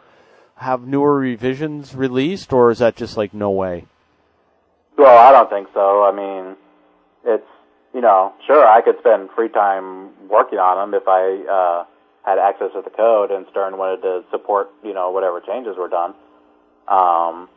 have 0.56 0.86
newer 0.86 1.16
revisions 1.16 1.94
released, 1.94 2.52
or 2.52 2.70
is 2.70 2.78
that 2.78 2.96
just 2.96 3.16
like 3.16 3.34
no 3.34 3.50
way? 3.50 3.86
Well, 4.96 5.18
I 5.18 5.32
don't 5.32 5.50
think 5.50 5.68
so. 5.74 6.04
I 6.04 6.12
mean, 6.12 6.56
it's 7.24 7.46
you 7.94 8.00
know, 8.00 8.32
sure, 8.46 8.66
I 8.66 8.80
could 8.80 8.98
spend 9.00 9.30
free 9.34 9.48
time 9.48 10.28
working 10.28 10.58
on 10.58 10.90
them 10.90 11.00
if 11.00 11.06
I 11.06 11.44
uh, 11.50 11.84
had 12.24 12.38
access 12.38 12.72
to 12.74 12.82
the 12.82 12.90
code 12.90 13.30
and 13.30 13.46
Stern 13.50 13.76
wanted 13.76 14.02
to 14.02 14.24
support, 14.30 14.70
you 14.82 14.94
know, 14.94 15.10
whatever 15.10 15.40
changes 15.40 15.76
were 15.76 15.88
done. 15.88 16.14
Um, 16.88 17.48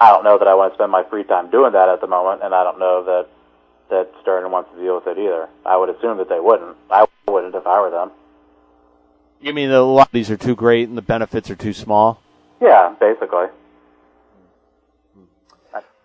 I 0.00 0.10
don't 0.10 0.24
know 0.24 0.38
that 0.38 0.46
I 0.46 0.54
want 0.54 0.72
to 0.72 0.76
spend 0.76 0.92
my 0.92 1.04
free 1.04 1.24
time 1.24 1.50
doing 1.50 1.72
that 1.72 1.88
at 1.88 2.00
the 2.00 2.06
moment, 2.06 2.42
and 2.42 2.54
I 2.54 2.62
don't 2.64 2.78
know 2.78 3.04
that 3.04 3.26
that 3.90 4.10
Stern 4.20 4.50
wants 4.50 4.70
to 4.74 4.80
deal 4.80 4.96
with 4.96 5.06
it 5.06 5.18
either. 5.18 5.48
I 5.64 5.76
would 5.76 5.88
assume 5.88 6.18
that 6.18 6.28
they 6.28 6.40
wouldn't. 6.40 6.76
I 6.90 7.06
wouldn't 7.26 7.54
if 7.54 7.66
I 7.66 7.80
were 7.80 7.90
them. 7.90 8.10
You 9.40 9.54
mean 9.54 9.70
a 9.70 9.80
lot 9.80 10.08
of 10.08 10.12
these 10.12 10.30
are 10.30 10.36
too 10.36 10.56
great 10.56 10.88
and 10.88 10.98
the 10.98 11.02
benefits 11.02 11.48
are 11.50 11.56
too 11.56 11.72
small? 11.72 12.20
Yeah, 12.60 12.94
basically. 13.00 13.46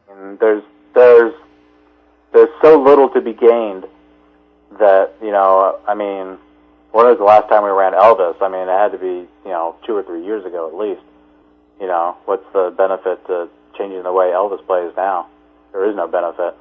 And 0.10 0.40
there's 0.40 0.64
there's 0.94 1.34
there's 2.32 2.50
so 2.62 2.82
little 2.82 3.10
to 3.10 3.22
be 3.22 3.34
gained 3.34 3.86
that 4.80 5.14
you 5.22 5.32
know. 5.32 5.80
I 5.88 5.96
mean, 5.96 6.38
when 6.92 7.06
was 7.08 7.18
the 7.18 7.24
last 7.24 7.50
time 7.50 7.64
we 7.64 7.70
ran 7.70 7.94
Elvis? 7.94 8.42
I 8.42 8.50
mean, 8.50 8.68
it 8.70 8.72
had 8.72 8.92
to 8.92 8.98
be, 8.98 9.28
you 9.46 9.52
know, 9.52 9.76
two 9.86 9.96
or 9.96 10.04
three 10.04 10.24
years 10.24 10.46
ago 10.46 10.68
at 10.68 10.76
least. 10.76 11.02
You 11.82 11.88
know, 11.88 12.16
what's 12.26 12.46
the 12.54 12.74
benefit 12.78 13.26
to 13.28 13.50
changing 13.78 14.04
the 14.04 14.12
way 14.12 14.28
Elvis 14.28 14.66
plays 14.66 14.94
now? 14.96 15.30
There 15.72 15.90
is 15.90 15.96
no 15.96 16.08
benefit. 16.08 16.56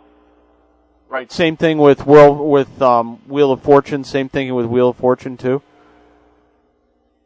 Right. 1.09 1.31
Same 1.31 1.59
thing 1.59 1.77
with 1.77 2.07
World 2.07 2.41
with 2.41 2.81
um, 2.81 3.17
Wheel 3.29 3.53
of 3.53 3.61
Fortune. 3.63 4.03
Same 4.03 4.31
thing 4.31 4.55
with 4.55 4.65
Wheel 4.65 4.89
of 4.89 4.97
Fortune 4.97 5.37
too. 5.37 5.61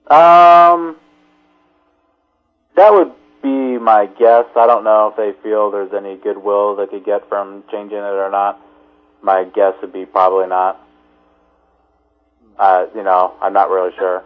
Um, 0.08 0.96
that 2.74 2.92
would 2.92 3.12
be 3.42 3.78
my 3.78 4.06
guess. 4.06 4.46
I 4.56 4.66
don't 4.66 4.82
know 4.82 5.08
if 5.08 5.16
they 5.16 5.40
feel 5.40 5.70
there's 5.70 5.92
any 5.92 6.16
goodwill 6.16 6.74
they 6.74 6.86
could 6.86 7.04
get 7.04 7.28
from 7.28 7.62
changing 7.70 7.98
it 7.98 8.00
or 8.00 8.30
not. 8.30 8.60
My 9.22 9.44
guess 9.44 9.74
would 9.80 9.92
be 9.92 10.04
probably 10.04 10.48
not. 10.48 10.80
Uh, 12.58 12.86
you 12.94 13.02
know, 13.02 13.34
I'm 13.40 13.52
not 13.52 13.70
really 13.70 13.94
sure. 13.96 14.24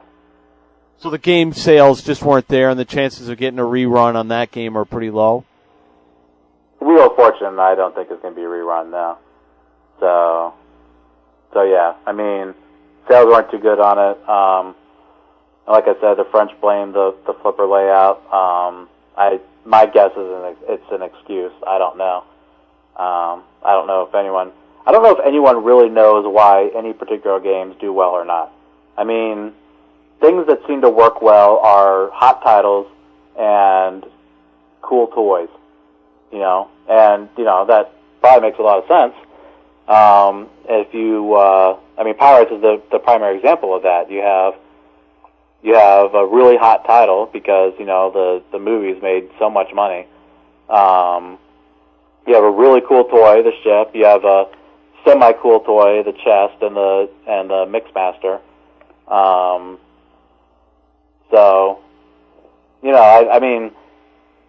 So 0.99 1.11
the 1.11 1.19
game 1.19 1.53
sales 1.53 2.03
just 2.03 2.23
weren't 2.23 2.49
there, 2.49 2.71
and 2.71 2.79
the 2.79 2.85
chances 2.85 3.29
of 3.29 3.39
getting 3.39 3.59
a 3.59 3.65
rerun 3.65 4.17
on 4.17 4.29
that 4.29 4.51
game 4.51 4.77
are 4.77 4.85
pretty 4.85 5.11
low. 5.11 5.45
Wheel 6.81 7.11
of 7.11 7.17
Fortune, 7.17 7.59
I 7.59 7.75
don't 7.75 7.95
think 7.95 8.11
is 8.11 8.19
going 8.23 8.35
to 8.35 8.41
be 8.41 8.47
rerun 8.47 8.91
now. 8.91 9.19
So, 10.01 10.55
so 11.53 11.63
yeah, 11.63 11.95
I 12.07 12.13
mean, 12.13 12.55
sales 13.09 13.27
weren't 13.27 13.51
too 13.51 13.59
good 13.59 13.79
on 13.79 13.99
it. 13.99 14.29
Um, 14.29 14.75
like 15.69 15.85
I 15.85 15.95
said, 16.01 16.17
the 16.17 16.27
French 16.31 16.51
blamed 16.61 16.95
the 16.95 17.15
the 17.27 17.35
flipper 17.43 17.67
layout. 17.67 18.19
Um, 18.33 18.89
I 19.17 19.41
my 19.65 19.87
guess 19.87 20.11
is 20.13 20.19
an, 20.19 20.57
it's 20.69 20.91
an 20.91 21.03
excuse. 21.03 21.53
I 21.67 21.79
don't 21.79 21.99
know. 21.99 22.25
Um, 22.97 23.45
I 23.63 23.73
don't 23.73 23.87
know 23.87 24.03
if 24.09 24.15
anyone. 24.15 24.53
I 24.87 24.93
don't 24.93 25.03
know 25.03 25.15
if 25.15 25.25
anyone 25.25 25.63
really 25.63 25.89
knows 25.91 26.25
why 26.27 26.71
any 26.75 26.93
particular 26.93 27.39
games 27.39 27.77
do 27.81 27.93
well 27.93 28.11
or 28.11 28.25
not. 28.25 28.53
I 28.97 29.05
mean, 29.05 29.53
things 30.21 30.47
that 30.47 30.61
seem 30.67 30.81
to 30.81 30.91
work 30.91 31.21
well 31.21 31.59
are 31.59 32.11
hot 32.13 32.43
titles 32.43 32.87
and 33.39 34.05
cool 34.83 35.09
toys. 35.09 35.49
You 36.33 36.39
know, 36.39 36.69
and 36.89 37.29
you 37.37 37.45
know 37.45 37.67
that 37.67 37.93
probably 38.21 38.49
makes 38.49 38.59
a 38.59 38.63
lot 38.63 38.83
of 38.83 38.89
sense. 38.89 39.15
Um, 39.89 40.49
if 40.69 40.95
you, 40.95 41.35
uh, 41.35 41.79
I 41.99 42.05
mean, 42.05 42.17
Pirates 42.17 42.53
is 42.53 42.61
the 42.61 42.81
the 42.93 42.99
primary 42.99 43.37
example 43.37 43.75
of 43.75 43.83
that. 43.83 44.11
You 44.11 44.21
have 44.21 44.55
you 45.63 45.75
have 45.75 46.15
a 46.15 46.27
really 46.27 46.57
hot 46.57 46.85
title 46.87 47.29
because 47.33 47.75
you 47.79 47.87
know 47.87 48.11
the 48.11 48.43
the 48.53 48.59
movies 48.59 49.03
made 49.03 49.29
so 49.39 49.51
much 49.51 49.73
money. 49.75 50.07
Um, 50.69 51.39
you 52.27 52.35
have 52.35 52.45
a 52.45 52.51
really 52.51 52.81
cool 52.87 53.05
toy, 53.05 53.43
the 53.43 53.53
ship. 53.65 53.91
You 53.95 54.05
have 54.05 54.25
a 54.25 54.47
semi 55.05 55.33
cool 55.33 55.61
toy, 55.61 56.03
the 56.05 56.13
chest 56.13 56.63
and 56.63 56.77
the 56.77 57.11
and 57.27 57.51
the 57.51 57.67
Mixmaster. 57.67 58.41
Um, 59.11 59.79
so, 61.31 61.81
you 62.83 62.93
know, 62.93 62.99
I, 62.99 63.37
I 63.37 63.41
mean, 63.41 63.73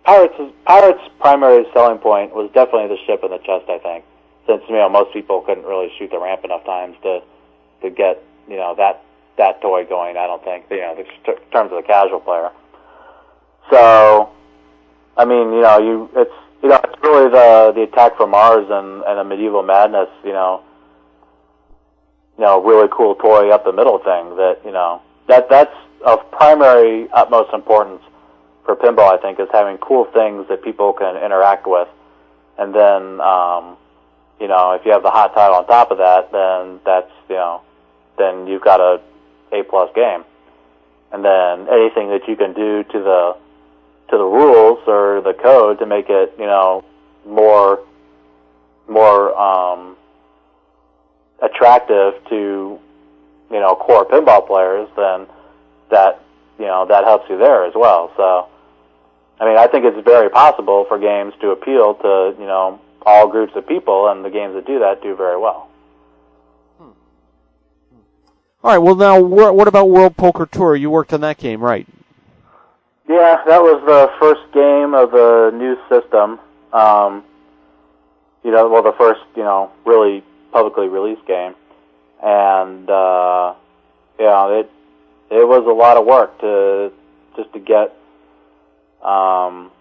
Pirates 0.03 0.35
Pirates' 0.65 1.01
primary 1.19 1.65
selling 1.73 1.99
point 1.99 2.33
was 2.33 2.49
definitely 2.53 2.87
the 2.87 2.97
ship 3.05 3.23
and 3.23 3.31
the 3.31 3.37
chest. 3.39 3.69
I 3.69 3.77
think, 3.79 4.05
since 4.47 4.63
you 4.67 4.75
know 4.75 4.89
most 4.89 5.13
people 5.13 5.41
couldn't 5.41 5.65
really 5.65 5.91
shoot 5.97 6.09
the 6.11 6.19
ramp 6.19 6.43
enough 6.43 6.65
times 6.65 6.95
to 7.03 7.21
to 7.81 7.89
get 7.89 8.23
you 8.47 8.57
know 8.57 8.73
that 8.75 9.03
that 9.37 9.61
toy 9.61 9.85
going. 9.85 10.17
I 10.17 10.27
don't 10.27 10.43
think, 10.43 10.65
you 10.69 10.77
know, 10.77 10.95
in 10.97 11.05
terms 11.51 11.71
of 11.71 11.81
the 11.81 11.83
casual 11.85 12.19
player. 12.19 12.51
So, 13.69 14.29
I 15.17 15.25
mean, 15.25 15.53
you 15.53 15.61
know, 15.61 15.79
you 15.79 16.09
it's 16.15 16.33
you 16.61 16.69
know 16.69 16.79
it's 16.83 17.01
really 17.01 17.29
the 17.29 17.71
the 17.75 17.81
attack 17.83 18.17
from 18.17 18.31
Mars 18.31 18.67
and 18.69 19.03
and 19.03 19.19
a 19.19 19.23
medieval 19.23 19.63
madness, 19.63 20.09
you 20.23 20.33
know, 20.33 20.61
you 22.37 22.45
know, 22.45 22.61
really 22.61 22.87
cool 22.91 23.15
toy 23.15 23.49
up 23.49 23.65
the 23.65 23.73
middle 23.73 23.99
thing 23.99 24.35
that 24.37 24.59
you 24.65 24.71
know 24.71 25.01
that 25.27 25.49
that's 25.49 25.75
of 26.05 26.19
primary 26.31 27.09
utmost 27.11 27.53
importance 27.53 28.01
for 28.65 28.75
pinball. 28.75 29.11
I 29.11 29.21
think 29.21 29.39
is 29.39 29.47
having 29.51 29.77
cool 29.77 30.05
things 30.05 30.47
that 30.49 30.63
people 30.63 30.93
can 30.93 31.17
interact 31.17 31.67
with, 31.67 31.87
and 32.57 32.73
then 32.73 33.21
um, 33.21 33.77
you 34.39 34.47
know 34.47 34.71
if 34.71 34.85
you 34.85 34.91
have 34.91 35.03
the 35.03 35.11
hot 35.11 35.33
title 35.33 35.55
on 35.55 35.67
top 35.67 35.91
of 35.91 35.97
that, 35.97 36.31
then 36.31 36.79
that's 36.85 37.11
you 37.29 37.35
know 37.35 37.61
then 38.17 38.47
you've 38.47 38.63
got 38.63 38.79
a 38.79 39.01
a 39.51 39.63
plus 39.63 39.89
game. 39.95 40.23
And 41.11 41.25
then 41.25 41.67
anything 41.67 42.09
that 42.09 42.21
you 42.27 42.35
can 42.35 42.53
do 42.53 42.83
to 42.83 42.99
the 42.99 43.35
to 44.09 44.17
the 44.17 44.23
rules 44.23 44.79
or 44.87 45.21
the 45.21 45.33
code 45.33 45.79
to 45.79 45.85
make 45.85 46.09
it, 46.09 46.33
you 46.37 46.45
know, 46.45 46.83
more 47.25 47.79
more 48.87 49.37
um, 49.37 49.95
attractive 51.41 52.13
to 52.29 52.79
you 53.51 53.59
know 53.59 53.75
core 53.75 54.05
pinball 54.05 54.45
players, 54.45 54.87
then 54.95 55.27
that 55.89 56.23
you 56.61 56.67
know 56.67 56.85
that 56.85 57.03
helps 57.03 57.27
you 57.27 57.37
there 57.39 57.65
as 57.65 57.73
well. 57.75 58.13
So, 58.15 58.47
I 59.39 59.49
mean, 59.49 59.57
I 59.57 59.65
think 59.65 59.83
it's 59.83 60.05
very 60.05 60.29
possible 60.29 60.85
for 60.87 60.99
games 60.99 61.33
to 61.41 61.49
appeal 61.49 61.95
to 61.95 62.35
you 62.39 62.45
know 62.45 62.79
all 63.03 63.27
groups 63.27 63.53
of 63.55 63.67
people, 63.67 64.09
and 64.09 64.23
the 64.23 64.29
games 64.29 64.53
that 64.53 64.67
do 64.67 64.77
that 64.79 65.01
do 65.01 65.15
very 65.15 65.39
well. 65.39 65.67
All 68.63 68.69
right. 68.69 68.77
Well, 68.77 68.95
now 68.95 69.19
what 69.19 69.67
about 69.67 69.89
World 69.89 70.15
Poker 70.15 70.45
Tour? 70.45 70.75
You 70.75 70.91
worked 70.91 71.13
on 71.13 71.21
that 71.21 71.39
game, 71.39 71.61
right? 71.61 71.87
Yeah, 73.09 73.41
that 73.47 73.61
was 73.63 73.81
the 73.87 74.11
first 74.19 74.41
game 74.53 74.93
of 74.93 75.09
the 75.09 75.49
new 75.57 75.75
system. 75.89 76.39
Um, 76.71 77.23
you 78.43 78.51
know, 78.51 78.69
well, 78.69 78.83
the 78.83 78.93
first 78.99 79.21
you 79.35 79.41
know 79.41 79.71
really 79.83 80.23
publicly 80.51 80.87
released 80.89 81.25
game, 81.25 81.55
and 82.23 82.87
uh, 82.87 83.55
yeah, 84.19 84.59
it 84.59 84.69
it 85.31 85.47
was 85.47 85.65
a 85.65 85.73
lot 85.73 85.97
of 85.97 86.05
work 86.05 86.39
to 86.41 86.91
just 87.35 87.51
to 87.53 87.59
get 87.59 87.95
um, 89.03 89.71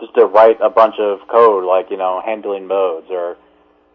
just 0.00 0.14
to 0.14 0.26
write 0.26 0.58
a 0.60 0.70
bunch 0.70 0.96
of 0.98 1.20
code 1.28 1.64
like 1.64 1.90
you 1.90 1.96
know 1.96 2.22
handling 2.24 2.66
modes 2.66 3.06
or 3.10 3.36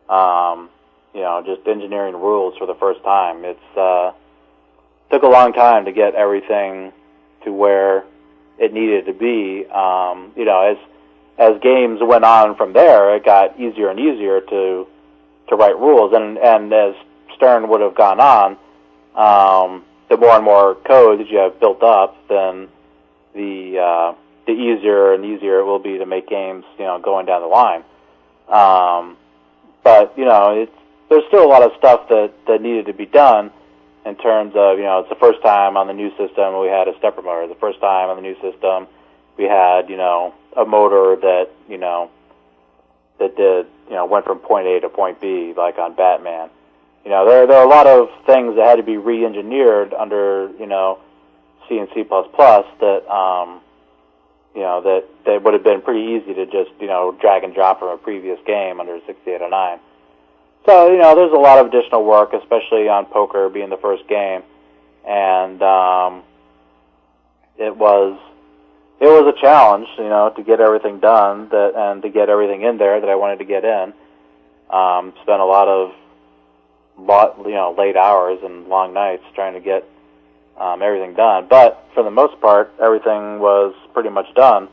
um, 0.09 0.69
you 1.13 1.21
know, 1.21 1.41
just 1.43 1.67
engineering 1.67 2.15
rules 2.15 2.55
for 2.57 2.67
the 2.67 2.75
first 2.75 3.03
time. 3.03 3.43
It's 3.43 3.77
uh, 3.77 4.11
took 5.11 5.23
a 5.23 5.27
long 5.27 5.51
time 5.53 5.85
to 5.85 5.91
get 5.91 6.15
everything 6.15 6.93
to 7.43 7.51
where 7.51 8.05
it 8.59 8.73
needed 8.73 9.05
to 9.07 9.13
be. 9.13 9.65
Um, 9.65 10.31
you 10.35 10.45
know, 10.45 10.61
as 10.61 10.77
as 11.39 11.59
games 11.61 11.99
went 12.01 12.23
on 12.23 12.55
from 12.55 12.73
there, 12.73 13.15
it 13.15 13.25
got 13.25 13.59
easier 13.59 13.89
and 13.89 13.99
easier 13.99 14.41
to 14.41 14.87
to 15.49 15.55
write 15.55 15.77
rules, 15.79 16.13
and 16.13 16.37
and 16.37 16.71
as 16.71 16.95
Stern 17.35 17.67
would 17.69 17.81
have 17.81 17.95
gone 17.95 18.19
on, 18.19 18.57
um, 19.15 19.83
the 20.09 20.17
more 20.17 20.35
and 20.35 20.45
more 20.45 20.75
code 20.75 21.19
that 21.19 21.29
you 21.29 21.37
have 21.37 21.59
built 21.59 21.83
up, 21.83 22.15
then 22.29 22.67
the 23.33 23.79
uh, 23.79 24.15
the 24.45 24.53
easier 24.53 25.13
and 25.13 25.25
easier 25.25 25.59
it 25.59 25.65
will 25.65 25.79
be 25.79 25.97
to 25.97 26.05
make 26.05 26.27
games, 26.27 26.63
you 26.79 26.85
know, 26.85 26.99
going 26.99 27.25
down 27.25 27.41
the 27.41 27.47
line. 27.47 27.83
Um, 28.47 29.17
but 29.83 30.17
you 30.17 30.25
know, 30.25 30.61
it's 30.61 30.71
there's 31.09 31.23
still 31.27 31.45
a 31.45 31.47
lot 31.47 31.63
of 31.63 31.71
stuff 31.77 32.07
that 32.09 32.31
that 32.47 32.61
needed 32.61 32.85
to 32.87 32.93
be 32.93 33.05
done 33.05 33.51
in 34.05 34.15
terms 34.15 34.53
of 34.55 34.77
you 34.77 34.85
know 34.85 34.99
it's 34.99 35.09
the 35.09 35.15
first 35.15 35.41
time 35.41 35.75
on 35.75 35.87
the 35.87 35.93
new 35.93 36.09
system 36.17 36.59
we 36.59 36.67
had 36.67 36.87
a 36.87 36.97
stepper 36.97 37.21
motor. 37.21 37.47
The 37.47 37.59
first 37.59 37.79
time 37.79 38.09
on 38.09 38.15
the 38.15 38.21
new 38.21 38.35
system 38.41 38.87
we 39.37 39.43
had 39.45 39.89
you 39.89 39.97
know 39.97 40.33
a 40.55 40.65
motor 40.65 41.15
that 41.21 41.49
you 41.69 41.77
know 41.77 42.09
that 43.19 43.35
did 43.35 43.67
you 43.89 43.95
know 43.95 44.05
went 44.05 44.25
from 44.25 44.39
point 44.39 44.67
A 44.67 44.79
to 44.81 44.89
point 44.89 45.19
B 45.19 45.53
like 45.55 45.77
on 45.77 45.93
Batman. 45.95 46.49
You 47.07 47.13
know 47.13 47.25
there 47.25 47.47
there 47.47 47.55
are 47.55 47.65
a 47.65 47.69
lot 47.69 47.87
of 47.87 48.09
things 48.25 48.57
that 48.57 48.67
had 48.67 48.75
to 48.75 48.83
be 48.83 48.97
re-engineered 48.97 49.93
under 49.93 50.51
you 50.59 50.65
know 50.67 50.99
C 51.69 51.77
and 51.77 51.87
C++ 51.95 52.03
that 52.03 53.07
um, 53.07 53.61
you 54.53 54.59
know 54.59 54.81
that 54.81 55.05
that 55.25 55.41
would 55.41 55.53
have 55.53 55.63
been 55.63 55.81
pretty 55.81 56.19
easy 56.19 56.33
to 56.33 56.45
just 56.47 56.69
you 56.81 56.87
know 56.87 57.15
drag 57.21 57.45
and 57.45 57.55
drop 57.55 57.79
from 57.79 57.87
a 57.87 57.97
previous 57.97 58.37
game 58.45 58.81
under 58.81 58.99
6809. 59.07 59.79
So 60.65 60.91
you 60.91 60.97
know, 60.97 61.15
there's 61.15 61.31
a 61.31 61.39
lot 61.39 61.59
of 61.59 61.67
additional 61.67 62.03
work, 62.03 62.33
especially 62.33 62.89
on 62.89 63.05
poker 63.05 63.47
being 63.47 63.69
the 63.69 63.77
first 63.77 64.05
game, 64.09 64.43
and 65.07 65.61
um, 65.63 66.23
it 67.57 67.73
was 67.73 68.19
it 68.99 69.07
was 69.07 69.33
a 69.33 69.39
challenge, 69.39 69.87
you 69.97 70.09
know, 70.09 70.33
to 70.35 70.43
get 70.43 70.59
everything 70.59 70.99
done 70.99 71.47
that 71.55 71.71
and 71.73 72.01
to 72.01 72.09
get 72.09 72.27
everything 72.27 72.63
in 72.63 72.77
there 72.77 72.99
that 72.99 73.09
I 73.09 73.15
wanted 73.15 73.39
to 73.39 73.45
get 73.45 73.63
in. 73.63 73.93
Um, 74.69 75.13
spent 75.23 75.39
a 75.39 75.45
lot 75.45 75.69
of 75.69 75.93
lot 76.97 77.37
you 77.39 77.51
know 77.51 77.75
late 77.77 77.95
hours 77.95 78.39
and 78.43 78.67
long 78.67 78.93
nights 78.93 79.23
trying 79.35 79.53
to 79.53 79.59
get 79.59 79.87
um, 80.59 80.81
everything 80.81 81.13
done, 81.13 81.47
but 81.49 81.87
for 81.93 82.03
the 82.03 82.09
most 82.09 82.39
part, 82.41 82.73
everything 82.81 83.39
was 83.39 83.75
pretty 83.93 84.09
much 84.09 84.33
done. 84.35 84.67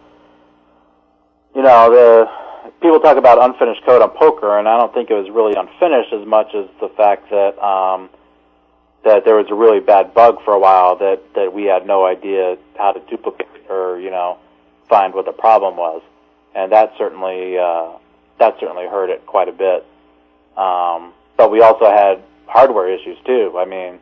You 1.54 1.62
know, 1.62 1.90
the 1.90 2.70
people 2.80 3.00
talk 3.00 3.16
about 3.16 3.42
unfinished 3.42 3.84
code 3.84 4.02
on 4.02 4.10
poker, 4.10 4.58
and 4.58 4.68
I 4.68 4.78
don't 4.78 4.92
think 4.94 5.10
it 5.10 5.14
was 5.14 5.28
really 5.30 5.54
unfinished 5.54 6.12
as 6.12 6.26
much 6.26 6.54
as 6.54 6.66
the 6.80 6.88
fact 6.96 7.30
that 7.30 7.58
um, 7.62 8.08
that 9.04 9.24
there 9.24 9.36
was 9.36 9.46
a 9.50 9.54
really 9.54 9.80
bad 9.80 10.14
bug 10.14 10.42
for 10.44 10.54
a 10.54 10.58
while 10.58 10.96
that 10.96 11.20
that 11.34 11.52
we 11.52 11.64
had 11.64 11.86
no 11.86 12.06
idea 12.06 12.56
how 12.76 12.92
to 12.92 13.00
duplicate 13.10 13.48
or 13.68 14.00
you 14.00 14.10
know 14.10 14.38
find 14.88 15.14
what 15.14 15.26
the 15.26 15.32
problem 15.32 15.76
was, 15.76 16.02
and 16.54 16.72
that 16.72 16.94
certainly 16.96 17.58
uh, 17.58 17.92
that 18.38 18.56
certainly 18.58 18.86
hurt 18.86 19.10
it 19.10 19.26
quite 19.26 19.48
a 19.48 19.52
bit. 19.52 19.86
Um, 20.56 21.12
but 21.36 21.50
we 21.50 21.60
also 21.60 21.86
had 21.86 22.22
hardware 22.46 22.88
issues 22.88 23.18
too. 23.24 23.54
I 23.58 23.64
mean, 23.64 23.98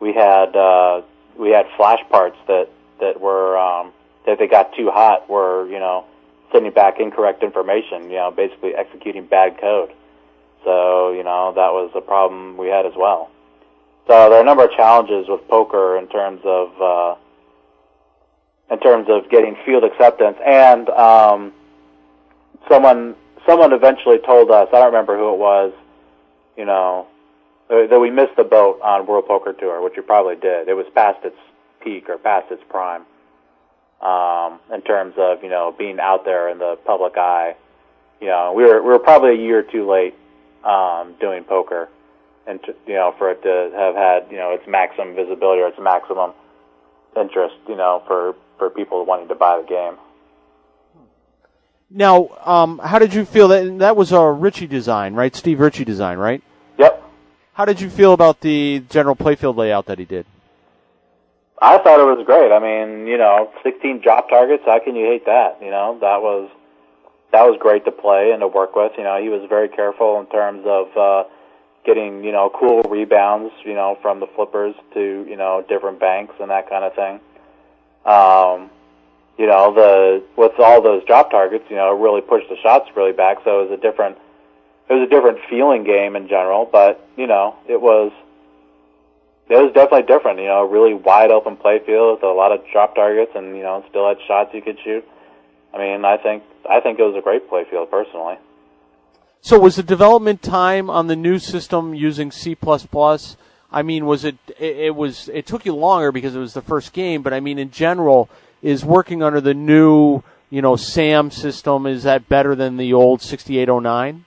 we 0.00 0.12
had 0.12 0.56
uh, 0.56 1.02
we 1.38 1.50
had 1.50 1.66
flash 1.76 2.00
parts 2.10 2.36
that 2.46 2.68
that 3.00 3.20
were 3.20 3.58
um, 3.58 3.92
that 4.26 4.38
they 4.38 4.46
got 4.46 4.74
too 4.74 4.90
hot 4.90 5.28
were 5.28 5.66
you 5.68 5.78
know 5.78 6.04
sending 6.52 6.72
back 6.72 6.98
incorrect 6.98 7.42
information, 7.42 8.04
you 8.10 8.16
know, 8.16 8.30
basically 8.30 8.74
executing 8.74 9.24
bad 9.26 9.58
code. 9.60 9.92
So, 10.64 11.12
you 11.12 11.22
know, 11.22 11.52
that 11.54 11.72
was 11.72 11.90
a 11.94 12.00
problem 12.00 12.56
we 12.56 12.68
had 12.68 12.86
as 12.86 12.92
well. 12.96 13.30
So 14.06 14.28
there 14.28 14.38
are 14.38 14.42
a 14.42 14.44
number 14.44 14.64
of 14.64 14.72
challenges 14.72 15.26
with 15.28 15.46
poker 15.48 15.96
in 15.96 16.08
terms 16.08 16.40
of 16.44 16.82
uh, 16.82 17.14
in 18.70 18.80
terms 18.80 19.08
of 19.08 19.30
getting 19.30 19.56
field 19.64 19.84
acceptance, 19.84 20.36
and 20.44 20.88
um, 20.90 21.52
someone 22.68 23.14
someone 23.46 23.72
eventually 23.72 24.18
told 24.18 24.50
us 24.50 24.68
I 24.72 24.78
don't 24.78 24.86
remember 24.86 25.16
who 25.16 25.32
it 25.32 25.38
was, 25.38 25.72
you 26.60 26.66
know, 26.66 27.06
that 27.70 27.98
we 27.98 28.10
missed 28.10 28.36
the 28.36 28.44
boat 28.44 28.82
on 28.82 29.06
World 29.06 29.24
Poker 29.26 29.54
Tour, 29.54 29.82
which 29.82 29.94
we 29.96 30.02
probably 30.02 30.36
did. 30.36 30.68
It 30.68 30.74
was 30.74 30.84
past 30.94 31.24
its 31.24 31.38
peak 31.82 32.10
or 32.10 32.18
past 32.18 32.52
its 32.52 32.62
prime. 32.68 33.06
Um, 34.02 34.60
in 34.70 34.82
terms 34.82 35.14
of 35.16 35.42
you 35.42 35.48
know 35.48 35.74
being 35.76 35.98
out 35.98 36.26
there 36.26 36.50
in 36.50 36.58
the 36.58 36.76
public 36.84 37.16
eye, 37.16 37.56
you 38.20 38.26
know 38.26 38.52
we 38.54 38.64
were 38.64 38.82
we 38.82 38.88
were 38.88 38.98
probably 38.98 39.30
a 39.30 39.42
year 39.42 39.62
too 39.62 39.90
late 39.90 40.14
um, 40.62 41.14
doing 41.18 41.44
poker, 41.44 41.88
and 42.46 42.62
to, 42.64 42.74
you 42.86 42.94
know 42.94 43.14
for 43.16 43.30
it 43.30 43.42
to 43.42 43.72
have 43.74 43.94
had 43.94 44.30
you 44.30 44.36
know 44.36 44.52
its 44.52 44.66
maximum 44.68 45.14
visibility 45.14 45.62
or 45.62 45.68
its 45.68 45.78
maximum 45.80 46.32
interest, 47.16 47.56
you 47.68 47.76
know 47.76 48.02
for 48.06 48.34
for 48.58 48.68
people 48.68 49.06
wanting 49.06 49.28
to 49.28 49.34
buy 49.34 49.58
the 49.58 49.66
game. 49.66 49.96
Now, 51.90 52.28
um, 52.44 52.78
how 52.78 52.98
did 52.98 53.14
you 53.14 53.24
feel 53.24 53.48
that 53.48 53.78
that 53.78 53.96
was 53.96 54.12
a 54.12 54.30
Ritchie 54.30 54.68
design, 54.68 55.14
right? 55.14 55.34
Steve 55.34 55.58
Ritchie 55.58 55.84
design, 55.84 56.18
right? 56.18 56.42
Yep. 56.80 57.02
How 57.52 57.64
did 57.66 57.80
you 57.80 57.90
feel 57.90 58.14
about 58.14 58.40
the 58.40 58.82
general 58.88 59.14
playfield 59.14 59.56
layout 59.56 59.86
that 59.86 59.98
he 59.98 60.06
did? 60.06 60.24
I 61.60 61.76
thought 61.76 62.00
it 62.00 62.16
was 62.16 62.24
great. 62.24 62.50
I 62.50 62.58
mean, 62.58 63.06
you 63.06 63.18
know, 63.18 63.52
16 63.62 64.00
drop 64.00 64.30
targets. 64.30 64.62
How 64.64 64.78
can 64.82 64.96
you 64.96 65.04
hate 65.04 65.26
that? 65.26 65.58
You 65.60 65.70
know, 65.70 65.98
that 66.00 66.22
was 66.22 66.50
that 67.32 67.44
was 67.44 67.58
great 67.60 67.84
to 67.84 67.92
play 67.92 68.32
and 68.32 68.40
to 68.40 68.48
work 68.48 68.74
with. 68.74 68.92
You 68.96 69.04
know, 69.04 69.22
he 69.22 69.28
was 69.28 69.46
very 69.48 69.68
careful 69.68 70.18
in 70.20 70.26
terms 70.26 70.64
of 70.66 70.96
uh, 70.96 71.24
getting 71.84 72.24
you 72.24 72.32
know 72.32 72.50
cool 72.58 72.82
rebounds. 72.84 73.52
You 73.62 73.74
know, 73.74 73.98
from 74.00 74.20
the 74.20 74.26
flippers 74.34 74.74
to 74.94 75.26
you 75.28 75.36
know 75.36 75.62
different 75.68 76.00
banks 76.00 76.34
and 76.40 76.50
that 76.50 76.70
kind 76.70 76.84
of 76.84 76.94
thing. 76.94 77.20
Um, 78.06 78.70
you 79.36 79.46
know, 79.46 79.74
the 79.74 80.22
with 80.36 80.52
all 80.58 80.80
those 80.80 81.04
drop 81.04 81.30
targets, 81.30 81.64
you 81.68 81.76
know, 81.76 81.94
it 81.94 82.00
really 82.00 82.22
pushed 82.22 82.48
the 82.48 82.56
shots 82.62 82.88
really 82.96 83.12
back. 83.12 83.38
So 83.44 83.60
it 83.60 83.70
was 83.70 83.78
a 83.78 83.82
different, 83.82 84.16
it 84.90 84.94
was 84.94 85.06
a 85.06 85.10
different 85.10 85.38
feeling 85.48 85.84
game 85.84 86.16
in 86.16 86.28
general. 86.28 86.68
But 86.70 87.06
you 87.16 87.26
know, 87.26 87.56
it 87.68 87.80
was, 87.80 88.12
it 89.48 89.54
was 89.54 89.72
definitely 89.72 90.02
different. 90.02 90.40
You 90.40 90.46
know, 90.46 90.64
really 90.64 90.94
wide 90.94 91.30
open 91.30 91.56
play 91.56 91.78
field 91.78 92.18
with 92.18 92.24
a 92.24 92.32
lot 92.32 92.52
of 92.52 92.60
drop 92.72 92.94
targets, 92.94 93.32
and 93.34 93.56
you 93.56 93.62
know, 93.62 93.84
still 93.88 94.08
had 94.08 94.18
shots 94.26 94.50
you 94.52 94.60
could 94.60 94.78
shoot. 94.84 95.06
I 95.72 95.78
mean, 95.78 96.04
I 96.04 96.16
think 96.16 96.42
I 96.68 96.80
think 96.80 96.98
it 96.98 97.04
was 97.04 97.16
a 97.16 97.22
great 97.22 97.48
play 97.48 97.64
field 97.70 97.90
personally. 97.90 98.36
So 99.42 99.58
was 99.58 99.76
the 99.76 99.82
development 99.82 100.42
time 100.42 100.90
on 100.90 101.06
the 101.06 101.16
new 101.16 101.38
system 101.38 101.94
using 101.94 102.30
C++? 102.30 102.54
plus 102.54 103.36
I 103.72 103.82
mean, 103.82 104.04
was 104.04 104.24
it, 104.24 104.36
it, 104.58 104.76
it 104.76 104.96
was, 104.96 105.28
it 105.32 105.46
took 105.46 105.64
you 105.64 105.74
longer 105.74 106.12
because 106.12 106.34
it 106.34 106.40
was 106.40 106.54
the 106.54 106.62
first 106.62 106.92
game, 106.92 107.22
but 107.22 107.32
I 107.32 107.40
mean, 107.40 107.58
in 107.58 107.70
general, 107.70 108.28
is 108.62 108.84
working 108.84 109.22
under 109.22 109.40
the 109.40 109.54
new, 109.54 110.22
you 110.50 110.60
know, 110.60 110.76
SAM 110.76 111.30
system, 111.30 111.86
is 111.86 112.02
that 112.02 112.28
better 112.28 112.54
than 112.54 112.76
the 112.76 112.92
old 112.92 113.22
6809? 113.22 114.24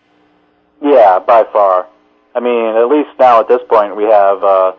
Yeah, 0.83 1.19
by 1.19 1.45
far. 1.45 1.87
I 2.35 2.41
mean, 2.41 2.75
at 2.75 2.89
least 2.89 3.17
now 3.17 3.39
at 3.39 3.47
this 3.47 3.61
point 3.69 3.95
we 3.95 4.03
have, 4.03 4.43
uh, 4.43 4.73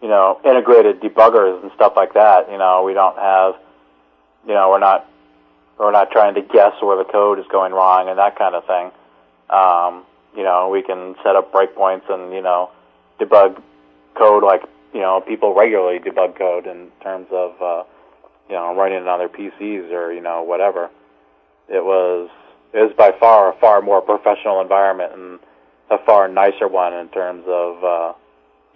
you 0.00 0.08
know, 0.08 0.40
integrated 0.44 1.00
debuggers 1.00 1.60
and 1.62 1.72
stuff 1.74 1.94
like 1.96 2.14
that. 2.14 2.50
You 2.50 2.58
know, 2.58 2.84
we 2.84 2.94
don't 2.94 3.18
have, 3.18 3.54
you 4.46 4.54
know, 4.54 4.70
we're 4.70 4.78
not, 4.78 5.08
we're 5.78 5.90
not 5.90 6.12
trying 6.12 6.34
to 6.34 6.42
guess 6.42 6.74
where 6.80 6.96
the 6.96 7.10
code 7.10 7.40
is 7.40 7.46
going 7.50 7.72
wrong 7.72 8.08
and 8.08 8.18
that 8.18 8.38
kind 8.38 8.54
of 8.54 8.64
thing. 8.66 8.92
Um, 9.50 10.04
you 10.36 10.44
know, 10.44 10.68
we 10.68 10.82
can 10.82 11.16
set 11.24 11.34
up 11.34 11.52
breakpoints 11.52 12.08
and, 12.08 12.32
you 12.32 12.40
know, 12.40 12.70
debug 13.20 13.60
code 14.14 14.44
like, 14.44 14.62
you 14.94 15.00
know, 15.00 15.20
people 15.26 15.54
regularly 15.54 15.98
debug 15.98 16.38
code 16.38 16.66
in 16.66 16.88
terms 17.02 17.26
of, 17.32 17.60
uh, 17.60 17.82
you 18.48 18.54
know, 18.54 18.76
running 18.76 18.98
it 18.98 19.08
on 19.08 19.18
their 19.18 19.28
PCs 19.28 19.90
or, 19.90 20.12
you 20.12 20.20
know, 20.20 20.42
whatever. 20.42 20.88
It 21.68 21.84
was, 21.84 22.30
was 22.80 22.92
by 22.96 23.12
far 23.18 23.52
a 23.52 23.56
far 23.56 23.82
more 23.82 24.00
professional 24.00 24.60
environment 24.60 25.12
and 25.14 25.38
a 25.90 25.98
far 26.04 26.28
nicer 26.28 26.68
one 26.68 26.94
in 26.94 27.08
terms 27.08 27.44
of, 27.46 27.84
uh, 27.84 28.12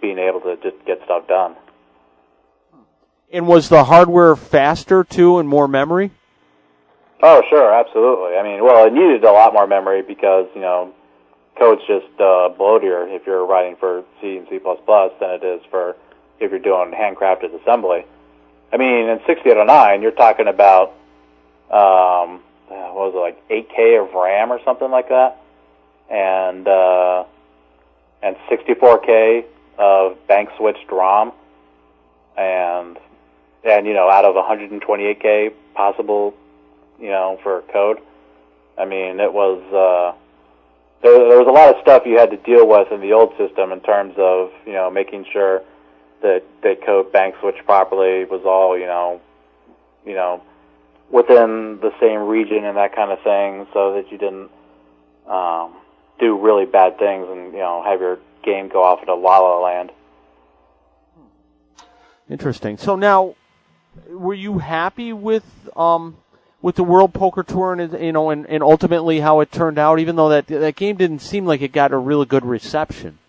being 0.01 0.19
able 0.19 0.41
to 0.41 0.55
just 0.57 0.83
get 0.85 1.01
stuff 1.05 1.27
done. 1.27 1.55
And 3.31 3.47
was 3.47 3.69
the 3.69 3.85
hardware 3.85 4.35
faster 4.35 5.03
too 5.03 5.39
and 5.39 5.49
more 5.49 5.67
memory? 5.67 6.11
Oh, 7.21 7.41
sure, 7.49 7.73
absolutely. 7.73 8.37
I 8.37 8.43
mean, 8.43 8.63
well, 8.63 8.85
it 8.85 8.93
needed 8.93 9.23
a 9.23 9.31
lot 9.31 9.53
more 9.53 9.65
memory 9.65 10.03
because, 10.03 10.45
you 10.53 10.61
know, 10.61 10.93
code's 11.57 11.81
just 11.87 12.05
uh, 12.19 12.53
bloatier 12.53 13.07
if 13.09 13.25
you're 13.25 13.45
writing 13.45 13.75
for 13.79 14.03
C 14.21 14.37
and 14.37 14.47
C++ 14.49 14.59
than 14.59 15.29
it 15.31 15.43
is 15.43 15.61
for 15.71 15.95
if 16.39 16.51
you're 16.51 16.59
doing 16.59 16.91
handcrafted 16.91 17.59
assembly. 17.61 18.05
I 18.71 18.77
mean, 18.77 19.09
in 19.09 19.19
6809, 19.25 20.01
you're 20.01 20.11
talking 20.11 20.47
about, 20.47 20.93
um, 21.71 22.41
uh, 22.69 22.89
what 22.93 23.13
was 23.13 23.15
it, 23.15 23.19
like 23.19 23.49
8K 23.49 24.01
of 24.01 24.13
RAM 24.13 24.51
or 24.51 24.59
something 24.63 24.91
like 24.91 25.09
that? 25.09 25.41
And, 26.09 26.67
uh, 26.67 27.25
and 28.23 28.35
64K 28.49 29.45
of 29.77 30.27
bank 30.27 30.49
switched 30.57 30.91
ROM. 30.91 31.31
And, 32.37 32.97
and, 33.63 33.87
you 33.87 33.93
know, 33.93 34.09
out 34.09 34.25
of 34.25 34.35
128K 34.35 35.53
possible 35.73 36.33
you 36.99 37.09
know, 37.09 37.39
for 37.43 37.61
code. 37.73 37.99
I 38.77 38.85
mean, 38.85 39.19
it 39.19 39.33
was 39.33 39.61
uh, 39.73 40.17
there, 41.01 41.29
there 41.29 41.37
was 41.37 41.47
a 41.47 41.51
lot 41.51 41.73
of 41.73 41.81
stuff 41.81 42.03
you 42.05 42.17
had 42.17 42.31
to 42.31 42.37
deal 42.37 42.67
with 42.67 42.91
in 42.91 43.01
the 43.01 43.13
old 43.13 43.35
system 43.37 43.71
in 43.71 43.79
terms 43.81 44.15
of 44.17 44.51
you 44.65 44.73
know 44.73 44.89
making 44.89 45.25
sure 45.31 45.61
that 46.21 46.43
that 46.63 46.85
code 46.85 47.11
bank 47.11 47.35
switched 47.39 47.65
properly 47.65 48.25
was 48.25 48.41
all 48.45 48.77
you 48.77 48.85
know, 48.85 49.21
you 50.05 50.13
know, 50.13 50.41
within 51.11 51.79
the 51.81 51.91
same 51.99 52.21
region 52.21 52.65
and 52.65 52.77
that 52.77 52.95
kind 52.95 53.11
of 53.11 53.21
thing, 53.21 53.67
so 53.73 53.93
that 53.93 54.11
you 54.11 54.17
didn't 54.17 54.49
um, 55.27 55.73
do 56.19 56.37
really 56.37 56.65
bad 56.65 56.97
things 56.97 57.27
and 57.29 57.53
you 57.53 57.59
know 57.59 57.83
have 57.83 57.99
your 57.99 58.19
game 58.43 58.67
go 58.67 58.83
off 58.83 58.99
into 59.01 59.13
la 59.13 59.39
la 59.39 59.59
land. 59.59 59.91
Interesting. 62.29 62.77
So 62.77 62.95
now, 62.95 63.35
were 64.09 64.33
you 64.33 64.59
happy 64.59 65.13
with 65.13 65.45
um, 65.75 66.17
with 66.61 66.75
the 66.75 66.83
World 66.83 67.13
Poker 67.13 67.43
Tour 67.43 67.73
and 67.73 68.01
you 68.01 68.11
know 68.11 68.29
and, 68.29 68.45
and 68.47 68.63
ultimately 68.63 69.19
how 69.19 69.39
it 69.39 69.51
turned 69.51 69.77
out, 69.77 69.99
even 69.99 70.15
though 70.15 70.29
that 70.29 70.47
that 70.47 70.75
game 70.75 70.97
didn't 70.97 71.19
seem 71.19 71.45
like 71.45 71.61
it 71.61 71.71
got 71.71 71.91
a 71.91 71.97
really 71.97 72.25
good 72.25 72.45
reception. 72.45 73.19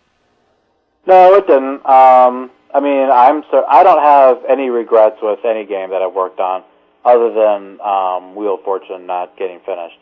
No, 1.06 1.34
it 1.34 1.46
didn't. 1.46 1.86
Um, 1.86 2.50
I 2.74 2.80
mean, 2.80 3.08
I'm 3.10 3.44
so 3.50 3.64
I 3.68 3.82
don't 3.82 4.02
have 4.02 4.44
any 4.48 4.68
regrets 4.68 5.16
with 5.22 5.44
any 5.44 5.64
game 5.64 5.90
that 5.90 6.02
I've 6.02 6.12
worked 6.12 6.40
on, 6.40 6.64
other 7.08 7.32
than 7.32 7.80
um, 7.80 8.34
Wheel 8.34 8.54
of 8.54 8.64
Fortune 8.64 9.06
not 9.06 9.36
getting 9.38 9.60
finished. 9.64 9.98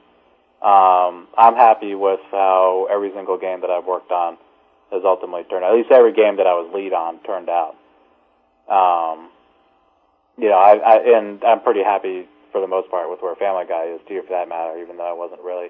Um, 0.59 1.29
I'm 1.39 1.55
happy 1.55 1.95
with 1.95 2.21
how 2.33 2.89
every 2.91 3.13
single 3.15 3.39
game 3.39 3.61
that 3.61 3.71
I've 3.71 3.85
worked 3.85 4.11
on 4.11 4.37
has 4.91 5.03
ultimately 5.05 5.45
turned 5.45 5.65
out. 5.65 5.71
At 5.73 5.77
least 5.77 5.93
every 5.93 6.13
game 6.13 6.37
that 6.37 6.47
I 6.47 6.55
was 6.55 6.71
lead 6.75 6.93
on 6.93 7.23
turned 7.23 7.49
out. 7.49 7.77
Um, 8.67 9.31
you 10.37 10.49
know, 10.49 10.59
I, 10.59 10.77
I 10.77 11.19
and 11.19 11.43
I'm 11.45 11.61
pretty 11.61 11.85
happy 11.85 12.27
for 12.51 12.61
the 12.61 12.67
most 12.67 12.91
part 12.91 13.11
with 13.11 13.21
where 13.23 13.35
Family 13.37 13.65
Guy 13.69 13.95
is 13.95 14.01
too, 14.09 14.23
for 14.27 14.35
that 14.35 14.49
matter. 14.49 14.79
Even 14.83 14.97
though 14.97 15.09
I 15.09 15.13
wasn't 15.13 15.43
really 15.43 15.69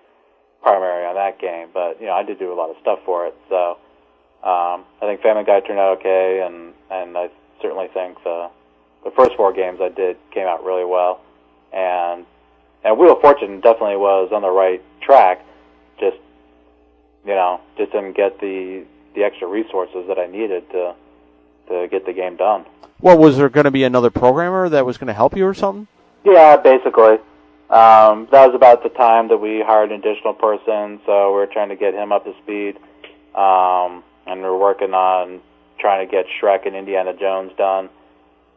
primary 0.62 1.04
on 1.04 1.14
that 1.16 1.38
game, 1.38 1.68
but 1.74 2.00
you 2.00 2.06
know, 2.06 2.14
I 2.14 2.22
did 2.22 2.38
do 2.38 2.52
a 2.52 2.56
lot 2.56 2.70
of 2.70 2.76
stuff 2.80 3.00
for 3.04 3.26
it. 3.26 3.34
So 3.48 3.76
um, 4.42 4.84
I 5.02 5.04
think 5.04 5.20
Family 5.20 5.44
Guy 5.44 5.60
turned 5.60 5.78
out 5.78 5.98
okay, 5.98 6.40
and 6.46 6.72
and 6.90 7.18
I 7.18 7.28
certainly 7.60 7.88
think 7.92 8.22
the 8.24 8.48
the 9.04 9.10
first 9.12 9.36
four 9.36 9.52
games 9.52 9.78
I 9.80 9.88
did 9.88 10.16
came 10.32 10.46
out 10.46 10.64
really 10.64 10.84
well, 10.84 11.20
and 11.76 12.24
and 12.82 12.98
Wheel 12.98 13.12
of 13.12 13.20
Fortune 13.20 13.60
definitely 13.60 13.96
was 13.96 14.30
on 14.32 14.42
the 14.42 14.50
right 14.50 14.82
track. 15.00 15.44
Just 16.00 16.16
you 17.24 17.34
know, 17.34 17.60
just 17.76 17.92
didn't 17.92 18.16
get 18.16 18.40
the 18.40 18.84
the 19.14 19.22
extra 19.22 19.46
resources 19.46 20.06
that 20.08 20.18
I 20.18 20.26
needed 20.26 20.68
to 20.70 20.94
to 21.68 21.88
get 21.88 22.06
the 22.06 22.12
game 22.12 22.36
done. 22.36 22.64
Well, 23.00 23.18
was 23.18 23.36
there 23.36 23.50
going 23.50 23.64
to 23.64 23.70
be 23.70 23.84
another 23.84 24.10
programmer 24.10 24.68
that 24.70 24.86
was 24.86 24.96
going 24.96 25.08
to 25.08 25.12
help 25.12 25.36
you 25.36 25.46
or 25.46 25.52
something? 25.52 25.86
Yeah, 26.24 26.56
basically. 26.56 27.18
Um, 27.68 28.28
that 28.30 28.46
was 28.46 28.54
about 28.54 28.82
the 28.82 28.88
time 28.88 29.28
that 29.28 29.36
we 29.36 29.60
hired 29.60 29.90
an 29.90 29.98
additional 29.98 30.32
person, 30.32 31.00
so 31.04 31.34
we 31.34 31.42
are 31.42 31.46
trying 31.46 31.68
to 31.68 31.76
get 31.76 31.94
him 31.94 32.12
up 32.12 32.24
to 32.24 32.32
speed. 32.42 32.76
Um, 33.34 34.02
and 34.26 34.40
we're 34.40 34.56
working 34.56 34.94
on 34.94 35.40
trying 35.78 36.06
to 36.06 36.10
get 36.10 36.26
Shrek 36.40 36.66
and 36.66 36.74
Indiana 36.74 37.12
Jones 37.12 37.52
done 37.58 37.90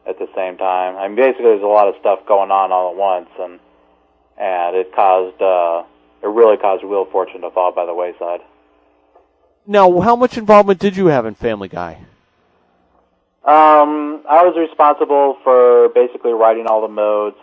at 0.07 0.17
the 0.19 0.27
same 0.35 0.57
time. 0.57 0.95
I 0.97 1.07
mean, 1.07 1.15
basically, 1.15 1.45
there's 1.45 1.63
a 1.63 1.67
lot 1.67 1.87
of 1.87 1.95
stuff 1.99 2.19
going 2.27 2.51
on 2.51 2.71
all 2.71 2.91
at 2.91 2.95
once, 2.97 3.29
and 3.39 3.59
and 4.37 4.75
it 4.75 4.93
caused 4.95 5.41
uh, 5.41 5.83
it 6.23 6.27
really 6.27 6.57
caused 6.57 6.83
Wheel 6.83 7.03
of 7.03 7.11
Fortune 7.11 7.41
to 7.41 7.51
fall 7.51 7.71
by 7.71 7.85
the 7.85 7.93
wayside. 7.93 8.41
Now, 9.67 9.99
how 10.01 10.15
much 10.15 10.37
involvement 10.37 10.79
did 10.79 10.97
you 10.97 11.07
have 11.07 11.25
in 11.25 11.35
Family 11.35 11.67
Guy? 11.67 12.05
Um, 13.43 14.23
I 14.29 14.43
was 14.43 14.55
responsible 14.57 15.37
for 15.43 15.89
basically 15.89 16.33
writing 16.33 16.67
all 16.67 16.81
the 16.81 16.87
modes. 16.87 17.37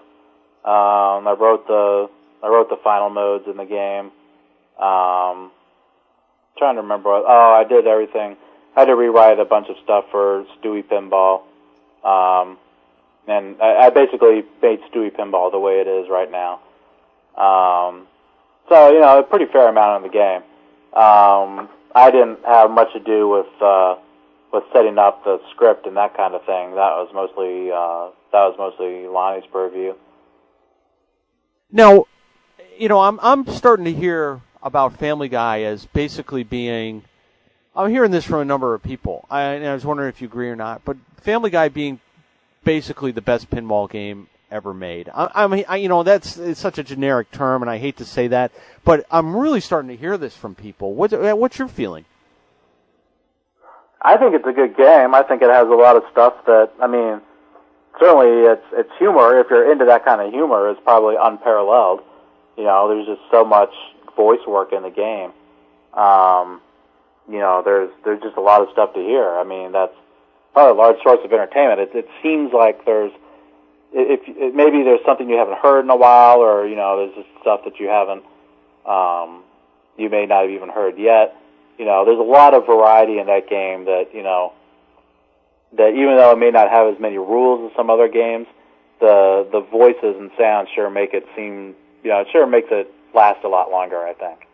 Um, 0.65 1.27
I 1.27 1.37
wrote 1.39 1.66
the 1.66 2.09
I 2.43 2.49
wrote 2.49 2.69
the 2.69 2.78
final 2.83 3.11
modes 3.11 3.45
in 3.47 3.57
the 3.57 3.65
game. 3.65 4.12
Um, 4.78 5.51
trying 6.59 6.77
to 6.77 6.83
remember. 6.83 7.11
Oh, 7.11 7.55
I 7.59 7.65
did 7.69 7.87
everything. 7.87 8.37
I 8.77 8.81
had 8.81 8.87
to 8.87 8.97
rewrite 8.97 9.39
a 9.39 9.45
bunch 9.45 9.69
of 9.69 9.77
stuff 9.83 10.05
for 10.11 10.45
Stewie 10.59 10.85
Pinball. 10.85 11.43
Um, 12.05 12.59
and 13.27 13.60
I, 13.60 13.86
I 13.86 13.90
basically 13.90 14.44
made 14.62 14.81
Stewie 14.90 15.14
Pinball 15.14 15.51
the 15.51 15.59
way 15.59 15.81
it 15.81 15.86
is 15.89 16.09
right 16.09 16.31
now. 16.31 16.60
Um, 17.36 18.06
so 18.68 18.93
you 18.93 19.01
know, 19.01 19.18
a 19.18 19.23
pretty 19.23 19.47
fair 19.47 19.68
amount 19.68 20.05
in 20.05 20.10
the 20.10 20.14
game. 20.14 20.43
Um, 20.93 21.68
I 21.94 22.10
didn't 22.10 22.44
have 22.44 22.70
much 22.70 22.93
to 22.93 23.01
do 23.01 23.28
with 23.28 23.62
uh, 23.62 23.97
with 24.52 24.64
setting 24.73 24.98
up 24.98 25.24
the 25.24 25.40
script 25.51 25.86
and 25.86 25.97
that 25.97 26.16
kind 26.16 26.35
of 26.35 26.40
thing, 26.44 26.70
that 26.70 26.97
was 26.97 27.10
mostly 27.12 27.70
uh, 27.70 28.10
that 28.32 28.48
was 28.48 28.55
mostly 28.59 29.06
Lonnie's 29.06 29.48
purview. 29.52 29.94
Now, 31.70 32.06
you 32.78 32.89
know, 32.89 33.01
I'm 33.01 33.18
I'm 33.23 33.47
starting 33.48 33.85
to 33.85 33.93
hear 33.93 34.40
about 34.62 34.98
Family 34.98 35.28
Guy 35.28 35.62
as 35.62 35.86
basically 35.86 36.43
being. 36.43 37.05
I'm 37.77 37.90
hearing 37.90 38.11
this 38.11 38.24
from 38.24 38.40
a 38.40 38.44
number 38.44 38.74
of 38.74 38.82
people. 38.82 39.27
I, 39.31 39.43
and 39.43 39.66
I 39.66 39.74
was 39.74 39.85
wondering 39.85 40.09
if 40.09 40.20
you 40.20 40.28
agree 40.28 40.48
or 40.48 40.57
not, 40.57 40.85
but 40.85 40.97
Family 41.20 41.51
Guy 41.51 41.69
being 41.69 42.01
basically 42.65 43.12
the 43.12 43.20
best 43.20 43.51
pinball 43.51 43.90
game 43.90 44.28
ever 44.51 44.73
made. 44.73 45.09
I, 45.12 45.31
I 45.35 45.47
mean, 45.47 45.65
I, 45.69 45.77
you 45.77 45.89
know, 45.89 46.03
that's 46.03 46.36
it's 46.36 46.61
such 46.61 46.78
a 46.78 46.82
generic 46.82 47.31
term, 47.31 47.62
and 47.62 47.70
I 47.70 47.78
hate 47.78 47.98
to 47.98 48.05
say 48.05 48.28
that, 48.28 48.53
but 48.85 49.07
I'm 49.11 49.36
really 49.36 49.61
starting 49.61 49.89
to 49.89 49.97
hear 49.97 50.16
this 50.16 50.36
from 50.36 50.55
people. 50.55 50.94
What, 50.94 51.12
what's 51.39 51.59
your 51.59 51.69
feeling? 51.69 52.07
I 54.01 54.16
think 54.16 54.35
it's 54.35 54.47
a 54.47 54.53
good 54.53 54.77
game. 54.77 55.15
I 55.15 55.23
think 55.23 55.43
it 55.43 55.51
has 55.51 55.66
a 55.66 55.74
lot 55.74 55.97
of 55.97 56.05
stuff 56.12 56.35
that 56.47 56.70
I 56.81 56.86
mean, 56.86 57.20
certainly 57.98 58.47
it's 58.47 58.65
it's 58.73 58.90
humor. 58.98 59.40
If 59.40 59.48
you're 59.51 59.70
into 59.70 59.85
that 59.86 60.05
kind 60.05 60.20
of 60.20 60.32
humor, 60.32 60.70
it's 60.70 60.81
probably 60.85 61.16
unparalleled. 61.20 62.03
You 62.57 62.65
know, 62.65 62.89
there's 62.89 63.07
just 63.07 63.23
so 63.31 63.44
much 63.44 63.73
voice 64.15 64.47
work 64.47 64.73
in 64.73 64.82
the 64.82 64.90
game. 64.90 65.32
Um, 65.93 66.61
you 67.28 67.39
know, 67.39 67.62
there's 67.65 67.90
there's 68.05 68.23
just 68.23 68.36
a 68.36 68.40
lot 68.40 68.62
of 68.62 68.69
stuff 68.73 68.94
to 68.94 69.01
hear. 69.01 69.28
I 69.28 69.44
mean, 69.44 69.73
that's 69.73 69.94
probably 70.53 70.78
a 70.78 70.82
large 70.82 70.97
source 71.03 71.20
of 71.24 71.32
entertainment. 71.32 71.81
It, 71.81 71.90
it 71.94 72.09
seems 72.23 72.53
like 72.53 72.85
there's 72.85 73.12
if, 73.93 74.55
maybe 74.55 74.82
there's 74.82 75.05
something 75.05 75.28
you 75.28 75.36
haven't 75.36 75.59
heard 75.59 75.81
in 75.81 75.90
a 75.90 75.97
while, 75.97 76.39
or 76.39 76.66
you 76.66 76.77
know, 76.77 76.97
there's 76.98 77.15
just 77.15 77.40
stuff 77.40 77.61
that 77.65 77.78
you 77.81 77.89
haven't 77.89 78.23
um, 78.86 79.43
you 79.98 80.09
may 80.09 80.27
not 80.27 80.43
have 80.43 80.51
even 80.51 80.69
heard 80.69 80.98
yet. 80.98 81.36
You 81.78 81.85
know, 81.85 82.05
there's 82.05 82.19
a 82.19 82.23
lot 82.23 82.55
of 82.55 82.66
variety 82.66 83.19
in 83.19 83.27
that 83.27 83.48
game 83.48 83.85
that 83.85 84.15
you 84.15 84.23
know 84.23 84.53
that 85.77 85.90
even 85.90 86.16
though 86.16 86.32
it 86.32 86.39
may 86.39 86.51
not 86.51 86.70
have 86.70 86.93
as 86.94 87.01
many 87.01 87.19
rules 87.19 87.70
as 87.70 87.77
some 87.77 87.90
other 87.90 88.09
games, 88.09 88.47
the 89.01 89.47
the 89.51 89.61
voices 89.61 90.16
and 90.19 90.31
sounds 90.39 90.69
sure 90.74 90.89
make 90.89 91.12
it 91.12 91.27
seem 91.35 91.74
you 92.03 92.11
know 92.11 92.20
it 92.20 92.28
sure 92.32 92.47
makes 92.47 92.69
it 92.70 92.93
last 93.15 93.44
a 93.44 93.48
lot 93.48 93.70
longer. 93.70 93.98
I 93.98 94.15
think. 94.15 94.47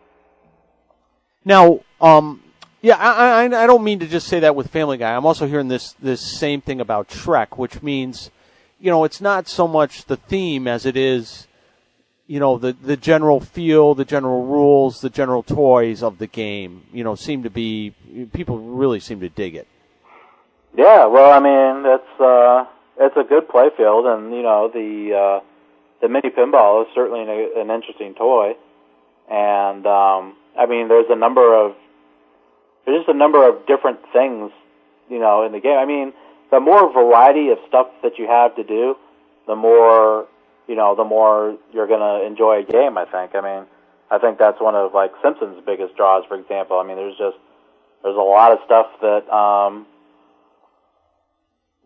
Now, 1.45 1.81
um, 2.01 2.41
yeah, 2.83 2.97
I, 2.97 3.45
I, 3.45 3.63
I 3.63 3.67
don't 3.67 3.85
mean 3.85 4.01
to 4.01 4.09
just 4.09 4.27
say 4.27 4.41
that 4.41 4.57
with 4.57 4.69
Family 4.69 4.99
Guy. 4.99 5.15
I'm 5.15 5.25
also 5.25 5.47
hearing 5.47 5.69
this 5.69 5.93
this 6.03 6.21
same 6.21 6.61
thing 6.61 6.81
about 6.81 7.09
Shrek, 7.09 7.57
which 7.57 7.81
means, 7.81 8.31
you 8.81 8.91
know, 8.91 9.05
it's 9.05 9.21
not 9.21 9.47
so 9.47 9.69
much 9.69 10.07
the 10.07 10.17
theme 10.17 10.67
as 10.67 10.85
it 10.85 10.97
is, 10.97 11.47
you 12.27 12.41
know, 12.41 12.59
the 12.59 12.73
the 12.73 12.97
general 12.97 13.39
feel, 13.39 13.95
the 13.95 14.05
general 14.05 14.45
rules, 14.45 15.01
the 15.01 15.11
general 15.11 15.45
toys 15.45 16.03
of 16.03 16.19
the 16.19 16.27
game. 16.27 16.83
You 16.93 17.05
know, 17.05 17.15
seem 17.15 17.45
to 17.45 17.51
be 17.51 17.95
people 18.33 18.59
really 18.59 18.99
seem 18.99 19.21
to 19.21 19.29
dig 19.29 19.55
it. 19.55 19.69
Yeah, 20.77 21.07
well, 21.07 21.31
I 21.33 21.39
mean, 21.39 21.85
it's 21.87 22.21
uh, 22.21 22.65
it's 22.99 23.17
a 23.17 23.23
good 23.23 23.49
play 23.49 23.69
field, 23.77 24.07
and 24.07 24.33
you 24.33 24.43
know, 24.43 24.69
the 24.73 25.15
uh, 25.15 25.45
the 26.01 26.09
mini 26.09 26.31
pinball 26.31 26.83
is 26.83 26.89
certainly 26.97 27.23
an, 27.23 27.29
an 27.29 27.71
interesting 27.71 28.15
toy, 28.15 28.57
and 29.31 29.87
um, 29.87 30.35
I 30.59 30.67
mean, 30.67 30.89
there's 30.89 31.07
a 31.11 31.17
number 31.17 31.55
of 31.55 31.77
there's 32.85 33.01
just 33.01 33.09
a 33.09 33.17
number 33.17 33.49
of 33.49 33.67
different 33.67 34.01
things, 34.13 34.51
you 35.09 35.19
know, 35.19 35.45
in 35.45 35.53
the 35.53 35.61
game. 35.61 35.79
I 35.79 35.87
mean, 35.87 36.13
the 36.51 36.61
more 36.61 36.93
variety 36.93 37.51
of 37.51 37.59
stuff 37.69 37.89
that 38.03 38.19
you 38.19 38.27
have 38.27 38.57
to 38.57 38.65
do, 38.65 38.97
the 39.47 39.57
more 39.57 40.27
you 40.69 40.77
know, 40.77 40.95
the 40.95 41.05
more 41.05 41.57
you're 41.73 41.89
gonna 41.89 42.25
enjoy 42.25 42.61
a 42.61 42.65
game. 42.65 42.97
I 42.97 43.05
think. 43.05 43.35
I 43.35 43.41
mean, 43.41 43.67
I 44.11 44.19
think 44.19 44.39
that's 44.39 44.61
one 44.61 44.75
of 44.75 44.95
like 44.95 45.13
Simpsons' 45.23 45.63
biggest 45.67 45.97
draws, 45.97 46.25
for 46.27 46.39
example. 46.39 46.79
I 46.79 46.87
mean, 46.87 46.97
there's 46.97 47.17
just 47.19 47.37
there's 48.03 48.17
a 48.17 48.21
lot 48.21 48.53
of 48.53 48.59
stuff 48.65 48.87
that 49.01 49.29
um, 49.33 49.87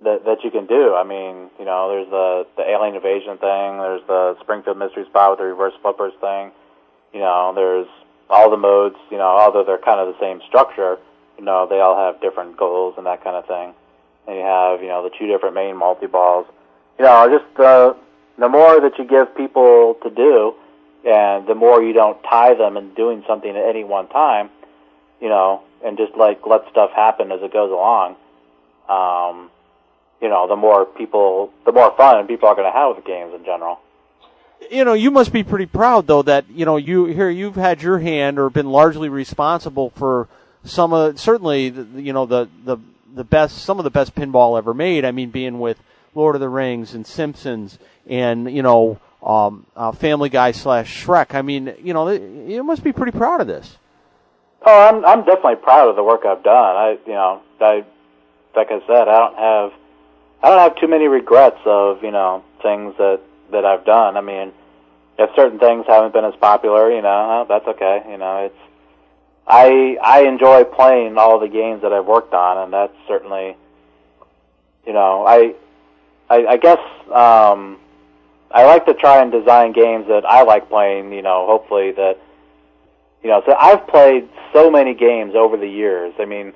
that 0.03 0.25
that 0.25 0.45
you 0.45 0.51
can 0.51 0.67
do. 0.67 0.95
I 0.95 1.05
mean, 1.05 1.51
you 1.59 1.65
know, 1.65 1.89
there's 1.89 2.11
the 2.11 2.47
the 2.57 2.69
alien 2.69 2.97
invasion 2.97 3.39
thing. 3.39 3.79
There's 3.79 4.07
the 4.07 4.37
Springfield 4.41 4.79
Mystery 4.79 5.05
Spot 5.07 5.31
with 5.31 5.39
the 5.39 5.45
reverse 5.47 5.75
flippers 5.81 6.13
thing. 6.21 6.53
You 7.13 7.21
know, 7.21 7.53
there's 7.55 7.89
all 8.29 8.51
the 8.51 8.57
modes. 8.57 8.97
You 9.11 9.19
know, 9.19 9.27
although 9.27 9.65
they're 9.65 9.79
kind 9.79 10.01
of 10.01 10.15
the 10.15 10.21
same 10.21 10.41
structure, 10.47 10.99
you 11.39 11.45
know, 11.45 11.67
they 11.69 11.81
all 11.81 11.97
have 11.97 12.21
different 12.21 12.57
goals 12.57 12.95
and 12.97 13.07
that 13.07 13.23
kind 13.23 13.37
of 13.37 13.47
thing. 13.47 13.75
And 14.27 14.37
you 14.37 14.43
have, 14.43 14.83
you 14.83 14.89
know, 14.89 15.03
the 15.03 15.11
two 15.17 15.27
different 15.27 15.55
main 15.55 15.77
multi 15.77 16.07
balls. 16.07 16.47
You 16.99 17.05
know, 17.05 17.29
just 17.29 17.61
uh, 17.61 17.95
the 18.39 18.49
more 18.49 18.81
that 18.81 18.99
you 18.99 19.05
give 19.05 19.35
people 19.37 19.97
to 20.03 20.11
do, 20.11 20.55
and 21.07 21.47
the 21.47 21.55
more 21.55 21.83
you 21.83 21.93
don't 21.93 22.21
tie 22.25 22.55
them 22.55 22.77
in 22.77 22.93
doing 22.95 23.23
something 23.29 23.51
at 23.51 23.65
any 23.69 23.85
one 23.85 24.09
time, 24.09 24.51
you 25.21 25.29
know, 25.29 25.63
and 25.85 25.97
just 25.97 26.15
like 26.17 26.45
let 26.47 26.63
stuff 26.71 26.91
happen 26.91 27.31
as 27.31 27.41
it 27.43 27.53
goes 27.53 27.71
along. 27.71 28.17
Um, 28.89 29.51
you 30.21 30.29
know, 30.29 30.49
the 30.49 30.57
more 30.57 30.85
people, 30.85 31.53
the 31.65 31.73
more 31.73 31.95
fun 31.97 32.27
people 32.27 32.49
are 32.49 32.55
going 32.55 32.71
to 32.71 32.77
have 32.77 32.97
with 32.97 33.05
games 33.05 33.33
in 33.35 33.45
general. 33.45 33.79
You 34.71 34.85
know, 34.85 34.95
you 34.95 35.11
must 35.11 35.33
be 35.33 35.45
pretty 35.45 35.67
proud 35.67 36.07
though 36.07 36.23
that 36.23 36.45
you 36.51 36.65
know 36.65 36.77
you 36.77 37.07
here 37.07 37.31
you've 37.31 37.57
had 37.57 37.83
your 37.83 37.99
hand 37.99 38.39
or 38.39 38.51
been 38.51 38.71
largely 38.71 39.09
responsible 39.09 39.91
for 39.91 40.29
some 40.65 40.93
of 40.93 41.21
certainly 41.21 41.67
you 41.97 42.13
know 42.13 42.27
the 42.27 42.49
the 42.65 42.79
the 43.15 43.25
best 43.25 43.59
some 43.59 43.79
of 43.79 43.85
the 43.85 43.91
best 43.91 44.15
pinball 44.15 44.59
ever 44.59 44.75
made. 44.75 45.05
I 45.05 45.13
mean, 45.13 45.31
being 45.31 45.61
with 45.61 45.81
Lord 46.15 46.35
of 46.35 46.41
the 46.41 46.49
Rings 46.49 46.95
and 46.95 47.07
Simpsons 47.07 47.79
and 48.07 48.51
you 48.53 48.63
know 48.63 48.99
um, 49.23 49.67
uh, 49.77 49.93
Family 49.93 50.29
Guy 50.29 50.53
slash 50.53 51.05
Shrek. 51.05 51.35
I 51.35 51.43
mean, 51.43 51.75
you 51.83 51.93
know, 51.95 52.11
you 52.11 52.63
must 52.63 52.85
be 52.85 52.93
pretty 52.93 53.17
proud 53.17 53.41
of 53.41 53.47
this. 53.47 53.77
Oh, 54.65 54.89
I'm 54.89 55.05
I'm 55.05 55.25
definitely 55.25 55.57
proud 55.57 55.89
of 55.89 55.97
the 55.97 56.03
work 56.03 56.25
I've 56.25 56.43
done. 56.43 56.77
I 56.77 56.99
you 57.07 57.13
know 57.13 57.43
I 57.61 57.85
like 58.55 58.71
I 58.71 58.81
said 58.87 59.09
I 59.09 59.19
don't 59.19 59.39
have 59.39 59.73
I 60.43 60.51
don't 60.51 60.59
have 60.59 60.77
too 60.77 60.89
many 60.89 61.07
regrets 61.07 61.61
of 61.65 62.03
you 62.03 62.11
know 62.11 62.43
things 62.63 62.95
that 62.99 63.21
that 63.53 63.65
I've 63.65 63.85
done. 63.85 64.17
I 64.17 64.21
mean, 64.21 64.53
if 65.19 65.31
certain 65.35 65.59
things 65.59 65.87
haven't 65.87 66.13
been 66.13 66.25
as 66.25 66.35
popular, 66.37 66.91
you 66.91 67.03
know, 67.03 67.47
that's 67.49 67.67
okay. 67.67 68.03
You 68.11 68.19
know, 68.19 68.47
it's 68.47 68.59
I 69.47 69.97
I 70.03 70.23
enjoy 70.23 70.65
playing 70.65 71.19
all 71.19 71.39
the 71.39 71.49
games 71.49 71.83
that 71.83 71.93
I've 71.93 72.07
worked 72.07 72.35
on, 72.35 72.59
and 72.59 72.73
that's 72.73 72.97
certainly, 73.07 73.57
you 74.87 74.93
know, 74.93 75.25
I 75.27 75.55
I, 76.29 76.47
I 76.47 76.57
guess 76.57 76.81
um, 77.15 77.79
I 78.51 78.65
like 78.65 78.87
to 78.87 78.95
try 78.95 79.23
and 79.23 79.31
design 79.31 79.73
games 79.73 80.07
that 80.09 80.25
I 80.27 80.43
like 80.43 80.69
playing. 80.69 81.13
You 81.13 81.23
know, 81.23 81.47
hopefully 81.47 81.93
that, 81.93 82.19
you 83.23 83.31
know, 83.31 83.43
so 83.47 83.55
I've 83.55 83.87
played 83.87 84.29
so 84.53 84.71
many 84.71 84.95
games 84.95 85.35
over 85.35 85.57
the 85.57 85.69
years. 85.69 86.13
I 86.19 86.25
mean, 86.25 86.53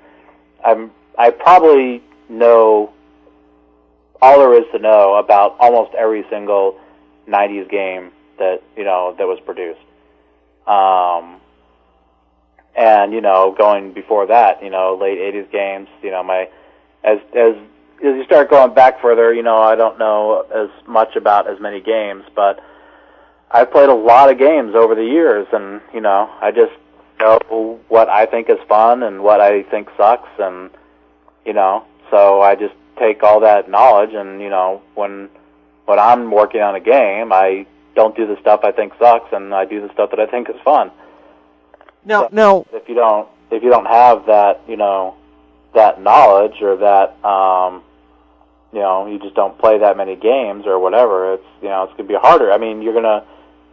I'm 0.65 0.91
I 1.17 1.31
probably 1.31 2.03
know 2.29 2.93
all 4.23 4.39
there 4.39 4.55
is 4.55 4.67
to 4.73 4.79
know 4.79 5.17
about 5.17 5.57
almost 5.59 5.95
every 5.95 6.25
single 6.31 6.79
90s 7.29 7.69
game 7.71 8.11
that 8.39 8.63
you 8.77 8.85
know 8.85 9.15
that 9.19 9.27
was 9.27 9.39
produced. 9.41 9.81
Um, 10.67 11.41
and 12.77 13.13
you 13.13 13.21
know, 13.21 13.55
going 13.57 13.93
before 13.93 14.27
that, 14.27 14.63
you 14.63 14.71
know, 14.71 14.97
late 15.01 15.19
80s 15.19 15.51
games. 15.51 15.89
You 16.03 16.11
know, 16.11 16.23
my 16.23 16.49
as 17.05 17.19
as 17.35 17.55
as 18.03 18.17
you 18.17 18.25
start 18.25 18.51
going 18.51 18.75
back 18.75 19.01
further, 19.01 19.33
you 19.33 19.43
know, 19.43 19.59
I 19.59 19.77
don't 19.77 19.99
know 19.99 20.47
as 20.55 20.71
much 20.87 21.17
about 21.17 21.49
as 21.49 21.61
many 21.61 21.81
games, 21.81 22.25
but 22.35 22.63
I've 23.51 23.71
played 23.71 23.89
a 23.89 23.95
lot 23.95 24.31
of 24.31 24.39
games 24.39 24.75
over 24.75 24.95
the 24.95 25.05
years, 25.05 25.47
and 25.53 25.81
you 25.93 26.01
know, 26.01 26.31
I 26.41 26.51
just 26.51 26.73
know 27.19 27.81
what 27.89 28.09
I 28.09 28.27
think 28.27 28.49
is 28.49 28.59
fun 28.69 29.03
and 29.03 29.23
what 29.23 29.41
I 29.41 29.63
think 29.65 29.89
sucks, 29.97 30.31
and 30.39 30.71
you 31.45 31.53
know, 31.53 31.85
so 32.11 32.41
I 32.41 32.55
just 32.55 32.75
take 33.01 33.23
all 33.25 33.41
that 33.41 33.69
knowledge 33.69 34.13
and 34.13 34.41
you 34.41 34.49
know 34.49 34.83
when 34.95 35.29
when 35.87 35.99
I'm 35.99 36.31
working 36.31 36.61
on 36.61 36.77
a 36.77 36.81
game, 36.81 37.33
I 37.33 37.67
don't 37.97 38.15
do 38.15 38.25
the 38.25 38.41
stuff 38.41 38.61
I 38.63 38.71
think 38.71 38.93
sucks, 39.01 39.33
and 39.33 39.53
I 39.53 39.65
do 39.65 39.81
the 39.81 39.93
stuff 39.93 40.11
that 40.11 40.21
I 40.21 40.27
think 40.27 40.49
is 40.49 40.55
fun. 40.65 40.93
Now, 42.05 42.29
So, 42.29 42.29
now, 42.33 42.67
if 42.73 42.89
you 42.89 42.95
don't 42.95 43.29
if 43.51 43.63
you 43.63 43.71
don't 43.71 43.87
have 43.87 44.27
that 44.27 44.63
you 44.69 44.77
know 44.77 45.17
that 45.75 46.01
knowledge 46.01 46.63
or 46.63 46.77
that 46.77 47.23
um 47.25 47.83
you 48.73 48.79
know 48.79 49.07
you 49.07 49.19
just 49.19 49.35
don't 49.35 49.59
play 49.59 49.79
that 49.79 49.97
many 49.97 50.17
games 50.17 50.67
or 50.67 50.79
whatever 50.79 51.35
it's 51.35 51.45
you 51.63 51.69
know 51.69 51.85
it's 51.85 51.93
going 51.93 52.07
to 52.07 52.13
be 52.13 52.19
harder 52.19 52.53
i 52.53 52.59
mean 52.59 52.83
you're 52.83 52.93
going 52.93 53.05
to 53.05 53.25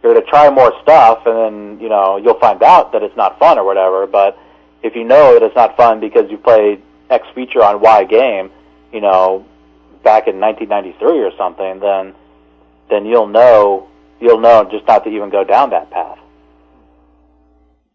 you're 0.02 0.12
going 0.12 0.24
to 0.24 0.30
try 0.30 0.50
more 0.50 0.72
stuff 0.82 1.22
and 1.26 1.36
then 1.36 1.80
you 1.80 1.88
know 1.88 2.16
you'll 2.16 2.38
find 2.38 2.62
out 2.62 2.92
that 2.92 3.02
it's 3.02 3.16
not 3.16 3.38
fun 3.38 3.58
or 3.58 3.64
whatever 3.64 4.06
but 4.06 4.38
if 4.82 4.94
you 4.94 5.04
know 5.04 5.34
that 5.34 5.42
it's 5.42 5.56
not 5.56 5.76
fun 5.76 6.00
because 6.00 6.30
you 6.30 6.38
played 6.38 6.82
x 7.10 7.26
feature 7.34 7.62
on 7.62 7.80
y 7.80 8.04
game 8.04 8.50
you 8.92 9.00
know 9.00 9.44
back 10.02 10.26
in 10.28 10.40
1993 10.40 11.20
or 11.20 11.32
something 11.36 11.80
then 11.80 12.14
then 12.88 13.04
you'll 13.06 13.26
know 13.26 13.88
you'll 14.20 14.40
know 14.40 14.66
just 14.70 14.86
not 14.86 15.04
to 15.04 15.10
even 15.10 15.30
go 15.30 15.44
down 15.44 15.70
that 15.70 15.90
path. 15.90 16.18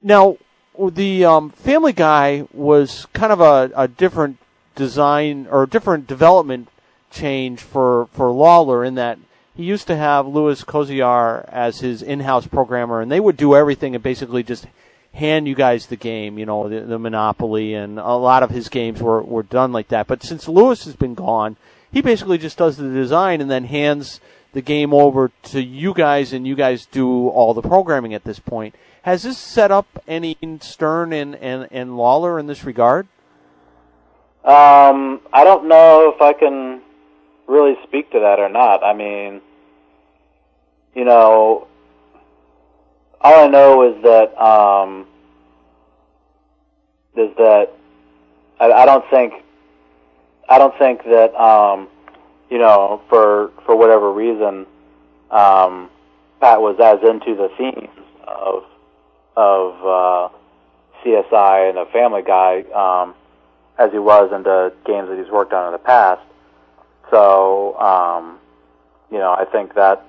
Now 0.01 0.37
the 0.77 1.25
um, 1.25 1.49
Family 1.51 1.93
Guy 1.93 2.47
was 2.53 3.07
kind 3.13 3.31
of 3.31 3.41
a, 3.41 3.71
a 3.75 3.87
different 3.87 4.37
design 4.75 5.47
or 5.49 5.65
different 5.65 6.07
development 6.07 6.69
change 7.11 7.61
for 7.61 8.07
for 8.07 8.27
Lawlor 8.27 8.85
in 8.85 8.95
that 8.95 9.19
he 9.55 9.63
used 9.63 9.85
to 9.87 9.95
have 9.95 10.25
Louis 10.25 10.63
Koziarz 10.63 11.47
as 11.49 11.79
his 11.79 12.01
in-house 12.01 12.47
programmer, 12.47 13.01
and 13.01 13.11
they 13.11 13.19
would 13.19 13.37
do 13.37 13.55
everything 13.55 13.93
and 13.93 14.03
basically 14.03 14.41
just 14.41 14.65
hand 15.13 15.47
you 15.47 15.55
guys 15.55 15.87
the 15.87 15.95
game. 15.95 16.37
You 16.37 16.45
know, 16.45 16.69
the, 16.69 16.81
the 16.81 16.99
Monopoly 16.99 17.73
and 17.73 17.99
a 17.99 18.15
lot 18.15 18.43
of 18.43 18.49
his 18.49 18.69
games 18.69 19.01
were 19.01 19.21
were 19.21 19.43
done 19.43 19.71
like 19.71 19.89
that. 19.89 20.07
But 20.07 20.23
since 20.23 20.47
Louis 20.47 20.83
has 20.85 20.95
been 20.95 21.13
gone, 21.13 21.57
he 21.91 22.01
basically 22.01 22.37
just 22.37 22.57
does 22.57 22.77
the 22.77 22.89
design 22.89 23.41
and 23.41 23.49
then 23.49 23.65
hands 23.65 24.19
the 24.53 24.61
game 24.61 24.93
over 24.93 25.31
to 25.41 25.61
you 25.61 25.93
guys, 25.93 26.31
and 26.31 26.47
you 26.47 26.55
guys 26.55 26.85
do 26.85 27.27
all 27.29 27.53
the 27.53 27.61
programming 27.61 28.13
at 28.13 28.23
this 28.23 28.39
point. 28.39 28.75
Has 29.01 29.23
this 29.23 29.37
set 29.37 29.71
up 29.71 29.87
any 30.07 30.37
Stern 30.61 31.11
and, 31.11 31.35
and, 31.35 31.67
and 31.71 31.97
Lawlor 31.97 32.39
in 32.39 32.45
this 32.45 32.63
regard? 32.63 33.07
Um, 34.45 35.21
I 35.33 35.43
don't 35.43 35.67
know 35.67 36.13
if 36.15 36.21
I 36.21 36.33
can 36.33 36.81
really 37.47 37.75
speak 37.83 38.11
to 38.11 38.19
that 38.19 38.39
or 38.39 38.47
not. 38.47 38.83
I 38.83 38.93
mean, 38.93 39.41
you 40.93 41.03
know, 41.03 41.67
all 43.23 43.45
I 43.45 43.47
know 43.47 43.83
is 43.89 44.03
that 44.03 44.37
um, 44.41 45.07
is 47.15 47.35
that 47.37 47.71
I, 48.59 48.71
I 48.71 48.85
don't 48.85 49.05
think 49.09 49.33
I 50.49 50.57
don't 50.57 50.77
think 50.77 51.03
that 51.05 51.33
um, 51.35 51.87
you 52.49 52.57
know 52.57 53.01
for 53.09 53.51
for 53.65 53.75
whatever 53.75 54.11
reason 54.11 54.65
um, 55.31 55.89
Pat 56.41 56.61
was 56.61 56.77
as 56.79 56.99
into 57.09 57.35
the 57.35 57.49
themes 57.57 57.89
of 58.27 58.63
of 59.35 59.73
uh, 59.85 60.29
CSI 61.03 61.69
and 61.69 61.77
a 61.77 61.85
Family 61.87 62.21
Guy 62.21 62.61
um, 62.73 63.15
as 63.77 63.91
he 63.91 63.99
was 63.99 64.31
into 64.31 64.73
games 64.85 65.09
that 65.09 65.17
he's 65.17 65.31
worked 65.31 65.53
on 65.53 65.67
in 65.67 65.71
the 65.71 65.79
past. 65.79 66.21
So, 67.09 67.77
um, 67.79 68.39
you 69.11 69.17
know, 69.17 69.31
I 69.31 69.45
think 69.45 69.75
that 69.75 70.05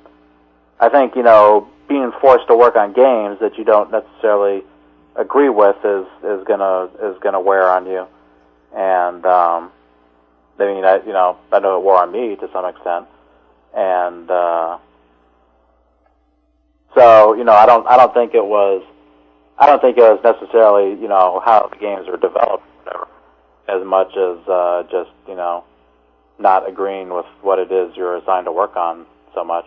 I 0.80 0.88
think 0.88 1.16
you 1.16 1.22
know 1.22 1.68
being 1.88 2.12
forced 2.20 2.46
to 2.48 2.56
work 2.56 2.76
on 2.76 2.92
games 2.92 3.38
that 3.40 3.56
you 3.58 3.64
don't 3.64 3.90
necessarily 3.90 4.62
agree 5.16 5.48
with 5.48 5.76
is 5.84 6.06
is 6.22 6.44
gonna 6.46 6.88
is 7.02 7.18
gonna 7.20 7.40
wear 7.40 7.68
on 7.68 7.86
you, 7.86 8.06
and 8.74 9.24
um, 9.26 9.70
I 10.58 10.66
mean, 10.66 10.84
I, 10.84 10.96
you 11.04 11.12
know, 11.12 11.36
I 11.52 11.58
know 11.58 11.78
it 11.78 11.82
wore 11.82 12.00
on 12.00 12.12
me 12.12 12.36
to 12.36 12.48
some 12.52 12.64
extent, 12.64 13.06
and 13.74 14.30
uh, 14.30 14.78
so 16.94 17.34
you 17.34 17.44
know, 17.44 17.52
I 17.52 17.66
don't 17.66 17.86
I 17.86 17.96
don't 17.96 18.14
think 18.14 18.34
it 18.34 18.44
was 18.44 18.82
I 19.58 19.66
don't 19.66 19.80
think 19.80 19.98
it 19.98 20.02
was 20.02 20.20
necessarily 20.22 21.00
you 21.00 21.08
know 21.08 21.42
how 21.44 21.68
the 21.68 21.76
games 21.76 22.06
were 22.06 22.16
developed, 22.16 22.64
whatever, 22.84 23.08
as 23.68 23.84
much 23.84 24.16
as 24.16 24.48
uh, 24.48 24.84
just 24.90 25.10
you 25.28 25.34
know 25.34 25.64
not 26.38 26.68
agreeing 26.68 27.10
with 27.10 27.26
what 27.42 27.58
it 27.58 27.70
is 27.70 27.96
you're 27.96 28.16
assigned 28.16 28.46
to 28.46 28.52
work 28.52 28.76
on 28.76 29.06
so 29.34 29.44
much. 29.44 29.66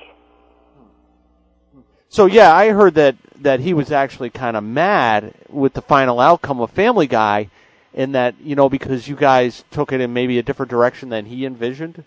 So 2.10 2.26
yeah, 2.26 2.54
I 2.54 2.70
heard 2.70 2.96
that 2.96 3.16
that 3.42 3.60
he 3.60 3.74
was 3.74 3.92
actually 3.92 4.30
kind 4.30 4.58
of 4.58 4.64
mad 4.64 5.34
with 5.50 5.74
the 5.74 5.82
final 5.82 6.20
outcome 6.20 6.60
of 6.60 6.72
Family 6.72 7.08
Guy, 7.08 7.50
in 7.94 8.14
that 8.14 8.36
you 8.42 8.56
know 8.56 8.70
because 8.70 9.08
you 9.08 9.16
guys 9.16 9.64
took 9.72 9.92
it 9.92 10.00
in 10.00 10.14
maybe 10.14 10.38
a 10.38 10.44
different 10.44 10.70
direction 10.70 11.10
than 11.10 11.26
he 11.26 11.46
envisioned. 11.46 12.04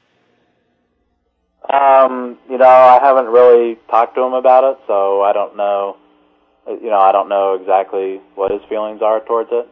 Um, 1.73 2.39
you 2.49 2.59
know, 2.59 2.65
I 2.65 2.99
haven't 3.01 3.27
really 3.27 3.79
talked 3.89 4.15
to 4.15 4.23
him 4.23 4.33
about 4.33 4.65
it, 4.65 4.79
so 4.87 5.23
I 5.23 5.33
don't 5.33 5.57
know. 5.57 5.97
You 6.67 6.91
know, 6.91 7.01
I 7.01 7.13
don't 7.13 7.29
know 7.29 7.55
exactly 7.55 8.21
what 8.35 8.51
his 8.51 8.61
feelings 8.69 9.03
are 9.03 9.21
towards 9.21 9.51
it. 9.53 9.69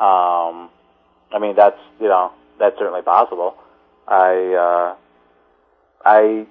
Um, 0.00 0.70
I 1.32 1.38
mean, 1.38 1.54
that's 1.54 1.78
you 2.00 2.08
know 2.08 2.32
that's 2.58 2.78
certainly 2.78 3.02
possible. 3.02 3.56
I 4.08 4.54
uh, 4.54 4.96
I 6.04 6.46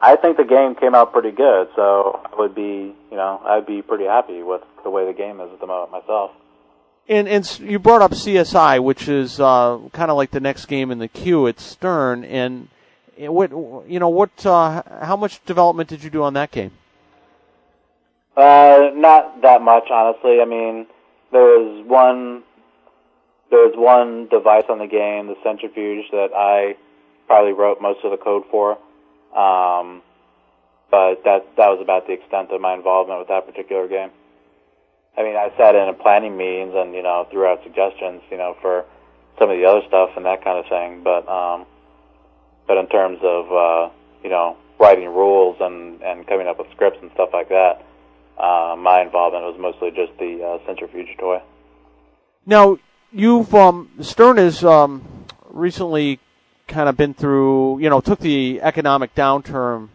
I 0.00 0.16
think 0.16 0.36
the 0.36 0.44
game 0.44 0.74
came 0.74 0.94
out 0.94 1.12
pretty 1.12 1.30
good, 1.30 1.68
so 1.76 2.20
I 2.24 2.36
would 2.36 2.54
be, 2.54 2.94
you 3.10 3.16
know, 3.16 3.40
I'd 3.44 3.66
be 3.66 3.82
pretty 3.82 4.04
happy 4.04 4.42
with 4.42 4.62
the 4.82 4.90
way 4.90 5.06
the 5.06 5.12
game 5.12 5.40
is 5.40 5.50
at 5.52 5.60
the 5.60 5.66
moment 5.66 5.92
myself. 5.92 6.32
And 7.08 7.28
and 7.28 7.60
you 7.60 7.78
brought 7.78 8.02
up 8.02 8.12
CSI, 8.12 8.82
which 8.82 9.08
is 9.08 9.40
uh, 9.40 9.78
kind 9.92 10.10
of 10.10 10.16
like 10.16 10.30
the 10.30 10.40
next 10.40 10.66
game 10.66 10.90
in 10.90 10.98
the 10.98 11.08
queue 11.08 11.46
at 11.46 11.58
Stern. 11.58 12.24
And 12.24 12.68
what 13.18 13.50
you 13.50 13.98
know, 13.98 14.08
what 14.08 14.46
uh, 14.46 14.82
how 15.00 15.16
much 15.16 15.44
development 15.44 15.88
did 15.88 16.04
you 16.04 16.10
do 16.10 16.22
on 16.22 16.34
that 16.34 16.52
game? 16.52 16.70
Uh, 18.36 18.90
not 18.94 19.42
that 19.42 19.62
much, 19.62 19.90
honestly. 19.90 20.40
I 20.40 20.44
mean, 20.44 20.86
there 21.32 21.42
was 21.42 21.84
one 21.86 22.44
there 23.50 23.66
was 23.66 23.74
one 23.76 24.28
device 24.28 24.64
on 24.70 24.78
the 24.78 24.86
game, 24.86 25.26
the 25.26 25.36
centrifuge, 25.42 26.10
that 26.10 26.30
I 26.34 26.76
probably 27.26 27.52
wrote 27.52 27.82
most 27.82 28.04
of 28.04 28.10
the 28.10 28.16
code 28.16 28.44
for. 28.50 28.78
Um, 29.34 30.02
but 30.90 31.24
that 31.24 31.56
that 31.56 31.68
was 31.68 31.80
about 31.80 32.06
the 32.06 32.12
extent 32.12 32.50
of 32.52 32.60
my 32.60 32.74
involvement 32.74 33.18
with 33.18 33.28
that 33.28 33.46
particular 33.46 33.88
game. 33.88 34.10
I 35.16 35.22
mean, 35.22 35.36
I 35.36 35.52
sat 35.56 35.74
in 35.74 35.88
a 35.88 35.94
planning 35.94 36.36
meetings 36.36 36.72
and 36.76 36.94
you 36.94 37.02
know 37.02 37.26
threw 37.30 37.46
out 37.46 37.62
suggestions, 37.62 38.22
you 38.30 38.36
know, 38.36 38.56
for 38.60 38.84
some 39.38 39.50
of 39.50 39.56
the 39.56 39.64
other 39.64 39.82
stuff 39.88 40.10
and 40.16 40.26
that 40.26 40.44
kind 40.44 40.58
of 40.58 40.66
thing. 40.68 41.02
But 41.02 41.28
um, 41.28 41.66
but 42.66 42.76
in 42.76 42.86
terms 42.88 43.18
of 43.22 43.52
uh, 43.52 43.92
you 44.22 44.30
know 44.30 44.56
writing 44.78 45.08
rules 45.08 45.56
and 45.60 46.02
and 46.02 46.26
coming 46.26 46.46
up 46.46 46.58
with 46.58 46.70
scripts 46.72 46.98
and 47.00 47.10
stuff 47.12 47.30
like 47.32 47.48
that, 47.48 47.84
uh, 48.38 48.76
my 48.78 49.00
involvement 49.02 49.44
was 49.44 49.56
mostly 49.58 49.90
just 49.90 50.16
the 50.18 50.44
uh, 50.44 50.66
centrifuge 50.66 51.16
toy. 51.18 51.40
Now 52.44 52.78
you've 53.12 53.54
um, 53.54 53.90
Stern 54.00 54.36
has 54.36 54.64
um, 54.64 55.26
recently 55.50 56.20
kind 56.68 56.88
of 56.88 56.96
been 56.96 57.14
through, 57.14 57.78
you 57.80 57.90
know, 57.90 58.00
took 58.00 58.20
the 58.20 58.60
economic 58.62 59.14
downturn 59.14 59.88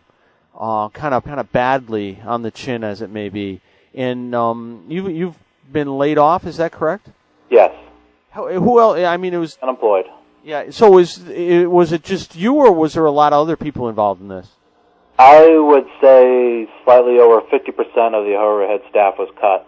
uh, 0.57 0.89
kind 0.89 1.13
of 1.13 1.23
kind 1.23 1.39
of 1.39 1.51
badly 1.51 2.19
on 2.25 2.41
the 2.41 2.51
chin, 2.51 2.83
as 2.83 3.01
it 3.01 3.09
may 3.09 3.29
be. 3.29 3.61
And 3.93 4.33
um, 4.33 4.85
you 4.87 5.07
you've 5.09 5.37
been 5.71 5.97
laid 5.97 6.17
off. 6.17 6.45
Is 6.45 6.57
that 6.57 6.71
correct? 6.71 7.09
Yes. 7.49 7.73
How, 8.31 8.47
who 8.47 8.79
else? 8.79 8.99
I 8.99 9.17
mean, 9.17 9.33
it 9.33 9.37
was 9.37 9.57
unemployed. 9.61 10.05
Yeah. 10.43 10.71
So 10.71 10.91
was 10.91 11.27
it, 11.29 11.69
was 11.69 11.91
it 11.91 12.03
just 12.03 12.35
you, 12.35 12.55
or 12.55 12.71
was 12.71 12.93
there 12.93 13.05
a 13.05 13.11
lot 13.11 13.33
of 13.33 13.41
other 13.41 13.55
people 13.55 13.89
involved 13.89 14.21
in 14.21 14.27
this? 14.27 14.49
I 15.19 15.57
would 15.57 15.87
say 15.99 16.69
slightly 16.83 17.17
over 17.17 17.41
50% 17.41 18.13
of 18.13 18.25
the 18.25 18.35
overhead 18.35 18.81
staff 18.89 19.15
was 19.17 19.29
cut, 19.39 19.67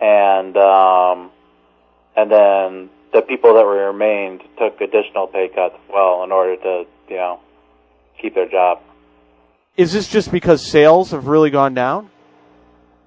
and 0.00 0.54
um, 0.56 1.30
and 2.14 2.30
then 2.30 2.90
the 3.12 3.22
people 3.22 3.54
that 3.54 3.64
were 3.64 3.86
remained 3.86 4.42
took 4.58 4.80
additional 4.80 5.26
pay 5.26 5.48
cuts 5.48 5.76
well 5.92 6.24
in 6.24 6.32
order 6.32 6.56
to 6.56 6.84
you 7.08 7.16
know 7.16 7.40
keep 8.20 8.34
their 8.34 8.48
job. 8.48 8.80
Is 9.76 9.92
this 9.92 10.08
just 10.08 10.30
because 10.30 10.64
sales 10.64 11.10
have 11.12 11.26
really 11.26 11.50
gone 11.50 11.74
down? 11.74 12.10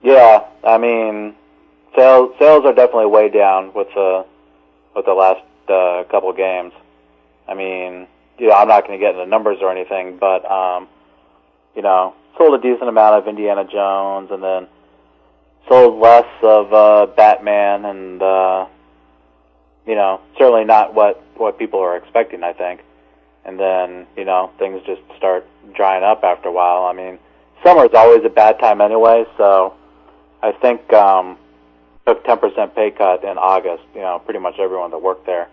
Yeah, 0.01 0.45
I 0.63 0.77
mean, 0.77 1.35
sales 1.95 2.31
sales 2.39 2.65
are 2.65 2.73
definitely 2.73 3.07
way 3.07 3.29
down 3.29 3.73
with 3.73 3.87
the 3.95 4.25
with 4.95 5.05
the 5.05 5.13
last 5.13 5.41
uh, 5.67 6.03
couple 6.11 6.29
of 6.29 6.37
games. 6.37 6.73
I 7.47 7.53
mean, 7.53 8.07
you 8.37 8.47
know, 8.47 8.53
I'm 8.53 8.67
not 8.67 8.87
going 8.87 8.99
to 8.99 9.03
get 9.03 9.15
into 9.15 9.25
numbers 9.25 9.59
or 9.61 9.71
anything, 9.71 10.17
but 10.17 10.49
um, 10.49 10.87
you 11.75 11.81
know, 11.81 12.13
sold 12.37 12.59
a 12.59 12.61
decent 12.61 12.89
amount 12.89 13.15
of 13.15 13.27
Indiana 13.27 13.65
Jones, 13.65 14.29
and 14.31 14.43
then 14.43 14.67
sold 15.67 15.99
less 15.99 16.27
of 16.43 16.73
uh, 16.73 17.05
Batman, 17.15 17.85
and 17.85 18.21
uh, 18.21 18.65
you 19.85 19.95
know, 19.95 20.21
certainly 20.37 20.65
not 20.65 20.93
what 20.93 21.21
what 21.35 21.59
people 21.59 21.79
are 21.79 21.97
expecting. 21.97 22.43
I 22.43 22.53
think, 22.53 22.81
and 23.43 23.59
then 23.59 24.07
you 24.17 24.25
know, 24.25 24.51
things 24.59 24.81
just 24.85 25.01
start 25.17 25.45
drying 25.75 26.03
up 26.03 26.23
after 26.23 26.49
a 26.49 26.51
while. 26.51 26.85
I 26.85 26.93
mean, 26.93 27.19
summer 27.63 27.85
is 27.85 27.93
always 27.93 28.23
a 28.25 28.29
bad 28.29 28.59
time 28.59 28.81
anyway, 28.81 29.25
so 29.37 29.73
I 30.41 30.51
think 30.51 30.91
um, 30.93 31.37
took 32.05 32.23
10% 32.23 32.75
pay 32.75 32.91
cut 32.91 33.23
in 33.23 33.37
August. 33.37 33.83
You 33.93 34.01
know, 34.01 34.19
pretty 34.19 34.39
much 34.39 34.59
everyone 34.59 34.91
that 34.91 35.01
worked 35.01 35.25
there, 35.25 35.47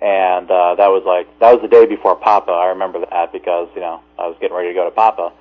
and 0.00 0.50
uh, 0.50 0.74
that 0.76 0.88
was 0.88 1.02
like 1.04 1.26
that 1.40 1.52
was 1.52 1.62
the 1.62 1.68
day 1.68 1.86
before 1.86 2.16
Papa. 2.16 2.52
I 2.52 2.66
remember 2.68 3.04
that 3.10 3.32
because 3.32 3.68
you 3.74 3.80
know 3.80 4.00
I 4.18 4.26
was 4.26 4.36
getting 4.40 4.56
ready 4.56 4.68
to 4.68 4.74
go 4.74 4.84
to 4.84 4.90
Papa. 4.90 5.32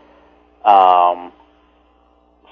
Um, 0.64 1.32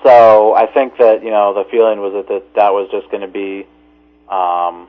so 0.04 0.54
I 0.54 0.66
think 0.68 0.98
that 0.98 1.24
you 1.24 1.30
know 1.30 1.54
the 1.54 1.70
feeling 1.70 2.00
was 2.00 2.14
that 2.14 2.28
that, 2.28 2.54
that 2.56 2.74
was 2.74 2.90
just 2.92 3.10
going 3.12 3.22
to 3.22 3.28
be, 3.28 3.68
um, 4.30 4.88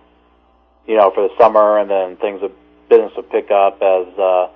you 0.87 0.97
know, 0.97 1.11
for 1.11 1.29
the 1.29 1.35
summer, 1.39 1.79
and 1.79 1.91
then 1.91 2.17
things 2.17 2.43
would 2.43 2.55
business 2.89 3.13
would 3.17 3.31
pick 3.31 3.51
up 3.51 3.81
as 3.83 4.07
uh, 4.19 4.49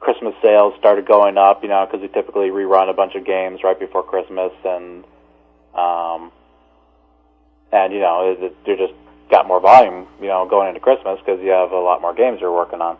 Christmas 0.00 0.34
sales 0.42 0.74
started 0.78 1.06
going 1.06 1.38
up. 1.38 1.62
You 1.62 1.68
know, 1.68 1.86
because 1.86 2.00
we 2.02 2.08
typically 2.08 2.48
rerun 2.48 2.90
a 2.90 2.94
bunch 2.94 3.14
of 3.14 3.24
games 3.24 3.60
right 3.62 3.78
before 3.78 4.02
Christmas, 4.02 4.52
and 4.64 5.04
um, 5.74 6.32
and 7.72 7.92
you 7.92 8.00
know, 8.00 8.32
it, 8.32 8.42
it, 8.42 8.56
you 8.66 8.76
just 8.76 8.94
got 9.30 9.46
more 9.46 9.60
volume. 9.60 10.06
You 10.20 10.28
know, 10.28 10.46
going 10.48 10.68
into 10.68 10.80
Christmas 10.80 11.18
because 11.20 11.40
you 11.42 11.50
have 11.50 11.72
a 11.72 11.80
lot 11.80 12.00
more 12.00 12.14
games 12.14 12.40
you're 12.40 12.52
working 12.52 12.80
on. 12.80 12.96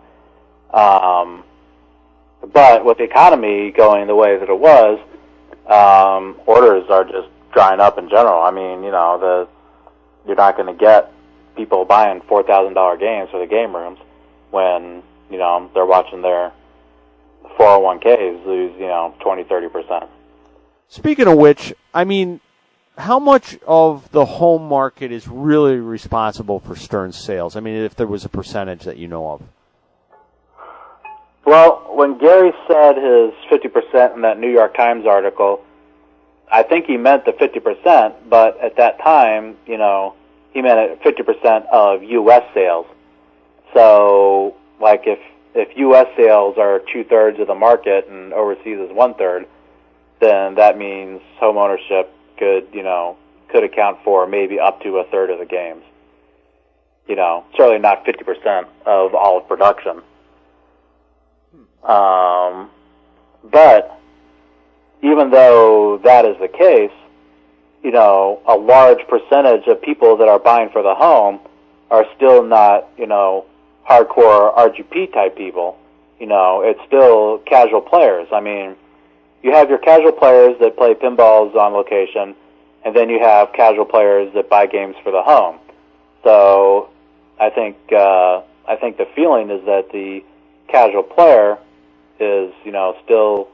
Um, 0.73 1.45
but 2.53 2.85
with 2.85 2.99
the 2.99 3.05
economy 3.05 3.71
going 3.71 4.07
the 4.07 4.15
way 4.15 4.39
that 4.39 4.49
it 4.49 4.59
was, 4.59 5.01
um, 5.67 6.41
orders 6.47 6.85
are 6.89 7.05
just 7.05 7.29
drying 7.53 7.81
up 7.81 7.99
in 7.99 8.09
general. 8.09 8.43
I 8.43 8.51
mean, 8.51 8.85
you 8.85 8.93
know, 8.93 9.19
the 9.19 9.49
you're 10.27 10.37
not 10.37 10.57
going 10.57 10.67
to 10.67 10.79
get 10.79 11.13
people 11.59 11.85
buying 11.85 12.23
four 12.23 12.43
thousand 12.43 12.73
dollar 12.73 12.97
games 12.97 13.29
for 13.31 13.39
the 13.39 13.47
game 13.47 13.75
rooms 13.77 13.99
when 14.51 15.03
you 15.31 15.37
know 15.37 15.71
they're 15.75 15.85
watching 15.85 16.23
their 16.23 16.53
401ks 17.59 18.47
lose 18.47 18.73
you 18.79 18.87
know 18.87 19.15
20 19.21 19.45
30 19.45 19.69
percent. 19.69 20.05
Speaking 20.89 21.27
of 21.27 21.37
which, 21.37 21.75
I 21.93 22.05
mean, 22.05 22.41
how 22.97 23.19
much 23.19 23.59
of 23.67 24.11
the 24.11 24.25
home 24.25 24.67
market 24.67 25.13
is 25.13 25.29
really 25.29 25.77
responsible 25.77 26.61
for 26.61 26.75
Stern's 26.75 27.17
sales? 27.17 27.57
I 27.57 27.61
mean, 27.61 27.75
if 27.75 27.95
there 27.95 28.07
was 28.07 28.25
a 28.25 28.29
percentage 28.31 28.85
that 28.85 28.97
you 28.97 29.07
know 29.07 29.31
of. 29.33 29.43
Well, 31.45 31.87
when 31.91 32.19
Gary 32.19 32.53
said 32.67 32.97
his 32.97 33.33
50% 33.51 34.15
in 34.15 34.23
that 34.23 34.39
New 34.39 34.51
York 34.51 34.77
Times 34.77 35.07
article, 35.07 35.65
I 36.51 36.63
think 36.63 36.87
he 36.87 36.97
meant 36.97 37.25
the 37.25 37.33
50%, 37.33 38.15
but 38.29 38.61
at 38.61 38.77
that 38.77 38.99
time, 38.99 39.57
you 39.67 39.79
know, 39.79 40.15
he 40.53 40.63
meant 40.63 41.01
50% 41.03 41.67
of 41.73 42.03
U.S. 42.03 42.43
sales. 42.55 42.87
So, 43.75 44.57
like 44.81 45.03
if 45.07 45.19
if 45.55 45.77
U.S. 45.77 46.07
sales 46.17 46.57
are 46.59 46.81
two 46.93 47.05
thirds 47.05 47.41
of 47.41 47.47
the 47.47 47.55
market 47.55 48.07
and 48.09 48.33
overseas 48.33 48.79
is 48.79 48.93
one 48.93 49.15
third, 49.15 49.47
then 50.21 50.55
that 50.57 50.79
means 50.79 51.21
home 51.39 51.57
ownership 51.57 52.13
could, 52.39 52.69
you 52.73 52.83
know, 52.83 53.17
could 53.51 53.65
account 53.65 53.99
for 54.05 54.27
maybe 54.27 54.61
up 54.61 54.81
to 54.83 54.99
a 54.99 55.05
third 55.05 55.31
of 55.31 55.39
the 55.39 55.47
games. 55.47 55.83
You 57.07 57.17
know, 57.17 57.45
certainly 57.57 57.79
not 57.79 58.05
50% 58.05 58.67
of 58.85 59.15
all 59.15 59.39
of 59.39 59.49
production. 59.49 60.03
Um, 61.83 62.71
but 63.43 63.99
even 65.03 65.31
though 65.31 65.99
that 66.05 66.25
is 66.27 66.37
the 66.39 66.49
case, 66.49 66.93
you 67.83 67.91
know, 67.91 68.41
a 68.47 68.57
large 68.57 69.07
percentage 69.09 69.67
of 69.67 69.81
people 69.81 70.17
that 70.17 70.29
are 70.29 70.39
buying 70.39 70.71
for 70.71 70.83
the 70.83 70.95
home 70.95 71.41
are 71.91 72.05
still 72.17 72.43
not, 72.43 72.89
you 72.97 73.07
know, 73.07 73.45
hardcore 73.89 74.55
RGP 74.57 75.13
type 75.13 75.37
people. 75.37 75.79
You 76.19 76.27
know, 76.27 76.63
it's 76.63 76.81
still 76.87 77.39
casual 77.39 77.81
players. 77.81 78.29
I 78.33 78.41
mean, 78.41 78.77
you 79.43 79.53
have 79.53 79.69
your 79.71 79.79
casual 79.79 80.13
players 80.13 80.57
that 80.61 80.77
play 80.77 80.95
pinballs 80.95 81.55
on 81.55 81.73
location, 81.73 82.35
and 82.85 82.95
then 82.95 83.09
you 83.09 83.21
have 83.21 83.53
casual 83.53 83.85
players 83.85 84.33
that 84.35 84.49
buy 84.51 84.67
games 84.67 84.97
for 85.03 85.13
the 85.13 85.23
home. 85.23 85.59
So, 86.25 86.91
I 87.39 87.51
think 87.51 87.77
uh, 87.93 88.43
I 88.67 88.77
think 88.77 88.97
the 88.99 89.07
feeling 89.15 89.51
is 89.51 89.65
that 89.67 89.91
the 89.93 90.25
casual 90.69 91.05
player 91.05 91.59
is, 92.21 92.53
you 92.65 92.73
know, 92.73 92.97
still, 93.05 93.49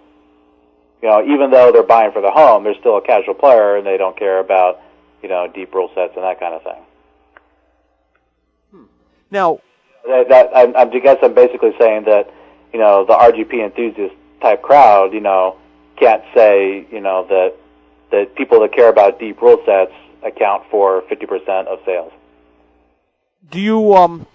you 1.05 1.10
know, 1.10 1.22
even 1.22 1.51
though 1.51 1.70
they're 1.70 1.82
buying 1.82 2.12
for 2.12 2.22
the 2.22 2.31
home, 2.31 2.64
they're 2.64 2.78
still 2.81 2.97
a 2.97 3.02
casual 3.02 3.35
player, 3.35 3.76
and 3.76 3.86
they 3.86 3.98
don't 3.98 4.18
care 4.18 4.39
about, 4.39 4.81
you 5.22 5.28
know, 5.28 5.47
deep 5.55 5.74
rule 5.74 5.90
sets 5.94 6.14
and 6.16 6.24
that 6.24 6.40
kind 6.40 6.55
of 6.55 6.62
thing. 6.62 8.86
Now, 9.31 9.60
that, 10.06 10.31
that 10.31 10.56
I, 10.56 10.81
I 10.81 10.85
guess 10.86 11.18
I'm 11.22 11.35
basically 11.35 11.72
saying 11.78 12.05
that 12.05 12.32
you 12.72 12.78
know 12.78 13.05
the 13.05 13.12
RGP 13.12 13.62
enthusiast 13.62 14.14
type 14.40 14.62
crowd, 14.62 15.12
you 15.12 15.20
know, 15.20 15.59
can't 15.97 16.22
say 16.35 16.86
you 16.90 17.01
know 17.01 17.26
that 17.28 17.55
that 18.10 18.35
people 18.35 18.60
that 18.60 18.72
care 18.72 18.89
about 18.89 19.20
deep 19.20 19.43
rule 19.43 19.62
sets 19.66 19.93
account 20.22 20.64
for 20.70 21.02
50% 21.02 21.66
of 21.66 21.81
sales. 21.85 22.12
do 23.51 23.60
you 23.60 23.93
um? 23.93 24.26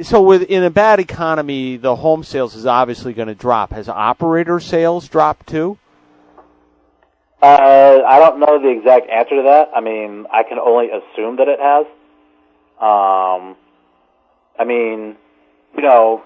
So, 0.00 0.22
with 0.22 0.42
in 0.42 0.62
a 0.62 0.70
bad 0.70 1.00
economy, 1.00 1.76
the 1.76 1.96
home 1.96 2.22
sales 2.22 2.54
is 2.54 2.66
obviously 2.66 3.12
going 3.12 3.28
to 3.28 3.34
drop. 3.34 3.72
Has 3.72 3.88
operator 3.88 4.60
sales 4.60 5.08
dropped 5.08 5.48
too? 5.48 5.76
Uh, 7.42 8.02
I 8.06 8.18
don't 8.18 8.38
know 8.38 8.60
the 8.60 8.68
exact 8.68 9.08
answer 9.10 9.36
to 9.36 9.42
that. 9.42 9.70
I 9.74 9.80
mean, 9.80 10.26
I 10.32 10.42
can 10.44 10.58
only 10.58 10.88
assume 10.90 11.36
that 11.36 11.48
it 11.48 11.58
has. 11.60 11.86
Um, 12.80 13.56
I 14.58 14.64
mean, 14.64 15.16
you 15.76 15.82
know, 15.82 16.22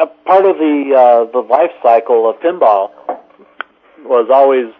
a 0.00 0.06
part 0.06 0.44
of 0.44 0.58
the 0.58 0.94
uh, 0.96 1.32
the 1.32 1.38
life 1.40 1.72
cycle 1.82 2.30
of 2.30 2.36
pinball 2.36 2.90
was 4.04 4.28
always 4.32 4.72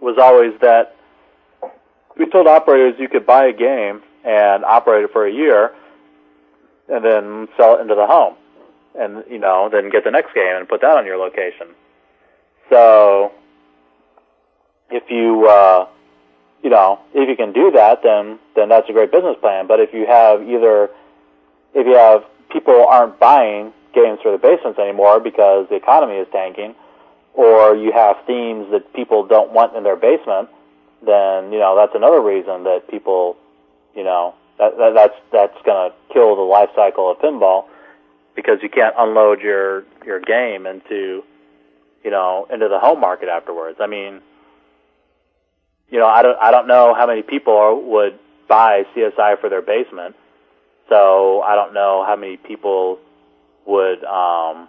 was 0.00 0.16
always 0.20 0.52
that 0.60 0.96
we 2.16 2.26
told 2.26 2.46
operators 2.46 2.94
you 2.98 3.08
could 3.08 3.26
buy 3.26 3.46
a 3.46 3.52
game 3.52 4.02
and 4.24 4.64
operate 4.64 5.04
it 5.04 5.12
for 5.12 5.26
a 5.26 5.32
year, 5.32 5.72
and 6.90 7.04
then 7.04 7.48
sell 7.56 7.76
it 7.76 7.80
into 7.80 7.94
the 7.94 8.06
home, 8.06 8.34
and 8.98 9.24
you 9.30 9.38
know, 9.38 9.68
then 9.70 9.90
get 9.90 10.04
the 10.04 10.10
next 10.10 10.34
game 10.34 10.56
and 10.56 10.68
put 10.68 10.80
that 10.80 10.96
on 10.96 11.06
your 11.06 11.16
location. 11.16 11.68
So, 12.68 13.32
if 14.90 15.04
you 15.08 15.46
uh, 15.46 15.86
you 16.62 16.70
know, 16.70 17.00
if 17.14 17.28
you 17.28 17.36
can 17.36 17.52
do 17.52 17.70
that, 17.72 18.02
then 18.02 18.38
then 18.54 18.68
that's 18.68 18.88
a 18.88 18.92
great 18.92 19.12
business 19.12 19.36
plan. 19.40 19.66
But 19.66 19.80
if 19.80 19.94
you 19.94 20.06
have 20.06 20.42
either 20.42 20.90
if 21.74 21.86
you 21.86 21.94
have 21.94 22.24
people 22.50 22.86
aren't 22.86 23.18
buying 23.18 23.72
games 23.94 24.18
for 24.22 24.32
the 24.32 24.38
basements 24.38 24.78
anymore 24.78 25.20
because 25.20 25.68
the 25.68 25.76
economy 25.76 26.16
is 26.16 26.26
tanking, 26.32 26.74
or 27.34 27.74
you 27.74 27.92
have 27.92 28.16
themes 28.26 28.70
that 28.72 28.92
people 28.92 29.26
don't 29.26 29.52
want 29.52 29.74
in 29.76 29.82
their 29.82 29.96
basement, 29.96 30.48
then 31.04 31.52
you 31.52 31.58
know 31.58 31.76
that's 31.76 31.94
another 31.94 32.20
reason 32.20 32.64
that 32.64 32.88
people, 32.90 33.36
you 33.94 34.04
know, 34.04 34.34
that, 34.60 34.76
that 34.78 34.92
that's 34.94 35.14
that's 35.32 35.62
going 35.64 35.90
to 35.90 35.96
kill 36.12 36.36
the 36.36 36.42
life 36.42 36.68
cycle 36.76 37.10
of 37.10 37.18
pinball 37.18 37.64
because 38.36 38.58
you 38.62 38.68
can't 38.68 38.94
unload 38.96 39.40
your 39.40 39.84
your 40.04 40.20
game 40.20 40.66
into, 40.66 41.24
you 42.04 42.10
know, 42.10 42.46
into 42.52 42.68
the 42.68 42.78
home 42.78 43.00
market 43.00 43.28
afterwards. 43.28 43.78
I 43.80 43.88
mean, 43.88 44.20
you 45.88 45.98
know, 45.98 46.06
I 46.06 46.22
don't 46.22 46.38
I 46.38 46.50
don't 46.52 46.68
know 46.68 46.94
how 46.94 47.06
many 47.06 47.22
people 47.22 47.82
would 47.90 48.18
buy 48.46 48.84
CSI 48.94 49.40
for 49.40 49.48
their 49.48 49.62
basement 49.62 50.14
so 50.90 51.40
I 51.40 51.54
don't 51.54 51.72
know 51.72 52.04
how 52.04 52.16
many 52.16 52.36
people 52.36 52.98
would 53.64 54.04
um, 54.04 54.68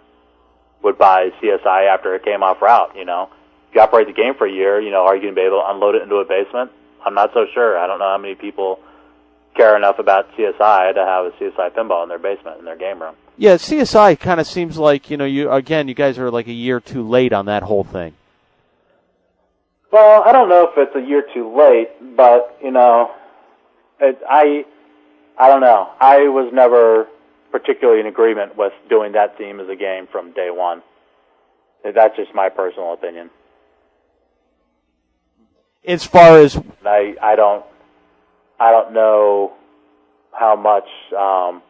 would 0.82 0.96
buy 0.96 1.30
CSI 1.42 1.92
after 1.92 2.14
it 2.14 2.24
came 2.24 2.42
off 2.42 2.62
route. 2.62 2.96
You 2.96 3.04
know, 3.04 3.28
if 3.68 3.74
you 3.74 3.80
operate 3.80 4.06
the 4.06 4.14
game 4.14 4.34
for 4.38 4.46
a 4.46 4.52
year, 4.52 4.80
you 4.80 4.90
know, 4.90 5.04
are 5.04 5.16
you 5.16 5.22
going 5.22 5.34
to 5.34 5.38
be 5.38 5.44
able 5.44 5.60
to 5.60 5.70
unload 5.70 5.96
it 5.96 6.02
into 6.02 6.16
a 6.16 6.24
basement? 6.24 6.70
I'm 7.04 7.14
not 7.14 7.32
so 7.34 7.46
sure. 7.52 7.76
I 7.76 7.86
don't 7.88 7.98
know 7.98 8.08
how 8.08 8.18
many 8.18 8.36
people 8.36 8.78
care 9.54 9.76
enough 9.76 9.98
about 9.98 10.30
CSI 10.36 10.94
to 10.94 11.04
have 11.04 11.26
a 11.26 11.30
CSI 11.32 11.70
pinball 11.70 12.02
in 12.02 12.08
their 12.08 12.18
basement 12.18 12.58
in 12.58 12.64
their 12.64 12.76
game 12.76 13.00
room. 13.00 13.14
Yeah, 13.36 13.54
CSI 13.54 14.18
kind 14.18 14.40
of 14.40 14.46
seems 14.46 14.78
like 14.78 15.10
you 15.10 15.16
know 15.16 15.24
you 15.24 15.50
again 15.50 15.88
you 15.88 15.94
guys 15.94 16.18
are 16.18 16.30
like 16.30 16.46
a 16.46 16.52
year 16.52 16.80
too 16.80 17.06
late 17.06 17.32
on 17.32 17.46
that 17.46 17.62
whole 17.62 17.84
thing. 17.84 18.14
Well, 19.90 20.22
I 20.24 20.32
don't 20.32 20.48
know 20.48 20.64
if 20.64 20.78
it's 20.78 20.96
a 20.96 21.06
year 21.06 21.24
too 21.34 21.54
late, 21.54 22.16
but 22.16 22.56
you 22.62 22.70
know, 22.70 23.10
it, 24.00 24.18
I 24.28 24.64
I 25.38 25.48
don't 25.48 25.60
know. 25.60 25.90
I 26.00 26.28
was 26.28 26.50
never 26.52 27.08
particularly 27.50 28.00
in 28.00 28.06
agreement 28.06 28.56
with 28.56 28.72
doing 28.88 29.12
that 29.12 29.36
theme 29.36 29.60
as 29.60 29.68
a 29.68 29.76
game 29.76 30.06
from 30.10 30.32
day 30.32 30.50
one. 30.50 30.82
That's 31.84 32.16
just 32.16 32.34
my 32.34 32.48
personal 32.48 32.94
opinion. 32.94 33.30
As 35.84 36.04
far 36.04 36.38
as 36.38 36.58
I 36.84 37.16
I 37.20 37.36
don't 37.36 37.64
I 38.62 38.70
don't 38.70 38.92
know 38.94 39.52
how 40.32 40.54
much 40.54 40.88
um, 41.18 41.62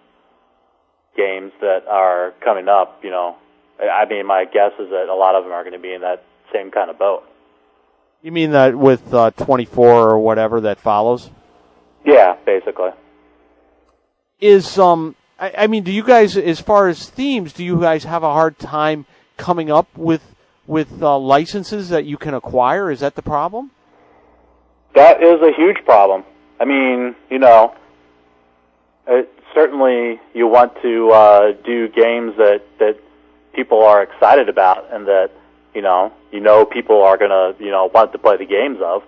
games 1.17 1.53
that 1.61 1.87
are 1.89 2.35
coming 2.45 2.69
up. 2.69 3.01
You 3.03 3.11
know, 3.11 3.37
I 3.81 4.05
mean, 4.05 4.27
my 4.27 4.45
guess 4.45 4.73
is 4.79 4.91
that 4.91 5.09
a 5.09 5.15
lot 5.15 5.35
of 5.35 5.45
them 5.45 5.53
are 5.53 5.63
going 5.63 5.73
to 5.73 5.79
be 5.79 5.95
in 5.95 6.03
that 6.03 6.23
same 6.53 6.71
kind 6.71 6.91
of 6.91 6.99
boat. 6.99 7.23
you 8.23 8.31
mean 8.31 8.51
that 8.53 8.77
with 8.77 9.15
uh, 9.15 9.31
24 9.31 10.11
or 10.11 10.19
whatever 10.19 10.61
that 10.61 10.79
follows 10.79 11.31
Yeah, 12.05 12.37
basically. 12.45 12.91
is 14.39 14.79
um 14.79 15.17
I, 15.39 15.53
I 15.65 15.67
mean 15.67 15.83
do 15.83 15.91
you 15.93 16.05
guys 16.05 16.37
as 16.37 16.61
far 16.61 16.89
as 16.89 17.09
themes 17.09 17.55
do 17.55 17.65
you 17.65 17.81
guys 17.81 18.05
have 18.05 18.23
a 18.23 18.33
hard 18.33 18.59
time 18.59 19.07
coming 19.39 19.71
up 19.71 19.89
with 19.97 20.23
with 20.67 21.03
uh, 21.03 21.19
licenses 21.19 21.89
that 21.89 22.05
you 22.05 22.19
can 22.19 22.35
acquire? 22.35 22.91
Is 22.91 23.01
that 23.01 23.15
the 23.15 23.23
problem? 23.23 23.71
That 24.95 25.23
is 25.23 25.41
a 25.41 25.53
huge 25.57 25.79
problem. 25.87 26.25
I 26.61 26.65
mean, 26.65 27.15
you 27.31 27.39
know, 27.39 27.75
it, 29.07 29.33
certainly 29.55 30.21
you 30.35 30.47
want 30.47 30.81
to 30.83 31.11
uh, 31.11 31.53
do 31.65 31.89
games 31.89 32.37
that 32.37 32.63
that 32.79 32.99
people 33.53 33.83
are 33.83 34.03
excited 34.03 34.49
about 34.49 34.93
and 34.93 35.07
that 35.07 35.31
you 35.75 35.83
know 35.83 36.13
you 36.31 36.41
know 36.41 36.65
people 36.65 37.03
are 37.03 37.17
gonna 37.17 37.55
you 37.59 37.71
know 37.71 37.91
want 37.93 38.13
to 38.13 38.19
play 38.19 38.37
the 38.37 38.47
games 38.47 38.79
of. 38.83 39.03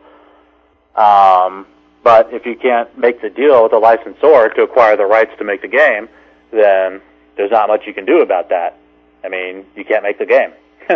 Um, 0.96 1.66
but 2.02 2.32
if 2.32 2.44
you 2.44 2.54
can't 2.54 2.96
make 2.98 3.22
the 3.22 3.30
deal 3.30 3.62
with 3.62 3.72
the 3.72 3.78
licensor 3.78 4.50
to 4.50 4.62
acquire 4.62 4.96
the 4.96 5.06
rights 5.06 5.32
to 5.38 5.44
make 5.44 5.62
the 5.62 5.68
game, 5.68 6.08
then 6.50 7.00
there's 7.36 7.50
not 7.50 7.68
much 7.68 7.86
you 7.86 7.94
can 7.94 8.04
do 8.04 8.20
about 8.20 8.50
that. 8.50 8.76
I 9.24 9.28
mean, 9.28 9.64
you 9.74 9.84
can't 9.84 10.02
make 10.02 10.18
the 10.18 10.26
game. 10.26 10.52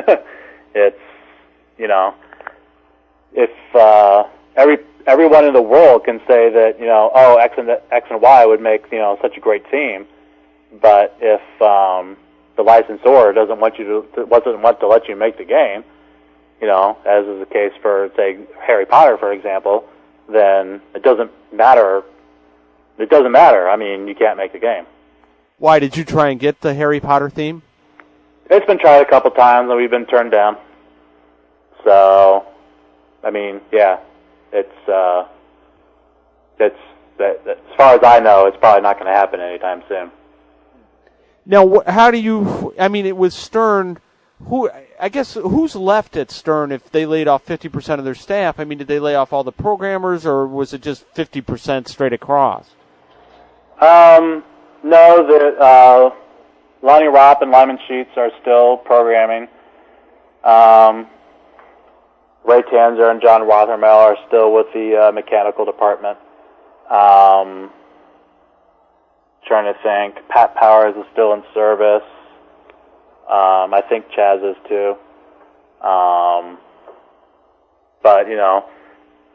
it's 0.75 1.01
you 1.79 1.89
know, 1.89 2.15
if 3.33 3.51
uh, 3.75 4.25
every 4.57 4.79
everyone 5.09 5.47
in 5.47 5.55
the 5.55 5.63
world 5.63 6.05
can 6.05 6.21
say 6.29 6.51
that 6.51 6.77
you 6.79 6.87
know, 6.87 7.11
oh, 7.15 7.37
X 7.37 7.55
and 7.57 7.71
X 7.91 8.07
and 8.11 8.21
Y 8.21 8.47
would 8.47 8.61
make 8.61 8.85
you 8.93 8.99
know 8.99 9.19
such 9.21 9.37
a 9.37 9.41
great 9.41 9.69
team, 9.71 10.07
but 10.81 11.17
if 11.21 11.41
um, 11.63 12.17
the 12.57 12.63
licensor 12.63 13.33
doesn't 13.33 13.59
want 13.59 13.79
you 13.79 14.07
to 14.15 14.27
doesn't 14.27 14.63
want 14.63 14.79
to 14.81 14.87
let 14.87 15.09
you 15.09 15.17
make 15.17 15.39
the 15.39 15.45
game, 15.45 15.83
you 16.61 16.67
know, 16.67 16.99
as 17.07 17.25
is 17.27 17.41
the 17.41 17.47
case 17.51 17.73
for 17.81 18.11
say 18.17 18.39
Harry 18.61 18.87
Potter, 18.87 19.17
for 19.17 19.33
example, 19.33 19.89
then 20.29 20.81
it 20.95 21.03
doesn't 21.03 21.31
matter. 21.53 22.03
It 22.99 23.11
doesn't 23.11 23.33
matter. 23.33 23.69
I 23.69 23.77
mean, 23.77 24.09
you 24.09 24.15
can't 24.15 24.37
make 24.37 24.53
the 24.53 24.59
game. 24.59 24.85
Why 25.59 25.79
did 25.79 25.97
you 25.97 26.05
try 26.05 26.29
and 26.31 26.39
get 26.39 26.61
the 26.61 26.75
Harry 26.75 27.01
Potter 27.01 27.31
theme? 27.31 27.63
It's 28.51 28.67
been 28.67 28.79
tried 28.79 29.03
a 29.03 29.09
couple 29.09 29.31
times 29.31 29.69
and 29.71 29.79
we've 29.79 29.91
been 29.91 30.07
turned 30.07 30.33
down. 30.33 30.57
So, 31.85 32.47
I 33.23 33.31
mean, 33.31 33.61
yeah, 33.71 33.99
it's 34.53 34.89
uh, 34.89 35.29
it's 36.59 36.79
that, 37.19 37.45
that, 37.45 37.59
as 37.59 37.77
far 37.77 37.95
as 37.95 38.01
I 38.05 38.21
know, 38.21 38.47
it's 38.47 38.57
probably 38.59 38.83
not 38.83 38.99
going 38.99 39.07
to 39.07 39.19
happen 39.19 39.41
anytime 39.41 39.83
soon. 39.89 40.11
Now, 41.45 41.69
wh- 41.69 41.87
how 41.87 42.11
do 42.11 42.19
you? 42.19 42.75
I 42.79 42.89
mean, 42.89 43.07
it 43.07 43.17
was 43.17 43.35
Stern. 43.35 43.99
Who? 44.47 44.71
I 45.01 45.09
guess 45.09 45.35
who's 45.35 45.75
left 45.75 46.17
at 46.17 46.31
Stern 46.31 46.73
if 46.73 46.91
they 46.91 47.07
laid 47.07 47.27
off 47.29 47.43
fifty 47.43 47.69
percent 47.69 47.99
of 47.99 48.05
their 48.05 48.15
staff? 48.15 48.61
I 48.61 48.65
mean, 48.65 48.79
did 48.79 48.87
they 48.87 49.01
lay 49.01 49.15
off 49.15 49.33
all 49.33 49.45
the 49.45 49.53
programmers, 49.53 50.27
or 50.27 50.47
was 50.47 50.73
it 50.73 50.83
just 50.83 51.05
fifty 51.15 51.41
percent 51.41 51.89
straight 51.89 52.13
across? 52.13 52.71
Um, 53.81 54.45
no, 54.83 55.27
the 55.27 55.57
uh, 55.61 56.11
Lonnie 56.83 57.07
Ropp 57.07 57.43
and 57.43 57.51
Lyman 57.51 57.79
Sheets 57.89 58.11
are 58.17 58.31
still 58.41 58.77
programming. 58.77 59.49
Um, 60.45 61.09
Ray 62.49 62.63
Tanzer 62.63 63.11
and 63.11 63.21
John 63.21 63.43
Rothermel 63.43 63.85
are 63.85 64.17
still 64.27 64.55
with 64.55 64.69
the 64.73 65.09
uh, 65.09 65.13
mechanical 65.13 65.67
department. 65.67 66.17
Um, 66.89 67.71
trying 69.47 69.71
to 69.71 69.79
think. 69.83 70.27
Pat 70.31 70.55
Powers 70.55 70.95
is 70.97 71.05
still 71.13 71.35
in 71.35 71.43
service. 71.53 72.09
Um, 73.29 73.75
I 73.75 73.83
think 73.87 74.07
Chaz 74.17 74.51
is 74.51 74.57
too. 74.67 74.97
Um, 75.87 76.57
but 78.03 78.29
you 78.29 78.37
know, 78.37 78.65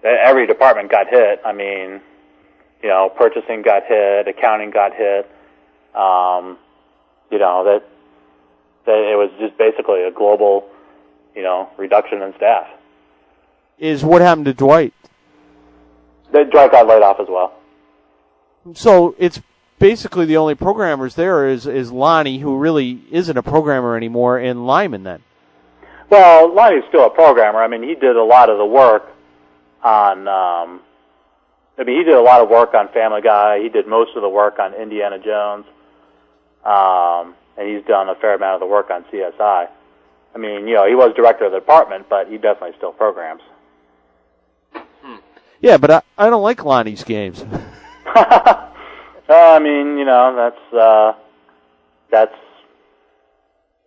every 0.04 0.48
department 0.48 0.90
got 0.90 1.08
hit. 1.08 1.40
I 1.46 1.54
mean, 1.54 2.02
you 2.82 2.90
know, 2.90 3.12
purchasing 3.16 3.62
got 3.62 3.84
hit, 3.88 4.28
accounting 4.28 4.72
got 4.72 4.92
hit. 4.96 5.30
Um, 5.94 6.58
you 7.30 7.38
know 7.38 7.64
that 7.64 7.84
that 8.88 8.98
it 8.98 9.16
was 9.16 9.30
just 9.40 9.56
basically 9.60 10.02
a 10.02 10.12
global, 10.12 10.68
you 11.36 11.44
know, 11.44 11.70
reduction 11.78 12.24
in 12.24 12.34
staff. 12.38 12.66
Is 13.84 14.02
what 14.02 14.22
happened 14.22 14.46
to 14.46 14.54
Dwight? 14.54 14.94
Dwight 16.32 16.72
got 16.72 16.88
laid 16.88 17.04
off 17.04 17.20
as 17.20 17.28
well. 17.30 17.52
So 18.76 19.14
it's 19.20 19.42
basically 19.78 20.24
the 20.24 20.38
only 20.38 20.56
programmers 20.56 21.16
there 21.16 21.50
is 21.50 21.68
is 21.68 21.92
Lonnie, 21.92 22.40
who 22.40 22.58
really 22.58 23.02
isn't 23.12 23.36
a 23.36 23.44
programmer 23.44 23.98
anymore, 23.98 24.38
and 24.38 24.66
Lyman. 24.66 25.04
Then 25.04 25.22
Well, 26.10 26.56
Lonnie's 26.56 26.86
still 26.88 27.08
a 27.08 27.10
programmer. 27.10 27.62
I 27.62 27.68
mean, 27.68 27.84
he 27.84 27.94
did 27.96 28.16
a 28.16 28.24
lot 28.24 28.50
of 28.50 28.58
the 28.58 28.66
work 28.66 29.12
on. 29.84 30.30
Um, 30.30 30.80
I 31.78 31.84
mean, 31.84 31.98
he 31.98 32.06
did 32.06 32.16
a 32.16 32.22
lot 32.22 32.40
of 32.40 32.48
work 32.48 32.74
on 32.74 32.88
Family 32.94 33.20
Guy. 33.22 33.60
He 33.62 33.68
did 33.68 33.86
most 33.86 34.16
of 34.16 34.22
the 34.22 34.30
work 34.30 34.60
on 34.60 34.74
Indiana 34.76 35.20
Jones, 35.20 35.66
um, 36.64 37.36
and 37.58 37.68
he's 37.68 37.86
done 37.86 38.08
a 38.08 38.16
fair 38.16 38.36
amount 38.36 38.54
of 38.54 38.60
the 38.62 38.74
work 38.74 38.90
on 38.92 39.04
CSI. 39.12 39.68
I 40.34 40.38
mean, 40.38 40.70
you 40.70 40.76
know, 40.76 40.88
he 40.88 40.96
was 40.96 41.14
director 41.18 41.48
of 41.48 41.52
the 41.52 41.60
department, 41.60 42.08
but 42.08 42.30
he 42.30 42.38
definitely 42.38 42.78
still 42.78 42.94
programs. 42.94 43.42
Yeah, 45.64 45.78
but 45.78 45.90
I, 45.90 46.02
I 46.18 46.30
don't 46.30 46.44
like 46.44 46.66
Lonnie's 46.66 47.06
games. 47.06 47.42
uh, 48.16 48.70
I 49.30 49.60
mean, 49.60 49.98
you 49.98 50.04
know, 50.04 50.36
that's 50.36 50.74
uh, 50.74 51.14
that's 52.12 52.36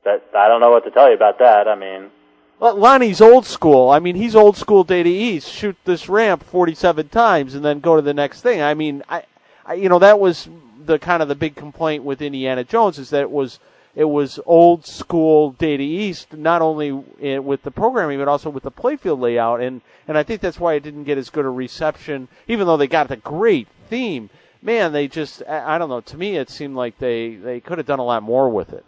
that. 0.04 0.24
I 0.34 0.48
don't 0.48 0.60
know 0.60 0.70
what 0.70 0.84
to 0.84 0.90
tell 0.90 1.08
you 1.08 1.14
about 1.14 1.38
that. 1.38 1.68
I 1.68 1.74
mean, 1.74 2.10
Well, 2.58 2.76
Lonnie's 2.76 3.20
old 3.20 3.44
school. 3.44 3.90
I 3.90 3.98
mean, 3.98 4.16
he's 4.16 4.34
old 4.34 4.56
school 4.56 4.84
Data 4.84 5.10
East. 5.10 5.50
Shoot 5.50 5.76
this 5.84 6.08
ramp 6.08 6.42
47 6.44 7.10
times 7.10 7.54
and 7.54 7.62
then 7.62 7.80
go 7.80 7.94
to 7.94 8.02
the 8.02 8.14
next 8.14 8.40
thing. 8.40 8.62
I 8.62 8.72
mean, 8.72 9.02
I, 9.10 9.24
I, 9.66 9.74
you 9.74 9.90
know, 9.90 9.98
that 9.98 10.18
was 10.18 10.48
the 10.82 10.98
kind 10.98 11.22
of 11.22 11.28
the 11.28 11.34
big 11.34 11.56
complaint 11.56 12.04
with 12.04 12.22
Indiana 12.22 12.64
Jones 12.64 12.98
is 12.98 13.10
that 13.10 13.20
it 13.20 13.30
was 13.30 13.60
it 13.96 14.04
was 14.04 14.38
old 14.44 14.86
school 14.86 15.52
Data 15.52 15.82
East, 15.82 16.34
not 16.34 16.60
only 16.60 16.92
with 16.92 17.62
the 17.62 17.70
programming 17.70 18.18
but 18.18 18.28
also 18.28 18.50
with 18.50 18.62
the 18.62 18.70
playfield 18.70 19.18
layout, 19.20 19.62
and 19.62 19.80
and 20.06 20.18
I 20.18 20.22
think 20.22 20.42
that's 20.42 20.60
why 20.60 20.74
it 20.74 20.82
didn't 20.82 21.04
get 21.04 21.16
as 21.16 21.30
good 21.30 21.46
a 21.46 21.50
reception, 21.50 22.28
even 22.46 22.66
though 22.66 22.76
they 22.76 22.86
got 22.86 23.08
the 23.08 23.16
great 23.16 23.66
theme. 23.88 24.28
Man, 24.60 24.92
they 24.92 25.08
just 25.08 25.42
I, 25.48 25.74
I 25.74 25.78
don't 25.78 25.88
know. 25.88 26.02
To 26.02 26.16
me, 26.18 26.36
it 26.36 26.50
seemed 26.50 26.76
like 26.76 26.98
they 26.98 27.36
they 27.36 27.58
could 27.58 27.78
have 27.78 27.86
done 27.86 27.98
a 27.98 28.04
lot 28.04 28.22
more 28.22 28.50
with 28.50 28.74
it. 28.74 28.84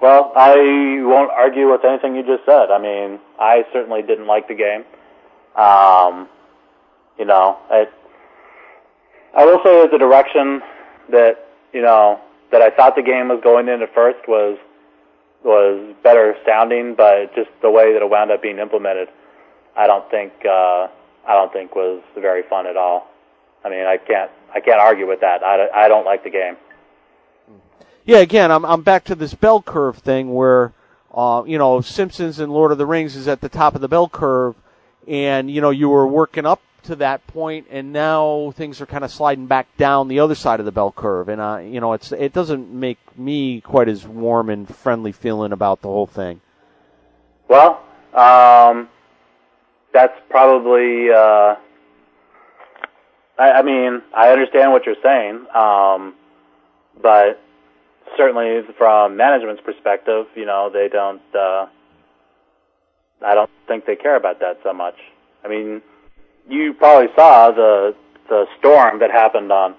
Well, 0.00 0.32
I 0.36 0.54
won't 1.02 1.32
argue 1.32 1.72
with 1.72 1.84
anything 1.84 2.14
you 2.14 2.22
just 2.22 2.46
said. 2.46 2.70
I 2.70 2.78
mean, 2.80 3.18
I 3.40 3.64
certainly 3.72 4.02
didn't 4.02 4.28
like 4.28 4.46
the 4.46 4.54
game. 4.54 4.84
Um, 5.56 6.28
you 7.18 7.24
know, 7.24 7.58
it, 7.72 7.92
I 9.36 9.44
will 9.44 9.58
say 9.64 9.82
that 9.82 9.90
the 9.90 9.98
direction 9.98 10.62
that 11.10 11.48
you 11.72 11.82
know 11.82 12.20
that 12.50 12.62
I 12.62 12.70
thought 12.70 12.96
the 12.96 13.02
game 13.02 13.28
was 13.28 13.40
going 13.42 13.68
in 13.68 13.82
at 13.82 13.94
first 13.94 14.26
was 14.28 14.58
was 15.44 15.94
better 16.02 16.36
sounding, 16.44 16.94
but 16.94 17.34
just 17.34 17.50
the 17.62 17.70
way 17.70 17.92
that 17.92 18.02
it 18.02 18.10
wound 18.10 18.30
up 18.30 18.42
being 18.42 18.58
implemented, 18.58 19.08
I 19.76 19.86
don't 19.86 20.08
think 20.10 20.32
uh, 20.44 20.88
I 21.26 21.34
don't 21.34 21.52
think 21.52 21.74
was 21.74 22.02
very 22.16 22.42
fun 22.42 22.66
at 22.66 22.76
all. 22.76 23.08
I 23.64 23.70
mean, 23.70 23.86
I 23.86 23.96
can't 23.98 24.30
I 24.54 24.60
can't 24.60 24.80
argue 24.80 25.06
with 25.06 25.20
that. 25.20 25.42
I, 25.42 25.68
I 25.74 25.88
don't 25.88 26.04
like 26.04 26.24
the 26.24 26.30
game. 26.30 26.56
Yeah, 28.04 28.18
again, 28.18 28.50
I'm 28.50 28.64
I'm 28.64 28.82
back 28.82 29.04
to 29.04 29.14
this 29.14 29.34
bell 29.34 29.60
curve 29.60 29.98
thing 29.98 30.34
where, 30.34 30.72
uh, 31.12 31.42
you 31.46 31.58
know, 31.58 31.80
Simpsons 31.80 32.38
and 32.38 32.50
Lord 32.50 32.72
of 32.72 32.78
the 32.78 32.86
Rings 32.86 33.14
is 33.14 33.28
at 33.28 33.40
the 33.40 33.48
top 33.48 33.74
of 33.74 33.80
the 33.80 33.88
bell 33.88 34.08
curve, 34.08 34.56
and 35.06 35.50
you 35.50 35.60
know 35.60 35.70
you 35.70 35.88
were 35.88 36.06
working 36.06 36.46
up 36.46 36.62
to 36.88 36.96
that 36.96 37.26
point, 37.26 37.66
and 37.70 37.92
now 37.92 38.50
things 38.56 38.80
are 38.80 38.86
kind 38.86 39.04
of 39.04 39.10
sliding 39.10 39.46
back 39.46 39.66
down 39.76 40.08
the 40.08 40.20
other 40.20 40.34
side 40.34 40.58
of 40.58 40.66
the 40.66 40.72
bell 40.72 40.90
curve, 40.90 41.28
and 41.28 41.40
uh, 41.40 41.58
you 41.58 41.80
know, 41.80 41.92
it's 41.92 42.12
it 42.12 42.32
doesn't 42.32 42.70
make 42.70 42.98
me 43.16 43.60
quite 43.60 43.88
as 43.88 44.06
warm 44.06 44.48
and 44.48 44.74
friendly 44.74 45.12
feeling 45.12 45.52
about 45.52 45.82
the 45.82 45.88
whole 45.88 46.06
thing. 46.06 46.40
Well, 47.46 47.82
um, 48.14 48.88
that's 49.92 50.18
probably. 50.30 51.10
Uh, 51.10 51.56
I, 53.38 53.52
I 53.52 53.62
mean, 53.62 54.02
I 54.16 54.30
understand 54.30 54.72
what 54.72 54.86
you're 54.86 54.96
saying, 55.02 55.46
um, 55.54 56.14
but 57.00 57.40
certainly 58.16 58.62
from 58.78 59.16
management's 59.16 59.62
perspective, 59.62 60.26
you 60.34 60.46
know, 60.46 60.70
they 60.72 60.88
don't. 60.88 61.22
Uh, 61.34 61.66
I 63.24 63.34
don't 63.34 63.50
think 63.66 63.84
they 63.84 63.96
care 63.96 64.16
about 64.16 64.40
that 64.40 64.60
so 64.62 64.72
much. 64.72 64.96
I 65.44 65.48
mean, 65.48 65.82
you 66.48 66.74
probably 66.74 67.08
saw 67.14 67.50
the 67.50 67.94
the 68.28 68.46
storm 68.58 69.00
that 69.00 69.10
happened 69.10 69.50
on 69.50 69.74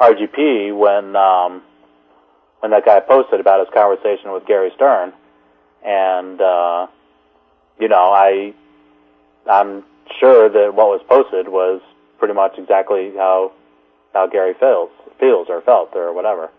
RGP 0.00 0.76
when 0.76 1.16
um, 1.16 1.62
when 2.60 2.70
that 2.70 2.84
guy 2.84 3.00
posted 3.00 3.40
about 3.40 3.60
his 3.60 3.68
conversation 3.74 4.32
with 4.32 4.46
Gary 4.46 4.70
Stern, 4.74 5.12
and 5.84 6.40
uh, 6.40 6.86
you 7.78 7.88
know, 7.88 8.12
I 8.12 8.54
I'm 9.50 9.84
sure 10.20 10.48
that 10.48 10.74
what 10.74 10.88
was 10.88 11.02
posted 11.08 11.48
was 11.48 11.80
pretty 12.18 12.34
much 12.34 12.58
exactly 12.58 13.12
how 13.16 13.52
how 14.12 14.26
Gary 14.26 14.54
feels 14.58 14.90
feels 15.18 15.48
or 15.48 15.60
felt 15.62 15.90
or 15.94 16.12
whatever. 16.12 16.50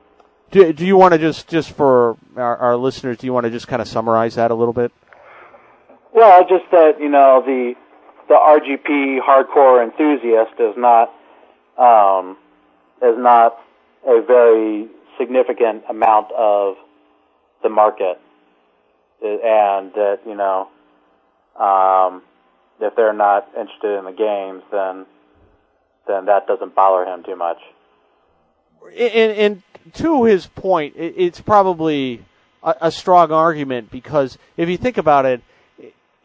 Do, 0.52 0.72
do 0.72 0.86
you 0.86 0.96
want 0.96 1.14
to 1.14 1.18
just 1.18 1.48
just 1.48 1.72
for 1.72 2.18
our, 2.36 2.58
our 2.58 2.78
listeners, 2.78 3.18
do 3.18 3.28
you 3.28 3.34
want 3.34 3.46
to 3.46 3.50
just 3.50 3.68
kind 3.68 3.82
of 3.82 3.88
summarize 3.88 4.36
that 4.36 4.52
a 4.52 4.56
little 4.56 4.74
bit? 4.74 4.92
Well, 6.14 6.42
just 6.48 6.70
that 6.72 7.00
you 7.00 7.10
know 7.10 7.42
the 7.46 7.74
the 8.28 8.34
RGP 8.36 9.20
hardcore 9.22 9.84
enthusiast 9.84 10.60
is 10.60 10.76
not 10.78 11.14
um, 11.78 12.38
is 13.02 13.18
not 13.18 13.58
a 14.08 14.22
very 14.22 14.88
significant 15.20 15.84
amount 15.90 16.32
of 16.32 16.76
the 17.64 17.70
market, 17.70 18.20
and 19.22 19.94
that 19.94 20.20
you 20.26 20.36
know 20.36 20.70
um, 21.60 22.22
if 22.80 22.96
they're 22.96 23.14
not 23.14 23.48
interested 23.58 23.98
in 23.98 24.06
the 24.06 24.12
games, 24.12 24.64
then 24.72 25.06
then 26.08 26.26
that 26.26 26.48
doesn't 26.48 26.76
bother 26.76 27.06
him 27.10 27.24
too 27.24 27.36
much. 27.36 27.58
and, 28.92 29.32
and 29.32 29.64
to 29.94 30.24
his 30.24 30.48
point, 30.48 30.94
it's 30.98 31.42
probably 31.42 32.24
a, 32.64 32.76
a 32.82 32.92
strong 32.92 33.32
argument 33.32 33.92
because 33.92 34.38
if 34.58 34.70
you 34.70 34.78
think 34.78 34.98
about 34.98 35.26
it, 35.26 35.42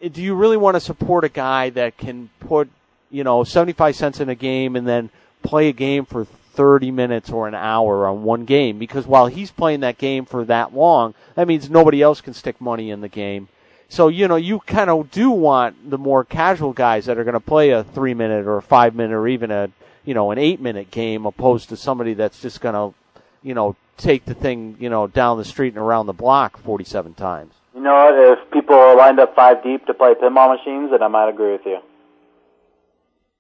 do 0.09 0.23
you 0.23 0.35
really 0.35 0.57
want 0.57 0.77
to 0.77 0.81
support 0.81 1.25
a 1.25 1.29
guy 1.29 1.71
that 1.71 1.99
can 1.99 2.31
put, 2.41 2.71
you 3.11 3.25
know, 3.25 3.45
75 3.45 3.95
cents 3.95 4.21
in 4.21 4.29
a 4.29 4.35
game 4.35 4.77
and 4.77 4.87
then 4.87 5.11
play 5.43 5.69
a 5.69 5.73
game 5.73 6.07
for 6.07 6.25
30 6.25 6.91
minutes 6.91 7.31
or 7.31 7.47
an 7.47 7.55
hour 7.55 8.07
on 8.07 8.23
one 8.23 8.45
game? 8.45 8.79
Because 8.79 9.07
while 9.07 9.27
he's 9.27 9.51
playing 9.51 9.81
that 9.81 9.99
game 9.99 10.25
for 10.25 10.45
that 10.47 10.75
long, 10.75 11.15
that 11.35 11.47
means 11.47 11.69
nobody 11.69 12.01
else 12.01 12.21
can 12.21 12.35
stick 12.35 12.61
money 12.61 12.91
in 12.91 13.03
the 13.03 13.09
game. 13.09 13.49
So, 13.89 14.09
you 14.09 14.29
know, 14.29 14.37
you 14.37 14.61
kind 14.61 14.89
of 14.89 15.11
do 15.11 15.31
want 15.31 15.91
the 15.91 15.99
more 15.99 16.25
casual 16.25 16.73
guys 16.73 17.07
that 17.07 17.19
are 17.19 17.25
going 17.25 17.35
to 17.35 17.41
play 17.41 17.71
a 17.71 17.85
three 17.85 18.15
minute 18.15 18.47
or 18.47 18.57
a 18.57 18.63
five 18.63 18.95
minute 18.95 19.15
or 19.15 19.29
even 19.29 19.51
a, 19.51 19.71
you 20.05 20.15
know, 20.15 20.31
an 20.31 20.39
eight 20.39 20.61
minute 20.61 20.91
game 20.91 21.27
opposed 21.27 21.69
to 21.71 21.77
somebody 21.77 22.15
that's 22.15 22.41
just 22.41 22.61
going 22.61 22.75
to, 22.75 22.97
you 23.43 23.53
know, 23.53 23.77
take 23.99 24.25
the 24.25 24.35
thing, 24.35 24.77
you 24.79 24.89
know, 24.89 25.09
down 25.09 25.39
the 25.39 25.45
street 25.45 25.75
and 25.75 25.83
around 25.83 26.07
the 26.07 26.13
block 26.13 26.57
47 26.59 27.15
times. 27.15 27.53
You 27.75 27.81
know 27.81 27.95
what? 27.95 28.39
If 28.39 28.51
people 28.51 28.75
are 28.75 28.97
lined 28.97 29.21
up 29.21 29.35
five 29.35 29.63
deep 29.63 29.87
to 29.87 29.95
play 29.95 30.15
pinball 30.15 30.57
machines, 30.57 30.91
then 30.91 31.03
I 31.03 31.09
might 31.09 31.29
agree 31.29 31.53
with 31.53 31.65
you. 31.65 31.79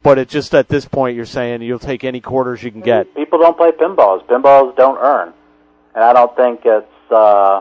But 0.02 0.18
it's 0.18 0.32
just 0.32 0.54
at 0.54 0.68
this 0.68 0.86
point, 0.86 1.16
you're 1.16 1.26
saying 1.26 1.62
you'll 1.62 1.78
take 1.78 2.04
any 2.04 2.20
quarters 2.20 2.62
you 2.62 2.70
can 2.70 2.80
get. 2.80 3.14
People 3.14 3.38
don't 3.38 3.56
play 3.56 3.70
pinballs. 3.70 4.24
Pinballs 4.26 4.74
don't 4.76 4.98
earn, 4.98 5.34
and 5.94 6.04
I 6.04 6.12
don't 6.12 6.34
think 6.36 6.60
it's. 6.64 6.86
Uh, 7.10 7.60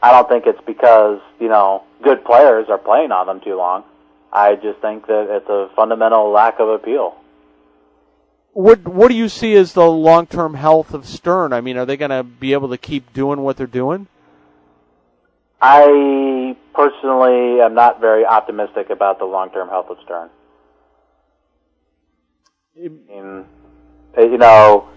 I 0.00 0.12
don't 0.12 0.28
think 0.28 0.46
it's 0.46 0.60
because 0.64 1.20
you 1.40 1.48
know 1.48 1.82
good 2.04 2.24
players 2.24 2.66
are 2.68 2.78
playing 2.78 3.10
on 3.10 3.26
them 3.26 3.40
too 3.40 3.56
long. 3.56 3.84
I 4.32 4.54
just 4.54 4.80
think 4.80 5.06
that 5.06 5.26
it's 5.28 5.48
a 5.48 5.70
fundamental 5.74 6.30
lack 6.30 6.60
of 6.60 6.68
appeal. 6.68 7.16
What 8.52 8.86
What 8.86 9.08
do 9.08 9.14
you 9.14 9.28
see 9.28 9.54
as 9.54 9.72
the 9.72 9.90
long 9.90 10.26
term 10.26 10.54
health 10.54 10.94
of 10.94 11.06
Stern? 11.06 11.52
I 11.52 11.60
mean, 11.60 11.76
are 11.78 11.86
they 11.86 11.96
going 11.96 12.10
to 12.10 12.22
be 12.22 12.52
able 12.52 12.68
to 12.68 12.78
keep 12.78 13.12
doing 13.12 13.42
what 13.42 13.56
they're 13.56 13.66
doing? 13.66 14.06
I 15.60 16.56
personally 16.74 17.60
am 17.60 17.74
not 17.74 18.00
very 18.00 18.24
optimistic 18.24 18.90
about 18.90 19.18
the 19.18 19.24
long 19.24 19.50
term 19.50 19.68
health 19.68 19.86
of 19.90 19.98
Stern. 20.04 20.30
I 22.76 22.88
mean, 22.88 23.44
uh, 24.16 24.22
you 24.22 24.38
know, 24.38 24.88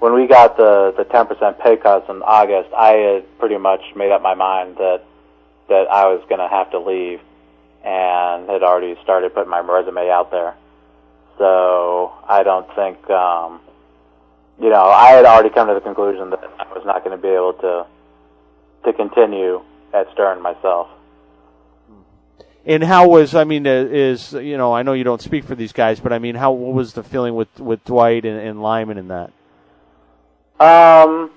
when 0.00 0.14
we 0.14 0.26
got 0.26 0.56
the 0.56 0.92
the 0.96 1.04
10% 1.04 1.62
pay 1.62 1.76
cuts 1.76 2.06
in 2.08 2.22
August, 2.22 2.70
I 2.74 2.90
had 2.92 3.38
pretty 3.38 3.56
much 3.56 3.82
made 3.94 4.10
up 4.10 4.20
my 4.22 4.34
mind 4.34 4.76
that 4.78 5.04
that 5.68 5.86
I 5.88 6.06
was 6.06 6.20
going 6.28 6.40
to 6.40 6.48
have 6.48 6.72
to 6.72 6.80
leave, 6.80 7.20
and 7.84 8.48
had 8.48 8.64
already 8.64 8.96
started 9.04 9.32
putting 9.32 9.50
my 9.50 9.60
resume 9.60 10.10
out 10.10 10.32
there. 10.32 10.56
So 11.38 12.12
I 12.28 12.42
don't 12.42 12.66
think, 12.74 13.08
um, 13.08 13.60
you 14.60 14.68
know, 14.68 14.84
I 14.84 15.10
had 15.10 15.24
already 15.24 15.50
come 15.50 15.68
to 15.68 15.74
the 15.74 15.80
conclusion 15.80 16.30
that 16.30 16.42
I 16.58 16.66
was 16.74 16.82
not 16.84 17.04
going 17.04 17.16
to 17.16 17.22
be 17.22 17.28
able 17.28 17.52
to 17.54 17.86
to 18.84 18.92
continue 18.92 19.62
at 19.92 20.10
Stern 20.12 20.40
myself. 20.42 20.88
And 22.66 22.84
how 22.84 23.08
was 23.08 23.34
I 23.34 23.44
mean 23.44 23.66
uh, 23.66 23.70
is 23.90 24.34
you 24.34 24.58
know 24.58 24.72
I 24.72 24.82
know 24.82 24.92
you 24.92 25.04
don't 25.04 25.22
speak 25.22 25.44
for 25.44 25.54
these 25.54 25.72
guys, 25.72 25.98
but 25.98 26.12
I 26.12 26.18
mean 26.18 26.34
how 26.34 26.52
what 26.52 26.74
was 26.74 26.92
the 26.92 27.02
feeling 27.02 27.34
with 27.34 27.58
with 27.58 27.82
Dwight 27.84 28.24
and, 28.24 28.38
and 28.38 28.62
Lyman 28.62 28.98
and 28.98 29.10
that? 29.10 29.32
Um, 30.60 31.30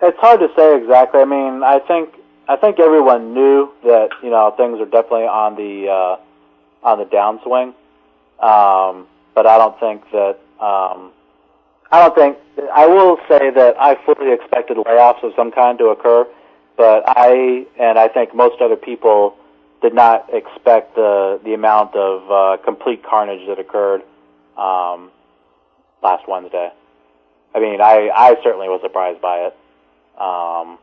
it's 0.00 0.18
hard 0.18 0.40
to 0.40 0.48
say 0.56 0.76
exactly. 0.76 1.20
I 1.20 1.24
mean, 1.24 1.62
I 1.64 1.80
think 1.80 2.10
I 2.48 2.56
think 2.56 2.78
everyone 2.78 3.34
knew 3.34 3.72
that 3.82 4.10
you 4.22 4.30
know 4.30 4.54
things 4.56 4.80
are 4.80 4.84
definitely 4.84 5.26
on 5.26 5.56
the 5.56 5.88
uh, 5.88 6.86
on 6.86 6.98
the 6.98 7.04
downswing, 7.06 7.74
um, 8.40 9.08
but 9.34 9.46
I 9.46 9.58
don't 9.58 9.78
think 9.80 10.02
that 10.12 10.38
um, 10.60 11.10
I 11.90 12.00
don't 12.00 12.14
think 12.14 12.38
I 12.72 12.86
will 12.86 13.16
say 13.28 13.50
that 13.50 13.74
I 13.80 13.96
fully 14.04 14.32
expected 14.32 14.76
layoffs 14.76 15.22
of 15.24 15.32
some 15.34 15.50
kind 15.50 15.78
to 15.78 15.86
occur, 15.86 16.26
but 16.76 17.04
I 17.06 17.66
and 17.78 17.98
I 17.98 18.08
think 18.08 18.34
most 18.34 18.60
other 18.60 18.76
people 18.76 19.36
did 19.82 19.94
not 19.94 20.32
expect 20.32 20.94
the 20.94 21.40
the 21.44 21.54
amount 21.54 21.94
of 21.94 22.30
uh, 22.30 22.62
complete 22.64 23.04
carnage 23.04 23.46
that 23.48 23.58
occurred 23.58 24.02
um, 24.56 25.10
last 26.02 26.26
Wednesday. 26.28 26.70
I 27.54 27.60
mean, 27.60 27.80
I 27.80 28.10
I 28.14 28.36
certainly 28.42 28.68
was 28.68 28.80
surprised 28.82 29.20
by 29.20 29.48
it. 29.48 29.56
Um, 30.20 30.78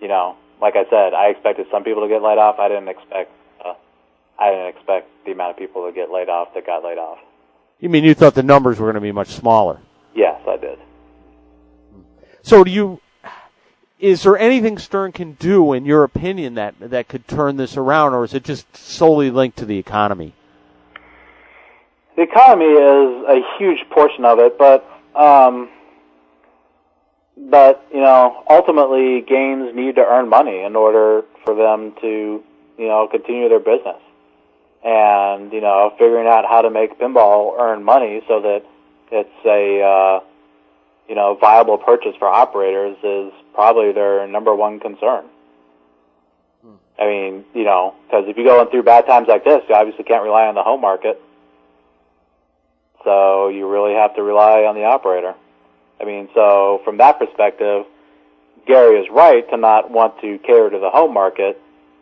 you 0.00 0.08
know, 0.08 0.36
like 0.60 0.74
I 0.76 0.84
said, 0.90 1.14
I 1.14 1.28
expected 1.28 1.66
some 1.70 1.84
people 1.84 2.02
to 2.02 2.08
get 2.08 2.22
laid 2.22 2.38
off. 2.38 2.58
I 2.58 2.68
didn't 2.68 2.88
expect 2.88 3.30
uh, 3.64 3.74
I 4.38 4.50
didn't 4.50 4.68
expect 4.68 5.08
the 5.24 5.32
amount 5.32 5.50
of 5.52 5.56
people 5.56 5.86
to 5.86 5.92
get 5.92 6.10
laid 6.10 6.28
off 6.28 6.54
that 6.54 6.66
got 6.66 6.84
laid 6.84 6.98
off. 6.98 7.18
You 7.80 7.88
mean 7.88 8.04
you 8.04 8.14
thought 8.14 8.34
the 8.34 8.42
numbers 8.42 8.80
were 8.80 8.86
going 8.86 8.94
to 8.94 9.00
be 9.00 9.12
much 9.12 9.28
smaller? 9.28 9.80
Yes, 10.14 10.40
I 10.48 10.56
did. 10.56 10.78
So 12.42 12.64
do 12.64 12.70
you? 12.70 13.00
Is 13.98 14.22
there 14.22 14.38
anything 14.38 14.78
Stern 14.78 15.10
can 15.10 15.32
do, 15.32 15.72
in 15.72 15.84
your 15.84 16.04
opinion, 16.04 16.54
that 16.54 16.74
that 16.78 17.08
could 17.08 17.26
turn 17.26 17.56
this 17.56 17.76
around, 17.76 18.14
or 18.14 18.24
is 18.24 18.32
it 18.32 18.44
just 18.44 18.76
solely 18.76 19.30
linked 19.30 19.58
to 19.58 19.64
the 19.64 19.78
economy? 19.78 20.34
The 22.14 22.22
economy 22.22 22.66
is 22.66 23.24
a 23.28 23.40
huge 23.58 23.88
portion 23.90 24.24
of 24.24 24.38
it, 24.38 24.56
but 24.56 24.88
um, 25.16 25.68
but 27.36 27.84
you 27.92 28.00
know, 28.00 28.44
ultimately, 28.48 29.20
games 29.20 29.74
need 29.74 29.96
to 29.96 30.02
earn 30.02 30.28
money 30.28 30.62
in 30.62 30.76
order 30.76 31.24
for 31.44 31.56
them 31.56 31.92
to 32.00 32.42
you 32.78 32.86
know 32.86 33.08
continue 33.10 33.48
their 33.48 33.58
business, 33.58 34.00
and 34.84 35.52
you 35.52 35.60
know, 35.60 35.92
figuring 35.98 36.28
out 36.28 36.44
how 36.44 36.62
to 36.62 36.70
make 36.70 37.00
pinball 37.00 37.58
earn 37.58 37.82
money 37.82 38.22
so 38.28 38.40
that 38.42 38.64
it's 39.10 39.44
a 39.44 39.82
uh, 39.82 40.20
you 41.08 41.14
know 41.14 41.36
viable 41.40 41.78
purchase 41.78 42.14
for 42.18 42.28
operators 42.28 42.96
is 43.02 43.32
probably 43.54 43.92
their 43.92 44.26
number 44.26 44.54
one 44.54 44.78
concern. 44.80 45.24
Hmm. 46.62 46.74
I 46.98 47.06
mean, 47.06 47.44
you 47.54 47.64
know, 47.64 47.94
because 48.06 48.24
if 48.28 48.36
you're 48.36 48.46
going 48.46 48.70
through 48.70 48.82
bad 48.84 49.06
times 49.06 49.28
like 49.28 49.44
this, 49.44 49.62
you 49.68 49.74
obviously 49.74 50.04
can't 50.04 50.22
rely 50.22 50.46
on 50.46 50.54
the 50.54 50.62
home 50.62 50.80
market. 50.80 51.20
So 53.04 53.48
you 53.48 53.68
really 53.68 53.94
have 53.94 54.14
to 54.16 54.22
rely 54.22 54.64
on 54.64 54.74
the 54.74 54.84
operator. 54.84 55.34
I 56.00 56.04
mean, 56.04 56.28
so 56.34 56.80
from 56.84 56.98
that 56.98 57.18
perspective, 57.18 57.86
Gary 58.66 59.00
is 59.00 59.08
right 59.10 59.48
to 59.50 59.56
not 59.56 59.90
want 59.90 60.20
to 60.20 60.38
cater 60.38 60.70
to 60.70 60.78
the 60.78 60.90
home 60.90 61.14
market, 61.14 61.60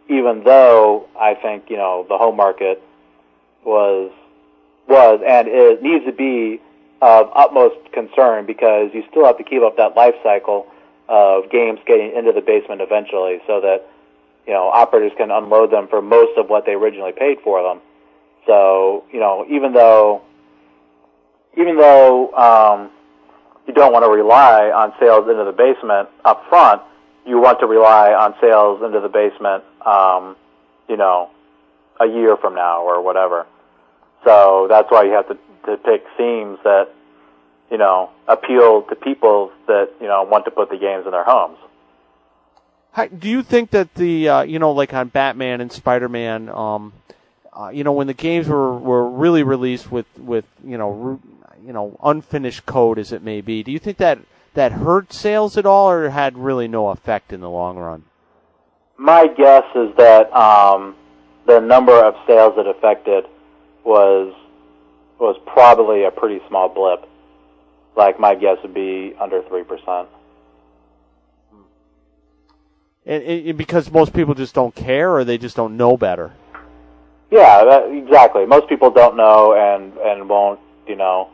even 0.08 0.42
though 0.44 1.08
I 1.18 1.34
think, 1.34 1.70
you 1.70 1.76
know, 1.76 2.04
the 2.08 2.18
home 2.18 2.36
market 2.36 2.82
was, 3.64 4.10
was 4.88 5.20
and 5.26 5.48
is, 5.48 5.82
needs 5.82 6.04
to 6.06 6.12
be 6.12 6.60
of 7.02 7.30
utmost 7.34 7.76
concern 7.92 8.46
because 8.46 8.90
you 8.94 9.04
still 9.10 9.24
have 9.24 9.38
to 9.38 9.44
keep 9.44 9.62
up 9.62 9.76
that 9.76 9.96
life 9.96 10.14
cycle 10.22 10.66
of 11.08 11.50
games 11.50 11.78
getting 11.86 12.14
into 12.16 12.32
the 12.32 12.40
basement 12.40 12.80
eventually 12.80 13.38
so 13.46 13.60
that, 13.60 13.86
you 14.46 14.52
know, 14.52 14.68
operators 14.68 15.12
can 15.16 15.30
unload 15.30 15.70
them 15.70 15.86
for 15.88 16.00
most 16.00 16.36
of 16.38 16.48
what 16.48 16.66
they 16.66 16.72
originally 16.72 17.12
paid 17.12 17.38
for 17.44 17.62
them. 17.62 17.80
So, 18.46 19.04
you 19.12 19.20
know, 19.20 19.44
even 19.48 19.72
though 19.72 20.22
even 21.58 21.76
though 21.76 22.32
um, 22.34 22.90
you 23.66 23.74
don't 23.74 23.92
want 23.92 24.04
to 24.04 24.10
rely 24.10 24.70
on 24.70 24.92
sales 25.00 25.28
into 25.28 25.44
the 25.44 25.52
basement 25.52 26.08
up 26.24 26.44
front, 26.48 26.82
you 27.26 27.40
want 27.40 27.58
to 27.60 27.66
rely 27.66 28.12
on 28.12 28.34
sales 28.40 28.82
into 28.84 29.00
the 29.00 29.08
basement, 29.08 29.64
um, 29.84 30.36
you 30.88 30.96
know, 30.96 31.30
a 32.00 32.06
year 32.06 32.36
from 32.36 32.54
now 32.54 32.82
or 32.82 33.02
whatever. 33.02 33.46
So 34.24 34.66
that's 34.68 34.90
why 34.90 35.04
you 35.04 35.12
have 35.12 35.28
to, 35.28 35.38
to 35.66 35.76
pick 35.76 36.04
themes 36.16 36.58
that, 36.64 36.88
you 37.70 37.78
know, 37.78 38.10
appeal 38.26 38.82
to 38.82 38.96
people 38.96 39.52
that, 39.66 39.90
you 40.00 40.06
know, 40.06 40.22
want 40.22 40.44
to 40.46 40.50
put 40.50 40.70
the 40.70 40.76
games 40.76 41.04
in 41.04 41.12
their 41.12 41.24
homes. 41.24 41.58
How, 42.96 43.06
do 43.08 43.28
you 43.28 43.42
think 43.42 43.72
that 43.72 43.94
the 43.94 44.26
uh, 44.26 44.42
you 44.44 44.58
know 44.58 44.72
like 44.72 44.94
on 44.94 45.08
Batman 45.08 45.60
and 45.60 45.70
Spider 45.70 46.08
Man, 46.08 46.48
um, 46.48 46.94
uh, 47.52 47.68
you 47.68 47.84
know 47.84 47.92
when 47.92 48.06
the 48.06 48.14
games 48.14 48.48
were, 48.48 48.74
were 48.78 49.06
really 49.06 49.42
released 49.42 49.92
with 49.92 50.06
with 50.18 50.46
you 50.64 50.78
know 50.78 51.20
you 51.62 51.74
know 51.74 52.00
unfinished 52.02 52.64
code 52.64 52.98
as 52.98 53.12
it 53.12 53.22
may 53.22 53.42
be, 53.42 53.62
do 53.62 53.70
you 53.70 53.78
think 53.78 53.98
that 53.98 54.20
that 54.54 54.72
hurt 54.72 55.12
sales 55.12 55.58
at 55.58 55.66
all, 55.66 55.90
or 55.90 56.08
had 56.08 56.38
really 56.38 56.68
no 56.68 56.88
effect 56.88 57.34
in 57.34 57.40
the 57.42 57.50
long 57.50 57.76
run? 57.76 58.04
My 58.96 59.26
guess 59.26 59.64
is 59.74 59.94
that 59.98 60.34
um, 60.34 60.96
the 61.46 61.60
number 61.60 61.92
of 62.02 62.14
sales 62.26 62.54
it 62.56 62.66
affected 62.66 63.26
was 63.84 64.34
was 65.18 65.36
probably 65.46 66.04
a 66.04 66.10
pretty 66.10 66.40
small 66.48 66.68
blip. 66.68 67.08
Like 67.96 68.20
my 68.20 68.34
guess 68.34 68.58
would 68.62 68.74
be 68.74 69.14
under 69.20 69.42
three 69.48 69.64
percent. 69.64 70.08
And, 73.06 73.22
and 73.22 73.58
because 73.58 73.90
most 73.90 74.12
people 74.12 74.34
just 74.34 74.54
don't 74.54 74.74
care, 74.74 75.14
or 75.14 75.24
they 75.24 75.38
just 75.38 75.54
don't 75.56 75.76
know 75.76 75.96
better. 75.96 76.32
Yeah, 77.30 77.64
that, 77.64 77.90
exactly. 77.90 78.44
Most 78.46 78.68
people 78.68 78.90
don't 78.90 79.16
know 79.16 79.54
and 79.54 79.96
and 79.98 80.28
won't 80.28 80.60
you 80.86 80.96
know 80.96 81.30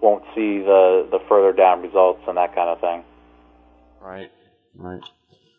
won't 0.00 0.22
see 0.34 0.58
the 0.58 1.08
the 1.10 1.18
further 1.28 1.52
down 1.52 1.82
results 1.82 2.20
and 2.28 2.36
that 2.36 2.54
kind 2.54 2.68
of 2.68 2.80
thing. 2.80 3.02
Right. 4.00 4.30
Right. 4.76 5.02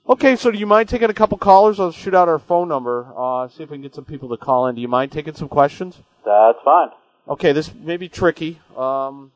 Okay, 0.09 0.37
so 0.37 0.51
do 0.51 0.57
you 0.57 0.65
mind 0.67 0.87
taking 0.87 1.09
a 1.09 1.13
couple 1.13 1.37
callers? 1.37 1.81
I'll 1.81 1.91
shoot 1.91 2.15
out 2.15 2.29
our 2.29 2.39
phone 2.39 2.69
number. 2.69 3.11
Uh, 3.17 3.49
see 3.49 3.63
if 3.63 3.69
we 3.69 3.75
can 3.75 3.81
get 3.81 3.93
some 3.93 4.05
people 4.05 4.29
to 4.29 4.37
call 4.37 4.67
in. 4.67 4.75
Do 4.75 4.81
you 4.81 4.87
mind 4.87 5.11
taking 5.11 5.33
some 5.33 5.49
questions? 5.49 5.97
That's 6.23 6.57
fine. 6.63 6.89
Okay, 7.29 7.51
this 7.51 7.73
may 7.73 7.97
be 7.97 8.09
tricky. 8.09 8.59
Um, 8.75 9.31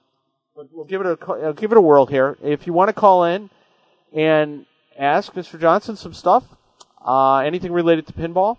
but 0.56 0.68
we'll 0.72 0.86
give 0.86 1.02
it 1.02 1.08
a 1.08 1.32
uh, 1.32 1.52
give 1.54 1.72
it 1.72 1.78
a 1.78 1.82
whirl 1.82 2.06
here. 2.06 2.38
If 2.44 2.68
you 2.68 2.74
want 2.74 2.90
to 2.90 2.94
call 2.94 3.26
in 3.26 3.50
and 4.14 4.66
ask 4.98 5.34
Mr. 5.34 5.60
Johnson 5.60 5.96
some 5.96 6.14
stuff, 6.14 6.44
uh, 7.06 7.38
anything 7.38 7.72
related 7.72 8.08
to 8.08 8.14
pinball, 8.14 8.58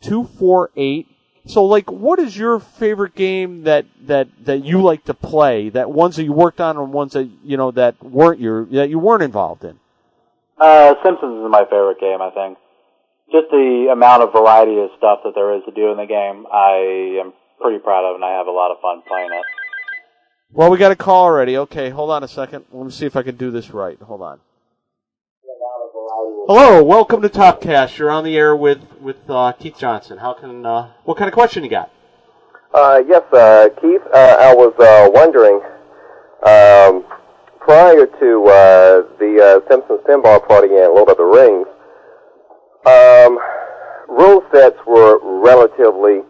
two 0.00 0.24
four 0.24 0.70
eight. 0.76 1.08
So, 1.44 1.64
like, 1.64 1.90
what 1.90 2.20
is 2.20 2.36
your 2.36 2.60
favorite 2.60 3.16
game 3.16 3.64
that 3.64 3.86
that 4.06 4.28
that 4.44 4.64
you 4.64 4.80
like 4.80 5.04
to 5.04 5.14
play? 5.14 5.68
That 5.70 5.90
ones 5.90 6.16
that 6.16 6.24
you 6.24 6.32
worked 6.32 6.60
on, 6.60 6.76
or 6.76 6.84
ones 6.84 7.14
that 7.14 7.28
you 7.44 7.56
know 7.56 7.72
that 7.72 8.02
weren't 8.02 8.40
your 8.40 8.64
that 8.66 8.90
you 8.90 8.98
weren't 8.98 9.22
involved 9.22 9.64
in. 9.64 9.78
Uh, 10.58 10.94
Simpsons 11.04 11.44
is 11.44 11.50
my 11.50 11.64
favorite 11.64 11.98
game. 11.98 12.22
I 12.22 12.30
think 12.30 12.58
just 13.32 13.50
the 13.50 13.88
amount 13.90 14.22
of 14.22 14.32
variety 14.32 14.78
of 14.78 14.90
stuff 14.96 15.20
that 15.24 15.32
there 15.34 15.56
is 15.56 15.64
to 15.64 15.72
do 15.72 15.90
in 15.90 15.96
the 15.96 16.06
game, 16.06 16.46
I 16.52 17.18
am 17.20 17.32
pretty 17.62 17.78
proud 17.78 18.04
of, 18.04 18.16
and 18.16 18.24
I 18.24 18.32
have 18.36 18.46
a 18.46 18.50
lot 18.50 18.70
of 18.70 18.78
fun 18.82 19.02
playing 19.06 19.30
it. 19.32 19.44
Well, 20.50 20.70
we 20.70 20.76
got 20.76 20.92
a 20.92 20.96
call 20.96 21.24
already. 21.24 21.56
Okay, 21.56 21.88
hold 21.90 22.10
on 22.10 22.22
a 22.22 22.28
second. 22.28 22.64
Let 22.72 22.84
me 22.84 22.90
see 22.90 23.06
if 23.06 23.16
I 23.16 23.22
can 23.22 23.36
do 23.36 23.50
this 23.50 23.70
right. 23.70 23.98
Hold 24.02 24.20
on. 24.20 24.40
Hello, 26.48 26.82
welcome 26.82 27.22
to 27.22 27.28
Topcast. 27.28 27.96
You're 27.96 28.10
on 28.10 28.24
the 28.24 28.36
air 28.36 28.54
with 28.54 28.80
with 29.00 29.16
uh, 29.30 29.52
Keith 29.52 29.78
Johnson. 29.78 30.18
How 30.18 30.34
can 30.34 30.66
uh, 30.66 30.90
what 31.04 31.16
kind 31.16 31.28
of 31.28 31.34
question 31.34 31.62
you 31.62 31.70
got? 31.70 31.90
Uh, 32.74 33.00
yes, 33.06 33.22
uh, 33.32 33.68
Keith. 33.80 34.02
Uh, 34.12 34.36
I 34.40 34.52
was 34.54 34.74
uh, 34.80 35.08
wondering 35.12 35.60
um, 36.42 37.04
prior 37.60 38.06
to 38.06 38.44
uh, 38.44 39.02
the 39.18 39.62
uh, 39.64 39.70
Simpsons 39.70 40.00
Pinball 40.06 40.46
Party 40.46 40.68
and 40.68 40.92
Lord 40.92 41.08
of 41.10 41.16
the 41.16 41.24
Rings. 41.24 41.68
Um, 42.84 43.38
rule 44.08 44.42
sets 44.52 44.76
were 44.86 45.20
relatively 45.22 46.22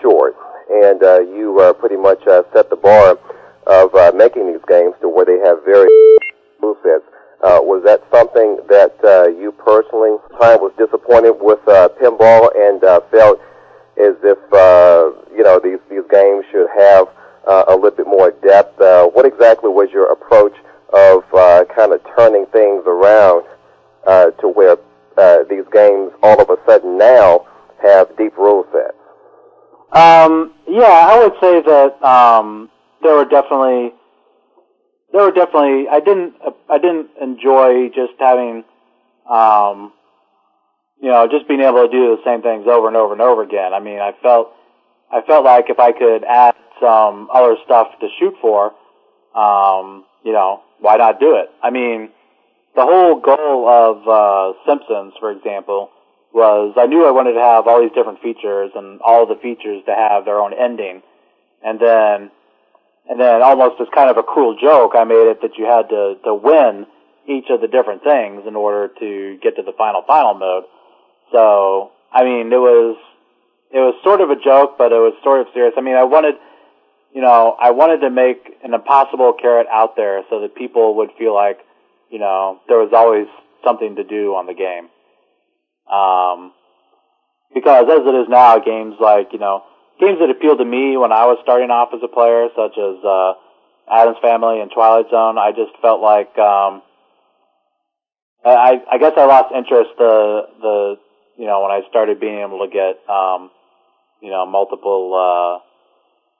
short, 0.00 0.36
and 0.70 1.02
uh, 1.02 1.20
you 1.20 1.58
uh, 1.60 1.72
pretty 1.72 1.96
much 1.96 2.20
uh, 2.26 2.42
set 2.52 2.68
the 2.70 2.76
bar 2.76 3.18
of 3.66 3.94
uh, 3.94 4.12
making 4.14 4.52
these 4.52 4.62
games 4.68 4.94
to 5.00 5.08
where 5.08 5.24
they 5.24 5.38
have 5.38 5.64
very 5.64 5.88
rule 6.60 6.76
sets. 6.82 7.04
Uh, 7.42 7.58
was 7.60 7.82
that 7.84 8.00
something 8.12 8.58
that 8.68 8.94
uh, 9.02 9.26
you 9.26 9.50
personally 9.50 10.14
time 10.38 10.60
was 10.60 10.72
disappointed 10.78 11.34
with 11.40 11.58
uh, 11.66 11.88
pinball 12.00 12.54
and 12.54 12.84
uh, 12.84 13.00
felt 13.10 13.40
as 13.98 14.14
if 14.22 14.38
uh, 14.52 15.10
you 15.34 15.42
know 15.42 15.58
these 15.58 15.82
these 15.90 16.06
games 16.10 16.44
should 16.52 16.68
have 16.70 17.08
uh, 17.46 17.64
a 17.68 17.74
little 17.74 17.90
bit 17.90 18.06
more 18.06 18.30
depth? 18.46 18.80
Uh, 18.80 19.06
what 19.08 19.26
exactly 19.26 19.70
was 19.70 19.90
your 19.90 20.12
approach 20.12 20.54
of 20.94 21.24
uh, 21.34 21.64
kind 21.74 21.92
of 21.92 22.00
turning 22.16 22.46
things 22.46 22.84
around 22.86 23.44
uh, 24.06 24.30
to 24.38 24.46
where 24.46 24.76
uh, 25.18 25.42
these 25.50 25.66
games 25.72 26.12
all 26.22 26.40
of 26.40 26.48
a 26.48 26.58
sudden 26.64 26.96
now 26.96 27.44
have 27.82 28.06
deep 28.16 28.36
rule 28.38 28.64
sets? 28.72 29.01
Um, 29.92 30.52
yeah, 30.66 31.06
I 31.10 31.18
would 31.18 31.34
say 31.38 31.60
that 31.60 32.02
um, 32.02 32.70
there 33.02 33.14
were 33.14 33.26
definitely 33.26 33.92
there 35.12 35.22
were 35.22 35.32
definitely 35.32 35.86
I 35.88 36.00
didn't 36.00 36.34
I 36.70 36.78
didn't 36.78 37.10
enjoy 37.20 37.88
just 37.88 38.14
having 38.18 38.64
um, 39.28 39.92
you 41.00 41.10
know 41.10 41.28
just 41.30 41.46
being 41.46 41.60
able 41.60 41.86
to 41.86 41.92
do 41.92 42.16
the 42.16 42.22
same 42.24 42.40
things 42.40 42.66
over 42.66 42.88
and 42.88 42.96
over 42.96 43.12
and 43.12 43.20
over 43.20 43.42
again. 43.42 43.74
I 43.74 43.80
mean, 43.80 43.98
I 43.98 44.12
felt 44.22 44.52
I 45.12 45.20
felt 45.26 45.44
like 45.44 45.68
if 45.68 45.78
I 45.78 45.92
could 45.92 46.24
add 46.24 46.54
some 46.80 47.28
other 47.32 47.56
stuff 47.66 47.88
to 48.00 48.08
shoot 48.18 48.34
for, 48.40 48.72
um, 49.36 50.06
you 50.24 50.32
know, 50.32 50.62
why 50.80 50.96
not 50.96 51.20
do 51.20 51.36
it? 51.36 51.50
I 51.62 51.68
mean, 51.68 52.08
the 52.74 52.82
whole 52.82 53.20
goal 53.20 53.68
of 53.68 54.08
uh, 54.08 54.58
Simpsons, 54.66 55.12
for 55.20 55.30
example, 55.30 55.90
was 56.32 56.74
I 56.76 56.86
knew 56.86 57.06
I 57.06 57.10
wanted 57.10 57.34
to 57.34 57.40
have 57.40 57.66
all 57.66 57.80
these 57.80 57.92
different 57.92 58.20
features 58.20 58.70
and 58.74 59.00
all 59.02 59.26
the 59.26 59.36
features 59.36 59.84
to 59.86 59.94
have 59.94 60.24
their 60.24 60.40
own 60.40 60.52
ending, 60.54 61.02
and 61.62 61.78
then 61.78 62.30
and 63.08 63.20
then 63.20 63.42
almost 63.42 63.80
as 63.80 63.88
kind 63.94 64.10
of 64.10 64.16
a 64.16 64.22
cruel 64.22 64.56
joke, 64.60 64.92
I 64.94 65.04
made 65.04 65.28
it 65.28 65.42
that 65.42 65.58
you 65.58 65.66
had 65.66 65.88
to 65.90 66.16
to 66.24 66.34
win 66.34 66.86
each 67.28 67.46
of 67.50 67.60
the 67.60 67.68
different 67.68 68.02
things 68.02 68.42
in 68.46 68.56
order 68.56 68.92
to 68.98 69.38
get 69.42 69.56
to 69.56 69.62
the 69.62 69.72
final 69.76 70.02
final 70.06 70.34
mode. 70.34 70.64
So 71.32 71.92
I 72.12 72.24
mean, 72.24 72.52
it 72.52 72.60
was 72.60 72.96
it 73.70 73.78
was 73.78 73.94
sort 74.02 74.20
of 74.20 74.30
a 74.30 74.36
joke, 74.36 74.76
but 74.78 74.92
it 74.92 75.00
was 75.00 75.14
sort 75.22 75.40
of 75.40 75.48
serious. 75.52 75.74
I 75.76 75.80
mean, 75.80 75.96
I 75.96 76.04
wanted 76.04 76.34
you 77.12 77.20
know 77.20 77.56
I 77.60 77.70
wanted 77.72 78.00
to 78.00 78.10
make 78.10 78.56
an 78.64 78.74
impossible 78.74 79.34
carrot 79.34 79.66
out 79.70 79.96
there 79.96 80.22
so 80.30 80.40
that 80.40 80.54
people 80.54 80.96
would 80.96 81.10
feel 81.18 81.34
like 81.34 81.58
you 82.10 82.18
know 82.18 82.60
there 82.68 82.78
was 82.78 82.92
always 82.94 83.26
something 83.64 83.96
to 83.96 84.04
do 84.04 84.34
on 84.34 84.46
the 84.46 84.54
game. 84.54 84.88
Um, 85.90 86.52
because 87.54 87.86
as 87.88 88.06
it 88.06 88.14
is 88.14 88.28
now, 88.28 88.58
games 88.58 88.96
like, 89.00 89.32
you 89.32 89.38
know, 89.38 89.64
games 90.00 90.18
that 90.20 90.30
appealed 90.30 90.58
to 90.58 90.64
me 90.64 90.96
when 90.96 91.12
I 91.12 91.26
was 91.26 91.38
starting 91.42 91.70
off 91.70 91.90
as 91.94 92.00
a 92.02 92.08
player, 92.08 92.48
such 92.56 92.78
as, 92.78 93.04
uh, 93.04 93.34
Addams 93.90 94.18
Family 94.22 94.60
and 94.60 94.70
Twilight 94.70 95.10
Zone, 95.10 95.38
I 95.38 95.50
just 95.52 95.72
felt 95.82 96.00
like, 96.00 96.38
um, 96.38 96.82
I, 98.44 98.80
I 98.90 98.98
guess 98.98 99.12
I 99.16 99.26
lost 99.26 99.54
interest 99.54 99.90
the, 99.98 100.42
the, 100.60 100.96
you 101.36 101.46
know, 101.46 101.62
when 101.62 101.70
I 101.70 101.82
started 101.88 102.20
being 102.20 102.40
able 102.40 102.66
to 102.66 102.72
get, 102.72 102.98
um, 103.08 103.50
you 104.20 104.30
know, 104.30 104.46
multiple, 104.46 105.14
uh, 105.14 105.62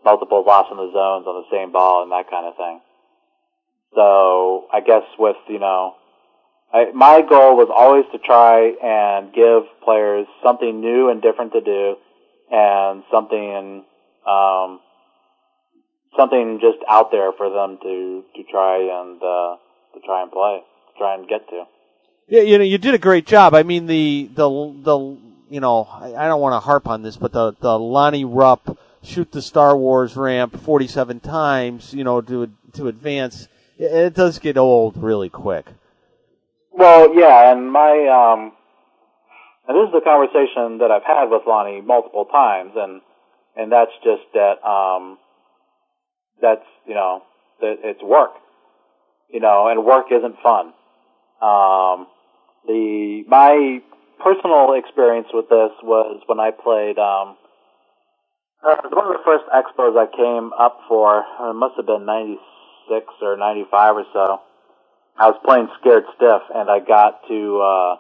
multiple 0.05 0.43
Lost 0.47 0.71
in 0.71 0.77
the 0.79 0.91
Zones 0.93 1.27
on 1.27 1.45
the 1.45 1.57
same 1.57 1.73
ball 1.73 2.03
and 2.03 2.13
that 2.13 2.31
kind 2.31 2.47
of 2.47 2.57
thing. 2.57 2.81
So, 3.95 4.67
I 4.73 4.81
guess 4.81 5.03
with, 5.19 5.37
you 5.49 5.59
know, 5.59 5.95
I, 6.73 6.91
my 6.93 7.21
goal 7.21 7.57
was 7.57 7.69
always 7.75 8.05
to 8.13 8.19
try 8.19 8.73
and 8.83 9.33
give 9.35 9.65
players 9.85 10.27
something 10.43 10.81
new 10.81 11.11
and 11.11 11.21
different 11.21 11.53
to 11.53 11.61
do, 11.61 11.97
and 12.51 13.03
something 13.11 13.85
um, 14.27 14.81
something 16.17 16.61
just 16.61 16.79
out 16.89 17.11
there 17.11 17.33
for 17.33 17.51
them 17.51 17.79
to 17.83 18.25
to 18.37 18.43
try 18.51 18.79
and 18.79 19.23
uh, 19.23 19.57
to 19.95 20.01
try 20.05 20.23
and 20.23 20.33
play, 20.33 20.61
to 20.61 20.99
try 20.99 21.15
and 21.15 21.29
get 21.29 21.47
to. 21.51 21.65
Yeah, 22.29 22.43
you 22.43 22.57
know, 22.57 22.65
you 22.65 22.79
did 22.79 22.95
a 22.95 22.99
great 22.99 23.27
job. 23.27 23.55
I 23.55 23.63
mean, 23.63 23.87
the 23.87 24.31
the 24.35 24.49
the 24.49 25.19
you 25.51 25.61
know, 25.61 25.85
I, 25.91 26.15
I 26.15 26.27
don't 26.27 26.41
want 26.41 26.55
to 26.55 26.61
harp 26.61 26.89
on 26.89 27.03
this, 27.03 27.19
but 27.19 27.33
the 27.33 27.55
the 27.61 27.79
Lonnie 27.79 28.25
Ropp 28.25 28.79
shoot 29.03 29.31
the 29.31 29.43
Star 29.43 29.77
Wars 29.77 30.17
ramp 30.17 30.59
47 30.59 31.21
times, 31.21 31.93
you 31.93 32.05
know, 32.05 32.23
to 32.23 32.51
to 32.75 32.89
advance. 32.89 33.49
It, 33.77 33.93
it 33.93 34.15
does 34.15 34.39
get 34.39 34.57
old 34.57 34.97
really 34.97 35.29
quick. 35.29 35.67
Well, 36.75 37.15
yeah, 37.15 37.53
and 37.53 37.71
my 37.71 37.93
um, 38.09 38.53
and 39.69 39.77
this 39.77 39.89
is 39.89 39.93
the 39.93 40.01
conversation 40.01 40.79
that 40.79 40.91
I've 40.91 41.05
had 41.05 41.27
with 41.27 41.43
Lonnie 41.47 41.83
multiple 41.83 42.25
times, 42.25 42.73
and 42.77 43.03
and 43.57 43.71
that's 43.71 43.93
just 44.03 44.23
that 44.33 44.65
um, 44.67 45.19
that's 46.41 46.65
you 46.87 46.95
know 46.95 47.23
that 47.61 47.77
it's 47.85 48.03
work, 48.03 48.33
you 49.31 49.41
know, 49.41 49.69
and 49.69 49.85
work 49.85 50.07
isn't 50.11 50.37
fun. 50.43 50.73
Um, 51.43 52.07
the 52.67 53.25
my 53.29 53.83
personal 54.25 54.73
experience 54.73 55.29
with 55.35 55.51
this 55.51 55.73
was 55.83 56.23
when 56.27 56.41
I 56.41 56.53
played 56.53 56.99
um, 56.99 57.37
uh, 58.65 58.77
one 58.89 59.13
of 59.13 59.13
the 59.13 59.25
first 59.27 59.45
expos 59.53 59.93
I 59.99 60.09
came 60.09 60.53
up 60.59 60.81
for. 60.89 61.19
It 61.21 61.55
must 61.55 61.77
have 61.77 61.85
been 61.87 62.07
'96 62.07 63.07
or 63.21 63.37
'95 63.37 63.97
or 63.97 64.05
so 64.15 64.41
I 65.19 65.29
was 65.29 65.39
playing 65.45 65.69
Scared 65.81 66.05
Stiff, 66.17 66.43
and 66.55 66.71
I 66.71 66.81
got 66.81 67.27
to, 67.29 67.61
uh, 67.61 67.97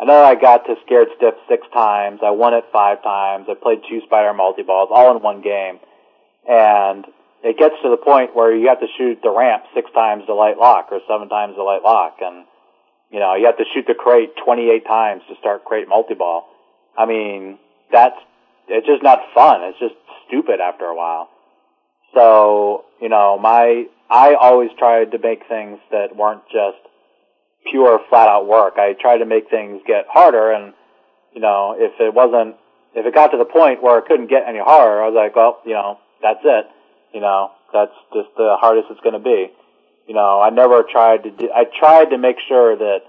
I 0.00 0.04
know 0.04 0.24
I 0.24 0.34
got 0.34 0.66
to 0.66 0.74
Scared 0.84 1.08
Stiff 1.16 1.34
six 1.48 1.66
times. 1.72 2.20
I 2.24 2.30
won 2.30 2.54
it 2.54 2.64
five 2.72 3.02
times. 3.02 3.46
I 3.48 3.54
played 3.54 3.82
two 3.88 4.00
Spider 4.06 4.34
multi-balls 4.34 4.90
all 4.92 5.16
in 5.16 5.22
one 5.22 5.40
game. 5.40 5.78
And 6.48 7.06
it 7.42 7.58
gets 7.58 7.74
to 7.82 7.90
the 7.90 7.96
point 7.96 8.34
where 8.34 8.54
you 8.54 8.68
have 8.68 8.80
to 8.80 8.86
shoot 8.98 9.20
the 9.22 9.30
ramp 9.30 9.64
six 9.74 9.90
times 9.92 10.26
to 10.26 10.34
light 10.34 10.58
lock 10.58 10.88
or 10.90 11.00
seven 11.08 11.28
times 11.28 11.54
to 11.54 11.62
light 11.62 11.82
lock. 11.82 12.18
And, 12.20 12.44
you 13.10 13.20
know, 13.20 13.34
you 13.34 13.46
have 13.46 13.58
to 13.58 13.64
shoot 13.72 13.86
the 13.86 13.94
crate 13.94 14.32
28 14.44 14.84
times 14.84 15.22
to 15.28 15.36
start 15.38 15.64
crate 15.64 15.88
multi-ball. 15.88 16.48
I 16.98 17.06
mean, 17.06 17.58
that's, 17.92 18.16
it's 18.68 18.86
just 18.86 19.02
not 19.02 19.20
fun. 19.34 19.62
It's 19.62 19.78
just 19.78 19.94
stupid 20.26 20.60
after 20.60 20.84
a 20.86 20.94
while. 20.94 21.28
So, 22.14 22.84
you 23.00 23.08
know, 23.08 23.38
my, 23.38 23.86
I 24.10 24.34
always 24.34 24.70
tried 24.78 25.12
to 25.12 25.18
make 25.18 25.48
things 25.48 25.78
that 25.90 26.16
weren't 26.16 26.42
just 26.52 26.78
pure 27.70 28.00
flat 28.08 28.28
out 28.28 28.46
work. 28.46 28.74
I 28.76 28.94
tried 29.00 29.18
to 29.18 29.26
make 29.26 29.50
things 29.50 29.82
get 29.86 30.06
harder 30.08 30.52
and, 30.52 30.72
you 31.34 31.40
know, 31.40 31.74
if 31.76 31.92
it 32.00 32.14
wasn't, 32.14 32.56
if 32.94 33.04
it 33.04 33.14
got 33.14 33.28
to 33.28 33.38
the 33.38 33.44
point 33.44 33.82
where 33.82 33.98
it 33.98 34.06
couldn't 34.06 34.30
get 34.30 34.48
any 34.48 34.60
harder, 34.60 35.02
I 35.02 35.08
was 35.08 35.16
like, 35.16 35.34
well, 35.34 35.60
you 35.66 35.74
know, 35.74 35.98
that's 36.22 36.40
it. 36.44 36.66
You 37.12 37.20
know, 37.20 37.50
that's 37.72 37.92
just 38.14 38.28
the 38.36 38.56
hardest 38.60 38.88
it's 38.90 39.00
going 39.00 39.18
to 39.18 39.24
be. 39.24 39.50
You 40.06 40.14
know, 40.14 40.40
I 40.40 40.50
never 40.50 40.84
tried 40.84 41.24
to 41.24 41.30
do, 41.30 41.50
I 41.52 41.64
tried 41.64 42.10
to 42.10 42.18
make 42.18 42.36
sure 42.48 42.76
that, 42.76 43.00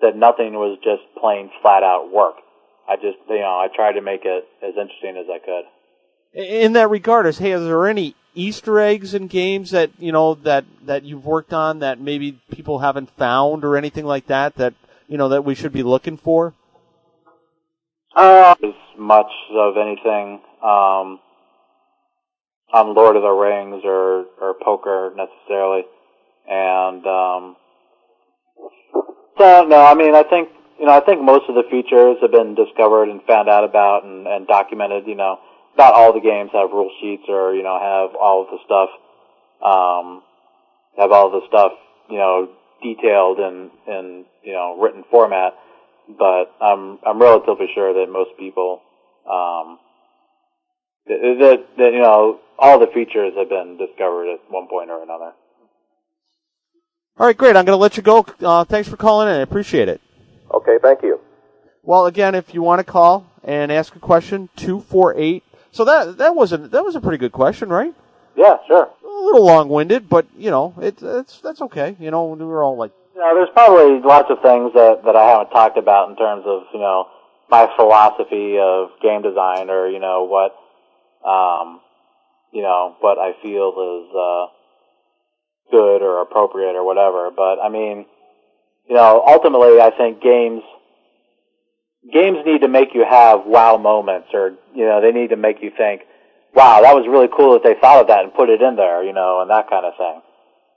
that 0.00 0.16
nothing 0.16 0.54
was 0.54 0.78
just 0.82 1.02
plain 1.20 1.50
flat 1.60 1.82
out 1.82 2.10
work. 2.10 2.36
I 2.88 2.96
just, 2.96 3.18
you 3.28 3.38
know, 3.38 3.60
I 3.60 3.68
tried 3.74 3.92
to 3.92 4.00
make 4.00 4.22
it 4.24 4.48
as 4.62 4.72
interesting 4.74 5.16
as 5.20 5.26
I 5.28 5.38
could. 5.38 5.64
In 6.32 6.74
that 6.74 6.90
regard, 6.90 7.26
is 7.26 7.38
hey, 7.38 7.50
is 7.50 7.64
there 7.64 7.88
any 7.88 8.14
Easter 8.34 8.78
eggs 8.78 9.14
in 9.14 9.26
games 9.26 9.72
that 9.72 9.90
you 9.98 10.12
know 10.12 10.34
that 10.34 10.64
that 10.84 11.02
you've 11.02 11.26
worked 11.26 11.52
on 11.52 11.80
that 11.80 12.00
maybe 12.00 12.38
people 12.52 12.78
haven't 12.78 13.10
found 13.16 13.64
or 13.64 13.76
anything 13.76 14.04
like 14.04 14.26
that 14.28 14.54
that 14.54 14.74
you 15.08 15.18
know 15.18 15.28
that 15.30 15.44
we 15.44 15.56
should 15.56 15.72
be 15.72 15.82
looking 15.82 16.16
for? 16.16 16.54
Uh, 18.14 18.54
as 18.62 18.74
much 18.96 19.30
of 19.52 19.76
anything 19.76 20.40
um, 20.62 21.18
on 22.72 22.94
Lord 22.94 23.16
of 23.16 23.22
the 23.22 23.30
Rings 23.30 23.82
or 23.84 24.26
or 24.40 24.54
poker 24.62 25.12
necessarily, 25.16 25.82
and 26.48 27.04
um, 27.06 27.56
so 29.36 29.64
no, 29.64 29.84
I 29.84 29.94
mean 29.94 30.14
I 30.14 30.22
think 30.22 30.50
you 30.78 30.86
know 30.86 30.92
I 30.92 31.00
think 31.00 31.22
most 31.22 31.48
of 31.48 31.56
the 31.56 31.64
features 31.68 32.18
have 32.22 32.30
been 32.30 32.54
discovered 32.54 33.08
and 33.08 33.20
found 33.24 33.48
out 33.48 33.64
about 33.64 34.04
and, 34.04 34.28
and 34.28 34.46
documented. 34.46 35.08
You 35.08 35.16
know 35.16 35.40
not 35.76 35.94
all 35.94 36.12
the 36.12 36.20
games 36.20 36.50
have 36.52 36.70
rule 36.70 36.90
sheets 37.00 37.24
or 37.28 37.54
you 37.54 37.62
know 37.62 37.78
have 37.78 38.16
all 38.16 38.42
of 38.42 38.48
the 38.50 38.58
stuff 38.64 38.90
um, 39.62 40.22
have 40.96 41.12
all 41.12 41.30
the 41.30 41.46
stuff 41.48 41.72
you 42.08 42.18
know 42.18 42.48
detailed 42.82 43.38
in 43.38 43.70
in 43.86 44.24
you 44.42 44.52
know 44.52 44.78
written 44.80 45.04
format, 45.10 45.54
but 46.18 46.52
I'm 46.60 46.98
I'm 47.06 47.20
relatively 47.20 47.68
sure 47.74 47.92
that 47.94 48.12
most 48.12 48.30
people 48.38 48.82
um, 49.26 49.78
that, 51.06 51.18
that 51.40 51.66
that 51.78 51.92
you 51.92 52.00
know 52.00 52.40
all 52.58 52.78
the 52.78 52.88
features 52.88 53.32
have 53.36 53.48
been 53.48 53.78
discovered 53.78 54.32
at 54.32 54.40
one 54.50 54.68
point 54.68 54.90
or 54.90 55.02
another. 55.02 55.32
All 57.18 57.26
right, 57.26 57.36
great. 57.36 57.56
I'm 57.56 57.66
going 57.66 57.76
to 57.76 57.82
let 57.82 57.98
you 57.98 58.02
go. 58.02 58.24
Uh, 58.40 58.64
thanks 58.64 58.88
for 58.88 58.96
calling 58.96 59.28
in. 59.28 59.34
I 59.34 59.40
appreciate 59.40 59.88
it. 59.88 60.00
Okay, 60.54 60.78
thank 60.80 61.02
you. 61.02 61.20
Well, 61.82 62.06
again, 62.06 62.34
if 62.34 62.54
you 62.54 62.62
want 62.62 62.78
to 62.78 62.84
call 62.84 63.26
and 63.44 63.70
ask 63.70 63.94
a 63.94 63.98
question, 63.98 64.48
two 64.56 64.80
four 64.80 65.14
eight 65.16 65.44
so 65.72 65.84
that 65.84 66.18
that 66.18 66.34
was 66.34 66.52
a 66.52 66.58
that 66.58 66.84
was 66.84 66.96
a 66.96 67.00
pretty 67.00 67.18
good 67.18 67.32
question, 67.32 67.68
right? 67.68 67.94
Yeah, 68.36 68.56
sure. 68.66 68.90
A 69.04 69.24
little 69.24 69.44
long-winded, 69.44 70.08
but 70.08 70.26
you 70.36 70.50
know, 70.50 70.74
it's 70.78 71.02
it's 71.02 71.40
that's 71.40 71.60
okay. 71.62 71.96
You 72.00 72.10
know, 72.10 72.26
we 72.26 72.44
were 72.44 72.62
all 72.62 72.76
like, 72.76 72.92
you 73.14 73.20
know, 73.20 73.34
there's 73.34 73.50
probably 73.52 74.00
lots 74.00 74.30
of 74.30 74.40
things 74.42 74.72
that 74.74 75.04
that 75.04 75.16
I 75.16 75.28
haven't 75.28 75.50
talked 75.50 75.78
about 75.78 76.10
in 76.10 76.16
terms 76.16 76.44
of 76.46 76.62
you 76.72 76.80
know 76.80 77.08
my 77.50 77.68
philosophy 77.76 78.58
of 78.58 78.90
game 79.02 79.22
design 79.22 79.70
or 79.70 79.88
you 79.88 79.98
know 79.98 80.24
what 80.24 80.56
um, 81.28 81.80
you 82.52 82.62
know 82.62 82.96
what 83.00 83.18
I 83.18 83.32
feel 83.42 83.70
is 83.70 84.14
uh, 84.14 84.46
good 85.70 86.02
or 86.02 86.22
appropriate 86.22 86.74
or 86.74 86.84
whatever. 86.84 87.30
But 87.34 87.60
I 87.60 87.68
mean, 87.68 88.06
you 88.88 88.94
know, 88.94 89.22
ultimately, 89.26 89.80
I 89.80 89.90
think 89.96 90.22
games 90.22 90.62
games 92.08 92.38
need 92.46 92.62
to 92.62 92.68
make 92.68 92.94
you 92.94 93.04
have 93.04 93.44
wow 93.44 93.76
moments, 93.76 94.28
or 94.32 94.56
you 94.74 94.84
know, 94.84 95.00
they 95.00 95.12
need 95.12 95.30
to 95.30 95.36
make 95.36 95.62
you 95.62 95.70
think, 95.76 96.02
wow, 96.54 96.80
that 96.80 96.94
was 96.94 97.06
really 97.06 97.28
cool 97.28 97.52
that 97.54 97.62
they 97.62 97.78
thought 97.80 98.00
of 98.00 98.08
that 98.08 98.24
and 98.24 98.34
put 98.34 98.48
it 98.48 98.62
in 98.62 98.76
there, 98.76 99.04
you 99.04 99.12
know, 99.12 99.40
and 99.40 99.50
that 99.50 99.68
kind 99.68 99.84
of 99.84 99.94
thing. 99.96 100.20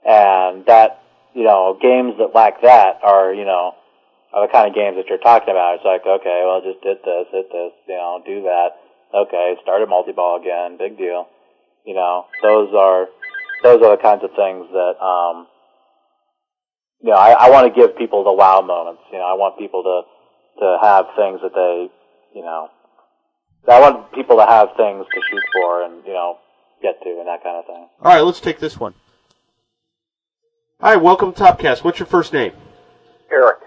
And 0.04 0.66
that, 0.66 1.00
you 1.34 1.44
know, 1.44 1.78
games 1.80 2.14
that 2.18 2.34
lack 2.34 2.60
that 2.62 3.00
are, 3.02 3.32
you 3.32 3.44
know, 3.44 3.72
are 4.32 4.46
the 4.46 4.52
kind 4.52 4.68
of 4.68 4.74
games 4.74 4.96
that 4.96 5.08
you're 5.08 5.22
talking 5.22 5.50
about. 5.50 5.76
It's 5.76 5.84
like, 5.84 6.04
okay, 6.04 6.42
well, 6.44 6.60
just 6.60 6.82
did 6.82 6.98
this, 7.00 7.26
hit 7.32 7.48
this, 7.50 7.72
you 7.88 7.96
know, 7.96 8.22
do 8.26 8.42
that. 8.42 8.76
Okay, 9.14 9.56
started 9.62 9.88
multi-ball 9.88 10.42
again, 10.42 10.76
big 10.76 10.98
deal. 10.98 11.26
You 11.86 11.94
know, 11.94 12.26
those 12.42 12.74
are, 12.74 13.06
those 13.62 13.80
are 13.82 13.96
the 13.96 14.02
kinds 14.02 14.24
of 14.24 14.30
things 14.36 14.66
that, 14.72 14.94
um, 15.00 15.46
you 17.00 17.10
know, 17.10 17.16
I, 17.16 17.46
I 17.46 17.50
want 17.50 17.72
to 17.72 17.74
give 17.74 17.96
people 17.96 18.24
the 18.24 18.32
wow 18.32 18.60
moments. 18.60 19.02
You 19.12 19.18
know, 19.18 19.26
I 19.26 19.34
want 19.34 19.58
people 19.58 19.82
to, 19.82 20.02
to 20.64 20.78
have 20.80 21.06
things 21.14 21.40
that 21.42 21.52
they, 21.54 21.90
you 22.34 22.42
know, 22.42 22.70
I 23.68 23.80
want 23.80 24.12
people 24.12 24.36
to 24.36 24.46
have 24.46 24.68
things 24.76 25.04
to 25.12 25.20
shoot 25.30 25.42
for 25.52 25.84
and, 25.84 26.04
you 26.06 26.12
know, 26.12 26.38
get 26.82 27.00
to 27.02 27.08
and 27.08 27.28
that 27.28 27.42
kind 27.42 27.56
of 27.56 27.66
thing. 27.66 27.88
All 28.00 28.12
right, 28.14 28.20
let's 28.20 28.40
take 28.40 28.58
this 28.58 28.80
one. 28.80 28.94
Hi, 30.80 30.96
welcome 30.96 31.32
to 31.32 31.42
Topcast. 31.42 31.84
What's 31.84 31.98
your 31.98 32.06
first 32.06 32.32
name? 32.32 32.52
Eric. 33.30 33.58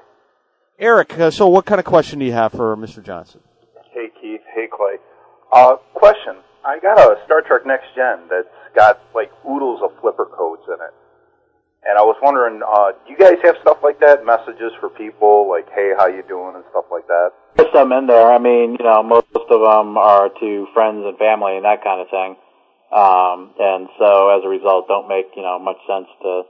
Eric. 0.80 1.18
Uh, 1.18 1.32
so, 1.32 1.48
what 1.48 1.66
kind 1.66 1.80
of 1.80 1.86
question 1.86 2.20
do 2.20 2.26
you 2.26 2.34
have 2.34 2.52
for 2.52 2.76
Mr. 2.76 3.04
Johnson? 3.04 3.42
Hey, 3.92 4.10
Keith. 4.22 4.42
Hey, 4.54 4.68
Clay. 4.72 4.98
Uh, 5.52 5.78
question. 5.94 6.36
I 6.66 6.80
got 6.80 7.00
a 7.00 7.16
Star 7.26 7.42
Trek 7.42 7.66
Next 7.66 7.88
Gen 7.96 8.28
that's 8.30 8.48
got 8.76 9.02
like 9.16 9.32
oodles 9.50 9.82
of 9.84 9.92
flipper 10.02 10.26
codes 10.26 10.64
in 10.68 10.74
it. 10.74 10.94
And 11.86 11.96
I 11.98 12.04
was 12.04 12.18
wondering, 12.22 12.60
uh, 12.66 12.98
do 13.06 13.14
you 13.14 13.18
guys 13.18 13.38
have 13.44 13.56
stuff 13.62 13.80
like 13.84 14.00
that? 14.02 14.26
Messages 14.26 14.74
for 14.82 14.90
people, 14.90 15.48
like, 15.48 15.70
hey, 15.72 15.94
how 15.96 16.08
you 16.08 16.24
doing, 16.28 16.56
and 16.56 16.66
stuff 16.72 16.86
like 16.92 17.08
that? 17.08 17.32
There's 17.56 17.72
some 17.72 17.94
in 17.94 18.08
there. 18.08 18.28
I 18.28 18.40
mean, 18.40 18.76
you 18.80 18.84
know, 18.84 19.04
most 19.04 19.32
of 19.32 19.48
them 19.48 19.96
are 19.96 20.28
to 20.28 20.68
friends 20.74 21.06
and 21.06 21.18
family 21.18 21.56
and 21.56 21.64
that 21.64 21.84
kind 21.84 22.02
of 22.02 22.10
thing. 22.10 22.36
Um, 22.92 23.56
and 23.60 23.88
so 24.00 24.36
as 24.36 24.44
a 24.44 24.50
result, 24.50 24.88
don't 24.88 25.08
make, 25.08 25.32
you 25.36 25.44
know, 25.44 25.60
much 25.60 25.80
sense 25.88 26.08
to, 26.24 26.44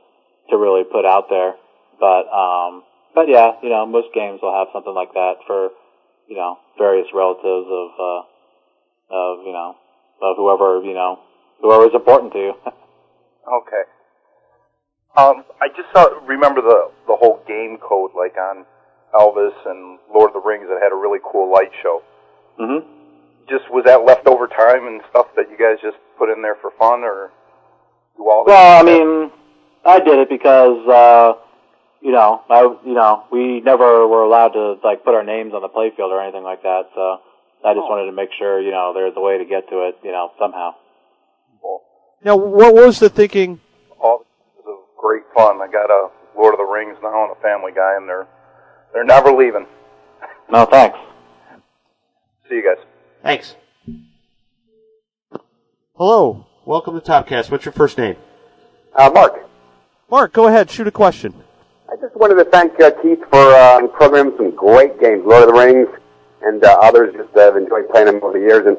to 0.50 0.58
really 0.58 0.84
put 0.86 1.06
out 1.06 1.30
there. 1.30 1.54
But, 2.00 2.30
um, 2.30 2.84
but 3.14 3.28
yeah, 3.28 3.58
you 3.62 3.70
know, 3.70 3.86
most 3.86 4.14
games 4.14 4.40
will 4.42 4.54
have 4.54 4.70
something 4.74 4.94
like 4.94 5.14
that 5.14 5.42
for, 5.46 5.70
you 6.30 6.38
know, 6.38 6.58
various 6.78 7.08
relatives 7.14 7.68
of, 7.70 7.90
uh, 7.98 8.22
of, 9.10 9.46
you 9.46 9.54
know, 9.54 9.76
of 10.22 10.38
whoever, 10.38 10.82
you 10.86 10.94
know, 10.94 11.20
whoever's 11.62 11.94
important 11.94 12.34
to 12.34 12.40
you. 12.40 12.54
okay. 12.66 13.84
Um, 15.18 15.44
I 15.60 15.68
just 15.70 15.90
saw, 15.94 16.06
remember 16.28 16.62
the 16.62 16.92
the 17.08 17.16
whole 17.16 17.42
game 17.48 17.78
code, 17.82 18.12
like 18.16 18.38
on 18.38 18.66
Elvis 19.16 19.56
and 19.66 19.98
Lord 20.14 20.30
of 20.30 20.34
the 20.34 20.48
Rings, 20.48 20.68
that 20.70 20.80
had 20.82 20.92
a 20.92 20.96
really 20.96 21.20
cool 21.26 21.52
light 21.52 21.72
show. 21.82 22.04
hmm 22.58 22.86
Just 23.50 23.66
was 23.72 23.84
that 23.86 24.06
leftover 24.06 24.48
time 24.48 24.86
and 24.86 25.02
stuff 25.10 25.28
that 25.36 25.50
you 25.50 25.58
guys 25.58 25.82
just 25.82 25.98
put 26.20 26.30
in 26.30 26.44
there 26.44 26.56
for 26.62 26.70
fun, 26.78 27.02
or 27.02 27.32
do 28.16 28.30
all? 28.30 28.46
Well, 28.46 28.80
I 28.80 28.84
mean, 28.84 29.32
I 29.84 30.00
did 30.00 30.20
it 30.20 30.30
because, 30.30 30.88
uh, 30.88 31.34
you 32.02 32.12
know, 32.12 32.44
I, 32.48 32.62
you 32.86 32.94
know, 32.94 33.24
we 33.32 33.62
never 33.62 34.08
were 34.08 34.22
allowed 34.22 34.50
to 34.50 34.78
like 34.84 35.04
put 35.04 35.16
our 35.16 35.24
names 35.24 35.54
on 35.56 35.64
the 35.64 35.70
playfield 35.70 36.12
or 36.14 36.22
anything 36.22 36.44
like 36.44 36.62
that. 36.62 36.90
So 36.94 37.22
I 37.66 37.74
just 37.74 37.90
wanted 37.90 38.06
to 38.06 38.12
make 38.12 38.30
sure, 38.38 38.62
you 38.62 38.70
know, 38.70 38.94
there's 38.94 39.14
a 39.16 39.22
way 39.22 39.40
to 39.40 39.46
get 39.46 39.68
to 39.70 39.88
it, 39.90 39.98
you 40.04 40.12
know, 40.12 40.30
somehow. 40.38 40.76
Now, 42.24 42.36
what 42.36 42.74
was 42.74 43.00
the 43.00 43.10
thinking? 43.10 43.62
All 45.08 45.14
this 45.14 45.22
is 45.22 45.34
great 45.34 45.34
fun. 45.34 45.62
I 45.62 45.72
got 45.72 45.90
a 45.90 46.10
Lord 46.36 46.54
of 46.54 46.60
the 46.60 46.66
Rings 46.66 46.98
now 47.02 47.24
and 47.24 47.32
a 47.32 47.42
Family 47.42 47.72
Guy, 47.74 47.96
and 47.98 48.08
they're 48.08 48.28
they're 48.94 49.06
never 49.06 49.32
leaving. 49.32 49.66
No, 50.50 50.66
thanks. 50.66 50.98
See 52.50 52.56
you 52.56 52.64
guys. 52.64 52.84
Thanks. 53.22 53.56
Hello, 55.96 56.46
welcome 56.66 57.00
to 57.00 57.06
Topcast. 57.06 57.52
What's 57.52 57.66
your 57.66 57.74
first 57.74 57.98
name? 57.98 58.16
Uh, 58.96 59.10
Mark, 59.14 59.34
Mark, 60.10 60.34
go 60.34 60.48
ahead, 60.48 60.72
shoot 60.72 60.88
a 60.88 60.92
question. 60.92 61.34
I 61.92 61.96
just 62.00 62.16
wanted 62.16 62.36
to 62.36 62.50
thank 62.50 62.80
uh, 62.80 62.92
Keith 63.02 63.20
for 63.30 63.54
uh, 63.54 63.88
programming 63.88 64.36
some 64.38 64.56
great 64.56 65.00
games, 65.00 65.24
Lord 65.26 65.48
of 65.48 65.54
the 65.54 65.60
Rings, 65.60 65.90
and 66.44 66.64
uh, 66.64 66.78
others. 66.82 67.14
Just 67.16 67.36
uh, 67.36 67.42
have 67.42 67.58
enjoyed 67.58 67.90
playing 67.90 68.08
them 68.08 68.24
over 68.24 68.34
the 68.34 68.46
years, 68.46 68.66
and 68.66 68.78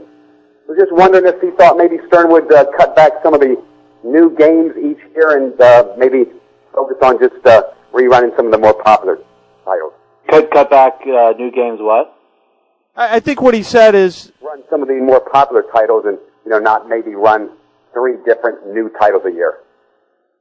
was 0.69 0.79
just 0.79 0.93
wondering 0.93 1.27
if 1.27 1.41
he 1.41 1.51
thought 1.57 1.77
maybe 1.77 1.97
Stern 2.07 2.31
would 2.31 2.53
uh, 2.53 2.67
cut 2.77 2.95
back 2.95 3.13
some 3.23 3.35
of 3.35 3.41
the 3.41 3.63
new 4.05 4.35
games 4.37 4.73
each 4.77 4.99
year 5.15 5.37
and 5.37 5.61
uh, 5.61 5.95
maybe 5.99 6.25
focus 6.75 6.97
on 7.03 7.19
just 7.19 7.45
uh, 7.47 7.63
rerunning 7.93 8.35
some 8.37 8.47
of 8.47 8.53
the 8.53 8.59
more 8.59 8.75
popular 8.83 9.19
titles. 9.65 9.93
Could 10.29 10.51
cut 10.51 10.71
back 10.71 11.01
uh, 11.03 11.33
new 11.39 11.51
games. 11.51 11.79
What? 11.81 12.15
I, 12.97 13.17
I 13.17 13.21
think 13.21 13.41
what 13.41 13.55
he 13.55 13.63
said 13.63 13.95
is, 13.95 14.33
Run 14.43 14.63
some 14.71 14.83
of 14.83 14.89
the 14.89 14.95
more 14.95 15.21
popular 15.21 15.65
titles, 15.73 16.05
and 16.07 16.19
you 16.45 16.51
know, 16.51 16.59
not 16.59 16.89
maybe 16.89 17.15
run 17.15 17.51
three 17.93 18.15
different 18.25 18.69
new 18.75 18.91
titles 19.01 19.23
a 19.27 19.31
year. 19.31 19.59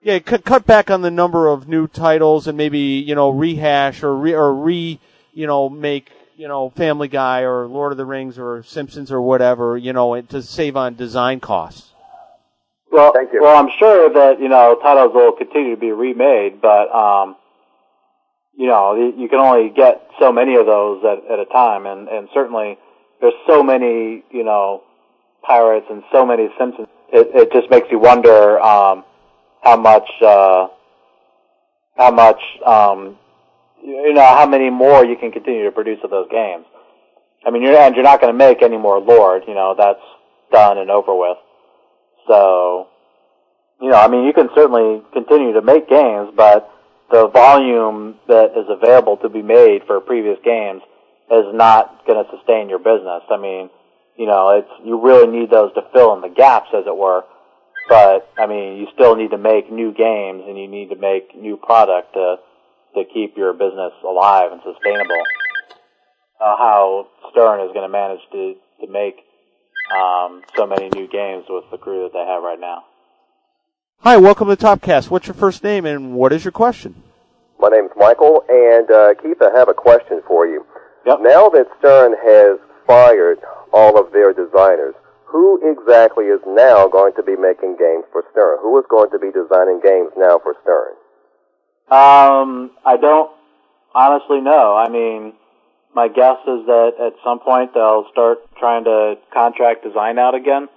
yeah, 0.01 0.19
cut, 0.19 0.43
cut 0.43 0.65
back 0.65 0.91
on 0.91 1.01
the 1.01 1.11
number 1.11 1.47
of 1.47 1.67
new 1.67 1.88
titles 1.88 2.47
and 2.47 2.57
maybe 2.57 2.79
you 2.79 3.15
know 3.15 3.29
rehash 3.29 4.03
or 4.03 4.15
re 4.15 4.34
or 4.34 4.53
re 4.53 4.99
you 5.34 5.47
know 5.47 5.69
make 5.69 6.11
you 6.35 6.47
know 6.47 6.69
Family 6.71 7.07
Guy 7.07 7.41
or 7.41 7.65
Lord 7.67 7.91
of 7.93 7.97
the 7.97 8.05
Rings 8.05 8.38
or 8.38 8.61
Simpsons 8.63 9.11
or 9.11 9.21
whatever 9.21 9.77
you 9.77 9.93
know 9.93 10.19
to 10.21 10.41
save 10.41 10.75
on 10.77 10.95
design 10.95 11.39
costs. 11.39 11.91
Well, 12.91 13.11
Thank 13.14 13.34
you. 13.34 13.41
well, 13.41 13.57
I'm 13.57 13.69
sure 13.77 14.11
that 14.14 14.39
you 14.39 14.47
know 14.47 14.77
titles 14.81 15.11
will 15.14 15.34
continue 15.34 15.76
to 15.76 15.80
be 15.80 15.91
remade, 15.91 16.61
but 16.61 16.89
um, 16.93 17.35
you 18.57 18.68
know 18.68 18.95
you 18.95 19.27
can 19.27 19.39
only 19.39 19.69
get 19.69 20.07
so 20.19 20.31
many 20.31 20.55
of 20.55 20.65
those 20.65 21.03
at, 21.03 21.31
at 21.31 21.39
a 21.39 21.45
time, 21.45 21.85
and 21.85 22.07
and 22.07 22.30
certainly 22.34 22.77
there's 23.22 23.34
so 23.45 23.61
many 23.61 24.23
you 24.31 24.43
know 24.43 24.84
pirates 25.43 25.88
and 25.89 26.03
so 26.11 26.26
many 26.26 26.47
Simpsons. 26.57 26.88
It, 27.11 27.30
it 27.34 27.51
just 27.51 27.69
makes 27.69 27.88
you 27.91 27.99
wonder 27.99 28.59
um, 28.59 29.03
how 29.61 29.76
much 29.77 30.09
uh, 30.22 30.68
how 31.97 32.11
much 32.11 32.39
um, 32.65 33.18
you 33.84 34.14
know 34.14 34.26
how 34.26 34.45
many 34.45 34.69
more 34.69 35.05
you 35.05 35.18
can 35.18 35.31
continue 35.31 35.65
to 35.65 35.72
produce 35.72 35.99
of 36.03 36.09
those 36.09 36.30
games. 36.31 36.65
I 37.45 37.51
mean, 37.51 37.64
you're 37.64 37.77
and 37.77 37.95
you're 37.95 38.03
not 38.03 38.22
going 38.22 38.34
to 38.34 38.38
make 38.38 38.61
any 38.61 38.77
more 38.77 38.99
Lord. 38.99 39.43
You 39.47 39.55
know 39.55 39.76
that's 39.77 39.99
done 40.51 40.77
and 40.77 40.89
over 40.89 41.14
with. 41.14 41.38
So, 42.28 42.88
you 43.82 43.90
know, 43.90 43.98
I 43.98 44.08
mean, 44.08 44.26
you 44.26 44.34
can 44.34 44.49
certainly 44.56 45.02
continue 45.14 45.54
to 45.54 45.62
make 45.62 45.90
games, 45.90 46.30
but 46.36 46.70
the 47.12 47.28
volume 47.28 48.16
that 48.28 48.52
is 48.58 48.66
available 48.70 49.18
to 49.18 49.30
be 49.30 49.41
made 49.41 49.84
for 49.88 49.99
previous 50.02 50.38
games 50.44 50.82
is 51.32 51.45
not 51.54 52.06
going 52.06 52.24
to 52.24 52.30
sustain 52.32 52.70
your 52.70 52.80
business. 52.80 53.24
I 53.30 53.38
mean, 53.38 53.70
you 54.18 54.26
know, 54.26 54.58
it's 54.58 54.72
you 54.84 54.99
really 54.99 55.28
need 55.28 55.52
those 55.52 55.74
to 55.76 55.82
fill 55.94 56.14
in 56.16 56.22
the 56.22 56.34
gaps, 56.34 56.70
as 56.74 56.86
it 56.86 56.95
were. 56.95 57.24
But 57.88 58.28
I 58.38 58.48
mean, 58.48 58.78
you 58.78 58.88
still 58.94 59.16
need 59.16 59.32
to 59.32 59.38
make 59.38 59.72
new 59.72 59.94
games, 59.94 60.44
and 60.48 60.58
you 60.58 60.68
need 60.68 60.90
to 60.90 60.95
make 60.95 61.36
new 61.36 61.56
product 61.56 62.14
to 62.14 62.38
to 62.95 63.04
keep 63.14 63.38
your 63.38 63.54
business 63.54 63.94
alive 64.04 64.52
and 64.52 64.62
sustainable. 64.64 65.22
Uh, 66.41 66.58
how 66.58 67.08
Stern 67.32 67.62
is 67.62 67.72
going 67.74 67.88
to 67.88 67.91
manage 67.91 68.22
to 68.32 68.56
to 68.82 68.91
make 68.91 69.16
um, 69.93 70.41
so 70.55 70.65
many 70.65 70.89
new 70.89 71.07
games 71.07 71.45
with 71.49 71.65
the 71.72 71.77
crew 71.77 72.03
that 72.03 72.14
they 72.14 72.26
have 72.26 72.43
right 72.43 72.59
now. 72.59 72.84
Hi, 73.99 74.18
welcome 74.18 74.47
to 74.47 74.55
Topcast. 74.55 75.09
What's 75.09 75.27
your 75.27 75.34
first 75.34 75.64
name 75.64 75.85
and 75.85 76.15
what 76.15 76.31
is 76.31 76.45
your 76.45 76.51
question? 76.51 77.03
My 77.59 77.69
name's 77.69 77.91
Michael, 77.97 78.43
and 78.47 78.89
uh, 78.91 79.14
Keith, 79.22 79.41
I 79.41 79.57
have 79.57 79.69
a 79.69 79.73
question 79.73 80.22
for 80.27 80.45
you. 80.45 80.65
Yep. 81.05 81.19
Now 81.22 81.49
that 81.49 81.65
Stern 81.80 82.14
has 82.14 82.59
fired 82.85 83.39
all 83.73 83.99
of 83.99 84.14
their 84.14 84.34
designers, 84.34 84.93
who 85.26 85.59
exactly 85.64 86.26
is 86.26 86.39
now 86.45 86.88
going 86.88 87.14
to 87.15 87.23
be 87.23 87.35
making 87.35 87.77
games 87.77 88.05
for 88.11 88.23
Stern? 88.31 88.59
Who 88.61 88.77
is 88.80 88.85
going 88.89 89.09
to 89.11 89.19
be 89.19 89.31
designing 89.31 89.81
games 89.84 90.11
now 90.15 90.39
for 90.39 90.55
Stern? 90.61 90.93
Um, 91.89 92.72
I 92.85 92.97
don't 92.97 93.31
honestly 93.95 94.41
know. 94.41 94.76
I 94.76 94.89
mean, 94.89 95.34
my 95.98 96.07
guess 96.10 96.38
is 96.45 96.61
that 96.69 96.91
at 97.02 97.14
some 97.26 97.40
point 97.40 97.74
they'll 97.74 98.06
start 98.11 98.38
trying 98.60 98.84
to 98.84 99.15
contract 99.34 99.84
design 99.84 100.19
out 100.19 100.36
again. 100.36 100.69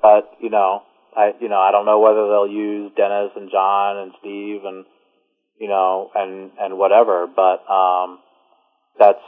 But 0.00 0.32
you 0.40 0.48
know, 0.48 0.82
I 1.14 1.34
you 1.38 1.50
know 1.50 1.60
I 1.60 1.70
don't 1.70 1.84
know 1.84 2.00
whether 2.00 2.24
they'll 2.32 2.48
use 2.48 2.90
Dennis 2.96 3.32
and 3.36 3.50
John 3.50 3.98
and 3.98 4.12
Steve 4.20 4.64
and 4.64 4.86
you 5.60 5.68
know 5.68 6.10
and 6.14 6.50
and 6.58 6.78
whatever. 6.78 7.28
But 7.28 7.60
um, 7.68 8.20
that's 8.98 9.20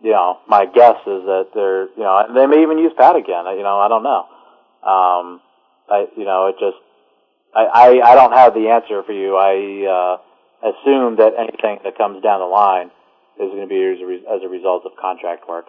you 0.00 0.12
know 0.12 0.38
my 0.46 0.64
guess 0.66 1.02
is 1.10 1.26
that 1.26 1.50
they're 1.54 1.90
you 1.98 2.04
know 2.06 2.30
they 2.32 2.46
may 2.46 2.62
even 2.62 2.78
use 2.78 2.92
Pat 2.96 3.16
again. 3.16 3.50
You 3.58 3.66
know 3.66 3.82
I 3.82 3.88
don't 3.88 4.06
know. 4.06 4.22
Um, 4.86 5.40
I 5.90 6.06
you 6.16 6.24
know 6.24 6.54
it 6.54 6.56
just 6.60 6.78
I 7.52 7.64
I, 7.66 8.12
I 8.12 8.14
don't 8.14 8.32
have 8.32 8.54
the 8.54 8.68
answer 8.68 9.02
for 9.02 9.12
you. 9.12 9.34
I 9.34 9.90
uh, 9.90 10.70
assume 10.70 11.16
that 11.16 11.34
anything 11.34 11.82
that 11.82 11.98
comes 11.98 12.22
down 12.22 12.38
the 12.38 12.46
line 12.46 12.92
is 13.40 13.50
going 13.50 13.60
to 13.60 13.66
be 13.66 13.82
as 13.82 14.00
a, 14.02 14.06
re- 14.06 14.26
as 14.28 14.42
a 14.44 14.48
result 14.48 14.82
of 14.84 14.92
contract 15.00 15.48
work. 15.48 15.66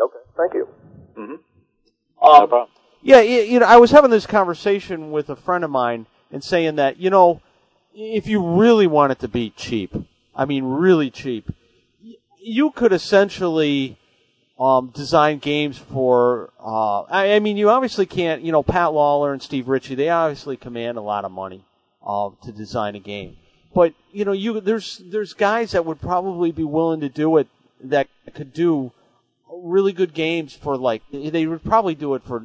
Okay, 0.00 0.18
thank 0.36 0.54
you. 0.54 0.68
Mm-hmm. 1.16 2.26
Um, 2.26 2.40
no 2.40 2.46
problem. 2.46 2.68
Yeah, 3.02 3.20
you 3.20 3.60
know, 3.60 3.66
I 3.66 3.76
was 3.76 3.92
having 3.92 4.10
this 4.10 4.26
conversation 4.26 5.12
with 5.12 5.28
a 5.30 5.36
friend 5.36 5.62
of 5.62 5.70
mine 5.70 6.06
and 6.32 6.42
saying 6.42 6.76
that, 6.76 6.96
you 6.96 7.08
know, 7.08 7.40
if 7.94 8.26
you 8.26 8.44
really 8.44 8.86
want 8.86 9.12
it 9.12 9.20
to 9.20 9.28
be 9.28 9.50
cheap, 9.50 9.94
I 10.34 10.44
mean, 10.44 10.64
really 10.64 11.10
cheap, 11.10 11.50
you 12.40 12.70
could 12.70 12.92
essentially 12.92 13.96
um, 14.58 14.90
design 14.94 15.38
games 15.38 15.78
for. 15.78 16.52
Uh, 16.58 17.02
I, 17.02 17.34
I 17.34 17.40
mean, 17.40 17.56
you 17.56 17.70
obviously 17.70 18.06
can't. 18.06 18.42
You 18.42 18.52
know, 18.52 18.62
Pat 18.62 18.92
Lawlor 18.92 19.32
and 19.32 19.42
Steve 19.42 19.68
Ritchie, 19.68 19.94
they 19.94 20.08
obviously 20.08 20.56
command 20.56 20.98
a 20.98 21.02
lot 21.02 21.24
of 21.24 21.30
money 21.30 21.64
uh, 22.04 22.30
to 22.42 22.52
design 22.52 22.94
a 22.96 23.00
game. 23.00 23.36
But 23.76 23.92
you 24.10 24.24
know, 24.24 24.32
you 24.32 24.58
there's 24.58 25.02
there's 25.04 25.34
guys 25.34 25.72
that 25.72 25.84
would 25.84 26.00
probably 26.00 26.50
be 26.50 26.64
willing 26.64 27.00
to 27.00 27.10
do 27.10 27.36
it 27.36 27.46
that 27.84 28.08
could 28.32 28.54
do 28.54 28.90
really 29.52 29.92
good 29.92 30.14
games 30.14 30.54
for 30.54 30.78
like 30.78 31.02
they 31.12 31.44
would 31.44 31.62
probably 31.62 31.94
do 31.94 32.14
it 32.14 32.22
for 32.24 32.42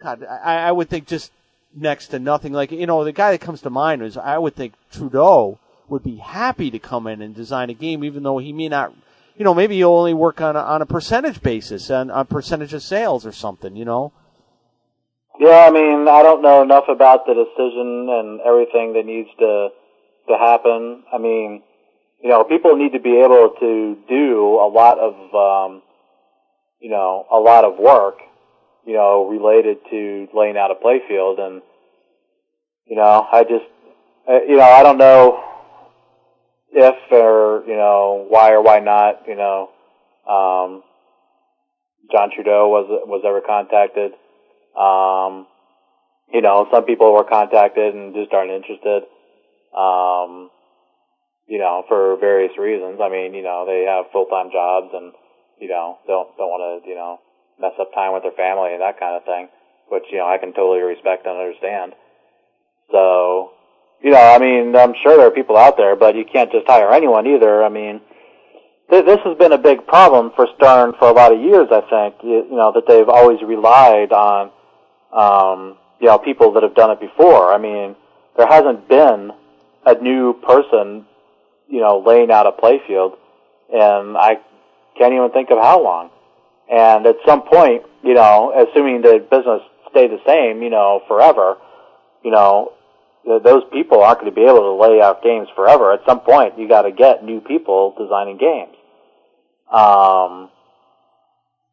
God, 0.00 0.24
I, 0.24 0.68
I 0.68 0.70
would 0.70 0.88
think 0.88 1.08
just 1.08 1.32
next 1.74 2.08
to 2.08 2.20
nothing. 2.20 2.52
Like 2.52 2.70
you 2.70 2.86
know, 2.86 3.02
the 3.02 3.10
guy 3.10 3.32
that 3.32 3.40
comes 3.40 3.60
to 3.62 3.70
mind 3.70 4.02
is 4.02 4.16
I 4.16 4.38
would 4.38 4.54
think 4.54 4.74
Trudeau 4.92 5.58
would 5.88 6.04
be 6.04 6.18
happy 6.18 6.70
to 6.70 6.78
come 6.78 7.08
in 7.08 7.22
and 7.22 7.34
design 7.34 7.68
a 7.68 7.74
game, 7.74 8.04
even 8.04 8.22
though 8.22 8.38
he 8.38 8.52
may 8.52 8.68
not. 8.68 8.94
You 9.36 9.44
know, 9.44 9.54
maybe 9.54 9.74
he'll 9.74 9.90
only 9.90 10.14
work 10.14 10.40
on 10.40 10.54
a, 10.54 10.60
on 10.60 10.80
a 10.80 10.86
percentage 10.86 11.42
basis, 11.42 11.90
on 11.90 12.08
a 12.08 12.24
percentage 12.24 12.72
of 12.72 12.84
sales 12.84 13.26
or 13.26 13.32
something. 13.32 13.74
You 13.74 13.84
know. 13.84 14.12
Yeah, 15.40 15.66
I 15.66 15.72
mean, 15.72 16.06
I 16.06 16.22
don't 16.22 16.40
know 16.40 16.62
enough 16.62 16.84
about 16.88 17.26
the 17.26 17.34
decision 17.34 18.06
and 18.08 18.40
everything 18.42 18.92
that 18.92 19.06
needs 19.06 19.30
to 19.40 19.70
to 20.28 20.36
happen. 20.38 21.04
I 21.12 21.18
mean, 21.18 21.62
you 22.22 22.28
know, 22.28 22.44
people 22.44 22.76
need 22.76 22.92
to 22.92 23.00
be 23.00 23.20
able 23.20 23.54
to 23.58 23.96
do 24.08 24.60
a 24.60 24.68
lot 24.68 24.98
of, 24.98 25.14
um, 25.34 25.82
you 26.80 26.90
know, 26.90 27.26
a 27.30 27.38
lot 27.38 27.64
of 27.64 27.78
work, 27.78 28.18
you 28.86 28.94
know, 28.94 29.28
related 29.28 29.78
to 29.90 30.28
laying 30.34 30.56
out 30.56 30.70
a 30.70 30.74
playfield, 30.74 31.40
and 31.40 31.62
you 32.86 32.96
know, 32.96 33.26
I 33.30 33.42
just, 33.42 33.64
uh, 34.28 34.40
you 34.46 34.56
know, 34.56 34.64
I 34.64 34.82
don't 34.82 34.98
know 34.98 35.42
if 36.72 36.94
or 37.10 37.64
you 37.66 37.76
know 37.76 38.26
why 38.28 38.52
or 38.52 38.62
why 38.62 38.78
not, 38.80 39.22
you 39.26 39.36
know, 39.36 39.70
um, 40.26 40.82
John 42.10 42.30
Trudeau 42.34 42.68
was 42.68 42.86
was 43.06 43.22
ever 43.26 43.40
contacted. 43.40 44.12
Um, 44.78 45.46
you 46.32 46.40
know, 46.40 46.66
some 46.72 46.84
people 46.84 47.12
were 47.12 47.24
contacted 47.24 47.94
and 47.94 48.14
just 48.14 48.32
aren't 48.32 48.50
interested. 48.50 49.02
Um, 49.72 50.50
you 51.46 51.58
know, 51.58 51.84
for 51.88 52.16
various 52.16 52.56
reasons. 52.58 53.00
I 53.02 53.08
mean, 53.08 53.34
you 53.34 53.42
know, 53.42 53.64
they 53.66 53.84
have 53.84 54.12
full 54.12 54.26
time 54.26 54.50
jobs 54.52 54.88
and 54.94 55.12
you 55.60 55.68
know 55.68 55.98
don't 56.06 56.28
don't 56.36 56.48
want 56.48 56.82
to 56.84 56.88
you 56.88 56.94
know 56.94 57.18
mess 57.60 57.76
up 57.80 57.92
time 57.94 58.12
with 58.12 58.22
their 58.22 58.32
family 58.32 58.72
and 58.72 58.80
that 58.80 58.98
kind 58.98 59.16
of 59.16 59.24
thing, 59.24 59.48
which 59.88 60.04
you 60.10 60.18
know 60.18 60.26
I 60.26 60.38
can 60.38 60.52
totally 60.52 60.80
respect 60.80 61.26
and 61.26 61.36
understand. 61.36 61.92
So, 62.90 63.52
you 64.02 64.10
know, 64.10 64.20
I 64.20 64.38
mean, 64.38 64.74
I'm 64.76 64.94
sure 65.02 65.16
there 65.16 65.26
are 65.26 65.30
people 65.30 65.56
out 65.56 65.76
there, 65.76 65.96
but 65.96 66.14
you 66.14 66.24
can't 66.24 66.50
just 66.52 66.66
hire 66.66 66.92
anyone 66.92 67.26
either. 67.26 67.64
I 67.64 67.68
mean, 67.68 68.00
th- 68.90 69.06
this 69.06 69.20
has 69.24 69.36
been 69.38 69.52
a 69.52 69.58
big 69.58 69.86
problem 69.86 70.32
for 70.36 70.46
Stern 70.56 70.92
for 70.98 71.08
a 71.08 71.12
lot 71.12 71.32
of 71.32 71.40
years. 71.40 71.68
I 71.70 71.80
think 71.88 72.16
you, 72.22 72.44
you 72.48 72.56
know 72.56 72.72
that 72.74 72.84
they've 72.86 73.08
always 73.08 73.42
relied 73.42 74.12
on 74.12 74.50
um, 75.12 75.76
you 76.00 76.06
know 76.06 76.18
people 76.18 76.52
that 76.52 76.62
have 76.62 76.74
done 76.74 76.90
it 76.90 77.00
before. 77.00 77.52
I 77.52 77.58
mean, 77.58 77.96
there 78.36 78.48
hasn't 78.48 78.88
been 78.88 79.32
a 79.84 79.94
new 80.00 80.34
person 80.34 81.06
you 81.68 81.80
know 81.80 82.02
laying 82.06 82.30
out 82.30 82.46
a 82.46 82.52
playfield, 82.52 83.16
and 83.72 84.16
I 84.16 84.38
can't 84.98 85.14
even 85.14 85.30
think 85.30 85.50
of 85.50 85.58
how 85.58 85.82
long. 85.82 86.10
And 86.70 87.06
at 87.06 87.16
some 87.26 87.42
point, 87.42 87.82
you 88.02 88.14
know, 88.14 88.52
assuming 88.54 89.02
the 89.02 89.26
business 89.30 89.62
stay 89.90 90.08
the 90.08 90.20
same, 90.26 90.62
you 90.62 90.70
know, 90.70 91.02
forever, 91.06 91.56
you 92.24 92.30
know, 92.30 92.72
those 93.24 93.62
people 93.72 94.02
aren't 94.02 94.20
going 94.20 94.32
to 94.32 94.34
be 94.34 94.44
able 94.44 94.60
to 94.60 94.72
lay 94.72 95.00
out 95.00 95.22
games 95.22 95.48
forever. 95.54 95.92
At 95.92 96.00
some 96.06 96.20
point, 96.20 96.58
you 96.58 96.68
got 96.68 96.82
to 96.82 96.92
get 96.92 97.24
new 97.24 97.40
people 97.40 97.94
designing 97.98 98.38
games. 98.38 98.74
Um, 99.70 100.50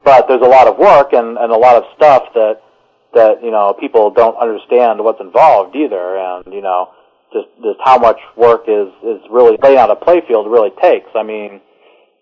but 0.04 0.28
there's 0.28 0.42
a 0.42 0.48
lot 0.48 0.68
of 0.68 0.78
work 0.78 1.14
and, 1.14 1.38
and 1.38 1.52
a 1.52 1.58
lot 1.58 1.76
of 1.76 1.84
stuff 1.96 2.24
that 2.34 2.62
that 3.12 3.44
you 3.44 3.50
know 3.50 3.76
people 3.80 4.12
don't 4.12 4.38
understand 4.38 5.04
what's 5.04 5.20
involved 5.20 5.76
either, 5.76 6.18
and 6.18 6.54
you 6.54 6.62
know 6.62 6.90
just 7.32 7.48
just 7.62 7.80
how 7.84 7.98
much 7.98 8.18
work 8.36 8.64
is 8.68 8.88
is 9.04 9.22
really 9.30 9.58
laying 9.62 9.78
out 9.78 9.92
a 9.92 9.96
playfield 9.96 10.50
really 10.52 10.72
takes. 10.82 11.10
I 11.16 11.24
mean, 11.24 11.62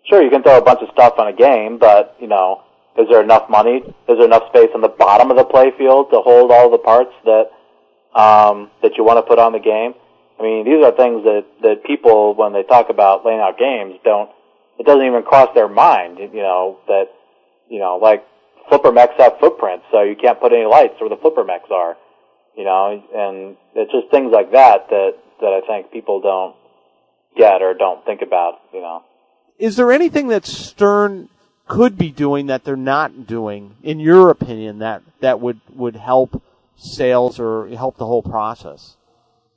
sure 0.09 0.21
you 0.21 0.29
can 0.29 0.43
throw 0.43 0.57
a 0.57 0.61
bunch 0.61 0.81
of 0.81 0.89
stuff 0.91 1.15
on 1.17 1.27
a 1.27 1.33
game, 1.33 1.77
but 1.77 2.15
you 2.19 2.27
know, 2.27 2.63
is 2.97 3.07
there 3.09 3.21
enough 3.21 3.49
money? 3.49 3.77
Is 3.77 4.17
there 4.17 4.25
enough 4.25 4.47
space 4.49 4.69
on 4.75 4.81
the 4.81 4.89
bottom 4.89 5.31
of 5.31 5.37
the 5.37 5.45
playfield 5.45 6.09
to 6.11 6.21
hold 6.21 6.51
all 6.51 6.69
the 6.69 6.77
parts 6.77 7.13
that 7.25 7.51
um, 8.19 8.71
that 8.81 8.97
you 8.97 9.03
want 9.03 9.17
to 9.17 9.23
put 9.23 9.39
on 9.39 9.53
the 9.53 9.59
game? 9.59 9.93
I 10.39 10.43
mean, 10.43 10.65
these 10.65 10.83
are 10.83 10.91
things 10.91 11.23
that 11.23 11.45
that 11.63 11.83
people 11.85 12.35
when 12.35 12.53
they 12.53 12.63
talk 12.63 12.89
about 12.89 13.25
laying 13.25 13.39
out 13.39 13.57
games 13.57 13.95
don't. 14.03 14.29
It 14.79 14.85
doesn't 14.85 15.05
even 15.05 15.23
cross 15.23 15.49
their 15.55 15.67
mind, 15.67 16.19
you 16.19 16.43
know, 16.43 16.77
that 16.87 17.05
you 17.67 17.79
know, 17.79 17.97
like 17.97 18.23
flipper 18.69 18.91
mechs 18.91 19.13
have 19.17 19.39
footprints, 19.39 19.85
so 19.91 20.03
you 20.03 20.15
can't 20.15 20.39
put 20.39 20.53
any 20.53 20.65
lights 20.65 20.93
where 20.99 21.09
the 21.09 21.17
flipper 21.17 21.43
mechs 21.43 21.69
are 21.71 21.97
you 22.57 22.63
know, 22.63 23.01
and 23.13 23.55
it's 23.75 23.91
just 23.91 24.09
things 24.11 24.31
like 24.33 24.51
that 24.51 24.89
that 24.89 25.11
that 25.39 25.61
I 25.63 25.65
think 25.67 25.91
people 25.91 26.19
don't 26.19 26.55
get 27.37 27.61
or 27.61 27.75
don't 27.75 28.03
think 28.03 28.21
about, 28.21 28.59
you 28.73 28.81
know. 28.81 29.03
Is 29.59 29.75
there 29.75 29.91
anything 29.91 30.27
that 30.29 30.45
Stern 30.45 31.29
could 31.67 31.97
be 31.97 32.09
doing 32.09 32.47
that 32.47 32.63
they're 32.63 32.75
not 32.75 33.27
doing, 33.27 33.75
in 33.83 33.99
your 33.99 34.31
opinion, 34.31 34.79
that 34.79 35.03
that 35.19 35.39
would 35.39 35.61
would 35.73 35.95
help 35.95 36.41
sales 36.75 37.39
or 37.39 37.67
help 37.67 37.97
the 37.97 38.05
whole 38.05 38.23
process? 38.23 38.97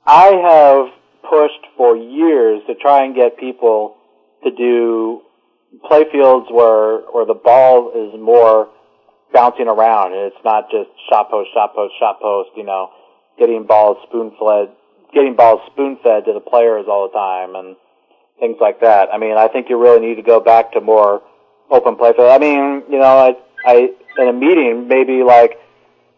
I 0.05 0.27
have 0.27 1.01
pushed 1.29 1.65
for 1.77 1.95
years 1.95 2.61
to 2.67 2.75
try 2.75 3.05
and 3.05 3.15
get 3.15 3.37
people 3.37 3.95
to 4.43 4.51
do 4.51 5.21
playfields 5.89 6.51
where 6.51 6.99
where 7.11 7.25
the 7.25 7.33
ball 7.33 7.91
is 7.95 8.19
more 8.19 8.69
bouncing 9.33 9.67
around 9.67 10.13
and 10.13 10.31
it's 10.31 10.43
not 10.43 10.69
just 10.71 10.89
shot 11.09 11.29
post, 11.29 11.49
shot 11.53 11.73
post, 11.75 11.93
shot 11.99 12.19
post, 12.19 12.49
you 12.55 12.63
know, 12.63 12.91
getting 13.37 13.65
balls 13.65 13.97
spoon 14.07 14.31
fed 14.39 14.75
getting 15.13 15.35
balls 15.35 15.61
spoon 15.71 15.97
fed 16.03 16.25
to 16.25 16.33
the 16.33 16.39
players 16.39 16.85
all 16.87 17.07
the 17.07 17.13
time 17.13 17.55
and 17.55 17.75
things 18.39 18.57
like 18.59 18.81
that. 18.81 19.09
I 19.13 19.17
mean, 19.17 19.37
I 19.37 19.47
think 19.47 19.69
you 19.69 19.77
really 19.77 20.05
need 20.05 20.15
to 20.15 20.21
go 20.21 20.39
back 20.39 20.71
to 20.73 20.81
more 20.81 21.21
open 21.69 21.95
play. 21.95 22.13
I 22.17 22.37
mean, 22.39 22.83
you 22.89 22.99
know, 22.99 23.03
I, 23.05 23.35
I, 23.65 23.93
in 24.17 24.27
a 24.27 24.33
meeting, 24.33 24.87
maybe 24.87 25.23
like 25.23 25.59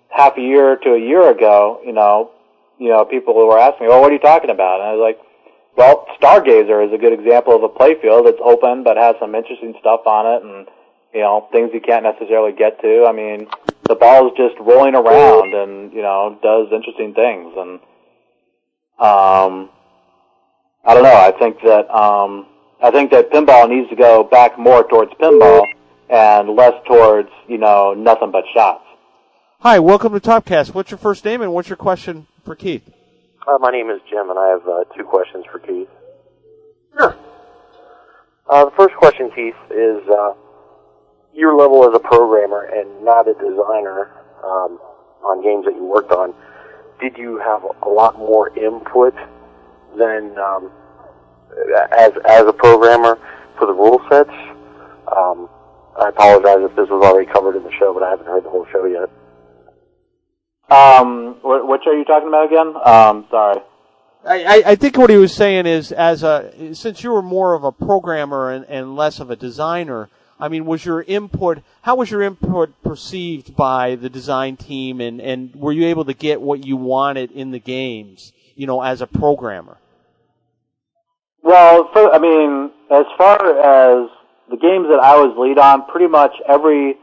half 0.09 0.37
a 0.37 0.41
year 0.41 0.77
to 0.77 0.93
a 0.93 0.99
year 0.99 1.29
ago, 1.29 1.81
you 1.85 1.91
know, 1.91 2.31
you 2.79 2.89
know, 2.89 3.05
people 3.05 3.35
were 3.35 3.59
asking 3.59 3.87
me, 3.87 3.89
well, 3.89 4.01
what 4.01 4.09
are 4.09 4.13
you 4.13 4.19
talking 4.19 4.49
about? 4.49 4.79
And 4.79 4.89
I 4.89 4.93
was 4.93 5.01
like, 5.01 5.19
well, 5.75 6.05
Stargazer 6.21 6.85
is 6.85 6.93
a 6.93 6.97
good 6.97 7.13
example 7.13 7.55
of 7.55 7.63
a 7.63 7.69
playfield 7.69 8.25
that's 8.25 8.41
open 8.43 8.83
but 8.83 8.97
has 8.97 9.15
some 9.19 9.35
interesting 9.35 9.73
stuff 9.79 10.01
on 10.05 10.25
it 10.25 10.43
and, 10.43 10.67
you 11.13 11.21
know, 11.21 11.47
things 11.51 11.71
you 11.73 11.81
can't 11.81 12.03
necessarily 12.03 12.53
get 12.53 12.81
to. 12.81 13.05
I 13.05 13.11
mean, 13.11 13.47
the 13.83 13.95
ball 13.95 14.27
is 14.27 14.33
just 14.37 14.55
rolling 14.59 14.95
around 14.95 15.53
and, 15.53 15.93
you 15.93 16.01
know, 16.01 16.37
does 16.41 16.67
interesting 16.71 17.13
things 17.13 17.53
and, 17.57 17.79
um, 18.99 19.69
I 20.85 20.93
don't 20.93 21.03
know. 21.03 21.15
I 21.15 21.31
think 21.31 21.61
that 21.61 21.89
um, 21.89 22.47
I 22.81 22.91
think 22.91 23.11
that 23.11 23.31
pinball 23.31 23.69
needs 23.69 23.89
to 23.89 23.95
go 23.95 24.23
back 24.23 24.59
more 24.59 24.87
towards 24.87 25.11
pinball 25.13 25.65
and 26.09 26.49
less 26.49 26.73
towards 26.85 27.29
you 27.47 27.57
know 27.57 27.93
nothing 27.93 28.31
but 28.31 28.43
shots. 28.53 28.83
Hi, 29.59 29.79
welcome 29.79 30.11
to 30.11 30.19
Topcast. 30.19 30.73
What's 30.73 30.91
your 30.91 30.97
first 30.97 31.23
name 31.23 31.41
and 31.41 31.53
what's 31.53 31.69
your 31.69 31.77
question 31.77 32.27
for 32.43 32.53
Keith? 32.55 32.83
Uh, 33.47 33.57
my 33.59 33.71
name 33.71 33.89
is 33.89 34.01
Jim, 34.09 34.29
and 34.29 34.37
I 34.37 34.49
have 34.49 34.67
uh, 34.67 34.83
two 34.95 35.05
questions 35.05 35.45
for 35.49 35.59
Keith. 35.59 35.87
Sure. 36.97 37.15
Uh, 38.49 38.65
the 38.65 38.71
first 38.71 38.93
question, 38.95 39.31
Keith, 39.33 39.55
is 39.71 40.07
uh, 40.09 40.33
your 41.33 41.55
level 41.55 41.87
as 41.87 41.95
a 41.95 41.99
programmer 41.99 42.63
and 42.63 43.03
not 43.03 43.27
a 43.27 43.33
designer 43.33 44.11
um, 44.43 44.79
on 45.23 45.43
games 45.43 45.65
that 45.65 45.75
you 45.75 45.83
worked 45.83 46.11
on. 46.11 46.33
Did 46.99 47.17
you 47.17 47.39
have 47.39 47.63
a 47.81 47.89
lot 47.89 48.17
more 48.17 48.57
input 48.57 49.13
than 49.97 50.37
um, 50.37 50.71
as 51.91 52.11
as 52.27 52.45
a 52.45 52.53
programmer 52.53 53.19
for 53.57 53.65
the 53.65 53.73
rule 53.73 53.99
sets? 54.09 54.29
Um, 55.15 55.49
I 55.99 56.09
apologize 56.09 56.57
if 56.61 56.75
this 56.75 56.89
was 56.89 57.03
already 57.03 57.29
covered 57.31 57.55
in 57.55 57.63
the 57.63 57.71
show, 57.77 57.93
but 57.93 58.03
I 58.03 58.11
haven't 58.11 58.25
heard 58.25 58.45
the 58.45 58.49
whole 58.49 58.65
show 58.71 58.85
yet. 58.85 59.09
Um, 60.69 61.37
what, 61.41 61.67
which 61.67 61.81
are 61.85 61.93
you 61.93 62.05
talking 62.05 62.29
about 62.29 62.45
again? 62.45 62.73
Um, 62.83 63.27
sorry. 63.29 63.61
I, 64.25 64.43
I, 64.43 64.63
I 64.71 64.75
think 64.75 64.97
what 64.97 65.09
he 65.09 65.17
was 65.17 65.33
saying 65.33 65.65
is, 65.65 65.91
as 65.91 66.23
a 66.23 66.73
since 66.73 67.03
you 67.03 67.11
were 67.11 67.21
more 67.21 67.53
of 67.53 67.63
a 67.63 67.71
programmer 67.71 68.51
and, 68.51 68.65
and 68.69 68.95
less 68.95 69.19
of 69.19 69.29
a 69.29 69.35
designer, 69.35 70.09
I 70.43 70.49
mean, 70.49 70.65
was 70.65 70.83
your 70.83 71.01
input 71.01 71.63
how 71.83 71.95
was 71.95 72.11
your 72.11 72.21
input 72.21 72.69
perceived 72.83 73.55
by 73.55 73.95
the 73.95 74.09
design 74.09 74.57
team, 74.57 74.99
and 74.99 75.21
and 75.21 75.55
were 75.55 75.71
you 75.71 75.87
able 75.87 76.03
to 76.03 76.13
get 76.13 76.41
what 76.41 76.65
you 76.65 76.75
wanted 76.75 77.31
in 77.31 77.51
the 77.51 77.59
games, 77.59 78.33
you 78.53 78.67
know, 78.67 78.81
as 78.81 78.99
a 78.99 79.07
programmer? 79.07 79.77
Well, 81.43 81.89
for, 81.93 82.13
I 82.13 82.19
mean, 82.19 82.71
as 82.91 83.05
far 83.17 83.39
as 83.39 84.09
the 84.49 84.57
games 84.57 84.87
that 84.91 84.99
I 84.99 85.15
was 85.15 85.33
lead 85.39 85.57
on, 85.57 85.85
pretty 85.85 86.07
much 86.07 86.33
every 86.45 86.95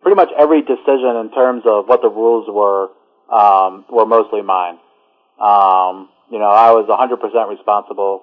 pretty 0.00 0.16
much 0.16 0.30
every 0.38 0.62
decision 0.62 1.20
in 1.20 1.30
terms 1.34 1.64
of 1.66 1.86
what 1.86 2.00
the 2.00 2.08
rules 2.08 2.48
were 2.48 2.88
um, 3.28 3.84
were 3.90 4.06
mostly 4.06 4.40
mine. 4.40 4.78
Um, 5.36 6.08
you 6.32 6.38
know, 6.38 6.48
I 6.48 6.72
was 6.72 6.88
100% 6.88 7.50
responsible 7.50 8.22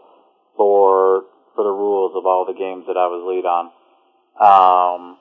for 0.57 1.25
for 1.53 1.63
the 1.63 1.69
rules 1.69 2.13
of 2.15 2.25
all 2.25 2.45
the 2.47 2.57
games 2.57 2.85
that 2.87 2.97
I 2.97 3.05
was 3.05 3.21
lead 3.29 3.45
on. 3.45 3.69
Um, 4.41 5.17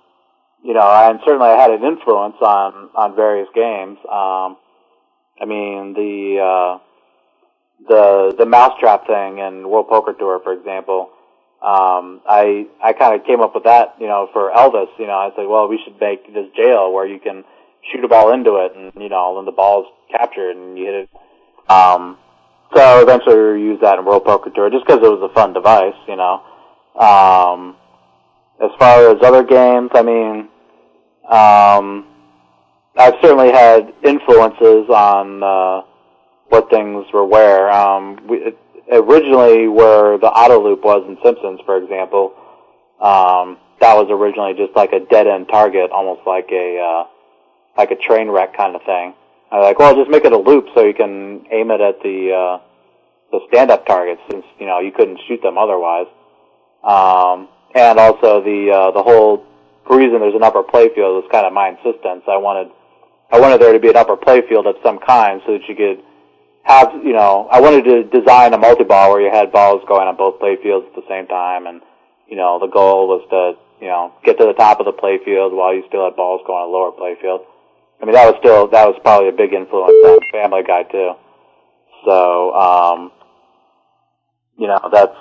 you 0.64 0.74
know, 0.74 0.88
and 0.88 1.20
certainly 1.24 1.48
I 1.48 1.60
had 1.60 1.70
an 1.70 1.84
influence 1.84 2.36
on 2.40 2.90
on 2.94 3.16
various 3.16 3.48
games. 3.54 3.98
Um, 4.04 4.56
I 5.40 5.44
mean, 5.46 5.94
the 5.94 6.40
uh, 6.40 6.78
the 7.88 8.34
the 8.38 8.46
mousetrap 8.46 9.06
thing 9.06 9.38
in 9.38 9.68
World 9.68 9.88
Poker 9.88 10.12
Tour, 10.12 10.40
for 10.42 10.52
example. 10.52 11.10
Um, 11.62 12.22
I 12.26 12.66
I 12.82 12.94
kind 12.94 13.20
of 13.20 13.26
came 13.26 13.40
up 13.40 13.54
with 13.54 13.64
that, 13.64 13.96
you 14.00 14.06
know, 14.06 14.28
for 14.32 14.50
Elvis. 14.50 14.88
You 14.98 15.06
know, 15.06 15.18
I 15.18 15.30
said, 15.36 15.46
well, 15.46 15.68
we 15.68 15.78
should 15.84 16.00
make 16.00 16.32
this 16.32 16.46
jail 16.56 16.92
where 16.92 17.06
you 17.06 17.20
can 17.20 17.44
shoot 17.92 18.04
a 18.04 18.08
ball 18.08 18.32
into 18.32 18.56
it, 18.56 18.72
and 18.74 18.92
you 19.02 19.08
know, 19.08 19.36
then 19.36 19.44
the 19.44 19.52
ball's 19.52 19.86
captured 20.10 20.56
and 20.56 20.78
you 20.78 20.86
hit 20.86 20.94
it. 20.94 21.10
Um, 21.70 22.16
so 22.74 23.02
eventually 23.02 23.36
we 23.36 23.62
used 23.62 23.82
that 23.82 23.98
in 23.98 24.04
World 24.04 24.24
Poker 24.24 24.50
Tour 24.50 24.70
just 24.70 24.86
because 24.86 25.00
it 25.02 25.10
was 25.10 25.28
a 25.28 25.34
fun 25.34 25.52
device, 25.52 25.96
you 26.08 26.16
know. 26.16 26.42
Um, 26.96 27.76
as 28.62 28.70
far 28.78 29.10
as 29.10 29.22
other 29.22 29.42
games, 29.42 29.90
I 29.94 30.02
mean, 30.02 30.48
um, 31.28 32.06
I've 32.96 33.14
certainly 33.22 33.52
had 33.52 33.92
influences 34.04 34.88
on 34.90 35.42
uh, 35.42 35.86
what 36.48 36.68
things 36.70 37.06
were 37.12 37.24
where. 37.24 37.70
Um, 37.70 38.18
we, 38.28 38.52
originally, 38.92 39.68
where 39.68 40.18
the 40.18 40.26
auto 40.26 40.62
loop 40.62 40.84
was 40.84 41.04
in 41.08 41.16
Simpsons, 41.24 41.60
for 41.64 41.82
example, 41.82 42.34
um, 43.00 43.56
that 43.80 43.94
was 43.94 44.08
originally 44.10 44.52
just 44.54 44.76
like 44.76 44.92
a 44.92 45.00
dead 45.00 45.26
end 45.26 45.48
target, 45.48 45.90
almost 45.90 46.20
like 46.26 46.48
a 46.52 46.78
uh, 46.78 47.04
like 47.78 47.90
a 47.90 47.96
train 47.96 48.28
wreck 48.28 48.54
kind 48.56 48.76
of 48.76 48.82
thing. 48.82 49.14
I 49.50 49.56
was 49.56 49.64
like, 49.64 49.78
well, 49.78 49.94
just 49.96 50.10
make 50.10 50.24
it 50.24 50.32
a 50.32 50.38
loop 50.38 50.66
so 50.74 50.84
you 50.84 50.94
can 50.94 51.46
aim 51.50 51.70
it 51.70 51.80
at 51.80 52.02
the 52.02 52.32
uh, 52.34 52.60
the 53.32 53.40
stand 53.48 53.70
up 53.70 53.86
targets, 53.86 54.20
since 54.30 54.44
you 54.58 54.66
know 54.66 54.80
you 54.80 54.92
couldn't 54.92 55.18
shoot 55.26 55.40
them 55.42 55.56
otherwise. 55.56 56.06
Um, 56.84 57.48
and 57.74 57.98
also 57.98 58.42
the 58.42 58.70
uh, 58.70 58.90
the 58.90 59.02
whole 59.02 59.46
reason 59.90 60.20
there's 60.20 60.34
an 60.34 60.42
upper 60.42 60.62
playfield 60.62 61.18
was 61.18 61.28
kind 61.30 61.46
of 61.46 61.52
my 61.52 61.70
insistence. 61.70 62.22
I 62.28 62.38
wanted 62.38 62.70
I 63.30 63.40
wanted 63.40 63.60
there 63.60 63.72
to 63.72 63.80
be 63.80 63.90
an 63.90 63.96
upper 63.96 64.16
playfield 64.16 64.66
of 64.66 64.76
some 64.82 64.98
kind 64.98 65.40
so 65.46 65.58
that 65.58 65.66
you 65.68 65.74
could 65.74 66.02
have 66.62 66.92
you 67.04 67.12
know 67.12 67.48
I 67.50 67.60
wanted 67.60 67.84
to 67.84 68.04
design 68.04 68.54
a 68.54 68.58
multi 68.58 68.84
ball 68.84 69.12
where 69.12 69.20
you 69.20 69.30
had 69.30 69.52
balls 69.52 69.82
going 69.86 70.06
on 70.06 70.16
both 70.16 70.40
playfields 70.40 70.86
at 70.86 70.94
the 70.94 71.06
same 71.08 71.26
time, 71.26 71.66
and 71.66 71.80
you 72.28 72.36
know 72.36 72.58
the 72.58 72.68
goal 72.68 73.08
was 73.08 73.22
to 73.30 73.58
you 73.82 73.90
know 73.90 74.12
get 74.24 74.38
to 74.38 74.46
the 74.46 74.54
top 74.54 74.80
of 74.80 74.86
the 74.86 74.92
playfield 74.92 75.54
while 75.54 75.74
you 75.74 75.84
still 75.88 76.04
had 76.04 76.16
balls 76.16 76.42
going 76.46 76.62
on 76.62 76.70
the 76.70 76.74
lower 76.74 76.92
playfield. 76.92 77.46
I 78.00 78.06
mean 78.06 78.14
that 78.14 78.26
was 78.26 78.36
still 78.40 78.68
that 78.68 78.86
was 78.86 78.98
probably 79.02 79.28
a 79.28 79.32
big 79.32 79.52
influence 79.52 79.94
on 80.04 80.18
Family 80.32 80.62
Guy 80.62 80.84
too. 80.84 81.12
So 82.04 82.54
um, 82.54 83.12
you 84.58 84.66
know 84.66 84.80
that's 84.92 85.16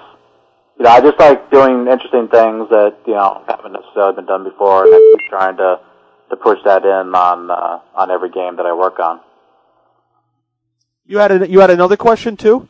you 0.79 0.85
know, 0.85 0.91
I 0.91 1.01
just 1.01 1.19
like 1.19 1.51
doing 1.51 1.87
interesting 1.87 2.29
things 2.29 2.69
that 2.69 2.95
you 3.05 3.13
know 3.13 3.43
haven't 3.47 3.73
necessarily 3.73 4.15
been 4.15 4.25
done 4.25 4.45
before, 4.45 4.85
and 4.85 4.95
I 4.95 5.15
keep 5.17 5.29
trying 5.29 5.57
to 5.57 5.79
to 6.29 6.35
push 6.37 6.59
that 6.63 6.85
in 6.85 7.13
on 7.13 7.51
uh, 7.51 7.79
on 7.95 8.09
every 8.09 8.31
game 8.31 8.55
that 8.55 8.65
I 8.65 8.73
work 8.73 8.97
on. 8.99 9.19
You 11.05 11.17
had 11.17 11.31
a, 11.31 11.49
you 11.49 11.59
had 11.59 11.69
another 11.69 11.97
question 11.97 12.37
too. 12.37 12.69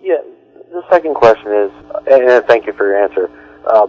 Yeah, 0.00 0.22
the 0.70 0.82
second 0.90 1.14
question 1.14 1.50
is, 1.52 1.70
and 2.06 2.46
thank 2.46 2.66
you 2.66 2.72
for 2.72 2.86
your 2.86 3.02
answer. 3.02 3.28
Uh, 3.66 3.88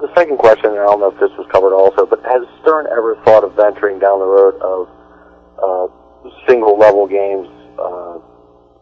the 0.00 0.08
second 0.14 0.38
question, 0.38 0.70
and 0.70 0.78
I 0.78 0.84
don't 0.84 1.00
know 1.00 1.10
if 1.10 1.18
this 1.18 1.34
was 1.36 1.48
covered 1.50 1.74
also, 1.74 2.06
but 2.06 2.22
has 2.22 2.46
Stern 2.62 2.86
ever 2.86 3.16
thought 3.24 3.42
of 3.42 3.54
venturing 3.54 3.98
down 3.98 4.20
the 4.20 4.30
road 4.30 4.54
of 4.62 4.88
uh, 5.58 5.86
single 6.46 6.78
level 6.78 7.08
games, 7.08 7.48
uh, 7.76 8.22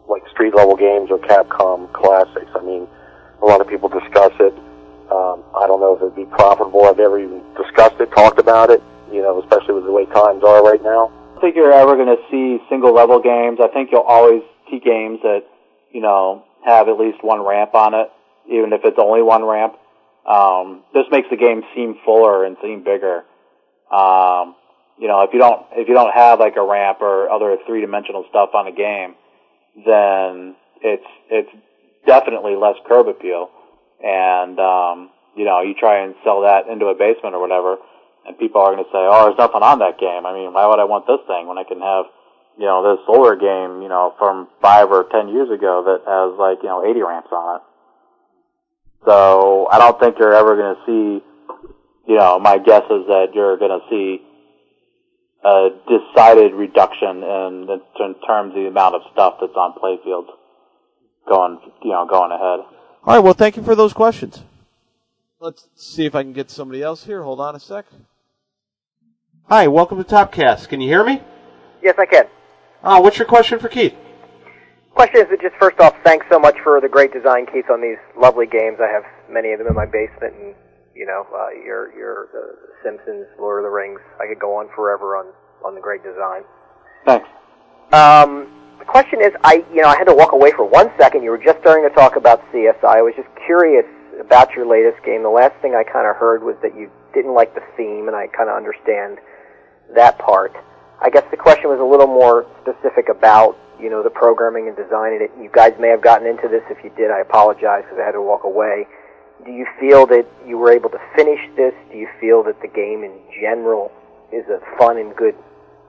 like 0.07 0.21
street 0.29 0.53
level 0.53 0.77
games 0.77 1.09
or 1.09 1.17
Capcom 1.17 1.91
classics? 1.91 2.51
I 2.55 2.61
mean, 2.63 2.87
a 3.41 3.45
lot 3.45 3.61
of 3.61 3.67
people 3.67 3.89
discuss 3.89 4.33
it. 4.39 4.53
Um, 5.11 5.43
I 5.57 5.65
don't 5.65 5.79
know 5.79 5.95
if 5.95 6.01
it'd 6.01 6.15
be 6.15 6.25
profitable. 6.25 6.85
I've 6.85 6.97
never 6.97 7.19
even 7.19 7.41
discussed 7.57 7.99
it, 7.99 8.11
talked 8.11 8.39
about 8.39 8.69
it. 8.69 8.83
You 9.11 9.21
know, 9.21 9.41
especially 9.41 9.73
with 9.73 9.85
the 9.85 9.91
way 9.91 10.05
times 10.05 10.43
are 10.43 10.63
right 10.63 10.81
now. 10.83 11.11
I 11.35 11.41
think 11.41 11.55
you're 11.55 11.71
ever 11.71 11.95
going 11.95 12.15
to 12.15 12.21
see 12.29 12.61
single 12.69 12.93
level 12.93 13.19
games. 13.19 13.59
I 13.61 13.69
think 13.69 13.89
you'll 13.91 14.01
always 14.01 14.43
see 14.69 14.79
games 14.79 15.19
that 15.23 15.41
you 15.91 16.01
know 16.01 16.43
have 16.65 16.87
at 16.89 16.99
least 16.99 17.23
one 17.23 17.41
ramp 17.41 17.73
on 17.73 17.93
it, 17.95 18.11
even 18.45 18.71
if 18.73 18.81
it's 18.83 18.97
only 18.99 19.23
one 19.23 19.43
ramp. 19.43 19.73
Um, 20.27 20.83
this 20.93 21.05
makes 21.09 21.27
the 21.31 21.37
game 21.37 21.63
seem 21.73 21.97
fuller 22.05 22.45
and 22.45 22.57
seem 22.61 22.83
bigger. 22.83 23.23
Um, 23.89 24.55
you 24.99 25.07
know, 25.07 25.23
if 25.23 25.33
you 25.33 25.39
don't 25.39 25.65
if 25.71 25.87
you 25.87 25.95
don't 25.95 26.13
have 26.13 26.39
like 26.39 26.55
a 26.55 26.63
ramp 26.63 27.01
or 27.01 27.31
other 27.31 27.57
three 27.65 27.81
dimensional 27.81 28.25
stuff 28.29 28.49
on 28.53 28.67
a 28.67 28.71
game, 28.71 29.15
then 29.85 30.55
it's 30.81 31.07
it's 31.31 31.49
definitely 32.05 32.55
less 32.55 32.75
curb 32.87 33.07
appeal. 33.07 33.49
And, 34.03 34.59
um, 34.59 35.09
you 35.35 35.45
know, 35.45 35.61
you 35.61 35.73
try 35.75 36.03
and 36.03 36.15
sell 36.23 36.41
that 36.41 36.67
into 36.67 36.87
a 36.87 36.95
basement 36.95 37.35
or 37.35 37.41
whatever, 37.41 37.77
and 38.25 38.37
people 38.37 38.61
are 38.61 38.73
going 38.73 38.83
to 38.83 38.91
say, 38.91 39.03
oh, 39.03 39.27
there's 39.27 39.37
nothing 39.37 39.63
on 39.63 39.79
that 39.79 39.99
game. 39.99 40.25
I 40.25 40.33
mean, 40.33 40.53
why 40.53 40.65
would 40.65 40.79
I 40.79 40.87
want 40.87 41.07
this 41.07 41.19
thing 41.27 41.47
when 41.47 41.57
I 41.57 41.63
can 41.63 41.79
have, 41.79 42.05
you 42.57 42.65
know, 42.65 42.83
this 42.83 43.03
older 43.07 43.35
game, 43.35 43.81
you 43.81 43.89
know, 43.89 44.15
from 44.17 44.47
five 44.61 44.91
or 44.91 45.07
ten 45.11 45.29
years 45.29 45.51
ago 45.51 45.83
that 45.87 46.03
has 46.07 46.35
like, 46.39 46.63
you 46.63 46.69
know, 46.69 46.83
80 46.83 47.01
ramps 47.03 47.31
on 47.31 47.59
it. 47.59 47.63
So 49.05 49.67
I 49.71 49.79
don't 49.79 49.99
think 49.99 50.19
you're 50.19 50.35
ever 50.35 50.55
going 50.55 50.75
to 50.75 50.81
see, 50.83 51.23
you 52.07 52.17
know, 52.17 52.39
my 52.39 52.57
guess 52.57 52.83
is 52.83 53.07
that 53.07 53.31
you're 53.33 53.57
going 53.57 53.79
to 53.79 53.85
see 53.87 54.19
a 55.43 55.71
decided 55.87 56.51
reduction 56.51 57.23
in, 57.23 57.67
in 57.71 58.15
terms 58.27 58.51
of 58.51 58.59
the 58.59 58.67
amount 58.67 58.95
of 58.95 59.01
stuff 59.13 59.39
that's 59.39 59.55
on 59.55 59.71
playfields 59.79 60.27
going, 61.29 61.59
you 61.83 61.91
know, 61.91 62.05
going 62.09 62.31
ahead. 62.31 62.59
All 63.05 63.15
right. 63.15 63.19
Well, 63.19 63.33
thank 63.33 63.55
you 63.55 63.63
for 63.63 63.75
those 63.75 63.93
questions. 63.93 64.43
Let's 65.39 65.69
see 65.75 66.05
if 66.05 66.15
I 66.15 66.23
can 66.23 66.33
get 66.33 66.49
somebody 66.51 66.83
else 66.83 67.05
here. 67.05 67.23
Hold 67.23 67.39
on 67.39 67.55
a 67.55 67.59
sec. 67.59 67.85
Hi, 69.47 69.67
welcome 69.67 69.97
to 69.97 70.03
Topcast. 70.03 70.67
Can 70.67 70.81
you 70.81 70.89
hear 70.89 71.03
me? 71.03 71.21
Yes, 71.81 71.95
I 71.97 72.05
can. 72.05 72.25
Uh, 72.83 72.99
what's 72.99 73.17
your 73.17 73.27
question 73.27 73.57
for 73.57 73.69
Keith? 73.69 73.95
Question 74.93 75.21
is 75.21 75.39
just 75.41 75.55
first 75.59 75.79
off, 75.79 75.95
thanks 76.03 76.25
so 76.29 76.37
much 76.39 76.57
for 76.61 76.81
the 76.81 76.89
great 76.89 77.13
design, 77.13 77.45
Keith, 77.45 77.69
on 77.71 77.81
these 77.81 77.97
lovely 78.19 78.45
games. 78.45 78.77
I 78.81 78.91
have 78.91 79.03
many 79.29 79.53
of 79.53 79.59
them 79.59 79.67
in 79.67 79.73
my 79.73 79.85
basement, 79.85 80.35
and 80.35 80.55
you 80.93 81.05
know, 81.05 81.25
uh, 81.33 81.49
your 81.65 81.95
your 81.97 82.27
uh, 82.35 82.83
Simpsons, 82.83 83.25
Lord 83.39 83.63
of 83.63 83.69
the 83.69 83.73
Rings. 83.73 84.01
I 84.19 84.27
could 84.27 84.39
go 84.39 84.57
on 84.57 84.67
forever 84.75 85.15
on 85.15 85.27
on 85.63 85.73
the 85.73 85.81
great 85.81 86.03
design. 86.03 86.43
Thanks. 87.05 87.29
Um, 87.93 88.58
the 88.79 88.85
question 88.85 89.21
is, 89.21 89.31
I 89.43 89.63
you 89.73 89.81
know, 89.81 89.89
I 89.89 89.97
had 89.97 90.05
to 90.05 90.15
walk 90.15 90.31
away 90.31 90.51
for 90.51 90.65
one 90.65 90.91
second. 90.97 91.23
You 91.23 91.31
were 91.31 91.43
just 91.43 91.59
starting 91.59 91.87
to 91.87 91.93
talk 91.93 92.15
about 92.15 92.41
CSI. 92.51 92.83
I 92.83 93.01
was 93.01 93.13
just 93.15 93.29
curious 93.45 93.85
about 94.19 94.51
your 94.55 94.65
latest 94.65 95.03
game. 95.03 95.23
The 95.23 95.29
last 95.29 95.55
thing 95.61 95.75
I 95.75 95.83
kind 95.83 96.07
of 96.07 96.15
heard 96.15 96.43
was 96.43 96.55
that 96.61 96.75
you 96.75 96.91
didn't 97.13 97.33
like 97.33 97.53
the 97.55 97.63
theme, 97.75 98.07
and 98.07 98.15
I 98.15 98.27
kind 98.27 98.49
of 98.49 98.55
understand 98.55 99.19
that 99.95 100.17
part. 100.19 100.55
I 101.01 101.09
guess 101.09 101.23
the 101.31 101.37
question 101.37 101.69
was 101.69 101.79
a 101.79 101.85
little 101.85 102.07
more 102.07 102.45
specific 102.61 103.09
about 103.09 103.57
you 103.79 103.89
know 103.89 104.03
the 104.03 104.09
programming 104.09 104.67
and 104.67 104.75
designing 104.75 105.21
it. 105.21 105.31
You 105.39 105.49
guys 105.53 105.73
may 105.79 105.89
have 105.89 106.01
gotten 106.01 106.27
into 106.27 106.47
this. 106.47 106.63
If 106.69 106.83
you 106.83 106.91
did, 106.95 107.11
I 107.11 107.19
apologize 107.19 107.83
because 107.83 107.99
I 107.99 108.05
had 108.05 108.13
to 108.13 108.21
walk 108.21 108.43
away. 108.43 108.87
Do 109.45 109.51
you 109.51 109.65
feel 109.79 110.05
that 110.07 110.27
you 110.45 110.57
were 110.57 110.71
able 110.71 110.89
to 110.89 110.99
finish 111.15 111.39
this? 111.55 111.73
Do 111.91 111.97
you 111.97 112.09
feel 112.19 112.43
that 112.43 112.59
the 112.61 112.67
game 112.67 113.03
in 113.03 113.15
general 113.39 113.91
is 114.31 114.43
a 114.51 114.59
fun 114.77 114.97
and 114.97 115.15
good 115.15 115.35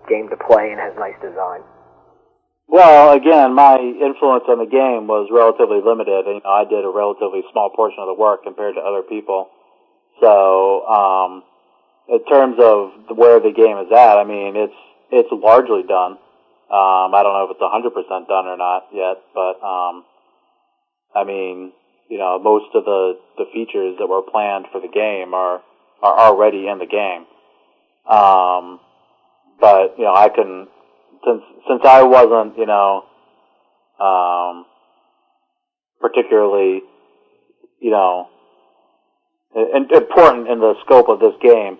game 0.08 0.28
to 0.30 0.36
play 0.36 0.70
and 0.70 0.78
has 0.78 0.94
nice 0.96 1.18
design? 1.20 1.62
Well, 2.70 3.10
again, 3.18 3.52
my 3.54 3.78
influence 3.82 4.44
on 4.46 4.62
the 4.62 4.70
game 4.70 5.10
was 5.10 5.26
relatively 5.34 5.82
limited. 5.82 6.22
You 6.30 6.38
know, 6.38 6.54
I 6.54 6.62
did 6.62 6.86
a 6.86 6.88
relatively 6.88 7.42
small 7.50 7.68
portion 7.74 7.98
of 7.98 8.06
the 8.06 8.14
work 8.14 8.44
compared 8.44 8.76
to 8.76 8.80
other 8.80 9.02
people. 9.02 9.50
So, 10.22 10.86
um, 10.86 11.42
in 12.06 12.22
terms 12.30 12.62
of 12.62 13.18
where 13.18 13.40
the 13.42 13.50
game 13.50 13.74
is 13.82 13.90
at, 13.90 14.22
I 14.22 14.24
mean, 14.24 14.54
it's 14.54 14.78
it's 15.10 15.28
largely 15.34 15.82
done. 15.82 16.14
Um, 16.70 17.10
I 17.10 17.26
don't 17.26 17.34
know 17.34 17.50
if 17.50 17.58
it's 17.58 17.66
100% 17.66 18.28
done 18.30 18.46
or 18.46 18.56
not 18.56 18.86
yet, 18.94 19.18
but 19.34 19.58
um, 19.66 20.04
I 21.10 21.24
mean, 21.26 21.72
you 22.08 22.18
know, 22.18 22.38
most 22.38 22.70
of 22.78 22.84
the 22.84 23.18
the 23.36 23.50
features 23.52 23.98
that 23.98 24.06
were 24.06 24.22
planned 24.22 24.66
for 24.70 24.80
the 24.80 24.86
game 24.86 25.34
are 25.34 25.60
are 26.06 26.18
already 26.30 26.68
in 26.68 26.78
the 26.78 26.86
game. 26.86 27.26
Um, 28.06 28.78
but 29.58 29.98
you 29.98 30.04
know, 30.04 30.14
I 30.14 30.28
can 30.28 30.68
since 31.24 31.42
since 31.68 31.82
I 31.84 32.02
wasn't, 32.02 32.58
you 32.58 32.66
know, 32.66 33.04
um, 34.00 34.66
particularly, 36.00 36.82
you 37.80 37.90
know, 37.90 38.28
important 39.54 40.48
in 40.48 40.60
the 40.60 40.74
scope 40.84 41.08
of 41.08 41.20
this 41.20 41.34
game, 41.42 41.78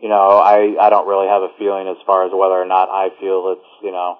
you 0.00 0.08
know, 0.08 0.38
I 0.38 0.76
I 0.80 0.90
don't 0.90 1.08
really 1.08 1.28
have 1.28 1.42
a 1.42 1.50
feeling 1.58 1.88
as 1.88 1.96
far 2.06 2.26
as 2.26 2.32
whether 2.32 2.54
or 2.54 2.66
not 2.66 2.88
I 2.88 3.08
feel 3.20 3.56
it's, 3.56 3.68
you 3.82 3.92
know, 3.92 4.18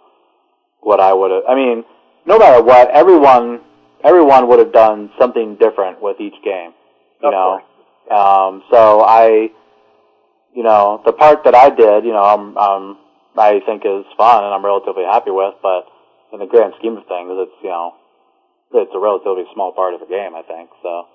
what 0.81 1.01
I 1.01 1.13
would 1.13 1.31
have. 1.31 1.43
I 1.49 1.55
mean, 1.55 1.85
no 2.27 2.39
matter 2.39 2.63
what, 2.63 2.91
everyone 2.91 3.61
everyone 4.05 4.49
would 4.49 4.59
have 4.59 4.73
done 4.73 5.11
something 5.19 5.57
different 5.57 6.03
with 6.03 6.21
each 6.21 6.37
game, 6.45 6.73
you 7.23 7.31
know. 7.31 7.61
Um, 8.11 8.63
so 8.71 9.03
I 9.03 9.51
you 10.55 10.63
know, 10.63 11.01
the 11.05 11.13
part 11.13 11.45
that 11.45 11.55
I 11.55 11.71
did, 11.71 12.05
you 12.05 12.13
know, 12.13 12.23
I'm, 12.23 12.57
um, 12.57 12.99
I 13.37 13.61
think 13.65 13.83
is 13.85 14.05
fun 14.17 14.45
and 14.45 14.53
I'm 14.55 14.65
relatively 14.65 15.05
happy 15.05 15.31
with, 15.31 15.55
but 15.63 15.87
in 16.33 16.39
the 16.41 16.47
grand 16.47 16.75
scheme 16.79 16.97
of 16.97 17.07
things, 17.07 17.31
it's, 17.33 17.59
you 17.63 17.71
know, 17.71 17.95
it's 18.73 18.93
a 18.95 18.99
relatively 18.99 19.45
small 19.55 19.73
part 19.73 19.95
of 19.95 20.01
the 20.01 20.07
game, 20.07 20.35
I 20.35 20.43
think, 20.43 20.71
so. 20.83 21.07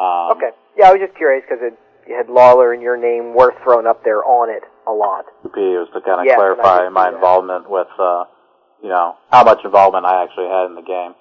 Um, 0.00 0.36
Okay. 0.36 0.50
Yeah, 0.76 0.88
I 0.90 0.92
was 0.92 1.00
just 1.00 1.16
curious 1.16 1.44
because 1.48 1.62
it 1.62 1.78
you 2.08 2.14
had 2.14 2.28
Lawlor 2.28 2.72
and 2.72 2.80
your 2.82 2.96
name 2.96 3.34
were 3.34 3.52
thrown 3.64 3.84
up 3.86 4.04
there 4.04 4.22
on 4.24 4.48
it 4.48 4.62
a 4.86 4.92
lot. 4.92 5.24
P 5.52 5.58
was 5.74 5.88
to 5.92 6.00
kind 6.02 6.20
of 6.20 6.26
Yes, 6.26 6.38
and 6.38 6.60
I 6.60 6.62
clarify 6.62 6.88
my 6.88 7.06
see 7.06 7.10
that. 7.10 7.14
involvement 7.16 7.68
with, 7.68 7.88
uh, 7.98 8.24
you 8.82 8.88
know, 8.88 9.16
how 9.32 9.42
much 9.42 9.58
involvement 9.64 10.06
I 10.06 10.22
actually 10.22 10.46
had 10.46 10.66
in 10.66 10.74
the 10.76 10.82
game. 10.82 11.14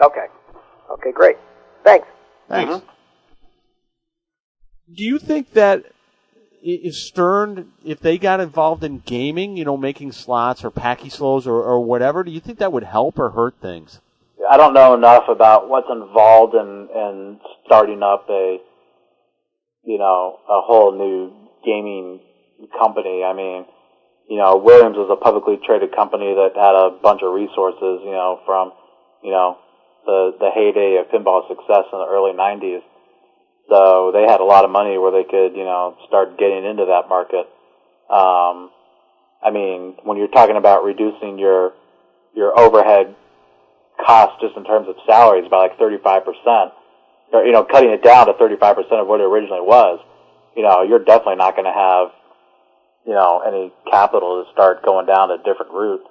Okay. 0.00 0.26
Okay, 0.92 1.10
great. 1.12 1.36
Thanks. 1.82 2.06
Thanks. 2.48 2.84
Do 4.94 5.02
you 5.02 5.18
think 5.18 5.52
that 5.54 5.80
i- 5.80 5.90
if 6.64 6.94
Stern, 6.94 7.72
if 7.84 8.00
they 8.00 8.16
got 8.16 8.40
involved 8.40 8.82
in 8.82 9.00
gaming, 9.00 9.56
you 9.56 9.64
know, 9.64 9.76
making 9.76 10.12
slots 10.12 10.64
or 10.64 10.70
pachislos 10.70 11.46
or, 11.46 11.62
or 11.62 11.80
whatever, 11.80 12.24
do 12.24 12.30
you 12.30 12.40
think 12.40 12.58
that 12.58 12.72
would 12.72 12.84
help 12.84 13.18
or 13.18 13.30
hurt 13.30 13.54
things? 13.60 14.00
I 14.48 14.56
don't 14.56 14.72
know 14.72 14.94
enough 14.94 15.24
about 15.28 15.68
what's 15.68 15.88
involved 15.90 16.54
in, 16.54 16.88
in 16.94 17.40
starting 17.66 18.02
up 18.02 18.26
a, 18.30 18.58
you 19.84 19.98
know, 19.98 20.38
a 20.48 20.60
whole 20.64 20.96
new 20.96 21.32
gaming 21.64 22.20
company. 22.78 23.22
I 23.22 23.34
mean, 23.34 23.66
you 24.28 24.38
know, 24.38 24.56
Williams 24.56 24.96
was 24.96 25.10
a 25.12 25.22
publicly 25.22 25.60
traded 25.64 25.94
company 25.94 26.32
that 26.32 26.56
had 26.56 26.74
a 26.74 26.96
bunch 27.02 27.20
of 27.22 27.32
resources, 27.32 28.00
you 28.04 28.12
know, 28.12 28.40
from, 28.46 28.72
you 29.22 29.30
know, 29.30 29.58
the, 30.06 30.32
the 30.40 30.50
heyday 30.52 30.96
of 30.96 31.12
pinball 31.12 31.46
success 31.48 31.84
in 31.92 31.98
the 31.98 32.08
early 32.08 32.32
90s. 32.32 32.80
So 33.68 34.12
they 34.12 34.22
had 34.22 34.40
a 34.40 34.44
lot 34.44 34.64
of 34.64 34.70
money 34.70 34.98
where 34.98 35.10
they 35.12 35.24
could, 35.24 35.56
you 35.56 35.64
know, 35.64 35.96
start 36.06 36.38
getting 36.38 36.64
into 36.64 36.84
that 36.86 37.08
market. 37.08 37.48
Um, 38.10 38.70
I 39.42 39.50
mean, 39.50 39.96
when 40.02 40.18
you're 40.18 40.28
talking 40.28 40.56
about 40.56 40.84
reducing 40.84 41.38
your, 41.38 41.72
your 42.34 42.58
overhead 42.58 43.14
cost 44.04 44.40
just 44.40 44.56
in 44.56 44.64
terms 44.64 44.88
of 44.88 44.96
salaries 45.06 45.48
by 45.50 45.68
like 45.68 45.78
35%, 45.78 46.72
or, 47.32 47.44
you 47.44 47.52
know, 47.52 47.64
cutting 47.64 47.90
it 47.90 48.02
down 48.02 48.26
to 48.26 48.34
35% 48.34 48.76
of 49.00 49.06
what 49.06 49.20
it 49.20 49.24
originally 49.24 49.62
was, 49.62 50.00
you 50.56 50.62
know, 50.62 50.82
you're 50.82 51.02
definitely 51.02 51.36
not 51.36 51.56
going 51.56 51.64
to 51.64 51.72
have, 51.72 52.08
you 53.06 53.12
know, 53.12 53.42
any 53.46 53.72
capital 53.90 54.44
to 54.44 54.52
start 54.52 54.84
going 54.84 55.06
down 55.06 55.30
a 55.30 55.38
different 55.38 55.72
route, 55.72 56.04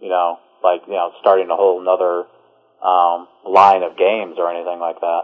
you 0.00 0.08
know, 0.08 0.38
like, 0.62 0.82
you 0.86 0.94
know, 0.94 1.12
starting 1.20 1.48
a 1.50 1.56
whole 1.56 1.80
another, 1.80 2.26
um, 2.82 3.28
line 3.46 3.82
of 3.82 3.96
games 3.96 4.36
or 4.38 4.50
anything 4.50 4.78
like 4.78 5.00
that. 5.00 5.22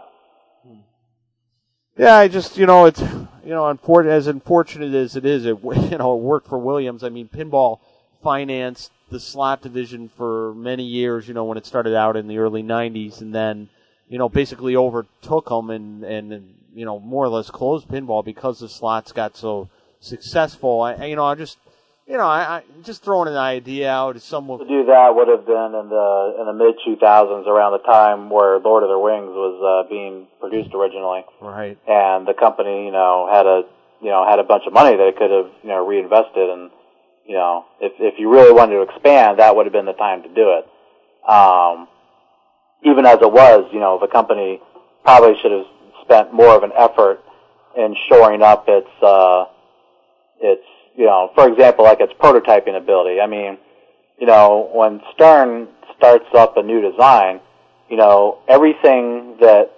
Yeah, 1.97 2.15
I 2.15 2.27
just 2.27 2.57
you 2.57 2.65
know 2.65 2.85
it's 2.85 3.01
you 3.01 3.49
know 3.49 3.63
unfor- 3.63 4.07
as 4.07 4.27
unfortunate 4.27 4.93
as 4.93 5.15
it 5.15 5.25
is, 5.25 5.45
it 5.45 5.57
you 5.63 5.97
know 5.97 6.15
it 6.15 6.21
worked 6.21 6.47
for 6.47 6.57
Williams. 6.57 7.03
I 7.03 7.09
mean, 7.09 7.27
pinball 7.27 7.79
financed 8.23 8.91
the 9.09 9.19
slot 9.19 9.61
division 9.61 10.09
for 10.09 10.53
many 10.55 10.83
years. 10.83 11.27
You 11.27 11.33
know 11.33 11.43
when 11.45 11.57
it 11.57 11.65
started 11.65 11.95
out 11.95 12.17
in 12.17 12.27
the 12.27 12.39
early 12.39 12.63
'90s, 12.63 13.21
and 13.21 13.33
then 13.33 13.69
you 14.09 14.17
know 14.17 14.27
basically 14.29 14.75
overtook 14.75 15.49
them 15.49 15.69
and 15.69 16.03
and 16.03 16.55
you 16.73 16.85
know 16.85 16.99
more 16.99 17.25
or 17.25 17.29
less 17.29 17.51
closed 17.51 17.87
pinball 17.87 18.25
because 18.25 18.59
the 18.59 18.69
slots 18.69 19.11
got 19.11 19.37
so 19.37 19.69
successful. 19.99 20.81
I- 20.81 21.05
you 21.05 21.15
know 21.15 21.25
I 21.25 21.35
just 21.35 21.57
you 22.07 22.17
know 22.17 22.25
I, 22.25 22.57
I 22.57 22.63
just 22.83 23.03
throwing 23.03 23.29
an 23.29 23.37
idea 23.37 23.89
out 23.89 24.21
someone 24.21 24.59
To 24.59 24.65
do 24.65 24.85
that 24.85 25.15
would 25.15 25.27
have 25.27 25.45
been 25.45 25.71
in 25.75 25.89
the 25.89 26.35
in 26.39 26.45
the 26.45 26.53
mid 26.53 26.75
2000s, 26.85 27.47
around 27.47 27.71
the 27.73 27.85
time 27.85 28.29
where 28.29 28.59
Lord 28.59 28.83
of 28.83 28.89
the 28.89 28.95
Rings 28.95 29.31
was 29.31 29.55
uh, 29.63 29.89
being 29.89 30.27
produced 30.39 30.73
originally. 30.73 31.23
right. 31.41 31.77
and 31.87 32.27
the 32.27 32.33
company, 32.33 32.85
you 32.85 32.91
know, 32.91 33.29
had 33.31 33.45
a, 33.45 33.63
you 34.01 34.09
know, 34.09 34.27
had 34.27 34.39
a 34.39 34.43
bunch 34.43 34.63
of 34.67 34.73
money 34.73 34.95
that 34.97 35.07
it 35.07 35.17
could 35.17 35.31
have, 35.31 35.49
you 35.63 35.69
know, 35.69 35.85
reinvested 35.85 36.49
and, 36.49 36.71
you 37.25 37.35
know, 37.35 37.65
if, 37.79 37.93
if 37.99 38.19
you 38.19 38.29
really 38.29 38.51
wanted 38.51 38.75
to 38.75 38.81
expand, 38.81 39.39
that 39.39 39.55
would 39.55 39.65
have 39.65 39.71
been 39.73 39.85
the 39.85 39.93
time 39.93 40.23
to 40.23 40.29
do 40.29 40.59
it. 40.59 40.67
Um, 41.29 41.87
even 42.83 43.05
as 43.05 43.19
it 43.21 43.31
was, 43.31 43.63
you 43.71 43.79
know, 43.79 43.97
the 43.99 44.07
company 44.11 44.59
probably 45.05 45.35
should 45.41 45.51
have 45.51 45.65
spent 46.03 46.33
more 46.33 46.53
of 46.55 46.63
an 46.63 46.71
effort 46.77 47.23
in 47.77 47.95
shoring 48.09 48.41
up 48.41 48.65
its, 48.67 48.91
uh, 49.01 49.45
its, 50.41 50.67
you 50.95 51.05
know, 51.05 51.31
for 51.35 51.47
example, 51.47 51.85
like 51.85 51.99
its 51.99 52.13
prototyping 52.13 52.77
ability. 52.77 53.19
I 53.19 53.27
mean, 53.27 53.57
you 54.19 54.27
know, 54.27 54.69
when 54.73 55.01
Stern 55.13 55.67
starts 55.97 56.25
up 56.35 56.57
a 56.57 56.63
new 56.63 56.81
design, 56.81 57.39
you 57.89 57.97
know, 57.97 58.39
everything 58.47 59.37
that 59.39 59.71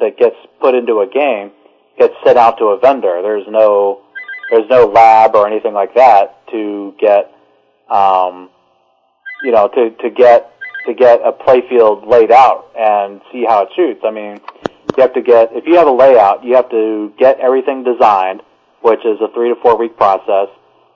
that 0.00 0.16
gets 0.16 0.36
put 0.60 0.74
into 0.74 1.00
a 1.00 1.06
game 1.06 1.50
gets 1.98 2.14
sent 2.24 2.38
out 2.38 2.58
to 2.58 2.66
a 2.66 2.78
vendor. 2.78 3.20
There's 3.22 3.46
no 3.48 4.02
there's 4.50 4.68
no 4.70 4.86
lab 4.86 5.34
or 5.34 5.46
anything 5.46 5.74
like 5.74 5.94
that 5.94 6.46
to 6.50 6.94
get 6.98 7.32
um, 7.90 8.50
you 9.42 9.50
know 9.50 9.68
to 9.68 9.90
to 9.90 10.10
get 10.10 10.52
to 10.86 10.94
get 10.94 11.20
a 11.20 11.32
playfield 11.32 12.06
laid 12.06 12.30
out 12.30 12.70
and 12.78 13.20
see 13.32 13.44
how 13.46 13.64
it 13.64 13.68
shoots. 13.76 14.00
I 14.04 14.10
mean, 14.10 14.40
you 14.96 15.02
have 15.02 15.12
to 15.14 15.22
get 15.22 15.50
if 15.52 15.66
you 15.66 15.76
have 15.76 15.86
a 15.86 15.92
layout, 15.92 16.44
you 16.44 16.54
have 16.54 16.70
to 16.70 17.12
get 17.18 17.38
everything 17.40 17.84
designed, 17.84 18.42
which 18.82 19.00
is 19.04 19.20
a 19.20 19.28
three 19.34 19.50
to 19.50 19.56
four 19.60 19.76
week 19.76 19.96
process. 19.96 20.48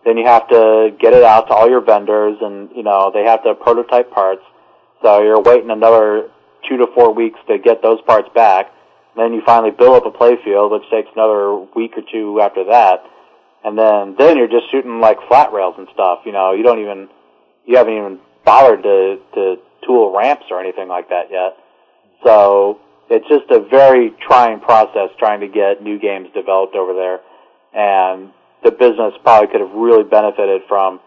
Then 0.05 0.17
you 0.19 0.27
have 0.27 0.49
to 0.49 0.95
get 0.99 1.13
it 1.13 1.23
out 1.23 1.47
to 1.49 1.55
all 1.55 1.69
your 1.69 1.81
vendors, 1.81 2.39
and 2.41 2.71
you 2.75 2.83
know 2.83 3.11
they 3.13 3.25
have 3.25 3.43
to 3.45 3.55
prototype 3.55 4.11
parts. 4.11 4.43
So 5.03 5.23
you're 5.23 5.41
waiting 5.41 5.71
another 5.71 6.29
two 6.69 6.77
to 6.79 6.87
four 6.95 7.13
weeks 7.13 7.39
to 7.49 7.59
get 7.59 7.83
those 7.83 8.01
parts 8.03 8.29
back. 8.35 8.73
Then 9.17 9.33
you 9.35 9.43
finally 9.45 9.71
build 9.71 9.97
up 9.97 10.07
a 10.07 10.17
playfield, 10.17 10.71
which 10.71 10.89
takes 10.91 11.09
another 11.15 11.55
week 11.77 11.93
or 11.97 12.03
two 12.11 12.41
after 12.41 12.65
that. 12.65 13.05
And 13.65 13.79
then, 13.79 14.17
then 14.19 14.37
you're 14.37 14.49
just 14.49 14.71
shooting 14.71 15.01
like 15.01 15.19
flat 15.29 15.53
rails 15.53 15.75
and 15.79 15.87
stuff. 15.93 16.21
You 16.25 16.33
know, 16.33 16.53
you 16.53 16.63
don't 16.63 16.81
even, 16.81 17.09
you 17.67 17.77
haven't 17.77 17.95
even 17.95 18.19
bothered 18.45 18.83
to, 18.83 19.19
to 19.35 19.57
tool 19.87 20.17
ramps 20.17 20.47
or 20.51 20.61
anything 20.61 20.89
like 20.89 21.11
that 21.11 21.31
yet. 21.31 21.57
So 22.25 22.81
it's 23.11 23.29
just 23.29 23.51
a 23.51 23.61
very 23.61 24.15
trying 24.27 24.61
process 24.61 25.11
trying 25.19 25.41
to 25.41 25.49
get 25.49 25.83
new 25.83 25.99
games 25.99 26.29
developed 26.35 26.75
over 26.75 26.95
there. 26.95 27.21
And 27.75 28.31
the 28.65 28.71
business 28.71 29.15
probably 29.23 29.49
could 29.49 29.61
have 29.61 29.73
really 29.73 30.05
benefited 30.05 30.63
from, 30.69 31.01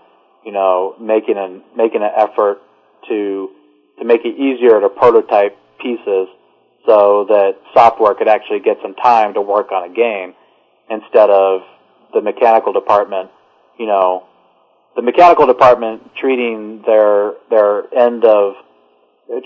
you 0.46 0.52
know, 0.52 0.96
making 1.00 1.38
an, 1.38 1.64
making 1.76 2.02
an 2.02 2.12
effort 2.16 2.62
to, 3.10 3.50
to 4.00 4.06
make 4.06 4.22
it 4.26 4.38
easier 4.38 4.80
to 4.80 4.90
prototype 4.90 5.58
pieces 5.80 6.28
so 6.86 7.26
that 7.28 7.58
software 7.74 8.14
could 8.14 8.28
actually 8.28 8.60
get 8.60 8.78
some 8.82 8.94
time 8.96 9.34
to 9.34 9.42
work 9.42 9.72
on 9.72 9.90
a 9.90 9.94
game 9.94 10.34
instead 10.90 11.30
of 11.30 11.62
the 12.14 12.22
mechanical 12.22 12.74
department, 12.74 13.30
you 13.80 13.88
know, 13.88 14.26
the 14.96 15.02
mechanical 15.02 15.46
department 15.46 16.02
treating 16.16 16.82
their 16.86 17.34
their 17.50 17.94
end 17.94 18.24
of 18.24 18.54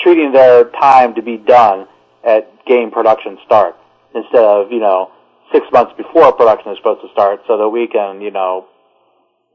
treating 0.02 0.32
their 0.32 0.66
time 0.66 1.16
to 1.16 1.22
be 1.22 1.38
done 1.38 1.88
at 2.24 2.66
game 2.66 2.92
production 2.92 3.38
start 3.46 3.76
instead 4.14 4.44
of 4.44 4.72
you 4.72 4.80
know 4.80 5.12
six 5.52 5.66
months 5.72 5.94
before 5.98 6.32
production 6.34 6.72
is 6.72 6.78
supposed 6.78 7.02
to 7.02 7.10
start, 7.12 7.42
so 7.48 7.58
that 7.58 7.70
we 7.70 7.88
can 7.88 8.22
you 8.22 8.32
know 8.32 8.68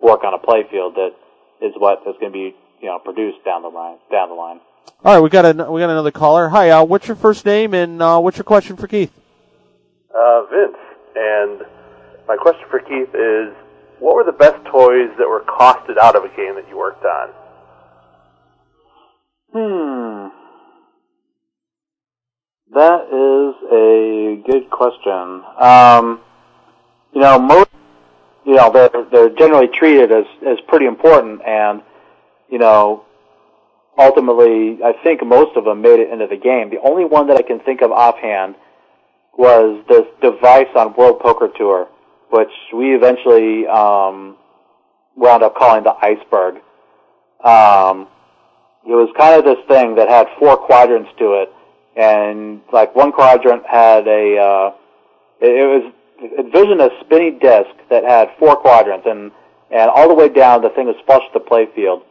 work 0.00 0.24
on 0.24 0.34
a 0.34 0.38
playfield 0.38 0.94
that 0.94 1.14
is 1.62 1.72
what 1.76 2.00
is 2.06 2.14
going 2.20 2.32
to 2.32 2.36
be 2.36 2.54
you 2.80 2.86
know 2.86 2.98
produced 2.98 3.44
down 3.44 3.62
the 3.62 3.68
line 3.68 3.98
down 4.10 4.28
the 4.28 4.34
line. 4.34 4.60
All 5.04 5.14
right, 5.14 5.20
we 5.20 5.28
got 5.28 5.44
a 5.44 5.70
we 5.70 5.80
got 5.80 5.90
another 5.90 6.10
caller. 6.10 6.48
Hi, 6.48 6.70
uh, 6.70 6.84
what's 6.84 7.06
your 7.06 7.16
first 7.16 7.44
name 7.44 7.74
and 7.74 8.02
uh, 8.02 8.18
what's 8.20 8.36
your 8.36 8.44
question 8.44 8.76
for 8.76 8.86
Keith? 8.86 9.12
Uh, 10.14 10.42
Vince, 10.46 10.76
and 11.16 11.60
my 12.28 12.36
question 12.36 12.64
for 12.70 12.78
Keith 12.78 13.14
is, 13.14 13.54
what 13.98 14.14
were 14.14 14.24
the 14.24 14.32
best 14.32 14.64
toys 14.66 15.10
that 15.18 15.28
were 15.28 15.44
costed 15.48 15.98
out 16.00 16.16
of 16.16 16.24
a 16.24 16.28
game 16.36 16.54
that 16.54 16.68
you 16.68 16.78
worked 16.78 17.04
on? 17.04 17.28
Hmm. 19.52 20.43
That 22.74 23.06
is 23.06 23.54
a 23.70 24.42
good 24.50 24.68
question. 24.68 25.44
Um, 25.60 26.20
you 27.12 27.20
know, 27.20 27.38
most, 27.38 27.70
you 28.44 28.54
know, 28.56 28.72
they're, 28.72 28.90
they're 29.12 29.28
generally 29.30 29.68
treated 29.68 30.10
as, 30.10 30.24
as 30.44 30.58
pretty 30.66 30.86
important 30.86 31.40
and, 31.46 31.82
you 32.50 32.58
know, 32.58 33.04
ultimately, 33.96 34.80
I 34.84 34.92
think 35.04 35.24
most 35.24 35.56
of 35.56 35.64
them 35.64 35.82
made 35.82 36.00
it 36.00 36.10
into 36.10 36.26
the 36.26 36.36
game. 36.36 36.70
The 36.70 36.80
only 36.84 37.04
one 37.04 37.28
that 37.28 37.36
I 37.36 37.42
can 37.42 37.60
think 37.60 37.80
of 37.80 37.92
offhand 37.92 38.56
was 39.38 39.84
this 39.88 40.06
device 40.20 40.66
on 40.74 40.94
World 40.94 41.20
Poker 41.20 41.50
Tour, 41.56 41.86
which 42.30 42.50
we 42.74 42.92
eventually, 42.92 43.68
um, 43.68 44.36
wound 45.14 45.44
up 45.44 45.54
calling 45.54 45.84
the 45.84 45.94
iceberg. 46.02 46.56
Um, 47.44 48.08
it 48.84 48.96
was 48.98 49.14
kind 49.16 49.38
of 49.38 49.44
this 49.44 49.64
thing 49.68 49.94
that 49.94 50.08
had 50.08 50.26
four 50.40 50.56
quadrants 50.56 51.10
to 51.20 51.42
it, 51.42 51.52
and 51.96 52.60
like 52.72 52.94
one 52.94 53.12
quadrant 53.12 53.64
had 53.66 54.06
a, 54.06 54.38
uh, 54.38 54.74
it, 55.40 55.66
was 55.66 55.92
envision 56.38 56.80
a 56.80 56.90
spinning 57.04 57.38
disc 57.38 57.70
that 57.90 58.04
had 58.04 58.28
four 58.38 58.56
quadrants, 58.56 59.06
and 59.08 59.30
and 59.70 59.90
all 59.90 60.08
the 60.08 60.14
way 60.14 60.28
down 60.28 60.62
the 60.62 60.70
thing 60.70 60.86
was 60.86 60.96
flush 61.06 61.22
with 61.32 61.42
the 61.42 61.48
playfield, 61.48 62.02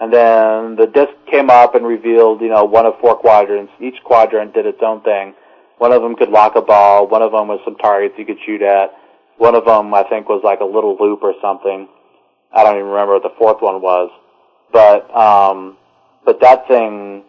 and 0.00 0.12
then 0.12 0.76
the 0.76 0.90
disc 0.92 1.12
came 1.30 1.50
up 1.50 1.74
and 1.74 1.86
revealed 1.86 2.40
you 2.40 2.48
know 2.48 2.64
one 2.64 2.86
of 2.86 2.94
four 3.00 3.16
quadrants. 3.16 3.72
Each 3.80 3.96
quadrant 4.04 4.54
did 4.54 4.66
its 4.66 4.80
own 4.82 5.02
thing. 5.02 5.34
One 5.78 5.92
of 5.92 6.02
them 6.02 6.14
could 6.14 6.28
lock 6.28 6.56
a 6.56 6.60
ball. 6.60 7.08
One 7.08 7.22
of 7.22 7.32
them 7.32 7.48
was 7.48 7.60
some 7.64 7.76
targets 7.76 8.14
you 8.18 8.26
could 8.26 8.36
shoot 8.44 8.60
at. 8.60 8.92
One 9.38 9.54
of 9.54 9.64
them, 9.64 9.94
I 9.94 10.02
think, 10.02 10.28
was 10.28 10.42
like 10.44 10.60
a 10.60 10.64
little 10.66 10.94
loop 11.00 11.20
or 11.22 11.32
something. 11.40 11.88
I 12.52 12.62
don't 12.62 12.76
even 12.76 12.90
remember 12.90 13.14
what 13.14 13.22
the 13.22 13.32
fourth 13.38 13.62
one 13.62 13.80
was. 13.80 14.10
But, 14.70 15.08
um, 15.16 15.78
but 16.26 16.38
that 16.42 16.68
thing, 16.68 17.24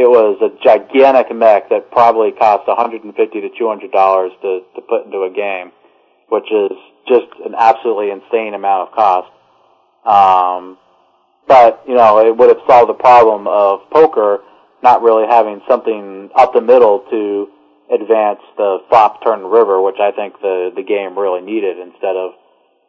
it 0.00 0.08
was 0.08 0.40
a 0.40 0.48
gigantic 0.64 1.28
mech 1.34 1.68
that 1.68 1.90
probably 1.92 2.32
cost 2.32 2.66
150 2.66 3.12
to 3.12 3.48
200 3.58 3.92
dollars 3.92 4.32
to 4.40 4.60
to 4.74 4.80
put 4.80 5.04
into 5.04 5.28
a 5.28 5.30
game, 5.30 5.72
which 6.28 6.48
is 6.50 6.72
just 7.06 7.28
an 7.44 7.52
absolutely 7.52 8.10
insane 8.10 8.54
amount 8.54 8.88
of 8.88 8.94
cost. 8.96 9.28
Um, 10.08 10.78
but 11.46 11.84
you 11.86 11.94
know, 11.94 12.24
it 12.26 12.34
would 12.34 12.48
have 12.48 12.64
solved 12.66 12.88
the 12.88 12.96
problem 12.96 13.46
of 13.46 13.80
poker 13.92 14.40
not 14.82 15.02
really 15.02 15.28
having 15.28 15.60
something 15.68 16.30
up 16.34 16.54
the 16.54 16.62
middle 16.62 17.04
to 17.10 17.48
advance 17.92 18.40
the 18.56 18.78
flop 18.88 19.22
turn 19.22 19.44
river, 19.44 19.82
which 19.82 20.00
I 20.00 20.12
think 20.12 20.40
the 20.40 20.72
the 20.74 20.82
game 20.82 21.18
really 21.18 21.42
needed 21.44 21.76
instead 21.76 22.16
of 22.16 22.32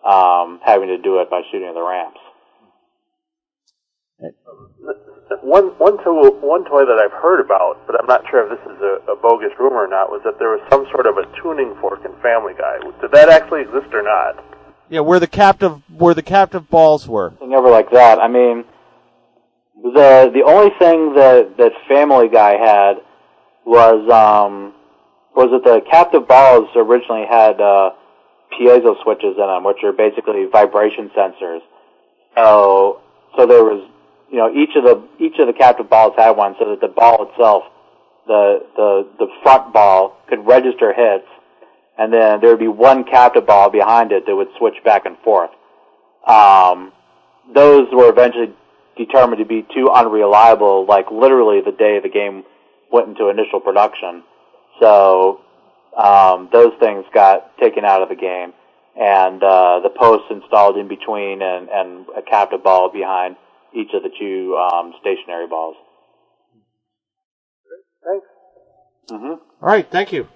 um, 0.07 0.61
having 0.63 0.87
to 0.87 0.97
do 0.97 1.19
it 1.19 1.29
by 1.29 1.41
shooting 1.51 1.73
the 1.73 1.83
ramps. 1.83 2.19
One 5.41 5.67
one 5.79 5.97
toy 6.03 6.29
one 6.43 6.65
toy 6.65 6.85
that 6.85 6.99
I've 6.99 7.15
heard 7.21 7.39
about, 7.39 7.79
but 7.87 7.99
I'm 7.99 8.05
not 8.05 8.23
sure 8.29 8.43
if 8.43 8.59
this 8.59 8.75
is 8.75 8.81
a, 8.81 9.13
a 9.13 9.15
bogus 9.15 9.51
rumor 9.57 9.85
or 9.85 9.87
not, 9.87 10.11
was 10.11 10.21
that 10.25 10.37
there 10.39 10.49
was 10.49 10.61
some 10.69 10.85
sort 10.91 11.07
of 11.07 11.17
a 11.17 11.23
tuning 11.41 11.73
fork 11.79 12.03
in 12.03 12.11
Family 12.21 12.53
Guy. 12.57 12.79
Did 12.99 13.11
that 13.11 13.29
actually 13.29 13.61
exist 13.61 13.93
or 13.93 14.03
not? 14.03 14.43
Yeah, 14.89 14.99
where 14.99 15.19
the 15.19 15.27
captive 15.27 15.81
where 15.97 16.13
the 16.13 16.21
captive 16.21 16.69
balls 16.69 17.07
were. 17.07 17.33
Never 17.41 17.69
like 17.69 17.89
that. 17.91 18.19
I 18.19 18.27
mean, 18.27 18.65
the 19.81 20.29
the 20.33 20.43
only 20.45 20.71
thing 20.77 21.15
that 21.15 21.55
that 21.57 21.71
Family 21.87 22.27
Guy 22.27 22.57
had 22.57 22.97
was 23.65 24.09
um 24.11 24.73
was 25.35 25.49
that 25.51 25.63
the 25.63 25.81
captive 25.89 26.27
balls 26.27 26.67
originally 26.75 27.25
had 27.29 27.61
uh, 27.61 27.91
piezo 28.51 29.01
switches 29.03 29.35
in 29.37 29.47
them, 29.47 29.63
which 29.63 29.77
are 29.83 29.93
basically 29.93 30.45
vibration 30.51 31.09
sensors. 31.15 31.61
So 32.35 33.01
so 33.37 33.45
there 33.45 33.63
was 33.63 33.87
you 34.31 34.37
know 34.37 34.49
each 34.51 34.75
of 34.75 34.83
the 34.83 35.07
each 35.19 35.37
of 35.39 35.47
the 35.47 35.53
captive 35.53 35.89
balls 35.89 36.13
had 36.17 36.31
one, 36.31 36.55
so 36.57 36.69
that 36.69 36.79
the 36.79 36.87
ball 36.87 37.29
itself, 37.29 37.63
the 38.25 38.65
the 38.77 39.07
the 39.19 39.27
front 39.43 39.73
ball 39.73 40.17
could 40.29 40.45
register 40.47 40.93
hits, 40.93 41.27
and 41.97 42.13
then 42.13 42.39
there 42.39 42.49
would 42.49 42.59
be 42.59 42.69
one 42.69 43.03
captive 43.03 43.45
ball 43.45 43.69
behind 43.69 44.13
it 44.13 44.25
that 44.25 44.35
would 44.35 44.47
switch 44.57 44.75
back 44.85 45.05
and 45.05 45.17
forth. 45.19 45.51
Um, 46.25 46.93
those 47.53 47.87
were 47.91 48.09
eventually 48.09 48.53
determined 48.97 49.39
to 49.39 49.45
be 49.45 49.67
too 49.75 49.89
unreliable, 49.89 50.85
like 50.85 51.11
literally 51.11 51.59
the 51.59 51.71
day 51.71 51.99
the 51.99 52.09
game 52.09 52.43
went 52.91 53.09
into 53.09 53.29
initial 53.29 53.59
production. 53.59 54.23
So 54.79 55.41
um, 55.97 56.47
those 56.53 56.71
things 56.79 57.03
got 57.13 57.57
taken 57.57 57.83
out 57.83 58.01
of 58.01 58.07
the 58.07 58.15
game, 58.15 58.53
and 58.95 59.43
uh, 59.43 59.81
the 59.81 59.89
posts 59.89 60.27
installed 60.31 60.77
in 60.77 60.87
between, 60.87 61.41
and, 61.41 61.67
and 61.69 62.05
a 62.15 62.21
captive 62.21 62.63
ball 62.63 62.89
behind 62.89 63.35
each 63.73 63.89
of 63.93 64.03
the 64.03 64.09
two 64.19 64.57
um, 64.57 64.93
stationary 65.01 65.47
balls. 65.47 65.75
Thanks. 68.03 68.25
Mm-hmm. 69.11 69.25
All 69.25 69.39
right, 69.61 69.89
thank 69.89 70.11
you. 70.11 70.27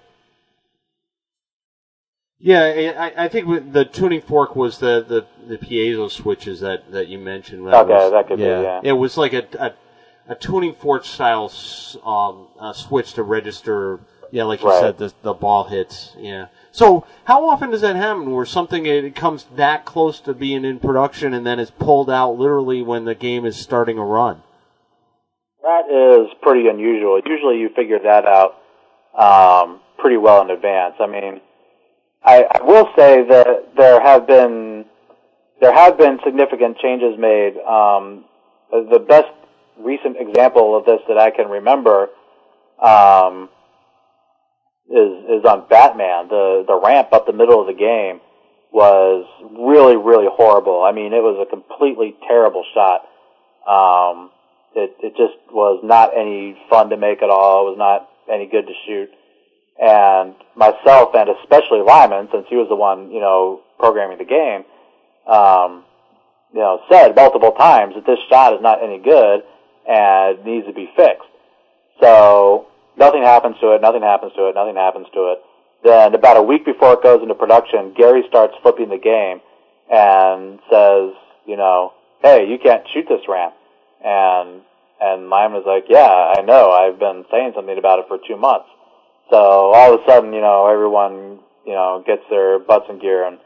Yeah, 2.38 2.92
I, 2.98 3.24
I 3.24 3.28
think 3.28 3.72
the 3.72 3.84
tuning 3.86 4.20
fork 4.20 4.54
was 4.54 4.78
the, 4.78 5.04
the, 5.08 5.26
the 5.48 5.56
piezo 5.56 6.10
switches 6.10 6.60
that, 6.60 6.92
that 6.92 7.08
you 7.08 7.18
mentioned. 7.18 7.66
That 7.66 7.74
Okay, 7.86 7.92
was- 7.94 8.12
that 8.12 8.28
could 8.28 8.36
be, 8.38 8.44
yeah. 8.44 8.80
It 8.84 8.92
was 8.92 9.16
like 9.16 9.32
a, 9.32 9.46
a, 9.58 10.32
a 10.32 10.34
tuning 10.34 10.74
fork 10.74 11.04
style 11.06 11.50
um, 12.04 12.48
uh, 12.60 12.72
switch 12.74 13.14
to 13.14 13.22
register, 13.22 14.00
yeah, 14.30 14.44
like 14.44 14.60
you 14.60 14.68
Right. 14.68 14.80
said, 14.80 14.98
the, 14.98 15.12
the 15.22 15.32
ball 15.32 15.64
hits. 15.64 16.14
Yeah. 16.18 16.46
So 16.76 17.06
how 17.24 17.48
often 17.48 17.70
does 17.70 17.80
that 17.80 17.96
happen 17.96 18.32
where 18.32 18.44
something 18.44 18.84
it 18.84 19.14
comes 19.14 19.46
that 19.56 19.86
close 19.86 20.20
to 20.20 20.34
being 20.34 20.62
in 20.66 20.78
production 20.78 21.32
and 21.32 21.46
then 21.46 21.58
is 21.58 21.70
pulled 21.70 22.10
out 22.10 22.32
literally 22.32 22.82
when 22.82 23.06
the 23.06 23.14
game 23.14 23.46
is 23.46 23.56
starting 23.56 23.96
a 23.96 24.04
run? 24.04 24.42
That 25.62 25.88
is 25.88 26.28
pretty 26.42 26.68
unusual. 26.68 27.18
Usually 27.24 27.60
you 27.60 27.70
figure 27.74 27.98
that 28.00 28.26
out 28.26 28.56
um, 29.18 29.80
pretty 29.96 30.18
well 30.18 30.42
in 30.42 30.50
advance. 30.50 30.96
I 31.00 31.06
mean, 31.06 31.40
I, 32.22 32.44
I 32.44 32.62
will 32.62 32.90
say 32.94 33.26
that 33.26 33.74
there 33.74 33.98
have 34.02 34.26
been 34.26 34.84
there 35.62 35.72
have 35.72 35.96
been 35.96 36.18
significant 36.26 36.76
changes 36.76 37.18
made. 37.18 37.56
Um, 37.56 38.26
the 38.70 38.98
best 38.98 39.32
recent 39.78 40.18
example 40.18 40.76
of 40.76 40.84
this 40.84 41.00
that 41.08 41.16
I 41.16 41.30
can 41.30 41.48
remember 41.48 42.10
um, 42.82 43.48
is 44.90 45.40
is 45.40 45.44
on 45.44 45.66
Batman. 45.68 46.28
The 46.28 46.64
the 46.66 46.78
ramp 46.78 47.08
up 47.12 47.26
the 47.26 47.32
middle 47.32 47.60
of 47.60 47.66
the 47.66 47.74
game 47.74 48.20
was 48.72 49.26
really 49.58 49.96
really 49.96 50.28
horrible. 50.30 50.82
I 50.82 50.92
mean, 50.92 51.12
it 51.12 51.22
was 51.22 51.38
a 51.40 51.50
completely 51.50 52.16
terrible 52.26 52.64
shot. 52.74 53.02
Um, 53.66 54.30
it 54.74 54.96
it 55.02 55.16
just 55.16 55.34
was 55.50 55.80
not 55.82 56.16
any 56.16 56.56
fun 56.70 56.90
to 56.90 56.96
make 56.96 57.22
at 57.22 57.30
all. 57.30 57.66
It 57.66 57.76
was 57.76 57.78
not 57.78 58.08
any 58.32 58.46
good 58.46 58.66
to 58.66 58.74
shoot. 58.86 59.10
And 59.78 60.34
myself, 60.54 61.14
and 61.14 61.28
especially 61.42 61.80
Lyman, 61.80 62.28
since 62.32 62.46
he 62.48 62.56
was 62.56 62.68
the 62.68 62.76
one 62.76 63.10
you 63.10 63.20
know 63.20 63.60
programming 63.78 64.18
the 64.18 64.24
game, 64.24 64.64
um, 65.26 65.84
you 66.52 66.60
know, 66.60 66.80
said 66.90 67.14
multiple 67.14 67.52
times 67.52 67.94
that 67.94 68.06
this 68.06 68.18
shot 68.30 68.54
is 68.54 68.62
not 68.62 68.82
any 68.82 68.98
good 68.98 69.42
and 69.88 70.44
needs 70.44 70.66
to 70.66 70.72
be 70.72 70.88
fixed. 70.96 71.28
So 72.00 72.68
nothing 72.96 73.22
happens 73.22 73.56
to 73.60 73.74
it, 73.74 73.80
nothing 73.80 74.02
happens 74.02 74.32
to 74.34 74.48
it, 74.48 74.54
nothing 74.54 74.76
happens 74.76 75.06
to 75.14 75.32
it. 75.32 75.38
Then 75.84 76.14
about 76.14 76.36
a 76.36 76.42
week 76.42 76.64
before 76.64 76.94
it 76.94 77.02
goes 77.02 77.22
into 77.22 77.34
production, 77.34 77.94
Gary 77.96 78.24
starts 78.28 78.54
flipping 78.62 78.88
the 78.88 78.98
game 78.98 79.40
and 79.92 80.58
says, 80.70 81.14
you 81.46 81.56
know, 81.56 81.92
hey, 82.22 82.48
you 82.48 82.58
can't 82.58 82.82
shoot 82.92 83.06
this 83.08 83.22
ramp. 83.28 83.54
And, 84.04 84.62
and 85.00 85.30
Lyman 85.30 85.62
was 85.62 85.66
like, 85.66 85.86
yeah, 85.88 86.34
I 86.36 86.42
know, 86.42 86.72
I've 86.72 86.98
been 86.98 87.24
saying 87.30 87.52
something 87.54 87.78
about 87.78 88.00
it 88.00 88.06
for 88.08 88.18
two 88.26 88.36
months. 88.36 88.68
So 89.30 89.36
all 89.74 89.94
of 89.94 90.00
a 90.00 90.04
sudden, 90.06 90.32
you 90.32 90.40
know, 90.40 90.66
everyone, 90.66 91.40
you 91.66 91.74
know, 91.74 92.02
gets 92.06 92.22
their 92.30 92.58
butts 92.58 92.86
in 92.88 92.98
gear 92.98 93.26
and, 93.26 93.38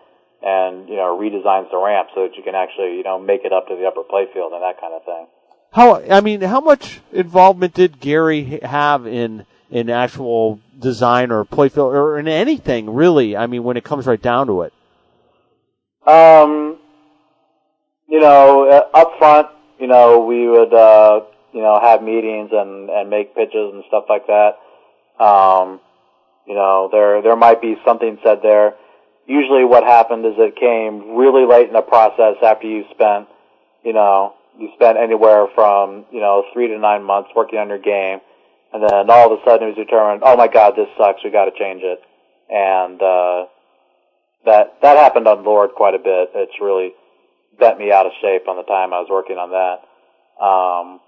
and, 0.43 0.89
you 0.89 0.97
know, 0.97 1.16
redesigns 1.16 1.70
the 1.70 1.81
ramp 1.81 2.09
so 2.14 2.28
that 2.28 2.36
you 2.36 2.43
can 2.43 2.55
actually, 2.55 2.97
you 2.97 3.05
know, 3.05 3.18
make 3.18 3.44
it 3.44 3.52
up 3.52 3.68
to 3.68 3.77
the 3.77 3.85
upper 3.85 4.05
playfield 4.05 4.52
and 4.52 4.62
that 4.62 4.81
kind 4.81 4.94
of 4.94 5.05
thing. 5.05 5.27
How 5.72 6.02
I 6.02 6.20
mean, 6.20 6.40
how 6.40 6.60
much 6.60 7.01
involvement 7.12 7.74
did 7.74 8.01
Gary 8.01 8.60
have 8.62 9.06
in 9.06 9.47
in 9.70 9.88
actual 9.88 10.60
design 10.78 11.30
or 11.30 11.44
playfield 11.44 11.92
or 11.92 12.18
in 12.18 12.26
anything 12.26 12.92
really? 12.92 13.36
I 13.36 13.47
mean, 13.47 13.62
when 13.62 13.76
it 13.76 13.84
comes 13.84 14.06
right 14.06 14.20
down 14.20 14.48
to 14.48 14.62
it. 14.62 14.72
Um, 16.06 16.78
you 18.09 18.20
know, 18.20 18.68
uh, 18.68 18.97
up 18.97 19.12
front, 19.18 19.48
you 19.78 19.86
know, 19.86 20.24
we 20.24 20.48
would, 20.48 20.74
uh, 20.74 21.20
you 21.52 21.60
know, 21.60 21.78
have 21.80 22.02
meetings 22.02 22.51
and, 22.52 22.90
and 22.90 23.09
make 23.09 23.34
pitches 23.36 23.72
and 23.72 23.84
stuff 23.86 24.05
like 24.09 24.26
that. 24.26 24.59
Um, 25.22 25.80
you 26.47 26.55
know, 26.55 26.88
there, 26.90 27.22
there 27.22 27.36
might 27.36 27.60
be 27.60 27.76
something 27.84 28.18
said 28.24 28.40
there. 28.42 28.74
Usually 29.26 29.64
what 29.64 29.84
happened 29.84 30.26
is 30.26 30.32
it 30.36 30.56
came 30.56 31.16
really 31.16 31.47
late 31.47 31.68
in 31.68 31.72
the 31.74 31.82
process 31.82 32.36
after 32.42 32.66
you 32.66 32.84
spent, 32.90 33.28
you 33.84 33.92
know, 33.92 34.34
you 34.60 34.68
spent 34.74 34.98
anywhere 34.98 35.46
from, 35.54 36.04
you 36.12 36.20
know, 36.20 36.44
three 36.52 36.68
to 36.68 36.78
nine 36.78 37.02
months 37.02 37.30
working 37.34 37.58
on 37.58 37.68
your 37.68 37.78
game. 37.78 38.20
And 38.72 38.82
then 38.82 39.10
all 39.10 39.32
of 39.32 39.38
a 39.38 39.42
sudden 39.44 39.68
it 39.68 39.76
was 39.76 39.86
determined, 39.86 40.22
oh 40.24 40.36
my 40.36 40.46
god, 40.46 40.74
this 40.76 40.86
sucks, 40.96 41.24
we 41.24 41.30
gotta 41.30 41.50
change 41.58 41.82
it. 41.82 42.00
And, 42.48 43.00
uh, 43.00 43.46
that, 44.44 44.80
that 44.82 44.96
happened 44.96 45.26
on 45.26 45.44
Lord 45.44 45.70
quite 45.76 45.94
a 45.94 45.98
bit. 45.98 46.30
It's 46.34 46.60
really 46.60 46.92
bent 47.58 47.78
me 47.78 47.92
out 47.92 48.06
of 48.06 48.12
shape 48.20 48.48
on 48.48 48.56
the 48.56 48.62
time 48.62 48.92
I 48.92 49.00
was 49.00 49.08
working 49.10 49.36
on 49.36 49.50
that. 49.50 49.84
Um, 50.42 51.00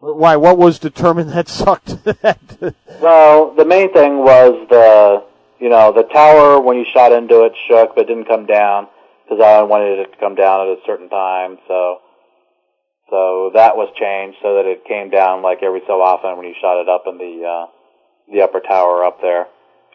Why? 0.00 0.36
What 0.36 0.58
was 0.58 0.78
determined 0.78 1.30
that 1.30 1.48
sucked? 1.48 1.96
well, 3.00 3.54
the 3.54 3.64
main 3.64 3.92
thing 3.92 4.18
was 4.18 4.66
the, 4.70 5.24
you 5.58 5.68
know, 5.68 5.92
the 5.92 6.04
tower 6.04 6.60
when 6.60 6.76
you 6.76 6.84
shot 6.92 7.12
into 7.12 7.44
it 7.44 7.52
shook 7.68 7.96
but 7.96 8.06
didn't 8.06 8.26
come 8.26 8.46
down 8.46 8.86
because 9.24 9.42
I 9.42 9.62
wanted 9.62 9.98
it 9.98 10.12
to 10.12 10.18
come 10.18 10.36
down 10.36 10.60
at 10.60 10.78
a 10.78 10.80
certain 10.86 11.08
time. 11.08 11.58
So, 11.66 12.00
so 13.10 13.50
that 13.54 13.76
was 13.76 13.88
changed 13.98 14.38
so 14.42 14.56
that 14.56 14.66
it 14.66 14.84
came 14.84 15.10
down 15.10 15.42
like 15.42 15.62
every 15.62 15.82
so 15.86 16.02
often 16.02 16.36
when 16.36 16.46
you 16.46 16.54
shot 16.60 16.80
it 16.80 16.88
up 16.88 17.04
in 17.06 17.18
the 17.18 17.46
uh, 17.46 17.66
the 18.32 18.42
upper 18.42 18.60
tower 18.60 19.04
up 19.04 19.20
there. 19.20 19.46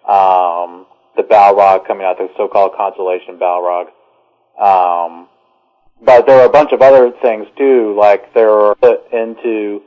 Um, 0.08 0.88
the 1.16 1.24
Balrog 1.24 1.86
coming 1.86 2.06
out, 2.06 2.18
the 2.18 2.30
so-called 2.38 2.74
consolation 2.76 3.38
Balrog. 3.38 3.88
Um, 4.58 5.28
but 6.04 6.26
there 6.26 6.38
were 6.38 6.46
a 6.46 6.50
bunch 6.50 6.72
of 6.72 6.82
other 6.82 7.12
things 7.22 7.48
too, 7.58 7.96
like 7.98 8.34
were 8.36 8.76
put 8.76 9.12
into 9.12 9.82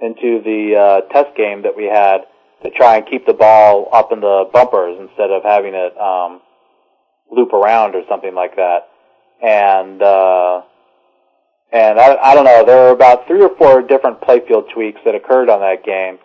into 0.00 0.42
the 0.44 0.76
uh, 0.76 1.12
test 1.12 1.36
game 1.36 1.62
that 1.62 1.76
we 1.76 1.84
had 1.84 2.18
to 2.62 2.70
try 2.70 2.96
and 2.96 3.06
keep 3.06 3.26
the 3.26 3.32
ball 3.32 3.88
up 3.92 4.12
in 4.12 4.20
the 4.20 4.48
bumpers 4.52 4.98
instead 5.00 5.30
of 5.30 5.42
having 5.42 5.74
it 5.74 5.98
um, 5.98 6.40
loop 7.30 7.52
around 7.52 7.94
or 7.94 8.02
something 8.08 8.34
like 8.34 8.56
that. 8.56 8.88
And 9.42 10.02
uh, 10.02 10.62
and 11.72 11.98
I, 11.98 12.16
I 12.16 12.34
don't 12.34 12.44
know, 12.44 12.64
there 12.64 12.84
were 12.84 12.90
about 12.90 13.26
three 13.26 13.42
or 13.42 13.54
four 13.56 13.82
different 13.82 14.20
playfield 14.20 14.72
tweaks 14.72 15.00
that 15.04 15.14
occurred 15.14 15.48
on 15.50 15.60
that 15.60 15.84
game 15.84 16.18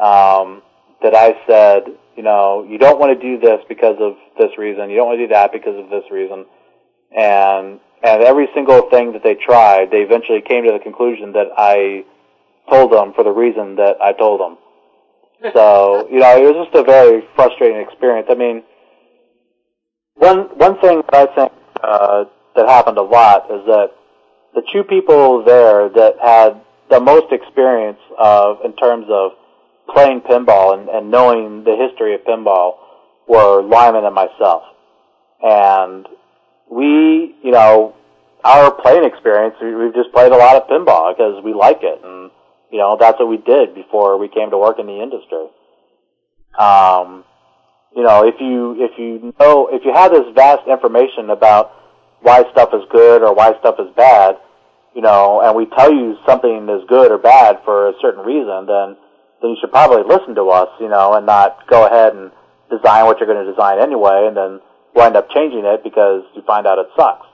um, 0.00 0.62
that 1.02 1.14
I 1.14 1.34
said, 1.46 1.96
you 2.16 2.22
know, 2.22 2.66
you 2.68 2.78
don't 2.78 2.98
want 2.98 3.18
to 3.18 3.20
do 3.20 3.38
this 3.38 3.60
because 3.68 3.96
of 4.00 4.16
this 4.38 4.56
reason. 4.58 4.90
You 4.90 4.96
don't 4.96 5.06
want 5.06 5.18
to 5.18 5.26
do 5.26 5.32
that 5.32 5.52
because 5.52 5.76
of 5.76 5.90
this 5.90 6.04
reason. 6.10 6.46
And 7.16 7.80
and 8.02 8.22
every 8.22 8.48
single 8.54 8.90
thing 8.90 9.12
that 9.12 9.22
they 9.22 9.34
tried, 9.34 9.90
they 9.90 10.02
eventually 10.02 10.42
came 10.42 10.64
to 10.64 10.72
the 10.72 10.78
conclusion 10.78 11.32
that 11.32 11.46
I 11.56 12.04
told 12.68 12.92
them 12.92 13.14
for 13.14 13.24
the 13.24 13.30
reason 13.30 13.76
that 13.76 13.96
I 14.00 14.12
told 14.12 14.40
them. 14.40 14.58
So 15.54 16.08
you 16.12 16.18
know, 16.20 16.36
it 16.36 16.54
was 16.54 16.66
just 16.66 16.76
a 16.76 16.84
very 16.84 17.22
frustrating 17.34 17.80
experience. 17.80 18.28
I 18.30 18.34
mean, 18.34 18.62
one 20.14 20.56
one 20.58 20.80
thing 20.80 21.02
that 21.10 21.14
I 21.14 21.34
think 21.34 21.52
uh, 21.82 22.24
that 22.56 22.68
happened 22.68 22.98
a 22.98 23.02
lot 23.02 23.50
is 23.50 23.64
that 23.66 23.90
the 24.54 24.62
two 24.72 24.84
people 24.84 25.44
there 25.44 25.88
that 25.88 26.14
had 26.22 26.60
the 26.90 27.00
most 27.00 27.32
experience 27.32 27.98
of 28.18 28.58
in 28.64 28.74
terms 28.76 29.06
of 29.10 29.32
playing 29.92 30.20
pinball 30.20 30.78
and, 30.78 30.88
and 30.88 31.10
knowing 31.10 31.64
the 31.64 31.76
history 31.76 32.14
of 32.14 32.20
pinball 32.22 32.76
were 33.28 33.62
Lyman 33.62 34.04
and 34.04 34.14
myself. 34.14 34.62
And 35.42 36.06
we, 36.70 37.34
you 37.42 37.50
know, 37.50 37.94
our 38.44 38.70
playing 38.70 39.04
experience, 39.04 39.56
we, 39.60 39.74
we've 39.74 39.94
just 39.94 40.12
played 40.12 40.32
a 40.32 40.36
lot 40.36 40.56
of 40.56 40.68
pinball 40.68 41.14
because 41.14 41.42
we 41.44 41.54
like 41.54 41.80
it. 41.82 42.00
And, 42.04 42.30
you 42.70 42.78
know, 42.78 42.96
that's 42.98 43.18
what 43.18 43.28
we 43.28 43.38
did 43.38 43.74
before 43.74 44.18
we 44.18 44.28
came 44.28 44.50
to 44.50 44.58
work 44.58 44.78
in 44.78 44.86
the 44.86 45.02
industry. 45.02 45.48
Um, 46.58 47.24
you 47.96 48.02
know, 48.02 48.26
if 48.26 48.34
you, 48.40 48.76
if 48.78 48.98
you 48.98 49.34
know, 49.40 49.68
if 49.70 49.82
you 49.84 49.92
have 49.92 50.12
this 50.12 50.26
vast 50.34 50.68
information 50.68 51.30
about 51.30 51.72
why 52.20 52.44
stuff 52.52 52.70
is 52.72 52.82
good 52.90 53.22
or 53.22 53.34
why 53.34 53.52
stuff 53.60 53.76
is 53.78 53.88
bad, 53.96 54.36
you 54.94 55.02
know, 55.02 55.42
and 55.42 55.56
we 55.56 55.66
tell 55.66 55.92
you 55.92 56.16
something 56.26 56.68
is 56.70 56.86
good 56.88 57.10
or 57.10 57.18
bad 57.18 57.58
for 57.64 57.88
a 57.88 57.92
certain 58.00 58.24
reason, 58.24 58.66
then 58.66 58.96
then 59.42 59.50
you 59.50 59.56
should 59.60 59.70
probably 59.70 60.02
listen 60.06 60.34
to 60.36 60.48
us, 60.48 60.68
you 60.80 60.88
know, 60.88 61.14
and 61.14 61.26
not 61.26 61.66
go 61.68 61.84
ahead 61.86 62.14
and 62.14 62.30
design 62.70 63.04
what 63.04 63.18
you're 63.18 63.28
going 63.28 63.44
to 63.44 63.50
design 63.50 63.78
anyway, 63.82 64.24
and 64.26 64.36
then 64.36 64.60
wind 64.94 65.16
up 65.16 65.28
changing 65.30 65.64
it 65.64 65.82
because 65.84 66.22
you 66.34 66.42
find 66.46 66.66
out 66.66 66.78
it 66.78 66.86
sucks. 66.96 67.26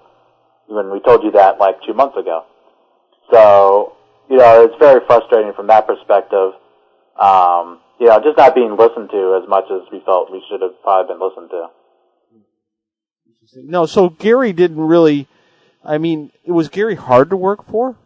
When 0.67 0.91
we 0.91 1.01
told 1.01 1.23
you 1.23 1.33
that 1.33 1.59
like 1.59 1.77
two 1.87 1.95
months 1.95 2.17
ago. 2.17 2.45
So, 3.33 3.97
you 4.29 4.39
know, 4.39 4.65
it's 4.65 4.75
very 4.79 5.01
frustrating 5.07 5.53
from 5.55 5.67
that 5.69 5.87
perspective. 5.87 6.53
Um, 7.21 7.81
you 8.01 8.07
know, 8.07 8.19
just 8.25 8.39
not 8.39 8.55
being 8.55 8.77
listened 8.77 9.11
to 9.11 9.41
as 9.43 9.49
much 9.49 9.65
as 9.71 9.83
we 9.93 10.01
felt 10.05 10.33
we 10.33 10.43
should 10.51 10.63
have 10.63 10.81
probably 10.83 11.15
been 11.15 11.21
listened 11.21 11.51
to. 11.51 11.67
No, 13.65 13.87
so 13.87 14.09
Gary 14.11 14.53
didn't 14.53 14.81
really. 14.81 15.29
I 15.85 15.99
mean, 15.99 16.31
was 16.47 16.69
Gary 16.69 16.95
hard 16.95 17.31
to 17.31 17.37
work 17.37 17.67
for? 17.69 17.97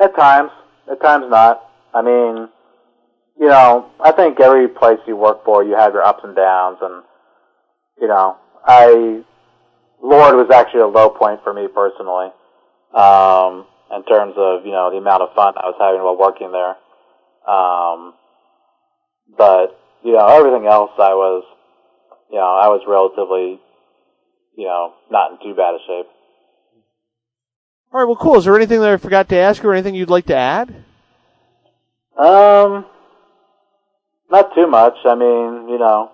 At 0.00 0.16
times, 0.16 0.50
at 0.90 1.00
times 1.02 1.26
not. 1.28 1.62
I 1.94 2.02
mean, 2.02 2.48
you 3.38 3.48
know, 3.48 3.90
I 4.00 4.12
think 4.12 4.40
every 4.40 4.68
place 4.68 4.98
you 5.06 5.16
work 5.16 5.44
for, 5.44 5.62
you 5.64 5.76
have 5.76 5.92
your 5.92 6.04
ups 6.04 6.24
and 6.24 6.34
downs, 6.34 6.78
and 6.80 7.02
you 8.00 8.08
know, 8.08 8.36
I 8.64 9.22
Lord 10.02 10.34
was 10.34 10.50
actually 10.52 10.80
a 10.80 10.86
low 10.86 11.10
point 11.10 11.40
for 11.44 11.54
me 11.54 11.68
personally, 11.68 12.32
um, 12.94 13.66
in 13.94 14.04
terms 14.04 14.34
of 14.36 14.64
you 14.64 14.72
know 14.72 14.90
the 14.90 14.98
amount 14.98 15.22
of 15.22 15.34
fun 15.34 15.54
I 15.56 15.66
was 15.66 15.76
having 15.78 16.02
while 16.02 16.18
working 16.18 16.50
there. 16.50 16.76
Um, 17.46 18.14
but 19.36 19.78
you 20.02 20.12
know, 20.12 20.26
everything 20.26 20.66
else 20.66 20.90
I 20.98 21.14
was, 21.14 21.44
you 22.30 22.36
know, 22.36 22.42
I 22.42 22.68
was 22.68 22.82
relatively, 22.86 23.60
you 24.56 24.64
know, 24.64 24.94
not 25.10 25.32
in 25.32 25.38
too 25.38 25.54
bad 25.54 25.74
a 25.74 25.78
shape. 25.86 26.06
All 27.92 28.00
right, 28.00 28.04
well, 28.06 28.16
cool. 28.16 28.38
Is 28.38 28.44
there 28.44 28.56
anything 28.56 28.80
that 28.80 28.90
I 28.90 28.96
forgot 28.96 29.28
to 29.30 29.36
ask 29.36 29.62
or 29.64 29.72
anything 29.72 29.94
you'd 29.94 30.10
like 30.10 30.26
to 30.26 30.36
add? 30.36 30.68
Um, 32.16 32.86
not 34.30 34.54
too 34.54 34.66
much. 34.66 34.94
I 35.04 35.14
mean, 35.14 35.68
you 35.68 35.78
know, 35.78 36.10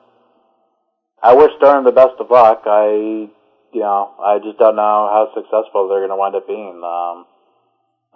I 1.22 1.34
wish 1.34 1.52
Stern 1.56 1.84
the 1.84 1.92
best 1.92 2.14
of 2.18 2.30
luck. 2.30 2.62
I, 2.66 3.28
you 3.72 3.80
know, 3.80 4.14
I 4.20 4.38
just 4.38 4.58
don't 4.58 4.76
know 4.76 4.82
how 4.82 5.30
successful 5.34 5.88
they're 5.88 6.00
going 6.00 6.10
to 6.10 6.16
wind 6.16 6.34
up 6.34 6.46
being. 6.46 6.82
Um, 6.82 7.26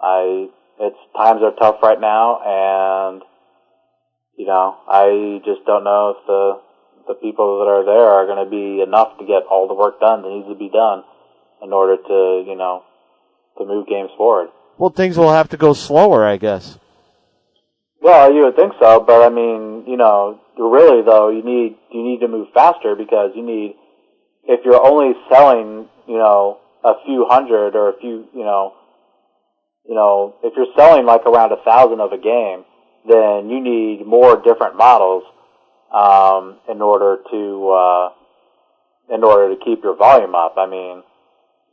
I, 0.01 0.49
it's 0.79 0.97
times 1.15 1.41
are 1.43 1.51
tough 1.51 1.81
right 1.81 1.99
now, 1.99 2.39
and 2.43 3.21
you 4.37 4.45
know, 4.45 4.75
I 4.87 5.39
just 5.45 5.65
don't 5.65 5.83
know 5.83 6.15
if 6.17 6.27
the 6.27 6.59
the 7.07 7.15
people 7.15 7.59
that 7.59 7.69
are 7.69 7.85
there 7.85 8.07
are 8.07 8.25
going 8.25 8.43
to 8.43 8.49
be 8.49 8.81
enough 8.81 9.17
to 9.19 9.25
get 9.25 9.43
all 9.49 9.67
the 9.67 9.73
work 9.73 9.99
done 9.99 10.21
that 10.21 10.29
needs 10.29 10.47
to 10.47 10.55
be 10.55 10.69
done 10.69 11.03
in 11.61 11.73
order 11.73 11.97
to, 11.97 12.43
you 12.47 12.55
know, 12.55 12.83
to 13.57 13.65
move 13.65 13.87
games 13.87 14.09
forward. 14.17 14.49
Well, 14.77 14.89
things 14.89 15.17
will 15.17 15.31
have 15.31 15.49
to 15.49 15.57
go 15.57 15.73
slower, 15.73 16.25
I 16.25 16.37
guess. 16.37 16.77
Well, 18.01 18.33
you 18.33 18.43
would 18.43 18.55
think 18.55 18.73
so, 18.81 18.99
but 18.99 19.23
I 19.23 19.29
mean, 19.29 19.85
you 19.87 19.95
know, 19.95 20.39
really 20.57 21.01
though, 21.03 21.29
you 21.29 21.43
need 21.43 21.77
you 21.91 22.03
need 22.03 22.19
to 22.19 22.27
move 22.27 22.49
faster 22.53 22.95
because 22.95 23.31
you 23.35 23.43
need 23.45 23.75
if 24.43 24.59
you're 24.65 24.81
only 24.85 25.13
selling, 25.31 25.87
you 26.07 26.17
know, 26.17 26.59
a 26.83 26.93
few 27.05 27.25
hundred 27.29 27.75
or 27.75 27.89
a 27.89 27.99
few, 27.99 28.27
you 28.33 28.43
know, 28.43 28.73
you 29.87 29.95
know, 29.95 30.35
if 30.43 30.53
you're 30.55 30.73
selling 30.75 31.05
like 31.05 31.25
around 31.25 31.53
a 31.53 31.63
thousand 31.63 32.01
of 32.01 32.11
a 32.11 32.17
game, 32.17 32.65
then 33.07 33.49
you 33.49 33.61
need 33.61 34.05
more 34.05 34.35
different 34.41 34.75
models 34.75 35.23
um, 35.93 36.57
in 36.67 36.81
order 36.81 37.17
to 37.29 37.69
uh, 37.69 38.09
in 39.13 39.23
order 39.23 39.55
to 39.55 39.63
keep 39.63 39.83
your 39.83 39.95
volume 39.95 40.35
up. 40.35 40.55
I 40.57 40.65
mean, 40.65 41.03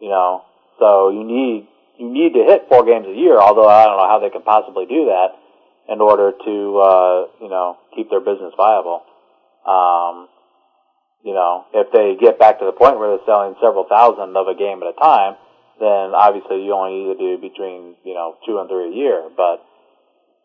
you 0.01 0.09
know, 0.09 0.45
so 0.79 1.11
you 1.11 1.25
need 1.25 1.67
you 1.99 2.09
need 2.09 2.35
to 2.35 2.45
hit 2.45 2.69
four 2.69 2.85
games 2.85 3.07
a 3.09 3.15
year. 3.15 3.41
Although 3.41 3.69
I 3.69 3.85
don't 3.85 3.97
know 3.97 4.09
how 4.09 4.21
they 4.21 4.31
can 4.31 4.43
possibly 4.43 4.87
do 4.87 5.07
that 5.07 5.37
in 5.89 6.01
order 6.01 6.33
to 6.33 6.79
uh, 6.79 7.27
you 7.41 7.49
know 7.49 7.79
keep 7.97 8.11
their 8.11 8.21
business 8.21 8.53
viable. 8.57 9.03
Um, 9.67 10.29
you 11.25 11.35
know, 11.35 11.67
if 11.75 11.93
they 11.93 12.17
get 12.17 12.39
back 12.39 12.61
to 12.61 12.65
the 12.65 12.73
point 12.73 12.99
where 12.99 13.17
they're 13.17 13.27
selling 13.27 13.55
several 13.61 13.85
thousand 13.85 14.37
of 14.37 14.49
a 14.49 14.57
game 14.57 14.81
at 14.81 14.89
a 14.89 14.97
time, 14.97 15.37
then 15.79 16.17
obviously 16.17 16.65
you 16.65 16.73
only 16.73 16.97
need 16.97 17.13
to 17.13 17.19
do 17.19 17.33
between 17.41 17.97
you 18.05 18.15
know 18.15 18.37
two 18.47 18.59
and 18.59 18.69
three 18.69 18.93
a 18.93 18.97
year. 18.97 19.29
But 19.37 19.65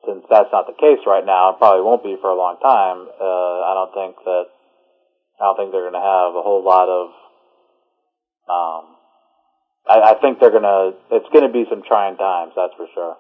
since 0.06 0.26
that's 0.30 0.50
not 0.52 0.68
the 0.68 0.74
case 0.74 1.04
right 1.06 1.26
now, 1.26 1.50
and 1.50 1.58
probably 1.58 1.82
won't 1.82 2.04
be 2.04 2.18
for 2.22 2.30
a 2.30 2.38
long 2.38 2.58
time, 2.62 3.08
uh, 3.20 3.58
I 3.66 3.74
don't 3.74 3.94
think 3.94 4.16
that 4.26 4.46
I 5.40 5.44
don't 5.46 5.58
think 5.58 5.72
they're 5.72 5.90
going 5.90 5.94
to 5.94 6.00
have 6.00 6.36
a 6.36 6.42
whole 6.42 6.64
lot 6.64 6.88
of. 6.88 7.08
Um, 8.48 8.96
I, 9.88 10.12
I 10.12 10.22
think 10.22 10.40
they're 10.40 10.52
going 10.52 10.64
to. 10.64 10.94
It's 11.12 11.30
going 11.34 11.46
to 11.46 11.52
be 11.52 11.66
some 11.70 11.84
trying 11.88 12.18
times, 12.18 12.54
that's 12.56 12.74
for 12.78 12.88
sure. 12.94 13.18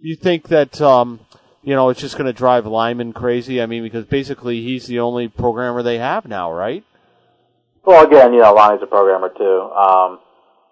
You 0.00 0.16
think 0.16 0.48
that 0.48 0.80
um, 0.80 1.20
you 1.62 1.74
know 1.74 1.88
it's 1.88 2.00
just 2.00 2.16
going 2.16 2.26
to 2.26 2.32
drive 2.32 2.66
Lyman 2.66 3.12
crazy? 3.12 3.60
I 3.60 3.66
mean, 3.66 3.82
because 3.82 4.04
basically 4.04 4.62
he's 4.62 4.86
the 4.86 5.00
only 5.00 5.28
programmer 5.28 5.82
they 5.82 5.98
have 5.98 6.26
now, 6.26 6.52
right? 6.52 6.84
Well, 7.84 8.04
again, 8.04 8.34
you 8.34 8.40
know, 8.40 8.52
Lonnie's 8.52 8.82
a 8.82 8.86
programmer 8.86 9.30
too. 9.30 9.60
Um, 9.72 10.20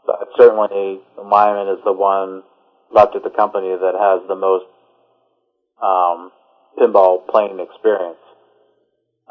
but 0.06 0.28
certainly, 0.36 1.00
Lyman 1.16 1.68
is 1.76 1.82
the 1.84 1.92
one 1.92 2.42
left 2.94 3.16
at 3.16 3.24
the 3.24 3.30
company 3.30 3.68
that 3.68 3.94
has 3.98 4.26
the 4.28 4.36
most 4.36 4.66
um, 5.82 6.32
pinball 6.78 7.26
playing 7.28 7.60
experience. 7.60 8.18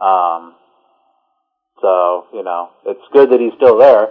Um, 0.01 0.56
so 1.82 2.25
you 2.33 2.43
know, 2.43 2.69
it's 2.85 3.01
good 3.14 3.32
that 3.32 3.40
he's 3.40 3.53
still 3.56 3.77
there, 3.77 4.09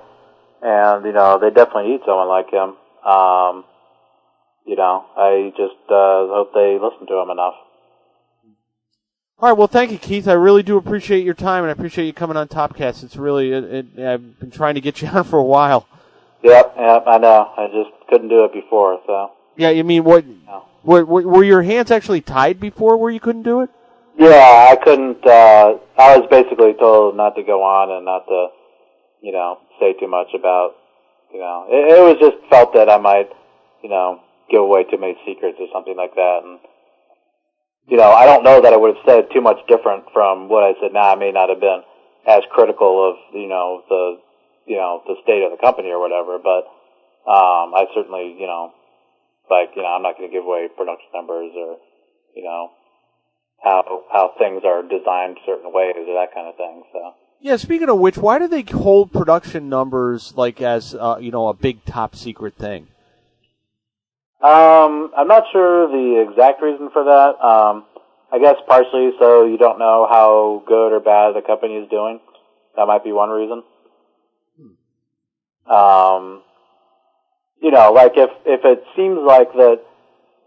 and 0.63 1.05
you 1.05 1.13
know 1.13 1.39
they 1.39 1.51
definitely 1.51 1.93
need 1.93 2.01
someone 2.07 2.29
like 2.29 2.51
him. 2.51 2.77
Um, 3.05 3.65
you 4.67 4.77
know, 4.77 5.05
I 5.17 5.53
just 5.57 5.77
uh, 5.89 6.27
hope 6.33 6.55
they 6.55 6.79
listen 6.81 7.07
to 7.07 7.19
him 7.21 7.31
enough. 7.31 7.55
All 9.41 9.51
right. 9.51 9.59
Well, 9.59 9.67
thank 9.67 9.91
you, 9.91 9.99
Keith. 9.99 10.29
I 10.29 10.33
really 10.33 10.63
do 10.63 10.77
appreciate 10.77 11.25
your 11.25 11.35
time, 11.35 11.65
and 11.65 11.69
I 11.69 11.73
appreciate 11.73 12.07
you 12.07 12.13
coming 12.13 12.37
on 12.37 12.49
Topcast. 12.49 13.03
It's 13.03 13.17
really, 13.17 13.53
it, 13.53 13.65
it, 13.65 13.99
I've 13.99 14.39
been 14.39 14.51
trying 14.51 14.77
to 14.77 14.81
get 14.81 15.03
you 15.03 15.09
on 15.13 15.25
for 15.25 15.39
a 15.39 15.45
while. 15.45 15.87
Yep, 16.43 16.75
yep, 16.79 17.05
I 17.07 17.19
know. 17.19 17.53
I 17.57 17.67
just 17.67 17.91
couldn't 18.09 18.29
do 18.29 18.45
it 18.45 18.53
before, 18.53 19.01
so. 19.07 19.33
Yeah, 19.57 19.71
you 19.71 19.85
mean 19.85 20.05
what? 20.05 20.25
Were, 20.85 21.05
were, 21.05 21.23
were 21.23 21.45
your 21.45 21.63
hands 21.63 21.91
actually 21.91 22.21
tied 22.21 22.61
before, 22.61 22.97
where 22.97 23.11
you 23.11 23.21
couldn't 23.21 23.43
do 23.43 23.63
it? 23.63 23.71
Yeah, 24.17 24.69
I 24.71 24.77
couldn't. 24.77 25.27
uh 25.27 25.79
I 25.99 26.19
was 26.19 26.27
basically 26.31 26.75
told 26.75 27.17
not 27.17 27.35
to 27.37 27.43
go 27.43 27.63
on 27.63 27.91
and 27.91 28.05
not 28.05 28.27
to, 28.27 28.49
you 29.23 29.33
know, 29.33 29.59
say 29.81 29.95
too 29.95 30.09
much 30.09 30.29
about, 30.35 30.75
you 31.33 31.41
know, 31.41 31.67
it, 31.69 31.99
it 31.99 32.03
was 32.03 32.17
just 32.21 32.37
felt 32.51 32.75
that 32.75 32.89
I 32.89 32.99
might, 32.99 33.31
you 33.83 33.89
know, 33.89 34.21
give 34.51 34.61
away 34.61 34.85
too 34.85 34.99
many 34.99 35.17
secrets 35.27 35.57
or 35.59 35.67
something 35.73 35.97
like 35.97 36.15
that, 36.15 36.41
and 36.45 36.59
you 37.87 37.97
know, 37.97 38.13
I 38.13 38.25
don't 38.25 38.45
know 38.45 38.61
that 38.63 38.73
I 38.73 38.77
would 38.77 38.97
have 38.97 39.05
said 39.05 39.29
too 39.33 39.41
much 39.41 39.59
different 39.69 40.05
from 40.13 40.49
what 40.49 40.65
I 40.65 40.73
said 40.81 40.93
now. 40.93 41.13
I 41.13 41.17
may 41.17 41.33
not 41.33 41.49
have 41.49 41.61
been 41.61 41.83
as 42.27 42.43
critical 42.51 43.11
of, 43.11 43.17
you 43.35 43.49
know, 43.49 43.83
the, 43.89 44.17
you 44.67 44.77
know, 44.77 45.03
the 45.07 45.17
state 45.23 45.45
of 45.45 45.51
the 45.53 45.61
company 45.61 45.91
or 45.91 46.01
whatever, 46.01 46.39
but, 46.39 46.65
um, 47.29 47.77
I 47.77 47.85
certainly, 47.95 48.37
you 48.41 48.47
know, 48.47 48.73
like, 49.51 49.71
you 49.77 49.83
know, 49.83 49.89
I'm 49.89 50.03
not 50.03 50.17
going 50.17 50.29
to 50.29 50.33
give 50.33 50.45
away 50.45 50.69
production 50.77 51.11
numbers 51.15 51.53
or, 51.57 51.77
you 52.35 52.45
know, 52.45 52.71
how, 53.63 54.05
how 54.13 54.33
things 54.39 54.63
are 54.65 54.83
designed 54.83 55.39
certain 55.47 55.73
ways 55.73 55.97
or 55.97 56.15
that 56.21 56.35
kind 56.35 56.49
of 56.49 56.57
thing, 56.57 56.83
so. 56.93 57.15
Yeah. 57.45 57.57
Speaking 57.57 57.91
of 57.91 57.99
which, 57.99 58.17
why 58.17 58.39
do 58.39 58.49
they 58.49 58.63
hold 58.63 59.13
production 59.13 59.69
numbers 59.69 60.33
like 60.35 60.63
as 60.63 60.95
uh, 60.95 61.19
you 61.21 61.31
know 61.31 61.49
a 61.49 61.53
big 61.53 61.85
top 61.85 62.17
secret 62.17 62.55
thing? 62.57 62.87
Um, 64.41 65.11
I'm 65.15 65.29
not 65.29 65.45
sure 65.53 65.89
the 65.89 66.27
exact 66.27 66.63
reason 66.63 66.89
for 66.91 67.05
that. 67.05 67.45
Um, 67.45 67.85
I 68.33 68.39
guess 68.39 68.57
partially 68.67 69.11
so 69.19 69.45
you 69.45 69.59
don't 69.59 69.79
know 69.79 70.09
how 70.11 70.63
good 70.67 70.95
or 70.95 71.01
bad 71.01 71.35
the 71.35 71.43
company 71.47 71.75
is 71.75 71.91
doing. 71.91 72.19
That 72.77 72.87
might 72.87 73.05
be 73.05 73.13
one 73.13 73.29
reason. 73.29 73.63
Um, 75.67 76.43
you 77.65 77.71
know, 77.71 77.97
like 77.97 78.13
if 78.21 78.29
if 78.45 78.61
it 78.61 78.85
seems 78.95 79.17
like 79.25 79.49
that 79.57 79.81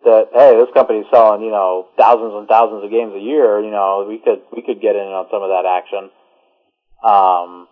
that 0.06 0.30
hey, 0.38 0.54
this 0.54 0.70
company's 0.78 1.10
selling 1.10 1.42
you 1.42 1.50
know 1.50 1.90
thousands 1.98 2.38
and 2.38 2.48
thousands 2.48 2.86
of 2.86 2.94
games 2.94 3.18
a 3.18 3.20
year, 3.20 3.58
you 3.58 3.74
know, 3.74 4.06
we 4.08 4.22
could 4.22 4.46
we 4.54 4.62
could 4.62 4.78
get 4.78 4.94
in 4.94 5.10
on 5.10 5.26
some 5.34 5.42
of 5.42 5.50
that 5.50 5.66
action. 5.66 6.14
Um, 7.02 7.68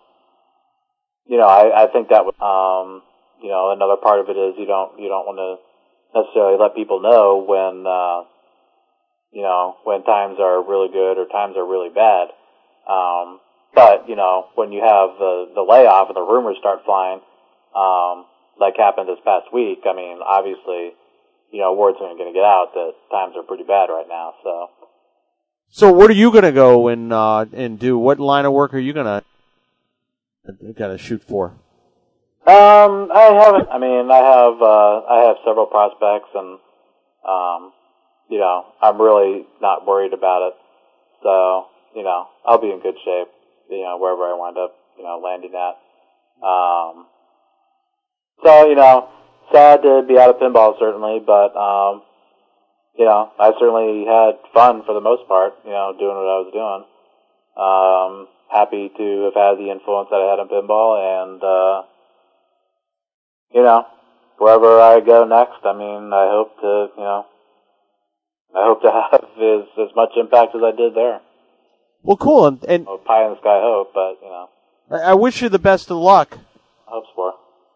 you 1.30 1.38
know, 1.38 1.46
I, 1.46 1.86
I 1.86 1.94
think 1.94 2.10
that 2.10 2.26
would, 2.26 2.38
um, 2.42 3.06
you 3.42 3.50
know, 3.50 3.70
another 3.70 4.02
part 4.02 4.20
of 4.20 4.30
it 4.30 4.38
is 4.38 4.58
you 4.58 4.66
don't 4.66 4.98
you 4.98 5.14
don't 5.14 5.30
want 5.30 5.38
to 5.38 5.62
necessarily 6.18 6.58
let 6.58 6.74
people 6.74 6.98
know 7.06 7.46
when 7.46 7.86
uh, 7.86 8.26
you 9.30 9.46
know 9.46 9.78
when 9.86 10.02
times 10.10 10.42
are 10.42 10.58
really 10.58 10.90
good 10.90 11.22
or 11.22 11.30
times 11.30 11.54
are 11.54 11.70
really 11.70 11.94
bad. 11.94 12.34
Um, 12.90 13.38
but 13.78 14.10
you 14.10 14.18
know, 14.18 14.50
when 14.58 14.74
you 14.74 14.82
have 14.82 15.22
the 15.22 15.54
the 15.54 15.62
layoff 15.62 16.10
and 16.10 16.18
the 16.18 16.26
rumors 16.26 16.58
start 16.58 16.82
flying, 16.82 17.22
um, 17.78 18.26
like 18.60 18.78
happened 18.78 19.10
this 19.10 19.20
past 19.26 19.54
week, 19.54 19.80
I 19.86 19.94
mean, 19.94 20.20
obviously, 20.24 20.94
you 21.52 21.62
know, 21.62 21.74
word's 21.74 21.98
aren't 22.02 22.18
going 22.18 22.32
to 22.32 22.38
get 22.38 22.44
out 22.44 22.74
that 22.74 22.94
times 23.12 23.36
are 23.38 23.44
pretty 23.44 23.64
bad 23.64 23.88
right 23.90 24.08
now. 24.08 24.34
So, 24.44 24.70
So 25.70 25.92
what 25.92 26.10
are 26.10 26.14
you 26.14 26.32
going 26.32 26.44
to 26.44 26.52
go 26.52 26.88
and 26.88 27.12
uh, 27.12 27.46
and 27.54 27.80
do? 27.80 27.98
What 27.98 28.20
line 28.20 28.46
of 28.46 28.54
work 28.54 28.74
are 28.74 28.80
you 28.80 28.94
going 28.94 29.06
to 29.06 29.24
got 30.74 30.88
to 30.88 30.98
shoot 30.98 31.24
for? 31.24 31.58
um, 32.48 33.10
I 33.12 33.34
haven't. 33.34 33.70
I 33.70 33.80
mean, 33.80 34.12
I 34.12 34.18
have 34.22 34.62
uh, 34.62 35.02
I 35.10 35.28
have 35.28 35.38
several 35.46 35.66
prospects, 35.66 36.30
and 36.36 36.60
um, 37.28 37.74
you 38.30 38.40
know, 38.40 38.66
I'm 38.82 39.02
really 39.02 39.46
not 39.62 39.86
worried 39.88 40.14
about 40.14 40.48
it. 40.50 40.54
So, 41.24 41.66
you 41.96 42.04
know, 42.04 42.28
I'll 42.46 42.62
be 42.62 42.70
in 42.72 42.82
good 42.82 42.96
shape. 43.04 43.30
You 43.70 43.82
know, 43.82 43.98
wherever 43.98 44.24
I 44.24 44.38
wind 44.38 44.58
up, 44.58 44.76
you 44.98 45.04
know, 45.04 45.20
landing 45.24 45.54
at. 45.56 45.76
Um, 46.46 47.08
so, 48.44 48.68
you 48.70 48.76
know, 48.76 49.10
sad 49.52 49.82
to 49.84 50.04
be 50.08 50.18
out 50.18 50.30
of 50.30 50.38
pinball 50.38 50.78
certainly, 50.80 51.20
but 51.26 51.56
um, 51.56 52.02
you 52.98 53.06
know, 53.06 53.32
I 53.40 53.52
certainly 53.60 54.06
had 54.06 54.40
fun 54.54 54.84
for 54.86 54.94
the 54.94 55.02
most 55.02 55.28
part, 55.28 55.54
you 55.66 55.72
know, 55.72 55.94
doing 55.98 56.16
what 56.16 56.32
I 56.32 56.40
was 56.44 56.52
doing. 56.54 56.84
Um, 57.58 58.28
happy 58.52 58.90
to 58.98 59.24
have 59.26 59.34
had 59.34 59.58
the 59.58 59.72
influence 59.72 60.10
that 60.12 60.18
I 60.22 60.30
had 60.32 60.40
in 60.40 60.48
pinball 60.48 61.00
and 61.00 61.44
uh 61.44 61.84
you 63.54 63.62
know, 63.64 63.86
wherever 64.38 64.80
I 64.82 65.00
go 65.00 65.24
next, 65.26 65.64
I 65.64 65.72
mean, 65.74 66.12
I 66.12 66.28
hope 66.30 66.56
to, 66.60 66.88
you 66.98 67.04
know, 67.04 67.26
I 68.56 68.66
hope 68.66 68.82
to 68.82 68.92
have 69.12 69.24
as 69.24 69.90
as 69.90 69.96
much 69.96 70.12
impact 70.18 70.56
as 70.56 70.62
I 70.64 70.76
did 70.76 70.94
there. 70.96 71.22
Well, 72.04 72.18
cool, 72.18 72.46
and, 72.48 72.64
and 72.66 72.86
Well, 72.86 72.98
pie 72.98 73.26
in 73.26 73.32
the 73.32 73.40
sky 73.40 73.60
hope, 73.62 73.94
but 73.94 74.18
you 74.22 74.30
know, 74.30 74.50
I 74.92 75.12
I 75.12 75.14
wish 75.14 75.42
you 75.42 75.50
the 75.50 75.60
best 75.60 75.90
of 75.90 75.98
luck. 75.98 76.38
hopes 76.86 77.08
for. 77.16 77.34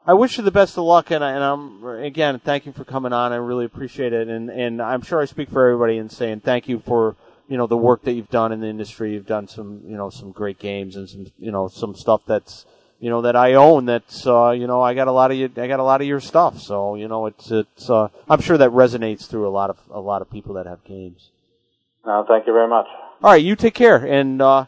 I 0.10 0.14
wish 0.14 0.40
you 0.40 0.44
the 0.44 0.50
best 0.50 0.76
of 0.76 0.86
luck, 0.86 1.12
and, 1.12 1.24
I, 1.24 1.34
and 1.34 1.44
I'm 1.44 1.86
again 2.02 2.40
thank 2.40 2.66
you 2.66 2.72
for 2.72 2.84
coming 2.84 3.14
on. 3.14 3.32
I 3.32 3.36
really 3.36 3.66
appreciate 3.66 4.12
it, 4.12 4.28
and 4.28 4.50
and 4.50 4.82
I'm 4.82 5.04
sure 5.04 5.22
I 5.22 5.26
speak 5.26 5.52
for 5.52 5.64
everybody 5.64 6.00
in 6.00 6.10
saying 6.10 6.40
thank 6.40 6.68
you 6.68 6.80
for 6.80 7.16
you 7.48 7.58
know 7.58 7.68
the 7.68 7.78
work 7.78 8.02
that 8.06 8.14
you've 8.14 8.32
done 8.32 8.52
in 8.52 8.60
the 8.60 8.66
industry. 8.66 9.14
You've 9.14 9.28
done 9.28 9.48
some 9.48 9.84
you 9.86 9.96
know 9.96 10.10
some 10.10 10.32
great 10.32 10.58
games 10.58 10.96
and 10.96 11.08
some 11.08 11.28
you 11.38 11.52
know 11.52 11.68
some 11.68 11.94
stuff 11.94 12.22
that's 12.26 12.66
you 13.00 13.12
know 13.12 13.22
that 13.22 13.36
I 13.36 13.54
own. 13.54 13.86
That's 13.86 14.26
uh, 14.26 14.50
you 14.50 14.66
know 14.66 14.82
I 14.82 14.96
got 14.96 15.08
a 15.08 15.12
lot 15.12 15.30
of 15.30 15.38
you, 15.38 15.46
I 15.46 15.68
got 15.68 15.80
a 15.80 15.84
lot 15.84 16.02
of 16.02 16.08
your 16.08 16.20
stuff. 16.20 16.60
So 16.60 16.96
you 16.96 17.08
know 17.08 17.28
it's 17.28 17.52
it's 17.52 17.88
uh, 17.88 18.08
I'm 18.28 18.42
sure 18.42 18.58
that 18.58 18.72
resonates 18.72 19.28
through 19.28 19.48
a 19.48 19.54
lot 19.54 19.70
of 19.70 19.78
a 19.92 20.00
lot 20.00 20.24
of 20.24 20.32
people 20.32 20.56
that 20.56 20.66
have 20.66 20.84
games. 20.86 21.30
No, 22.04 22.26
thank 22.28 22.48
you 22.48 22.54
very 22.54 22.68
much. 22.68 22.88
All 23.22 23.30
right, 23.30 23.44
you 23.44 23.56
take 23.56 23.76
care, 23.76 23.98
and 23.98 24.42
uh, 24.42 24.66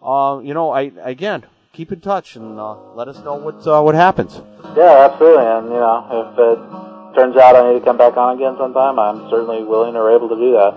uh, 0.00 0.38
you 0.40 0.54
know 0.54 0.70
I 0.70 0.92
again 1.02 1.46
keep 1.74 1.92
in 1.92 2.00
touch 2.00 2.36
and 2.36 2.58
uh, 2.58 2.76
let 2.94 3.08
us 3.08 3.18
know 3.24 3.34
what 3.34 3.66
uh, 3.66 3.82
what 3.82 3.94
happens. 3.94 4.40
Yeah, 4.76 5.08
absolutely. 5.10 5.44
And 5.44 5.66
you 5.66 5.80
know, 5.80 6.06
if 6.10 6.38
it 6.38 7.14
turns 7.14 7.36
out 7.36 7.56
I 7.56 7.72
need 7.72 7.80
to 7.80 7.84
come 7.84 7.98
back 7.98 8.16
on 8.16 8.36
again 8.36 8.56
sometime, 8.56 8.98
I'm 8.98 9.28
certainly 9.28 9.62
willing 9.64 9.96
or 9.96 10.14
able 10.14 10.28
to 10.28 10.36
do 10.36 10.52
that. 10.52 10.74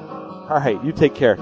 All 0.50 0.60
right, 0.60 0.84
you 0.84 0.92
take 0.92 1.14
care. 1.14 1.38